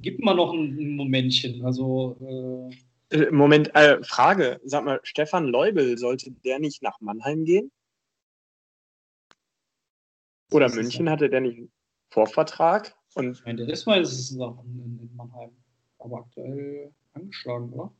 Gib 0.00 0.20
mal 0.20 0.34
noch 0.34 0.52
ein, 0.52 0.96
Momentchen. 0.96 1.64
Also, 1.64 2.16
äh, 2.20 2.76
Äh, 3.10 3.30
Moment, 3.30 3.74
äh, 3.74 4.02
Frage. 4.04 4.60
Sag 4.64 4.84
mal, 4.84 5.00
Stefan 5.02 5.46
Leubel, 5.46 5.96
sollte 5.96 6.30
der 6.30 6.58
nicht 6.58 6.82
nach 6.82 7.00
Mannheim 7.00 7.44
gehen? 7.44 7.72
Oder 10.52 10.68
München 10.68 11.06
ja- 11.06 11.12
hatte 11.12 11.30
der 11.30 11.40
nicht 11.40 11.56
einen 11.56 11.72
Vorvertrag? 12.10 12.94
Und 13.14 13.38
ich 13.38 13.44
meine, 13.44 13.64
der 13.64 13.72
ist 13.72 13.86
mal 13.86 14.02
ist 14.02 14.12
es 14.12 14.30
in 14.32 15.10
Mannheim. 15.16 15.56
Aber 15.98 16.18
aktuell 16.18 16.92
angeschlagen, 17.14 17.72
oder? 17.72 17.92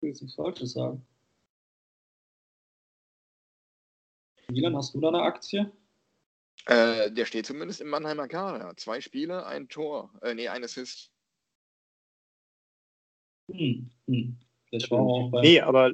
Ich 0.00 0.02
will 0.02 0.10
jetzt 0.12 0.22
nichts 0.22 0.36
Falsches 0.36 0.72
sagen. 0.72 1.06
Milan, 4.50 4.74
hast 4.74 4.94
du 4.94 5.00
da 5.00 5.08
eine 5.08 5.20
Aktie? 5.20 5.70
Äh, 6.64 7.12
der 7.12 7.26
steht 7.26 7.44
zumindest 7.44 7.82
im 7.82 7.90
Mannheimer 7.90 8.26
Kader. 8.26 8.74
Zwei 8.78 9.02
Spiele, 9.02 9.44
ein 9.44 9.68
Tor. 9.68 10.10
Äh, 10.22 10.32
nee, 10.32 10.48
ein 10.48 10.64
Assist. 10.64 11.12
Hm, 13.52 13.90
hm. 14.06 14.40
Vielleicht 14.70 14.90
war 14.90 15.00
auch 15.00 15.30
bei. 15.32 15.42
nee, 15.42 15.60
aber 15.60 15.92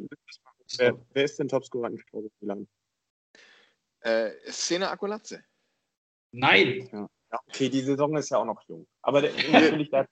wer, 0.79 1.05
wer 1.13 1.25
ist 1.25 1.41
denn 1.41 1.49
Topscorer 1.49 1.89
in 1.89 2.01
Milan? 2.39 2.69
Äh, 4.03 4.31
Szene 4.53 4.89
Akulatze. 4.89 5.43
Nein! 6.31 6.89
Ja, 6.93 7.11
okay, 7.49 7.69
die 7.69 7.81
Saison 7.81 8.17
ist 8.17 8.31
ja 8.31 8.39
auch 8.39 8.45
noch 8.45 8.63
jung. 8.69 8.87
Aber 9.03 9.23
der, 9.23 9.31
natürlich 9.53 9.91
der, 9.91 10.09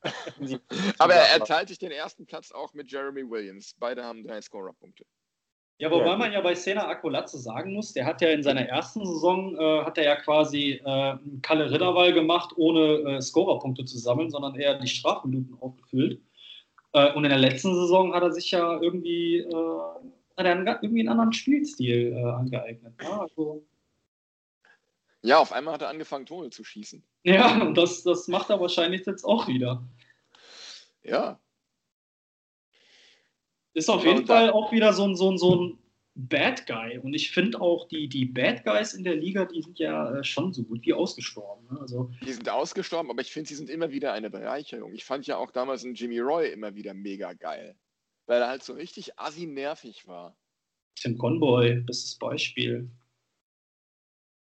Aber 0.98 1.14
er 1.14 1.40
teilt 1.44 1.68
sich 1.68 1.78
den 1.78 1.90
ersten 1.90 2.26
Platz 2.26 2.52
auch 2.52 2.72
mit 2.74 2.90
Jeremy 2.90 3.28
Williams. 3.28 3.74
Beide 3.78 4.04
haben 4.04 4.22
drei 4.22 4.40
Scorerpunkte. 4.40 5.04
Ja, 5.78 5.90
wobei 5.90 6.06
Ja. 6.06 6.16
man 6.16 6.32
ja 6.32 6.40
bei 6.40 6.54
Sena 6.54 6.86
Akulatze 6.86 7.38
sagen 7.38 7.74
muss, 7.74 7.92
der 7.92 8.06
hat 8.06 8.20
ja 8.20 8.28
in 8.28 8.42
seiner 8.44 8.62
ersten 8.68 9.04
Saison, 9.04 9.56
äh, 9.56 9.84
hat 9.84 9.98
er 9.98 10.04
ja 10.04 10.16
quasi 10.16 10.80
äh, 10.84 10.88
einen 10.88 11.40
Kalle 11.42 11.70
Ritterwall 11.70 12.12
gemacht, 12.12 12.52
ohne 12.56 13.16
äh, 13.16 13.20
Scorerpunkte 13.20 13.84
zu 13.84 13.98
sammeln, 13.98 14.30
sondern 14.30 14.54
eher 14.54 14.78
die 14.78 14.86
Strafminuten 14.86 15.56
aufgefüllt. 15.60 16.20
Äh, 16.92 17.12
und 17.14 17.24
in 17.24 17.30
der 17.30 17.40
letzten 17.40 17.74
Saison 17.74 18.14
hat 18.14 18.22
er 18.22 18.30
sich 18.32 18.52
ja 18.52 18.80
irgendwie, 18.80 19.38
äh, 19.38 19.52
hat 20.36 20.46
er 20.46 20.52
einen, 20.52 20.66
irgendwie 20.66 21.00
einen 21.00 21.08
anderen 21.08 21.32
Spielstil 21.32 22.12
äh, 22.12 22.22
angeeignet. 22.24 22.94
Ja, 23.02 23.22
also, 23.22 23.66
Ja, 25.24 25.38
auf 25.38 25.52
einmal 25.52 25.74
hat 25.74 25.82
er 25.82 25.88
angefangen, 25.88 26.26
Tore 26.26 26.50
zu 26.50 26.64
schießen. 26.64 27.02
ja 27.24 27.62
und 27.62 27.74
das, 27.76 28.02
das 28.02 28.28
macht 28.28 28.50
er 28.50 28.60
wahrscheinlich 28.60 29.06
jetzt 29.06 29.24
auch 29.24 29.48
wieder. 29.48 29.82
Ja. 31.02 31.40
Ist 33.72 33.88
auf 33.88 34.04
Ja, 34.04 34.12
jeden 34.12 34.26
Fall 34.26 34.50
auch 34.50 34.70
wieder 34.70 34.92
so 34.92 35.04
ein, 35.04 35.16
so 35.16 35.30
ein, 35.30 35.38
so 35.38 35.54
ein 35.56 35.78
Bad 36.14 36.66
Guy. 36.66 36.98
Und 36.98 37.14
ich 37.14 37.30
finde 37.30 37.60
auch, 37.60 37.88
die, 37.88 38.08
die 38.08 38.26
Bad 38.26 38.64
Guys 38.64 38.92
in 38.94 39.02
der 39.02 39.16
Liga, 39.16 39.46
die 39.46 39.62
sind 39.62 39.78
ja 39.78 40.14
äh, 40.14 40.22
schon 40.22 40.52
so 40.52 40.62
gut 40.62 40.84
wie 40.84 40.92
ausgestorben. 40.92 41.66
Ne? 41.70 41.80
Also, 41.80 42.10
Die 42.24 42.32
sind 42.32 42.48
ausgestorben, 42.48 43.10
aber 43.10 43.22
ich 43.22 43.32
finde, 43.32 43.48
sie 43.48 43.56
sind 43.56 43.70
immer 43.70 43.90
wieder 43.90 44.12
eine 44.12 44.30
Bereicherung. 44.30 44.94
Ich 44.94 45.04
fand 45.04 45.26
ja 45.26 45.38
auch 45.38 45.50
damals 45.50 45.84
einen 45.84 45.94
Jimmy 45.94 46.20
Roy 46.20 46.50
immer 46.52 46.74
wieder 46.74 46.94
mega 46.94 47.32
geil. 47.32 47.76
Weil 48.26 48.42
er 48.42 48.48
halt 48.48 48.62
so 48.62 48.74
richtig 48.74 49.18
assi 49.18 49.46
nervig 49.46 50.06
war. 50.06 50.36
Tim 50.96 51.18
Conboy, 51.18 51.80
bestes 51.80 52.16
Beispiel. 52.16 52.88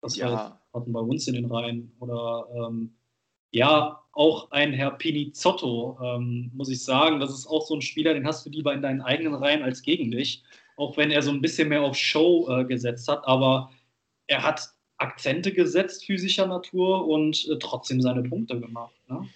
Das 0.02 0.16
Ja. 0.16 0.60
hatten 0.72 0.92
bei 0.92 1.00
uns 1.00 1.26
in 1.28 1.34
den 1.34 1.46
Reihen. 1.46 1.92
Oder 2.00 2.48
ähm, 2.54 2.94
ja, 3.50 4.02
auch 4.12 4.50
ein 4.50 4.72
Herr 4.72 4.92
Pinizotto, 4.92 5.98
ähm, 6.02 6.50
muss 6.54 6.68
ich 6.68 6.82
sagen. 6.84 7.20
Das 7.20 7.30
ist 7.30 7.46
auch 7.46 7.66
so 7.66 7.74
ein 7.74 7.82
Spieler, 7.82 8.14
den 8.14 8.26
hast 8.26 8.46
du 8.46 8.50
lieber 8.50 8.72
in 8.72 8.82
deinen 8.82 9.02
eigenen 9.02 9.34
Reihen 9.34 9.62
als 9.62 9.82
gegen 9.82 10.10
dich. 10.10 10.42
Auch 10.76 10.96
wenn 10.96 11.10
er 11.10 11.22
so 11.22 11.30
ein 11.30 11.42
bisschen 11.42 11.68
mehr 11.68 11.82
auf 11.82 11.96
Show 11.96 12.48
äh, 12.48 12.64
gesetzt 12.64 13.08
hat. 13.08 13.26
Aber 13.26 13.70
er 14.26 14.42
hat 14.42 14.70
Akzente 14.96 15.52
gesetzt 15.52 16.04
physischer 16.04 16.46
Natur 16.46 17.06
und 17.06 17.46
äh, 17.48 17.58
trotzdem 17.58 18.00
seine 18.00 18.22
Punkte 18.22 18.60
gemacht. 18.60 18.94
Ne? 19.08 19.28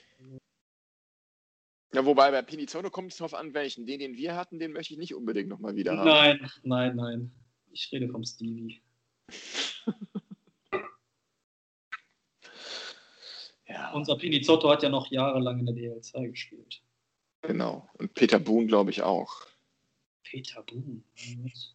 Ja, 1.94 2.04
wobei 2.04 2.30
bei 2.30 2.42
Pinizotto 2.42 2.90
kommt 2.90 3.12
es 3.12 3.18
drauf 3.18 3.34
an, 3.34 3.54
welchen. 3.54 3.86
Den, 3.86 4.00
den 4.00 4.16
wir 4.16 4.34
hatten, 4.34 4.58
den 4.58 4.72
möchte 4.72 4.94
ich 4.94 4.98
nicht 4.98 5.14
unbedingt 5.14 5.48
nochmal 5.48 5.76
wieder 5.76 5.96
haben. 5.96 6.08
Nein, 6.08 6.50
nein, 6.64 6.96
nein. 6.96 7.30
Ich 7.70 7.90
rede 7.92 8.08
vom 8.08 8.24
Stevie. 8.24 8.80
Ja, 13.84 13.92
Unser 13.92 14.16
Pinizotto 14.16 14.70
hat 14.70 14.82
ja 14.82 14.88
noch 14.88 15.10
jahrelang 15.10 15.58
in 15.58 15.66
der 15.66 15.74
DL2 15.74 16.30
gespielt. 16.30 16.80
genau. 17.42 17.88
Und 17.98 18.14
Peter 18.14 18.38
Boone, 18.38 18.66
glaube 18.66 18.90
ich, 18.90 19.02
auch. 19.02 19.30
Peter 20.22 20.62
Boone. 20.62 21.02
Ich, 21.16 21.74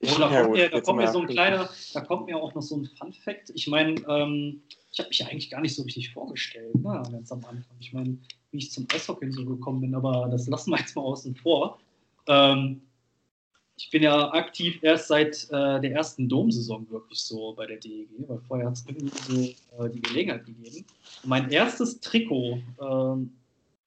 Oh, 0.00 0.14
da, 0.16 0.30
Ja, 0.30 0.42
kommt 0.42 0.54
mir, 0.54 0.68
da 0.68 0.80
kommt 0.80 0.98
mir 1.00 1.10
so 1.10 1.20
ein 1.20 1.26
kleiner, 1.26 1.68
da 1.92 2.00
kommt 2.02 2.26
mir 2.26 2.36
auch 2.36 2.54
noch 2.54 2.62
so 2.62 2.76
ein 2.76 2.84
Fun 2.84 3.12
Fact. 3.12 3.50
Ich 3.56 3.66
meine, 3.66 4.00
ähm, 4.08 4.62
ich 4.92 5.00
habe 5.00 5.08
mich 5.08 5.18
ja 5.18 5.26
eigentlich 5.26 5.50
gar 5.50 5.60
nicht 5.60 5.74
so 5.74 5.82
richtig 5.82 6.12
vorgestellt, 6.12 6.72
ne, 6.76 7.02
ganz 7.10 7.32
am 7.32 7.44
Anfang. 7.44 7.76
Ich 7.80 7.92
meine, 7.92 8.16
wie 8.52 8.58
ich 8.58 8.70
zum 8.70 8.86
Eishockey 8.92 9.32
so 9.32 9.44
gekommen 9.44 9.80
bin, 9.80 9.96
aber 9.96 10.28
das 10.30 10.46
lassen 10.46 10.70
wir 10.70 10.78
jetzt 10.78 10.94
mal 10.94 11.02
außen 11.02 11.34
vor. 11.34 11.80
Ähm, 12.28 12.82
ich 13.78 13.90
bin 13.90 14.02
ja 14.02 14.32
aktiv 14.32 14.82
erst 14.82 15.06
seit 15.06 15.44
äh, 15.50 15.80
der 15.80 15.92
ersten 15.92 16.28
Domsaison 16.28 16.90
wirklich 16.90 17.20
so 17.20 17.54
bei 17.54 17.66
der 17.66 17.76
DEG, 17.76 18.08
weil 18.26 18.40
vorher 18.48 18.66
hat 18.66 18.74
es 18.74 18.84
irgendwie 18.86 19.56
so 19.76 19.84
äh, 19.84 19.90
die 19.90 20.02
Gelegenheit 20.02 20.44
gegeben. 20.44 20.84
Mein 21.24 21.48
erstes 21.50 22.00
Trikot 22.00 22.60
ähm, 22.80 23.32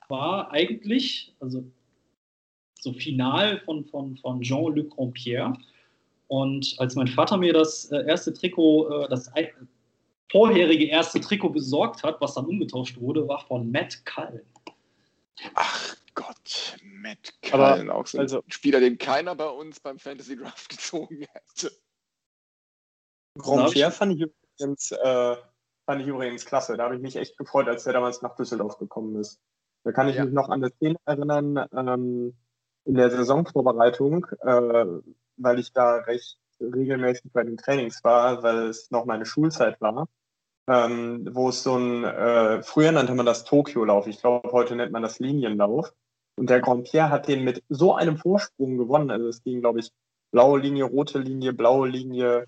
war 0.07 0.49
eigentlich, 0.51 1.33
also 1.41 1.63
so 2.79 2.93
final 2.93 3.59
von, 3.65 3.83
von, 3.85 4.15
von 4.17 4.41
Jean-Luc 4.41 4.93
Rompière. 4.97 5.57
Und 6.27 6.73
als 6.77 6.95
mein 6.95 7.07
Vater 7.07 7.37
mir 7.37 7.51
das 7.51 7.91
äh, 7.91 8.05
erste 8.07 8.33
Trikot, 8.33 9.03
äh, 9.03 9.09
das 9.09 9.29
vorherige 10.31 10.85
erste 10.85 11.19
Trikot 11.19 11.49
besorgt 11.49 12.01
hat, 12.03 12.21
was 12.21 12.35
dann 12.35 12.45
umgetauscht 12.45 12.97
wurde, 12.99 13.27
war 13.27 13.45
von 13.45 13.69
Matt 13.69 14.05
Cullen. 14.05 14.45
ach 15.55 16.00
Gott, 16.13 16.77
Matt 16.83 17.33
Cullen, 17.41 17.89
auch 17.89 18.05
so 18.07 18.17
ein 18.17 18.21
also- 18.23 18.43
Spieler, 18.47 18.79
den 18.79 18.97
keiner 18.97 19.35
bei 19.35 19.47
uns 19.47 19.79
beim 19.79 19.99
Fantasy 19.99 20.35
Draft 20.37 20.69
gezogen 20.69 21.25
hätte. 21.31 21.71
Grompier 23.37 23.91
fand 23.91 24.13
ich 24.13 24.21
übrigens, 24.21 24.91
äh, 24.91 25.35
fand 25.85 26.01
ich 26.01 26.07
übrigens 26.07 26.45
klasse. 26.45 26.75
Da 26.77 26.83
habe 26.83 26.95
ich 26.95 27.01
mich 27.01 27.15
echt 27.15 27.37
gefreut, 27.37 27.67
als 27.67 27.83
der 27.85 27.93
damals 27.93 28.21
nach 28.21 28.35
Düsseldorf 28.35 28.77
gekommen 28.77 29.15
ist. 29.19 29.39
Da 29.83 29.91
kann 29.91 30.07
ich 30.09 30.15
Ja. 30.17 30.25
mich 30.25 30.33
noch 30.33 30.49
an 30.49 30.61
das 30.61 30.71
Szene 30.73 30.97
erinnern, 31.05 31.65
ähm, 31.73 32.35
in 32.85 32.93
der 32.95 33.09
Saisonvorbereitung, 33.09 34.25
äh, 34.41 34.85
weil 35.37 35.59
ich 35.59 35.71
da 35.73 35.95
recht 35.97 36.37
regelmäßig 36.59 37.31
bei 37.31 37.43
den 37.43 37.57
Trainings 37.57 38.03
war, 38.03 38.43
weil 38.43 38.67
es 38.67 38.91
noch 38.91 39.05
meine 39.05 39.25
Schulzeit 39.25 39.79
war, 39.81 40.07
ähm, 40.67 41.27
wo 41.31 41.49
es 41.49 41.63
so 41.63 41.77
ein, 41.77 42.03
äh, 42.03 42.61
früher 42.63 42.91
nannte 42.91 43.15
man 43.15 43.25
das 43.25 43.45
Tokio-Lauf, 43.45 44.05
ich 44.07 44.19
glaube, 44.19 44.51
heute 44.51 44.75
nennt 44.75 44.91
man 44.91 45.01
das 45.01 45.19
Linienlauf. 45.19 45.93
Und 46.41 46.49
der 46.49 46.59
Grand 46.59 46.89
Pierre 46.89 47.11
hat 47.11 47.27
den 47.27 47.43
mit 47.43 47.63
so 47.69 47.93
einem 47.93 48.17
Vorsprung 48.17 48.75
gewonnen. 48.75 49.11
Also 49.11 49.27
es 49.27 49.43
ging, 49.43 49.61
glaube 49.61 49.79
ich, 49.79 49.91
blaue 50.31 50.59
Linie, 50.59 50.85
rote 50.85 51.19
Linie, 51.19 51.53
blaue 51.53 51.87
Linie, 51.87 52.47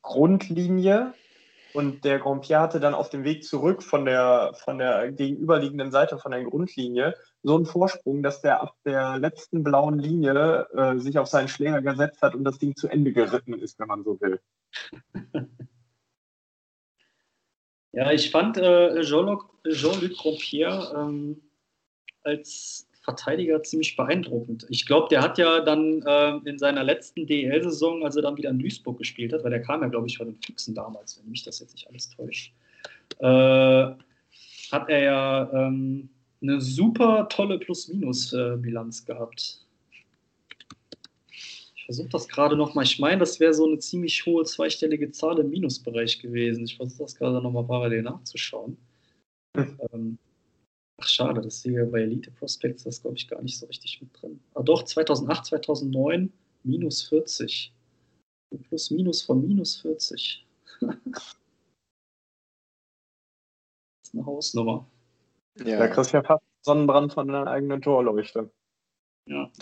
Grundlinie. 0.00 1.12
Und 1.74 2.06
der 2.06 2.18
Grand 2.18 2.40
Pierre 2.40 2.62
hatte 2.62 2.80
dann 2.80 2.94
auf 2.94 3.10
dem 3.10 3.24
Weg 3.24 3.44
zurück 3.44 3.82
von 3.82 4.06
der, 4.06 4.54
von 4.64 4.78
der 4.78 5.12
gegenüberliegenden 5.12 5.90
Seite 5.90 6.16
von 6.16 6.32
der 6.32 6.44
Grundlinie 6.44 7.14
so 7.42 7.56
einen 7.56 7.66
Vorsprung, 7.66 8.22
dass 8.22 8.40
der 8.40 8.62
ab 8.62 8.74
der 8.86 9.18
letzten 9.18 9.62
blauen 9.64 9.98
Linie 9.98 10.66
äh, 10.72 10.96
sich 10.96 11.18
auf 11.18 11.28
seinen 11.28 11.48
Schläger 11.48 11.82
gesetzt 11.82 12.22
hat 12.22 12.34
und 12.34 12.44
das 12.44 12.56
Ding 12.56 12.74
zu 12.74 12.88
Ende 12.88 13.12
geritten 13.12 13.52
ist, 13.52 13.78
wenn 13.78 13.88
man 13.88 14.02
so 14.02 14.18
will. 14.22 14.40
Ja, 17.92 18.12
ich 18.12 18.30
fand 18.30 18.56
äh, 18.56 19.02
Jean-Luc 19.02 19.44
Jean 19.68 20.10
Rompier 20.24 20.90
ähm, 20.96 21.42
als 22.22 22.89
Verteidiger 23.02 23.62
ziemlich 23.62 23.96
beeindruckend. 23.96 24.66
Ich 24.68 24.84
glaube, 24.86 25.08
der 25.10 25.22
hat 25.22 25.38
ja 25.38 25.60
dann 25.60 26.02
äh, 26.02 26.36
in 26.48 26.58
seiner 26.58 26.84
letzten 26.84 27.26
DEL-Saison, 27.26 28.04
als 28.04 28.16
er 28.16 28.22
dann 28.22 28.36
wieder 28.36 28.50
in 28.50 28.58
Duisburg 28.58 28.98
gespielt 28.98 29.32
hat, 29.32 29.42
weil 29.42 29.50
der 29.50 29.62
kam 29.62 29.80
ja, 29.80 29.88
glaube 29.88 30.06
ich, 30.06 30.18
von 30.18 30.26
den 30.26 30.36
Füchsen 30.36 30.74
damals, 30.74 31.18
wenn 31.18 31.30
mich 31.30 31.42
das 31.42 31.60
jetzt 31.60 31.72
nicht 31.72 31.88
alles 31.88 32.10
täuscht, 32.10 32.52
äh, 33.18 33.24
hat 34.70 34.88
er 34.88 35.02
ja 35.02 35.50
ähm, 35.52 36.10
eine 36.42 36.60
super 36.60 37.28
tolle 37.28 37.58
Plus-Minus-Bilanz 37.58 39.06
gehabt. 39.06 39.64
Ich 41.74 41.84
versuche 41.86 42.08
das 42.10 42.28
gerade 42.28 42.56
nochmal. 42.56 42.84
Ich 42.84 42.98
meine, 42.98 43.18
das 43.18 43.40
wäre 43.40 43.54
so 43.54 43.66
eine 43.66 43.78
ziemlich 43.78 44.24
hohe 44.26 44.44
zweistellige 44.44 45.10
Zahl 45.10 45.38
im 45.38 45.50
Minusbereich 45.50 46.20
gewesen. 46.20 46.64
Ich 46.64 46.76
versuche 46.76 47.02
das 47.02 47.16
gerade 47.16 47.42
nochmal 47.42 47.64
parallel 47.64 48.02
nachzuschauen. 48.02 48.76
Hm. 49.56 49.80
Ähm, 49.92 50.18
ach, 51.00 51.08
schade, 51.08 51.40
das 51.40 51.62
hier 51.62 51.86
bei 51.86 52.00
Elite 52.02 52.30
Prospects, 52.30 52.84
das 52.84 53.00
glaube 53.00 53.16
ich 53.16 53.28
gar 53.28 53.42
nicht 53.42 53.58
so 53.58 53.66
richtig 53.66 54.00
mit 54.00 54.10
drin. 54.20 54.40
Aber 54.54 54.64
doch, 54.64 54.84
2008, 54.84 55.46
2009 55.46 56.32
minus 56.62 57.02
40. 57.08 57.72
Plus 58.68 58.90
minus 58.90 59.22
von 59.22 59.46
minus 59.46 59.80
40. 59.80 60.46
das 60.80 61.36
ist 64.02 64.14
eine 64.14 64.26
Hausnummer. 64.26 64.86
Ja. 65.64 65.78
Da 65.78 65.88
kriegst 65.88 66.12
du 66.12 66.16
ja 66.16 66.22
fast 66.22 66.42
Sonnenbrand 66.62 67.12
von 67.12 67.28
deiner 67.28 67.50
eigenen 67.50 67.80
Torleuchte. 67.80 68.50
Ja. 69.26 69.50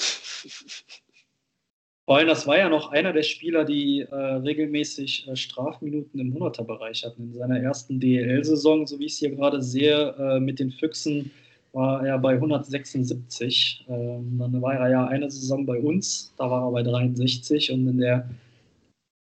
Vor 2.08 2.16
allem, 2.16 2.28
das 2.28 2.46
war 2.46 2.56
ja 2.56 2.70
noch 2.70 2.90
einer 2.90 3.12
der 3.12 3.22
Spieler, 3.22 3.66
die 3.66 4.00
äh, 4.00 4.14
regelmäßig 4.14 5.28
äh, 5.28 5.36
Strafminuten 5.36 6.18
im 6.18 6.34
100er-Bereich 6.34 7.04
hatten. 7.04 7.24
In 7.24 7.34
seiner 7.34 7.60
ersten 7.60 8.00
DEL-Saison, 8.00 8.86
so 8.86 8.98
wie 8.98 9.04
ich 9.04 9.12
es 9.12 9.18
hier 9.18 9.32
gerade 9.32 9.60
sehe, 9.60 10.14
äh, 10.18 10.40
mit 10.40 10.58
den 10.58 10.70
Füchsen 10.70 11.30
war 11.74 12.06
er 12.06 12.18
bei 12.18 12.32
176. 12.32 13.84
Ähm, 13.90 14.38
dann 14.38 14.62
war 14.62 14.76
er 14.76 14.88
ja 14.88 15.06
eine 15.06 15.30
Saison 15.30 15.66
bei 15.66 15.78
uns, 15.78 16.32
da 16.38 16.50
war 16.50 16.68
er 16.68 16.72
bei 16.72 16.82
63 16.82 17.72
und 17.72 17.86
in 17.86 17.98
der 17.98 18.26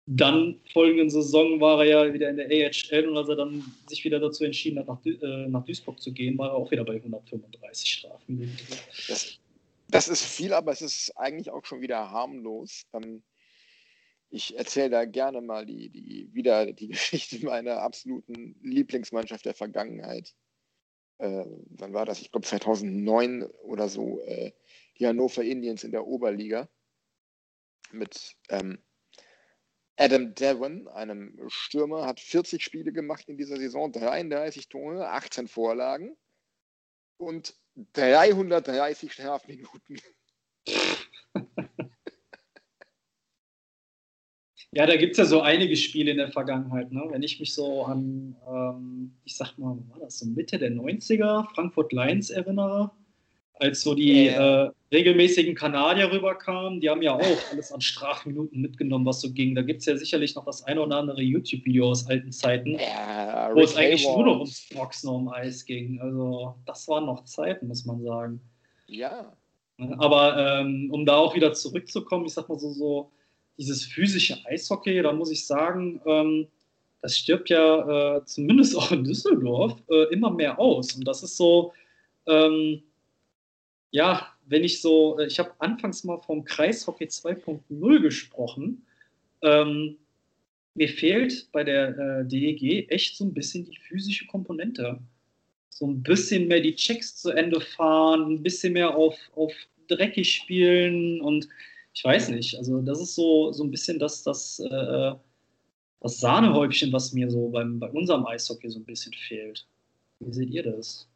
dann 0.04 0.56
folgenden 0.70 1.08
Saison 1.08 1.58
war 1.62 1.82
er 1.82 2.06
ja 2.06 2.12
wieder 2.12 2.28
in 2.28 2.36
der 2.36 2.48
AHL 2.48 3.08
und 3.08 3.16
als 3.16 3.30
er 3.30 3.36
dann 3.36 3.64
sich 3.86 4.04
wieder 4.04 4.20
dazu 4.20 4.44
entschieden 4.44 4.78
hat, 4.78 4.88
nach, 4.88 5.06
äh, 5.06 5.66
Duisburg 5.66 6.02
zu 6.02 6.12
gehen, 6.12 6.36
war 6.36 6.48
er 6.48 6.56
auch 6.56 6.70
wieder 6.70 6.84
bei 6.84 6.96
135 6.96 7.90
Strafminuten. 7.90 8.58
Das, 9.08 9.38
das 9.88 10.08
ist 10.08 10.22
viel, 10.22 10.52
aber 10.52 10.72
es 10.72 10.82
ist 10.82 11.16
eigentlich 11.16 11.50
auch 11.50 11.64
schon 11.64 11.80
wieder 11.80 12.10
harmlos. 12.10 12.84
Ähm, 12.92 13.22
ich 14.30 14.56
erzähle 14.56 14.90
da 14.90 15.04
gerne 15.06 15.40
mal 15.40 15.64
die, 15.64 15.88
die, 15.88 16.28
wieder 16.32 16.72
die 16.72 16.88
Geschichte 16.88 17.44
meiner 17.44 17.80
absoluten 17.82 18.58
Lieblingsmannschaft 18.62 19.44
der 19.44 19.54
Vergangenheit. 19.54 20.34
Äh, 21.18 21.44
wann 21.70 21.94
war 21.94 22.04
das? 22.04 22.20
Ich 22.20 22.30
glaube 22.30 22.46
2009 22.46 23.44
oder 23.62 23.88
so. 23.88 24.20
Äh, 24.20 24.52
die 24.98 25.06
Hannover 25.06 25.42
Indians 25.42 25.84
in 25.84 25.92
der 25.92 26.06
Oberliga 26.06 26.68
mit 27.90 28.36
ähm, 28.50 28.78
Adam 29.96 30.34
Devon, 30.34 30.86
einem 30.88 31.36
Stürmer, 31.48 32.06
hat 32.06 32.20
40 32.20 32.62
Spiele 32.62 32.92
gemacht 32.92 33.28
in 33.28 33.36
dieser 33.36 33.56
Saison, 33.56 33.90
33 33.90 34.68
Tore, 34.68 35.08
18 35.08 35.48
Vorlagen 35.48 36.16
und 37.16 37.56
330 37.92 39.12
Strafminuten. 39.12 40.00
Ja, 44.70 44.84
da 44.84 44.96
gibt 44.96 45.12
es 45.12 45.18
ja 45.18 45.24
so 45.24 45.40
einige 45.40 45.76
Spiele 45.76 46.10
in 46.10 46.18
der 46.18 46.30
Vergangenheit. 46.30 46.92
Ne? 46.92 47.02
Wenn 47.08 47.22
ich 47.22 47.40
mich 47.40 47.54
so 47.54 47.84
an, 47.84 48.36
ähm, 48.46 49.16
ich 49.24 49.34
sag 49.34 49.56
mal, 49.56 49.78
war 49.88 50.00
das 50.00 50.18
so 50.18 50.26
Mitte 50.26 50.58
der 50.58 50.70
90er, 50.70 51.48
Frankfurt 51.54 51.92
Lions 51.92 52.28
erinnere, 52.28 52.90
als 53.60 53.82
so 53.82 53.94
die 53.94 54.26
ja. 54.26 54.66
äh, 54.66 54.70
regelmäßigen 54.92 55.54
Kanadier 55.54 56.10
rüberkamen, 56.10 56.80
die 56.80 56.88
haben 56.88 57.02
ja 57.02 57.14
auch 57.14 57.52
alles 57.52 57.72
an 57.72 57.80
Strafminuten 57.80 58.60
mitgenommen, 58.60 59.04
was 59.04 59.20
so 59.20 59.32
ging. 59.32 59.54
Da 59.54 59.62
gibt 59.62 59.80
es 59.80 59.86
ja 59.86 59.96
sicherlich 59.96 60.34
noch 60.34 60.44
das 60.44 60.64
ein 60.64 60.78
oder 60.78 60.96
andere 60.96 61.20
YouTube-Video 61.22 61.90
aus 61.90 62.06
alten 62.06 62.32
Zeiten, 62.32 62.78
ja, 62.78 63.50
wo 63.54 63.60
es 63.60 63.76
eigentlich 63.76 64.04
nur 64.04 64.24
noch 64.24 64.34
ums 64.36 64.68
Boxen 64.74 65.08
um 65.08 65.28
Eis 65.28 65.64
ging. 65.64 66.00
Also 66.00 66.54
das 66.66 66.88
waren 66.88 67.06
noch 67.06 67.24
Zeiten, 67.24 67.68
muss 67.68 67.84
man 67.84 68.02
sagen. 68.02 68.40
Ja. 68.86 69.32
Aber 69.98 70.60
ähm, 70.60 70.90
um 70.92 71.06
da 71.06 71.16
auch 71.16 71.34
wieder 71.34 71.52
zurückzukommen, 71.52 72.26
ich 72.26 72.32
sag 72.32 72.48
mal 72.48 72.58
so, 72.58 72.70
so 72.70 73.10
dieses 73.58 73.84
physische 73.84 74.38
Eishockey, 74.46 75.02
da 75.02 75.12
muss 75.12 75.30
ich 75.30 75.46
sagen, 75.46 76.00
ähm, 76.06 76.48
das 77.02 77.16
stirbt 77.16 77.48
ja 77.50 78.16
äh, 78.16 78.24
zumindest 78.24 78.76
auch 78.76 78.90
in 78.90 79.04
Düsseldorf 79.04 79.76
äh, 79.88 80.12
immer 80.12 80.30
mehr 80.30 80.58
aus. 80.58 80.94
Und 80.94 81.06
das 81.06 81.22
ist 81.22 81.36
so, 81.36 81.72
ähm, 82.26 82.82
ja, 83.90 84.28
wenn 84.46 84.64
ich 84.64 84.80
so, 84.80 85.18
äh, 85.18 85.26
ich 85.26 85.38
habe 85.38 85.52
anfangs 85.58 86.04
mal 86.04 86.18
vom 86.18 86.44
Kreishockey 86.44 87.04
2.0 87.04 88.00
gesprochen. 88.00 88.86
Ähm, 89.42 89.96
mir 90.74 90.88
fehlt 90.88 91.48
bei 91.52 91.64
der 91.64 91.98
äh, 91.98 92.24
DEG 92.26 92.90
echt 92.90 93.16
so 93.16 93.24
ein 93.24 93.34
bisschen 93.34 93.64
die 93.64 93.76
physische 93.76 94.26
Komponente. 94.26 95.00
So 95.70 95.86
ein 95.86 96.02
bisschen 96.02 96.48
mehr 96.48 96.60
die 96.60 96.74
Checks 96.74 97.16
zu 97.16 97.30
Ende 97.30 97.60
fahren, 97.60 98.34
ein 98.34 98.42
bisschen 98.42 98.72
mehr 98.72 98.96
auf, 98.96 99.16
auf 99.34 99.52
dreckig 99.88 100.32
spielen 100.32 101.20
und 101.20 101.48
ich 101.94 102.04
weiß 102.04 102.28
nicht. 102.30 102.56
Also, 102.56 102.80
das 102.82 103.00
ist 103.00 103.14
so, 103.16 103.52
so 103.52 103.64
ein 103.64 103.70
bisschen 103.70 103.98
das, 103.98 104.22
das, 104.22 104.60
äh, 104.60 105.12
das 106.00 106.20
Sahnehäubchen, 106.20 106.92
was 106.92 107.12
mir 107.12 107.28
so 107.30 107.48
beim, 107.48 107.80
bei 107.80 107.88
unserem 107.90 108.24
Eishockey 108.26 108.70
so 108.70 108.78
ein 108.78 108.84
bisschen 108.84 109.12
fehlt. 109.12 109.66
Wie 110.20 110.32
seht 110.32 110.50
ihr 110.50 110.62
das? 110.62 111.08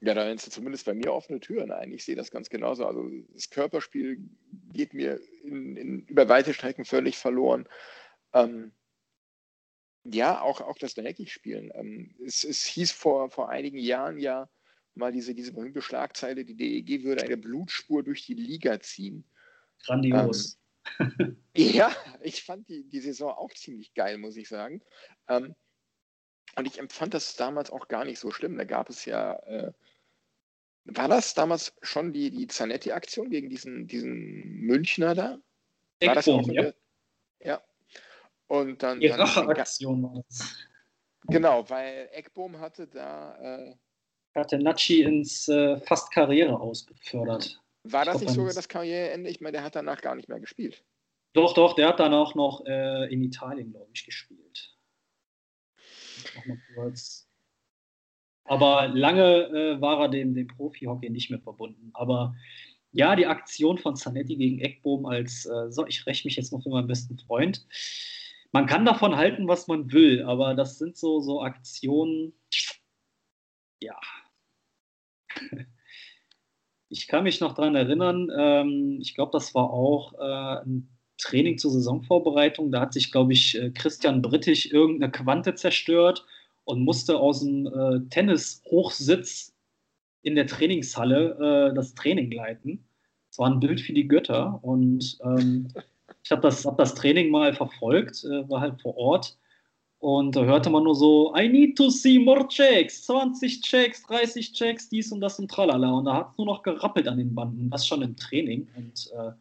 Ja, 0.00 0.14
da 0.14 0.26
sind 0.26 0.40
zumindest 0.40 0.86
bei 0.86 0.94
mir 0.94 1.12
offene 1.12 1.40
Türen 1.40 1.72
ein. 1.72 1.92
Ich 1.92 2.04
sehe 2.04 2.14
das 2.14 2.30
ganz 2.30 2.48
genauso. 2.50 2.86
Also 2.86 3.10
das 3.32 3.50
Körperspiel 3.50 4.20
geht 4.72 4.94
mir 4.94 5.20
in, 5.42 5.76
in, 5.76 6.06
über 6.06 6.28
weite 6.28 6.54
Strecken 6.54 6.84
völlig 6.84 7.18
verloren. 7.18 7.68
Ähm, 8.32 8.72
ja, 10.04 10.40
auch, 10.40 10.60
auch 10.60 10.78
das 10.78 10.94
Dreckig-Spielen. 10.94 11.72
Ähm, 11.74 12.14
es, 12.24 12.44
es 12.44 12.64
hieß 12.64 12.92
vor, 12.92 13.30
vor 13.30 13.48
einigen 13.48 13.78
Jahren 13.78 14.18
ja 14.18 14.48
mal 14.94 15.12
diese, 15.12 15.34
diese 15.34 15.52
berühmte 15.52 15.82
Schlagzeile, 15.82 16.44
die 16.44 16.56
DEG 16.56 17.04
würde 17.04 17.24
eine 17.24 17.36
Blutspur 17.36 18.02
durch 18.02 18.24
die 18.24 18.34
Liga 18.34 18.80
ziehen. 18.80 19.24
Grandios. 19.84 20.58
Ähm, 21.00 21.36
ja, 21.56 21.94
ich 22.22 22.44
fand 22.44 22.68
die, 22.68 22.84
die 22.84 23.00
Saison 23.00 23.32
auch 23.32 23.52
ziemlich 23.52 23.94
geil, 23.94 24.18
muss 24.18 24.36
ich 24.36 24.48
sagen. 24.48 24.80
Ähm, 25.28 25.54
und 26.56 26.66
ich 26.66 26.78
empfand 26.78 27.14
das 27.14 27.36
damals 27.36 27.70
auch 27.70 27.88
gar 27.88 28.04
nicht 28.04 28.18
so 28.18 28.30
schlimm. 28.30 28.56
Da 28.56 28.64
gab 28.64 28.90
es 28.90 29.04
ja 29.04 29.34
äh, 29.40 29.72
war 30.90 31.08
das 31.08 31.34
damals 31.34 31.74
schon 31.82 32.12
die, 32.12 32.30
die 32.30 32.46
Zanetti-Aktion 32.46 33.30
gegen 33.30 33.48
diesen, 33.48 33.86
diesen 33.86 34.42
Münchner 34.60 35.14
da? 35.14 35.38
War 36.02 36.14
das 36.14 36.28
auch 36.28 36.46
ja. 36.48 36.72
ja. 37.40 37.62
Und 38.46 38.82
dann. 38.82 39.00
Die 39.00 39.08
Racheaktion 39.08 40.02
war 40.02 40.24
das. 40.28 40.56
Genau, 41.26 41.68
weil 41.68 42.08
Eckbohm 42.12 42.58
hatte 42.58 42.86
da. 42.86 43.36
Äh, 43.68 43.74
hatte 44.34 44.58
Nachi 44.58 45.02
ins 45.02 45.48
äh, 45.48 45.78
fast 45.80 46.10
Karriere 46.12 46.58
ausbefördert. 46.58 47.60
War 47.82 48.04
das 48.04 48.20
nicht 48.20 48.32
sogar 48.32 48.54
das 48.54 48.68
Karriereende? 48.68 49.28
Ich 49.28 49.40
meine, 49.40 49.52
der 49.52 49.64
hat 49.64 49.74
danach 49.74 50.00
gar 50.00 50.14
nicht 50.14 50.28
mehr 50.28 50.40
gespielt. 50.40 50.84
Doch, 51.32 51.54
doch, 51.54 51.74
der 51.74 51.88
hat 51.88 52.00
danach 52.00 52.34
noch 52.34 52.64
äh, 52.66 53.12
in 53.12 53.22
Italien, 53.22 53.72
glaube 53.72 53.90
ich, 53.92 54.04
gespielt. 54.04 54.76
Nochmal 56.36 56.58
kurz. 56.74 57.27
Aber 58.48 58.88
lange 58.88 59.44
äh, 59.48 59.80
war 59.80 60.00
er 60.00 60.08
dem, 60.08 60.34
dem 60.34 60.46
Profi-Hockey 60.46 61.10
nicht 61.10 61.30
mehr 61.30 61.40
verbunden. 61.40 61.90
Aber 61.94 62.34
ja, 62.92 63.14
die 63.14 63.26
Aktion 63.26 63.78
von 63.78 63.96
Zanetti 63.96 64.36
gegen 64.36 64.60
Eckbohm 64.60 65.06
als, 65.06 65.46
äh, 65.46 65.70
so, 65.70 65.86
ich 65.86 66.06
räche 66.06 66.26
mich 66.26 66.36
jetzt 66.36 66.52
noch 66.52 66.62
für 66.62 66.70
meinen 66.70 66.86
besten 66.88 67.18
Freund. 67.18 67.66
Man 68.52 68.66
kann 68.66 68.84
davon 68.84 69.16
halten, 69.16 69.46
was 69.46 69.68
man 69.68 69.92
will, 69.92 70.22
aber 70.22 70.54
das 70.54 70.78
sind 70.78 70.96
so, 70.96 71.20
so 71.20 71.42
Aktionen, 71.42 72.32
ja. 73.80 73.98
Ich 76.90 77.06
kann 77.06 77.24
mich 77.24 77.38
noch 77.40 77.54
daran 77.54 77.74
erinnern, 77.74 78.30
ähm, 78.34 78.98
ich 79.02 79.14
glaube, 79.14 79.30
das 79.32 79.54
war 79.54 79.70
auch 79.70 80.14
äh, 80.14 80.62
ein 80.64 80.88
Training 81.18 81.58
zur 81.58 81.70
Saisonvorbereitung. 81.70 82.72
Da 82.72 82.80
hat 82.80 82.94
sich, 82.94 83.12
glaube 83.12 83.34
ich, 83.34 83.60
äh, 83.60 83.70
Christian 83.70 84.22
Brittig 84.22 84.72
irgendeine 84.72 85.12
Quante 85.12 85.54
zerstört 85.54 86.24
und 86.68 86.84
musste 86.84 87.18
aus 87.18 87.40
dem 87.40 87.66
äh, 87.66 88.00
Tennis-Hochsitz 88.10 89.54
in 90.22 90.34
der 90.34 90.46
Trainingshalle 90.46 91.70
äh, 91.70 91.74
das 91.74 91.94
Training 91.94 92.30
leiten. 92.30 92.84
Es 93.30 93.38
war 93.38 93.50
ein 93.50 93.60
Bild 93.60 93.80
für 93.80 93.94
die 93.94 94.06
Götter 94.06 94.58
und 94.62 95.18
ähm, 95.24 95.68
ich 96.22 96.30
habe 96.30 96.42
das, 96.42 96.66
hab 96.66 96.76
das 96.76 96.94
Training 96.94 97.30
mal 97.30 97.54
verfolgt, 97.54 98.22
äh, 98.24 98.48
war 98.50 98.60
halt 98.60 98.80
vor 98.82 98.96
Ort 98.98 99.38
und 100.00 100.36
da 100.36 100.44
hörte 100.44 100.68
man 100.68 100.84
nur 100.84 100.94
so, 100.94 101.34
I 101.34 101.48
need 101.48 101.76
to 101.76 101.88
see 101.88 102.18
more 102.18 102.46
checks, 102.48 103.04
20 103.06 103.62
Checks, 103.62 104.02
30 104.02 104.52
Checks, 104.52 104.88
dies 104.90 105.10
und 105.10 105.20
das 105.20 105.38
und 105.38 105.50
tralala. 105.50 105.90
Und 105.90 106.04
da 106.04 106.14
hat 106.14 106.30
es 106.32 106.38
nur 106.38 106.46
noch 106.46 106.62
gerappelt 106.62 107.08
an 107.08 107.18
den 107.18 107.34
Banden, 107.34 107.68
das 107.70 107.86
schon 107.86 108.02
im 108.02 108.14
Training. 108.16 108.68
Und 108.76 109.10
äh, 109.12 109.32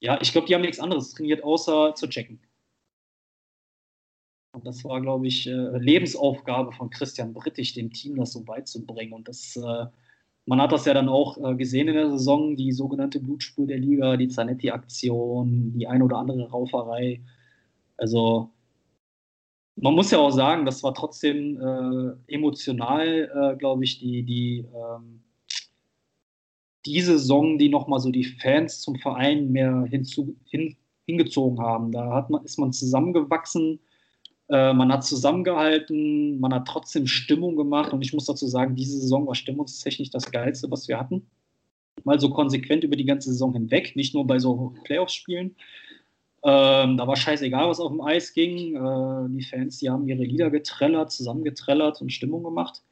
ja, 0.00 0.18
ich 0.20 0.32
glaube, 0.32 0.46
die 0.46 0.54
haben 0.54 0.62
nichts 0.62 0.80
anderes 0.80 1.14
trainiert, 1.14 1.42
außer 1.42 1.94
zu 1.94 2.08
checken. 2.08 2.38
Und 4.52 4.66
das 4.66 4.84
war, 4.84 5.00
glaube 5.00 5.26
ich, 5.26 5.46
äh, 5.46 5.78
Lebensaufgabe 5.78 6.72
von 6.72 6.90
Christian 6.90 7.32
Brittig, 7.32 7.72
dem 7.74 7.90
Team 7.90 8.16
das 8.16 8.32
so 8.32 8.44
beizubringen. 8.44 9.14
Und 9.14 9.28
das, 9.28 9.56
äh, 9.56 9.86
man 10.46 10.60
hat 10.60 10.72
das 10.72 10.84
ja 10.84 10.92
dann 10.94 11.08
auch 11.08 11.38
äh, 11.38 11.54
gesehen 11.56 11.88
in 11.88 11.94
der 11.94 12.10
Saison, 12.10 12.54
die 12.56 12.72
sogenannte 12.72 13.18
Blutspur 13.20 13.66
der 13.66 13.78
Liga, 13.78 14.16
die 14.16 14.28
Zanetti-Aktion, 14.28 15.72
die 15.72 15.86
eine 15.86 16.04
oder 16.04 16.18
andere 16.18 16.50
Rauferei. 16.50 17.22
Also 17.96 18.50
man 19.76 19.94
muss 19.94 20.10
ja 20.10 20.18
auch 20.18 20.30
sagen, 20.30 20.66
das 20.66 20.82
war 20.82 20.92
trotzdem 20.94 21.58
äh, 21.58 22.34
emotional, 22.34 23.30
äh, 23.34 23.56
glaube 23.56 23.84
ich, 23.84 24.00
die, 24.00 24.22
die, 24.22 24.66
ähm, 24.74 25.22
die 26.84 27.00
Saison, 27.00 27.58
die 27.58 27.70
nochmal 27.70 28.00
so 28.00 28.10
die 28.10 28.24
Fans 28.24 28.82
zum 28.82 28.96
Verein 28.96 29.50
mehr 29.50 29.84
hinzu, 29.88 30.36
hin, 30.44 30.76
hingezogen 31.06 31.58
haben. 31.58 31.90
Da 31.92 32.12
hat 32.12 32.28
man, 32.28 32.44
ist 32.44 32.58
man 32.58 32.72
zusammengewachsen, 32.72 33.80
äh, 34.52 34.74
man 34.74 34.92
hat 34.92 35.02
zusammengehalten, 35.02 36.38
man 36.38 36.52
hat 36.52 36.68
trotzdem 36.68 37.06
Stimmung 37.06 37.56
gemacht 37.56 37.92
und 37.94 38.02
ich 38.02 38.12
muss 38.12 38.26
dazu 38.26 38.46
sagen, 38.46 38.76
diese 38.76 39.00
Saison 39.00 39.26
war 39.26 39.34
stimmungstechnisch 39.34 40.10
das 40.10 40.30
Geilste, 40.30 40.70
was 40.70 40.88
wir 40.88 40.98
hatten. 40.98 41.26
Mal 42.04 42.20
so 42.20 42.28
konsequent 42.28 42.84
über 42.84 42.96
die 42.96 43.06
ganze 43.06 43.30
Saison 43.30 43.54
hinweg, 43.54 43.96
nicht 43.96 44.14
nur 44.14 44.26
bei 44.26 44.38
so 44.38 44.74
Playoff-Spielen. 44.84 45.56
Ähm, 46.44 46.96
da 46.98 47.06
war 47.06 47.16
scheißegal, 47.16 47.68
was 47.68 47.80
auf 47.80 47.92
dem 47.92 48.02
Eis 48.02 48.34
ging. 48.34 48.76
Äh, 48.76 49.28
die 49.30 49.44
Fans, 49.44 49.78
die 49.78 49.88
haben 49.88 50.06
ihre 50.06 50.24
Lieder 50.24 50.50
getrellert, 50.50 51.12
zusammengetrellert 51.12 52.02
und 52.02 52.12
Stimmung 52.12 52.42
gemacht. 52.42 52.82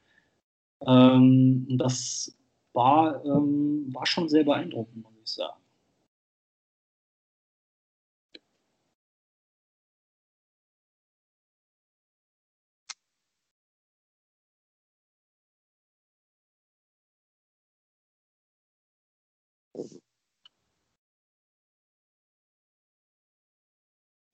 Ähm, 0.86 1.66
das 1.76 2.34
war, 2.72 3.22
ähm, 3.24 3.88
war 3.92 4.06
schon 4.06 4.30
sehr 4.30 4.44
beeindruckend, 4.44 5.02
muss 5.02 5.12
ich 5.22 5.30
sagen. 5.30 5.59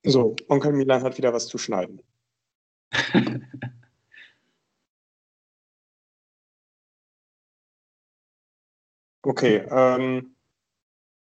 So, 0.06 0.36
Onkel 0.48 0.72
Milan 0.72 1.02
hat 1.02 1.18
wieder 1.18 1.32
was 1.32 1.48
zu 1.48 1.58
schneiden. 1.58 2.00
Okay, 9.22 9.56
ähm, 9.70 10.36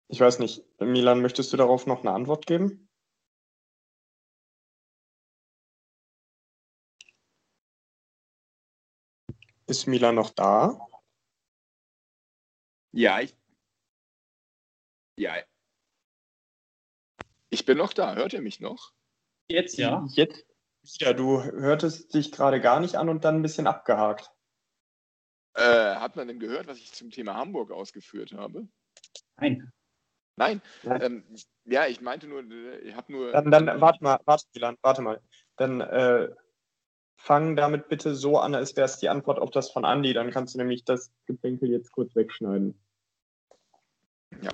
ich 0.07 0.21
weiß 0.21 0.39
nicht, 0.39 0.63
Milan, 0.79 1.21
möchtest 1.21 1.53
du 1.53 1.57
darauf 1.57 1.87
noch 1.87 2.01
eine 2.01 2.13
Antwort 2.13 2.47
geben? 2.47 2.89
Ist 9.67 9.87
Milan 9.87 10.15
noch 10.17 10.31
da? 10.31 10.79
Ja, 12.93 13.21
ich. 13.21 13.35
Ja. 15.17 15.43
Ich 17.51 17.65
bin 17.65 17.79
noch 17.79 17.93
da. 17.93 18.15
Hört 18.15 18.33
ihr 18.33 18.43
mich 18.43 18.61
noch? 18.61 18.93
Jetzt 19.49 19.79
ja. 19.79 20.07
Jetzt 20.11 20.45
wieder. 20.83 21.15
Du 21.15 21.43
hörtest 21.43 22.15
dich 22.15 22.33
gerade 22.33 22.61
gar 22.61 22.81
nicht 22.81 22.97
an 22.97 23.09
und 23.09 23.25
dann 23.25 23.37
ein 23.37 23.43
bisschen 23.43 23.67
abgehakt. 23.67 24.31
Äh, 25.55 25.97
hat 25.97 26.17
man 26.17 26.29
denn 26.29 26.39
gehört, 26.39 26.67
was 26.67 26.79
ich 26.79 26.93
zum 26.93 27.11
Thema 27.11 27.35
Hamburg 27.35 27.71
ausgeführt 27.71 28.33
habe? 28.33 28.69
Nein. 29.37 29.73
Nein. 30.37 30.63
Ähm, 30.85 31.25
ja, 31.65 31.87
ich 31.87 32.01
meinte 32.01 32.29
nur, 32.29 32.45
ich 32.83 32.95
habe 32.95 33.13
nur. 33.13 33.33
Dann, 33.33 33.51
dann 33.51 33.81
warte 33.81 34.05
mal, 34.05 34.21
warte, 34.25 34.45
Milan, 34.55 34.77
warte 34.83 35.03
mal. 35.03 35.21
Dann 35.57 35.81
äh, 35.81 36.29
fang 37.17 37.57
damit 37.57 37.89
bitte 37.89 38.15
so 38.15 38.39
an, 38.39 38.55
als 38.55 38.77
wäre 38.77 38.85
es 38.85 38.99
die 38.99 39.09
Antwort 39.09 39.41
auf 39.41 39.51
das 39.51 39.71
von 39.71 39.85
Andi. 39.85 40.13
Dann 40.13 40.31
kannst 40.31 40.55
du 40.55 40.59
nämlich 40.59 40.85
das 40.85 41.13
Geplänkel 41.27 41.71
jetzt 41.71 41.91
kurz 41.91 42.15
wegschneiden. 42.15 42.81
Ja. 44.41 44.51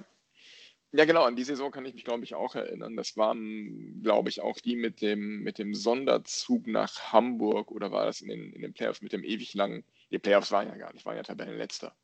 Ja, 0.96 1.04
genau, 1.06 1.24
an 1.24 1.34
die 1.34 1.44
Saison 1.44 1.72
kann 1.72 1.84
ich 1.86 1.94
mich, 1.94 2.04
glaube 2.04 2.22
ich, 2.22 2.34
auch 2.34 2.54
erinnern. 2.54 2.96
Das 2.96 3.16
waren, 3.16 4.00
glaube 4.02 4.28
ich, 4.28 4.40
auch 4.40 4.60
die 4.60 4.76
mit 4.76 5.00
dem, 5.00 5.42
mit 5.42 5.58
dem 5.58 5.74
Sonderzug 5.74 6.66
nach 6.68 7.12
Hamburg 7.12 7.72
oder 7.72 7.90
war 7.90 8.06
das 8.06 8.20
in 8.20 8.28
den, 8.28 8.52
in 8.52 8.62
den 8.62 8.74
Playoffs 8.74 9.02
mit 9.02 9.12
dem 9.12 9.24
ewig 9.24 9.54
langen 9.54 9.84
die 10.14 10.20
Playoffs 10.20 10.52
waren 10.52 10.68
ja 10.68 10.76
gar 10.76 10.92
nicht, 10.92 11.04
waren 11.06 11.16
ja 11.16 11.24
Tabellenletzter. 11.24 11.96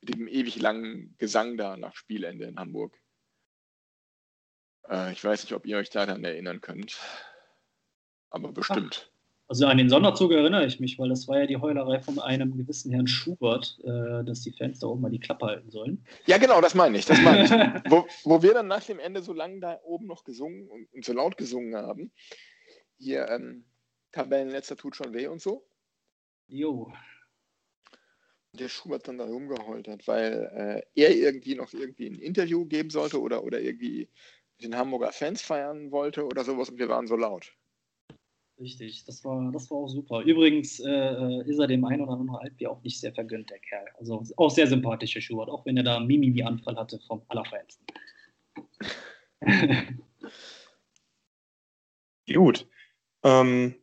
Mit 0.00 0.14
dem 0.14 0.28
ewig 0.28 0.56
langen 0.56 1.14
Gesang 1.18 1.58
da 1.58 1.76
nach 1.76 1.94
Spielende 1.94 2.46
in 2.46 2.58
Hamburg. 2.58 2.98
Äh, 4.88 5.12
ich 5.12 5.22
weiß 5.22 5.42
nicht, 5.44 5.52
ob 5.52 5.66
ihr 5.66 5.76
euch 5.76 5.90
daran 5.90 6.24
erinnern 6.24 6.62
könnt. 6.62 6.98
Aber 8.30 8.50
bestimmt. 8.50 9.12
Also 9.46 9.66
an 9.66 9.76
den 9.76 9.90
Sonderzug 9.90 10.32
erinnere 10.32 10.64
ich 10.64 10.80
mich, 10.80 10.98
weil 10.98 11.10
das 11.10 11.28
war 11.28 11.40
ja 11.40 11.46
die 11.46 11.58
Heulerei 11.58 12.00
von 12.00 12.18
einem 12.18 12.56
gewissen 12.56 12.90
Herrn 12.92 13.06
Schubert, 13.06 13.78
äh, 13.84 14.24
dass 14.24 14.40
die 14.40 14.52
Fans 14.52 14.78
da 14.78 14.86
oben 14.86 15.02
mal 15.02 15.10
die 15.10 15.20
Klappe 15.20 15.46
halten 15.46 15.70
sollen. 15.70 16.04
Ja, 16.26 16.38
genau, 16.38 16.60
das 16.60 16.74
meine 16.74 16.96
ich. 16.96 17.04
Das 17.04 17.20
meine 17.20 17.44
ich. 17.44 17.50
wo, 17.90 18.06
wo 18.24 18.42
wir 18.42 18.54
dann 18.54 18.68
nach 18.68 18.84
dem 18.84 18.98
Ende 18.98 19.22
so 19.22 19.32
lange 19.32 19.60
da 19.60 19.78
oben 19.84 20.06
noch 20.06 20.24
gesungen 20.24 20.68
und, 20.68 20.90
und 20.92 21.04
so 21.04 21.12
laut 21.12 21.36
gesungen 21.36 21.76
haben. 21.76 22.10
Hier, 22.98 23.28
ähm, 23.28 23.64
Tabellenletzter 24.12 24.76
tut 24.76 24.96
schon 24.96 25.12
weh 25.12 25.26
und 25.26 25.42
so. 25.42 25.66
Jo 26.46 26.92
der 28.54 28.68
Schubert 28.68 29.08
dann 29.08 29.18
da 29.18 29.24
rumgeheult 29.24 29.88
hat, 29.88 30.06
weil 30.06 30.50
äh, 30.54 31.00
er 31.00 31.14
irgendwie 31.14 31.54
noch 31.54 31.72
irgendwie 31.72 32.06
ein 32.06 32.18
Interview 32.18 32.64
geben 32.66 32.90
sollte 32.90 33.20
oder, 33.20 33.44
oder 33.44 33.60
irgendwie 33.60 34.08
den 34.62 34.76
Hamburger 34.76 35.12
Fans 35.12 35.42
feiern 35.42 35.90
wollte 35.90 36.24
oder 36.24 36.44
sowas 36.44 36.70
und 36.70 36.78
wir 36.78 36.88
waren 36.88 37.06
so 37.06 37.16
laut. 37.16 37.52
Richtig, 38.58 39.04
das 39.04 39.24
war, 39.24 39.50
das 39.52 39.70
war 39.70 39.78
auch 39.78 39.88
super. 39.88 40.20
Übrigens 40.22 40.78
äh, 40.80 40.90
äh 40.90 41.48
ist 41.48 41.58
er 41.58 41.66
dem 41.66 41.84
einen 41.84 42.02
oder 42.02 42.12
anderen 42.12 42.36
Altbier 42.36 42.70
auch 42.70 42.82
nicht 42.82 43.00
sehr 43.00 43.12
vergönnt, 43.12 43.50
der 43.50 43.58
Kerl. 43.58 43.86
Also 43.98 44.22
auch 44.36 44.50
sehr 44.50 44.66
sympathischer 44.66 45.20
Schubert, 45.20 45.48
auch 45.48 45.66
wenn 45.66 45.76
er 45.76 45.82
da 45.82 45.98
Mimimi-Anfall 45.98 46.76
hatte 46.76 47.00
vom 47.06 47.22
Allerfeinsten. 47.28 47.84
Gut. 52.32 52.66
Ähm, 53.24 53.74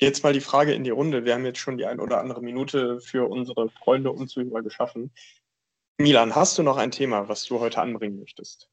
Jetzt 0.00 0.24
mal 0.24 0.32
die 0.32 0.40
Frage 0.40 0.72
in 0.72 0.82
die 0.82 0.90
Runde. 0.90 1.26
Wir 1.26 1.34
haben 1.34 1.44
jetzt 1.44 1.58
schon 1.58 1.76
die 1.76 1.84
ein 1.84 2.00
oder 2.00 2.20
andere 2.20 2.40
Minute 2.40 3.00
für 3.00 3.28
unsere 3.28 3.68
Freunde 3.68 4.10
und 4.10 4.28
Zuhörer 4.28 4.62
geschaffen. 4.62 5.10
Milan, 5.98 6.34
hast 6.34 6.56
du 6.56 6.62
noch 6.62 6.78
ein 6.78 6.90
Thema, 6.90 7.28
was 7.28 7.44
du 7.44 7.60
heute 7.60 7.82
anbringen 7.82 8.18
möchtest? 8.18 8.70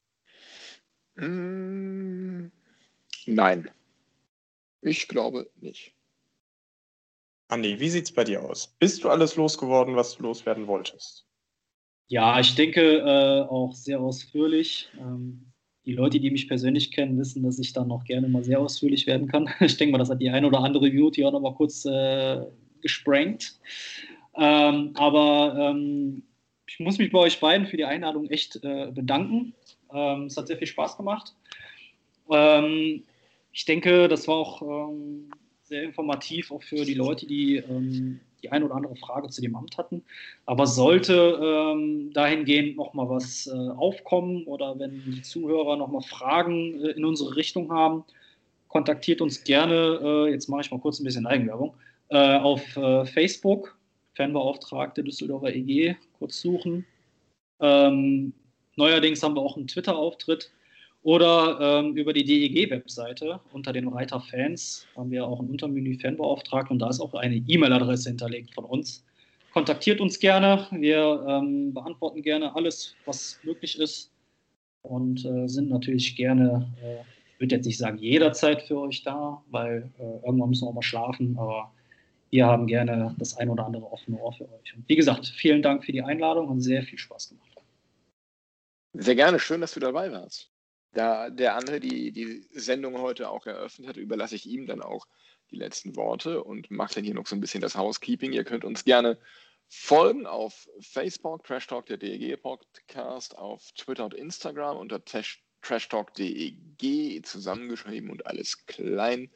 Nein. 3.26 3.70
Ich 4.88 5.08
glaube 5.08 5.50
nicht. 5.60 5.94
Andi, 7.50 7.80
wie 7.80 7.90
sieht 7.90 8.06
es 8.06 8.12
bei 8.12 8.24
dir 8.24 8.44
aus? 8.44 8.76
Bist 8.80 9.04
du 9.04 9.10
alles 9.10 9.36
losgeworden, 9.36 9.96
was 9.96 10.18
du 10.18 10.24
loswerden 10.24 10.68
wolltest? 10.68 11.26
Ja, 12.08 12.40
ich 12.40 12.56
denke 12.56 13.00
äh, 13.00 13.42
auch 13.50 13.74
sehr 13.74 14.00
ausführlich. 14.00 14.90
Ähm, 15.00 15.46
die 15.86 15.94
Leute, 15.94 16.20
die 16.20 16.32
mich 16.32 16.48
persönlich 16.48 16.92
kennen, 16.92 17.18
wissen, 17.18 17.44
dass 17.44 17.60
ich 17.60 17.74
dann 17.74 17.88
noch 17.88 18.04
gerne 18.04 18.28
mal 18.28 18.44
sehr 18.44 18.60
ausführlich 18.60 19.08
werden 19.08 19.28
kann. 19.28 19.50
Ich 19.60 19.78
denke 19.78 19.94
mal, 19.94 19.98
das 19.98 20.10
hat 20.10 20.22
die 20.22 20.30
ein 20.30 20.46
oder 20.46 20.60
andere 20.60 20.90
Beauty 20.90 21.24
auch 21.26 21.32
noch 21.32 21.42
mal 21.42 21.56
kurz 21.56 21.86
äh, 21.86 22.46
gesprengt. 22.82 23.60
Ähm, 24.36 24.92
aber 24.96 25.56
ähm, 25.58 26.24
ich 26.68 26.80
muss 26.80 26.98
mich 26.98 27.12
bei 27.12 27.20
euch 27.20 27.40
beiden 27.40 27.68
für 27.68 27.78
die 27.78 27.86
Einladung 27.86 28.30
echt 28.30 28.58
äh, 28.64 28.92
bedanken. 28.92 29.54
Ähm, 29.94 30.24
es 30.26 30.36
hat 30.36 30.48
sehr 30.48 30.58
viel 30.58 30.68
Spaß 30.68 30.98
gemacht. 30.98 31.34
Ähm, 32.30 33.04
ich 33.58 33.66
denke, 33.66 34.08
das 34.08 34.28
war 34.28 34.36
auch 34.36 34.62
ähm, 34.62 35.32
sehr 35.64 35.82
informativ, 35.82 36.52
auch 36.52 36.62
für 36.62 36.86
die 36.86 36.94
Leute, 36.94 37.26
die 37.26 37.56
ähm, 37.56 38.20
die 38.44 38.52
eine 38.52 38.66
oder 38.66 38.76
andere 38.76 38.96
Frage 38.96 39.30
zu 39.30 39.42
dem 39.42 39.56
Amt 39.56 39.80
hatten. 39.80 40.04
Aber 40.46 40.68
sollte 40.68 41.40
ähm, 41.42 42.14
dahingehend 42.14 42.78
noch 42.78 42.94
mal 42.94 43.10
was 43.10 43.48
äh, 43.48 43.52
aufkommen 43.52 44.44
oder 44.44 44.78
wenn 44.78 45.02
die 45.08 45.24
Zuhörer 45.24 45.76
noch 45.76 45.88
mal 45.88 46.04
Fragen 46.04 46.86
äh, 46.86 46.90
in 46.92 47.04
unsere 47.04 47.36
Richtung 47.36 47.72
haben, 47.72 48.04
kontaktiert 48.68 49.22
uns 49.22 49.44
gerne, 49.44 50.02
äh, 50.04 50.32
jetzt 50.32 50.50
mache 50.50 50.62
ich 50.62 50.70
mal 50.70 50.80
kurz 50.80 51.00
ein 51.00 51.06
bisschen 51.06 51.26
Eigenwerbung, 51.26 51.74
äh, 52.10 52.38
auf 52.38 52.62
äh, 52.78 53.06
Facebook, 53.08 53.76
Fanbeauftragte 54.14 55.04
Düsseldorfer 55.04 55.56
EG, 55.56 55.96
kurz 56.20 56.40
suchen. 56.42 56.86
Ähm, 57.60 58.34
neuerdings 58.76 59.24
haben 59.24 59.34
wir 59.34 59.42
auch 59.42 59.58
einen 59.58 59.68
Twitter-Auftritt 59.68 60.52
oder 61.04 61.60
ähm, 61.62 61.96
über 61.96 62.12
die 62.12 62.24
DEG-Webseite 62.24 63.40
unter 63.52 63.72
den 63.72 63.88
Reiter 63.88 64.20
Fans 64.20 64.86
haben 64.96 65.12
wir 65.12 65.26
auch 65.26 65.40
ein 65.40 65.50
Untermenü 65.50 65.98
Fanbeauftragten 66.00 66.76
und 66.76 66.80
da 66.80 66.90
ist 66.90 67.00
auch 67.00 67.14
eine 67.14 67.38
E-Mail-Adresse 67.48 68.10
hinterlegt 68.10 68.54
von 68.54 68.66
uns. 68.66 69.06
Kontaktiert 69.54 70.02
uns 70.02 70.20
gerne, 70.20 70.68
wir 70.72 71.26
ähm, 71.28 71.74
beantworten 71.74 72.22
gerne 72.22 72.54
alles, 72.56 72.96
was 73.06 73.40
möglich 73.44 73.80
ist 73.80 74.12
und 74.82 75.26
äh, 75.26 75.48
sind 75.48 75.70
natürlich 75.70 76.16
gerne, 76.16 76.72
äh, 76.84 77.02
ich 77.34 77.40
würde 77.40 77.56
jetzt 77.56 77.66
nicht 77.66 77.78
sagen 77.78 77.98
jederzeit 77.98 78.64
für 78.64 78.80
euch 78.82 79.04
da, 79.04 79.42
weil 79.50 79.90
äh, 80.00 80.26
irgendwann 80.26 80.50
müssen 80.50 80.66
wir 80.66 80.70
auch 80.70 80.76
mal 80.76 80.82
schlafen, 80.82 81.38
aber 81.38 81.72
wir 82.30 82.46
haben 82.46 82.68
gerne 82.68 83.16
das 83.18 83.38
ein 83.38 83.50
oder 83.50 83.66
andere 83.66 83.90
offene 83.92 84.18
Ohr 84.20 84.34
für 84.34 84.44
euch. 84.44 84.76
Und 84.76 84.88
wie 84.88 84.96
gesagt, 84.96 85.28
vielen 85.28 85.62
Dank 85.62 85.86
für 85.86 85.92
die 85.92 86.02
Einladung 86.02 86.50
und 86.50 86.62
sehr 86.62 86.84
viel 86.84 86.98
Spaß 86.98 87.30
gemacht. 87.30 87.48
Sehr 88.94 89.16
gerne, 89.16 89.40
schön, 89.40 89.62
dass 89.62 89.74
du 89.74 89.80
dabei 89.80 90.12
warst. 90.12 90.52
Da 90.98 91.30
der 91.30 91.56
andere 91.56 91.80
die, 91.80 92.12
die 92.12 92.48
Sendung 92.50 93.00
heute 93.00 93.30
auch 93.30 93.46
eröffnet 93.46 93.88
hat, 93.88 93.98
überlasse 93.98 94.34
ich 94.34 94.48
ihm 94.48 94.66
dann 94.66 94.82
auch 94.82 95.06
die 95.52 95.56
letzten 95.56 95.96
Worte 95.96 96.44
und 96.44 96.72
mache 96.72 96.96
dann 96.96 97.04
hier 97.04 97.14
noch 97.14 97.28
so 97.28 97.36
ein 97.36 97.40
bisschen 97.40 97.62
das 97.62 97.76
Housekeeping. 97.76 98.34
Ihr 98.34 98.44
könnt 98.44 98.66
uns 98.66 98.84
gerne 98.84 99.20
folgen 99.68 100.26
auf 100.26 100.68
Facebook, 100.80 101.44
Trash 101.44 101.68
Talk, 101.68 101.86
der 101.86 101.98
DEG 101.98 102.42
Podcast, 102.42 103.38
auf 103.38 103.72
Twitter 103.74 104.06
und 104.06 104.16
Instagram 104.16 104.78
unter 104.78 105.06
trashtalk.deg 105.06 107.24
zusammengeschrieben 107.24 108.10
und 108.10 108.26
alles 108.26 108.66
klein. 108.66 109.30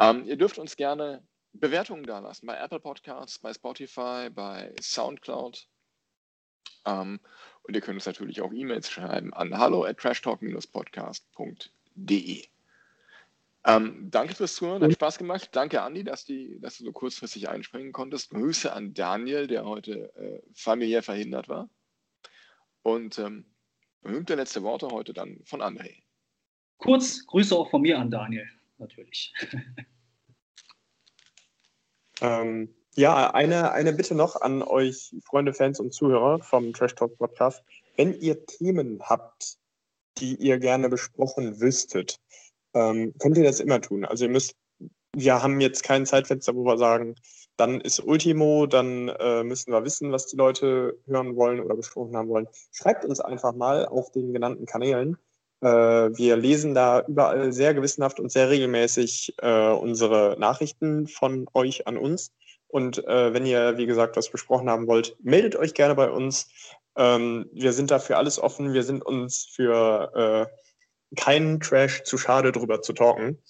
Ähm, 0.00 0.24
ihr 0.24 0.38
dürft 0.38 0.56
uns 0.56 0.74
gerne 0.74 1.22
Bewertungen 1.52 2.04
dalassen 2.04 2.46
bei 2.46 2.56
Apple 2.56 2.80
Podcasts, 2.80 3.38
bei 3.38 3.52
Spotify, 3.52 4.30
bei 4.30 4.72
Soundcloud. 4.80 5.68
Ähm, 6.86 7.20
und 7.68 7.74
ihr 7.74 7.82
könnt 7.82 7.96
uns 7.96 8.06
natürlich 8.06 8.40
auch 8.40 8.52
E-Mails 8.52 8.90
schreiben 8.90 9.34
an 9.34 9.58
hallo 9.58 9.84
at 9.84 9.98
trashtalk-podcast.de. 9.98 12.44
Ähm, 13.64 14.10
danke 14.10 14.34
fürs 14.34 14.54
Zuhören, 14.54 14.82
hat 14.82 14.94
Spaß 14.94 15.18
gemacht. 15.18 15.50
Danke, 15.52 15.82
Andi, 15.82 16.02
dass, 16.02 16.24
die, 16.24 16.58
dass 16.60 16.78
du 16.78 16.84
so 16.84 16.92
kurzfristig 16.92 17.50
einspringen 17.50 17.92
konntest. 17.92 18.30
Grüße 18.30 18.72
an 18.72 18.94
Daniel, 18.94 19.46
der 19.46 19.66
heute 19.66 20.14
äh, 20.16 20.40
familiär 20.54 21.02
verhindert 21.02 21.50
war. 21.50 21.68
Und 22.82 23.18
ähm, 23.18 23.44
berühmte 24.00 24.34
letzte 24.34 24.62
Worte 24.62 24.88
heute 24.88 25.12
dann 25.12 25.38
von 25.44 25.60
André. 25.60 25.96
Kurz 26.78 27.26
Grüße 27.26 27.54
auch 27.54 27.68
von 27.68 27.82
mir 27.82 27.98
an 27.98 28.10
Daniel, 28.10 28.48
natürlich. 28.78 29.34
ähm, 32.22 32.74
ja, 32.98 33.30
eine, 33.30 33.70
eine 33.70 33.92
Bitte 33.92 34.16
noch 34.16 34.40
an 34.40 34.60
euch, 34.60 35.14
Freunde, 35.24 35.54
Fans 35.54 35.78
und 35.78 35.94
Zuhörer 35.94 36.40
vom 36.40 36.72
Trash 36.72 36.96
Talk 36.96 37.16
Podcast. 37.16 37.62
Wenn 37.96 38.20
ihr 38.20 38.44
Themen 38.44 39.00
habt, 39.00 39.56
die 40.18 40.34
ihr 40.34 40.58
gerne 40.58 40.88
besprochen 40.88 41.60
wüsstet, 41.60 42.18
ähm, 42.74 43.14
könnt 43.20 43.38
ihr 43.38 43.44
das 43.44 43.60
immer 43.60 43.80
tun. 43.80 44.04
Also 44.04 44.24
ihr 44.24 44.30
müsst, 44.30 44.56
wir 45.14 45.40
haben 45.40 45.60
jetzt 45.60 45.84
kein 45.84 46.06
Zeitfenster, 46.06 46.56
wo 46.56 46.64
wir 46.64 46.76
sagen, 46.76 47.14
dann 47.56 47.80
ist 47.80 48.00
Ultimo, 48.00 48.66
dann 48.66 49.08
äh, 49.08 49.44
müssen 49.44 49.72
wir 49.72 49.84
wissen, 49.84 50.10
was 50.10 50.26
die 50.26 50.36
Leute 50.36 50.98
hören 51.06 51.36
wollen 51.36 51.60
oder 51.60 51.76
besprochen 51.76 52.16
haben 52.16 52.28
wollen. 52.28 52.48
Schreibt 52.72 53.04
uns 53.04 53.20
einfach 53.20 53.54
mal 53.54 53.86
auf 53.86 54.10
den 54.10 54.32
genannten 54.32 54.66
Kanälen. 54.66 55.16
Äh, 55.60 55.68
wir 55.68 56.36
lesen 56.36 56.74
da 56.74 57.04
überall 57.06 57.52
sehr 57.52 57.74
gewissenhaft 57.74 58.18
und 58.18 58.32
sehr 58.32 58.50
regelmäßig 58.50 59.34
äh, 59.40 59.70
unsere 59.70 60.36
Nachrichten 60.40 61.06
von 61.06 61.46
euch 61.54 61.86
an 61.86 61.96
uns. 61.96 62.32
Und 62.68 63.04
äh, 63.06 63.32
wenn 63.32 63.46
ihr, 63.46 63.78
wie 63.78 63.86
gesagt, 63.86 64.16
was 64.16 64.30
besprochen 64.30 64.68
haben 64.68 64.86
wollt, 64.86 65.16
meldet 65.22 65.56
euch 65.56 65.74
gerne 65.74 65.94
bei 65.94 66.10
uns. 66.10 66.48
Ähm, 66.96 67.48
wir 67.52 67.72
sind 67.72 67.90
da 67.90 67.98
für 67.98 68.16
alles 68.16 68.38
offen. 68.38 68.74
Wir 68.74 68.82
sind 68.82 69.04
uns 69.04 69.44
für 69.44 70.48
äh, 70.52 71.16
keinen 71.16 71.60
Trash 71.60 72.02
zu 72.04 72.18
schade, 72.18 72.52
drüber 72.52 72.82
zu 72.82 72.92
talken. 72.92 73.42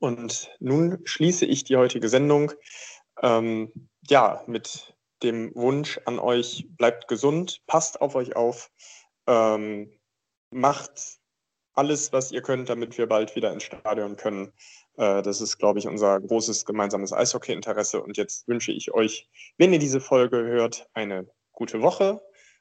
Und 0.00 0.50
nun 0.58 0.98
schließe 1.04 1.46
ich 1.46 1.64
die 1.64 1.76
heutige 1.76 2.08
Sendung 2.08 2.52
ähm, 3.22 3.88
ja, 4.08 4.42
mit 4.46 4.94
dem 5.22 5.54
Wunsch 5.54 6.00
an 6.04 6.18
euch, 6.18 6.66
bleibt 6.70 7.08
gesund, 7.08 7.62
passt 7.66 8.00
auf 8.00 8.14
euch 8.14 8.36
auf, 8.36 8.70
ähm, 9.26 9.90
macht 10.50 11.18
alles, 11.74 12.12
was 12.12 12.32
ihr 12.32 12.42
könnt, 12.42 12.68
damit 12.68 12.98
wir 12.98 13.06
bald 13.06 13.34
wieder 13.34 13.52
ins 13.52 13.64
Stadion 13.64 14.16
können. 14.16 14.52
Äh, 14.96 15.22
das 15.22 15.40
ist, 15.40 15.58
glaube 15.58 15.78
ich, 15.78 15.86
unser 15.86 16.20
großes 16.20 16.64
gemeinsames 16.64 17.12
Eishockey-Interesse. 17.12 18.02
Und 18.02 18.16
jetzt 18.16 18.46
wünsche 18.48 18.72
ich 18.72 18.92
euch, 18.92 19.28
wenn 19.58 19.72
ihr 19.72 19.78
diese 19.78 20.00
Folge 20.00 20.38
hört, 20.38 20.88
eine 20.94 21.26
gute 21.52 21.82
Woche. 21.82 22.20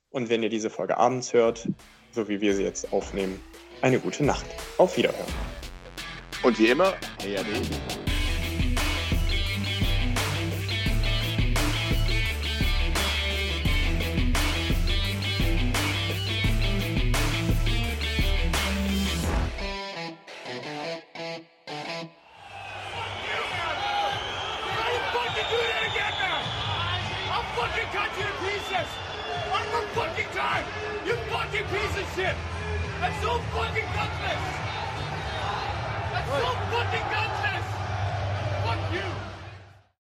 Und 0.10 0.30
wenn 0.30 0.44
ihr 0.44 0.50
diese 0.50 0.70
Folge 0.70 0.98
abends 0.98 1.34
hört, 1.34 1.68
so 2.12 2.28
wie 2.28 2.40
wir 2.42 2.56
sie 2.56 2.64
jetzt 2.64 2.94
aufnehmen, 2.94 3.40
eine 3.82 4.00
gute 4.00 4.24
Nacht. 4.24 4.46
Auf 4.78 4.96
Wiederhören. 4.98 5.34
Und 6.44 6.60
wie 6.60 6.68
immer, 6.68 6.94
hey, 7.22 7.38
fucking 33.40 33.83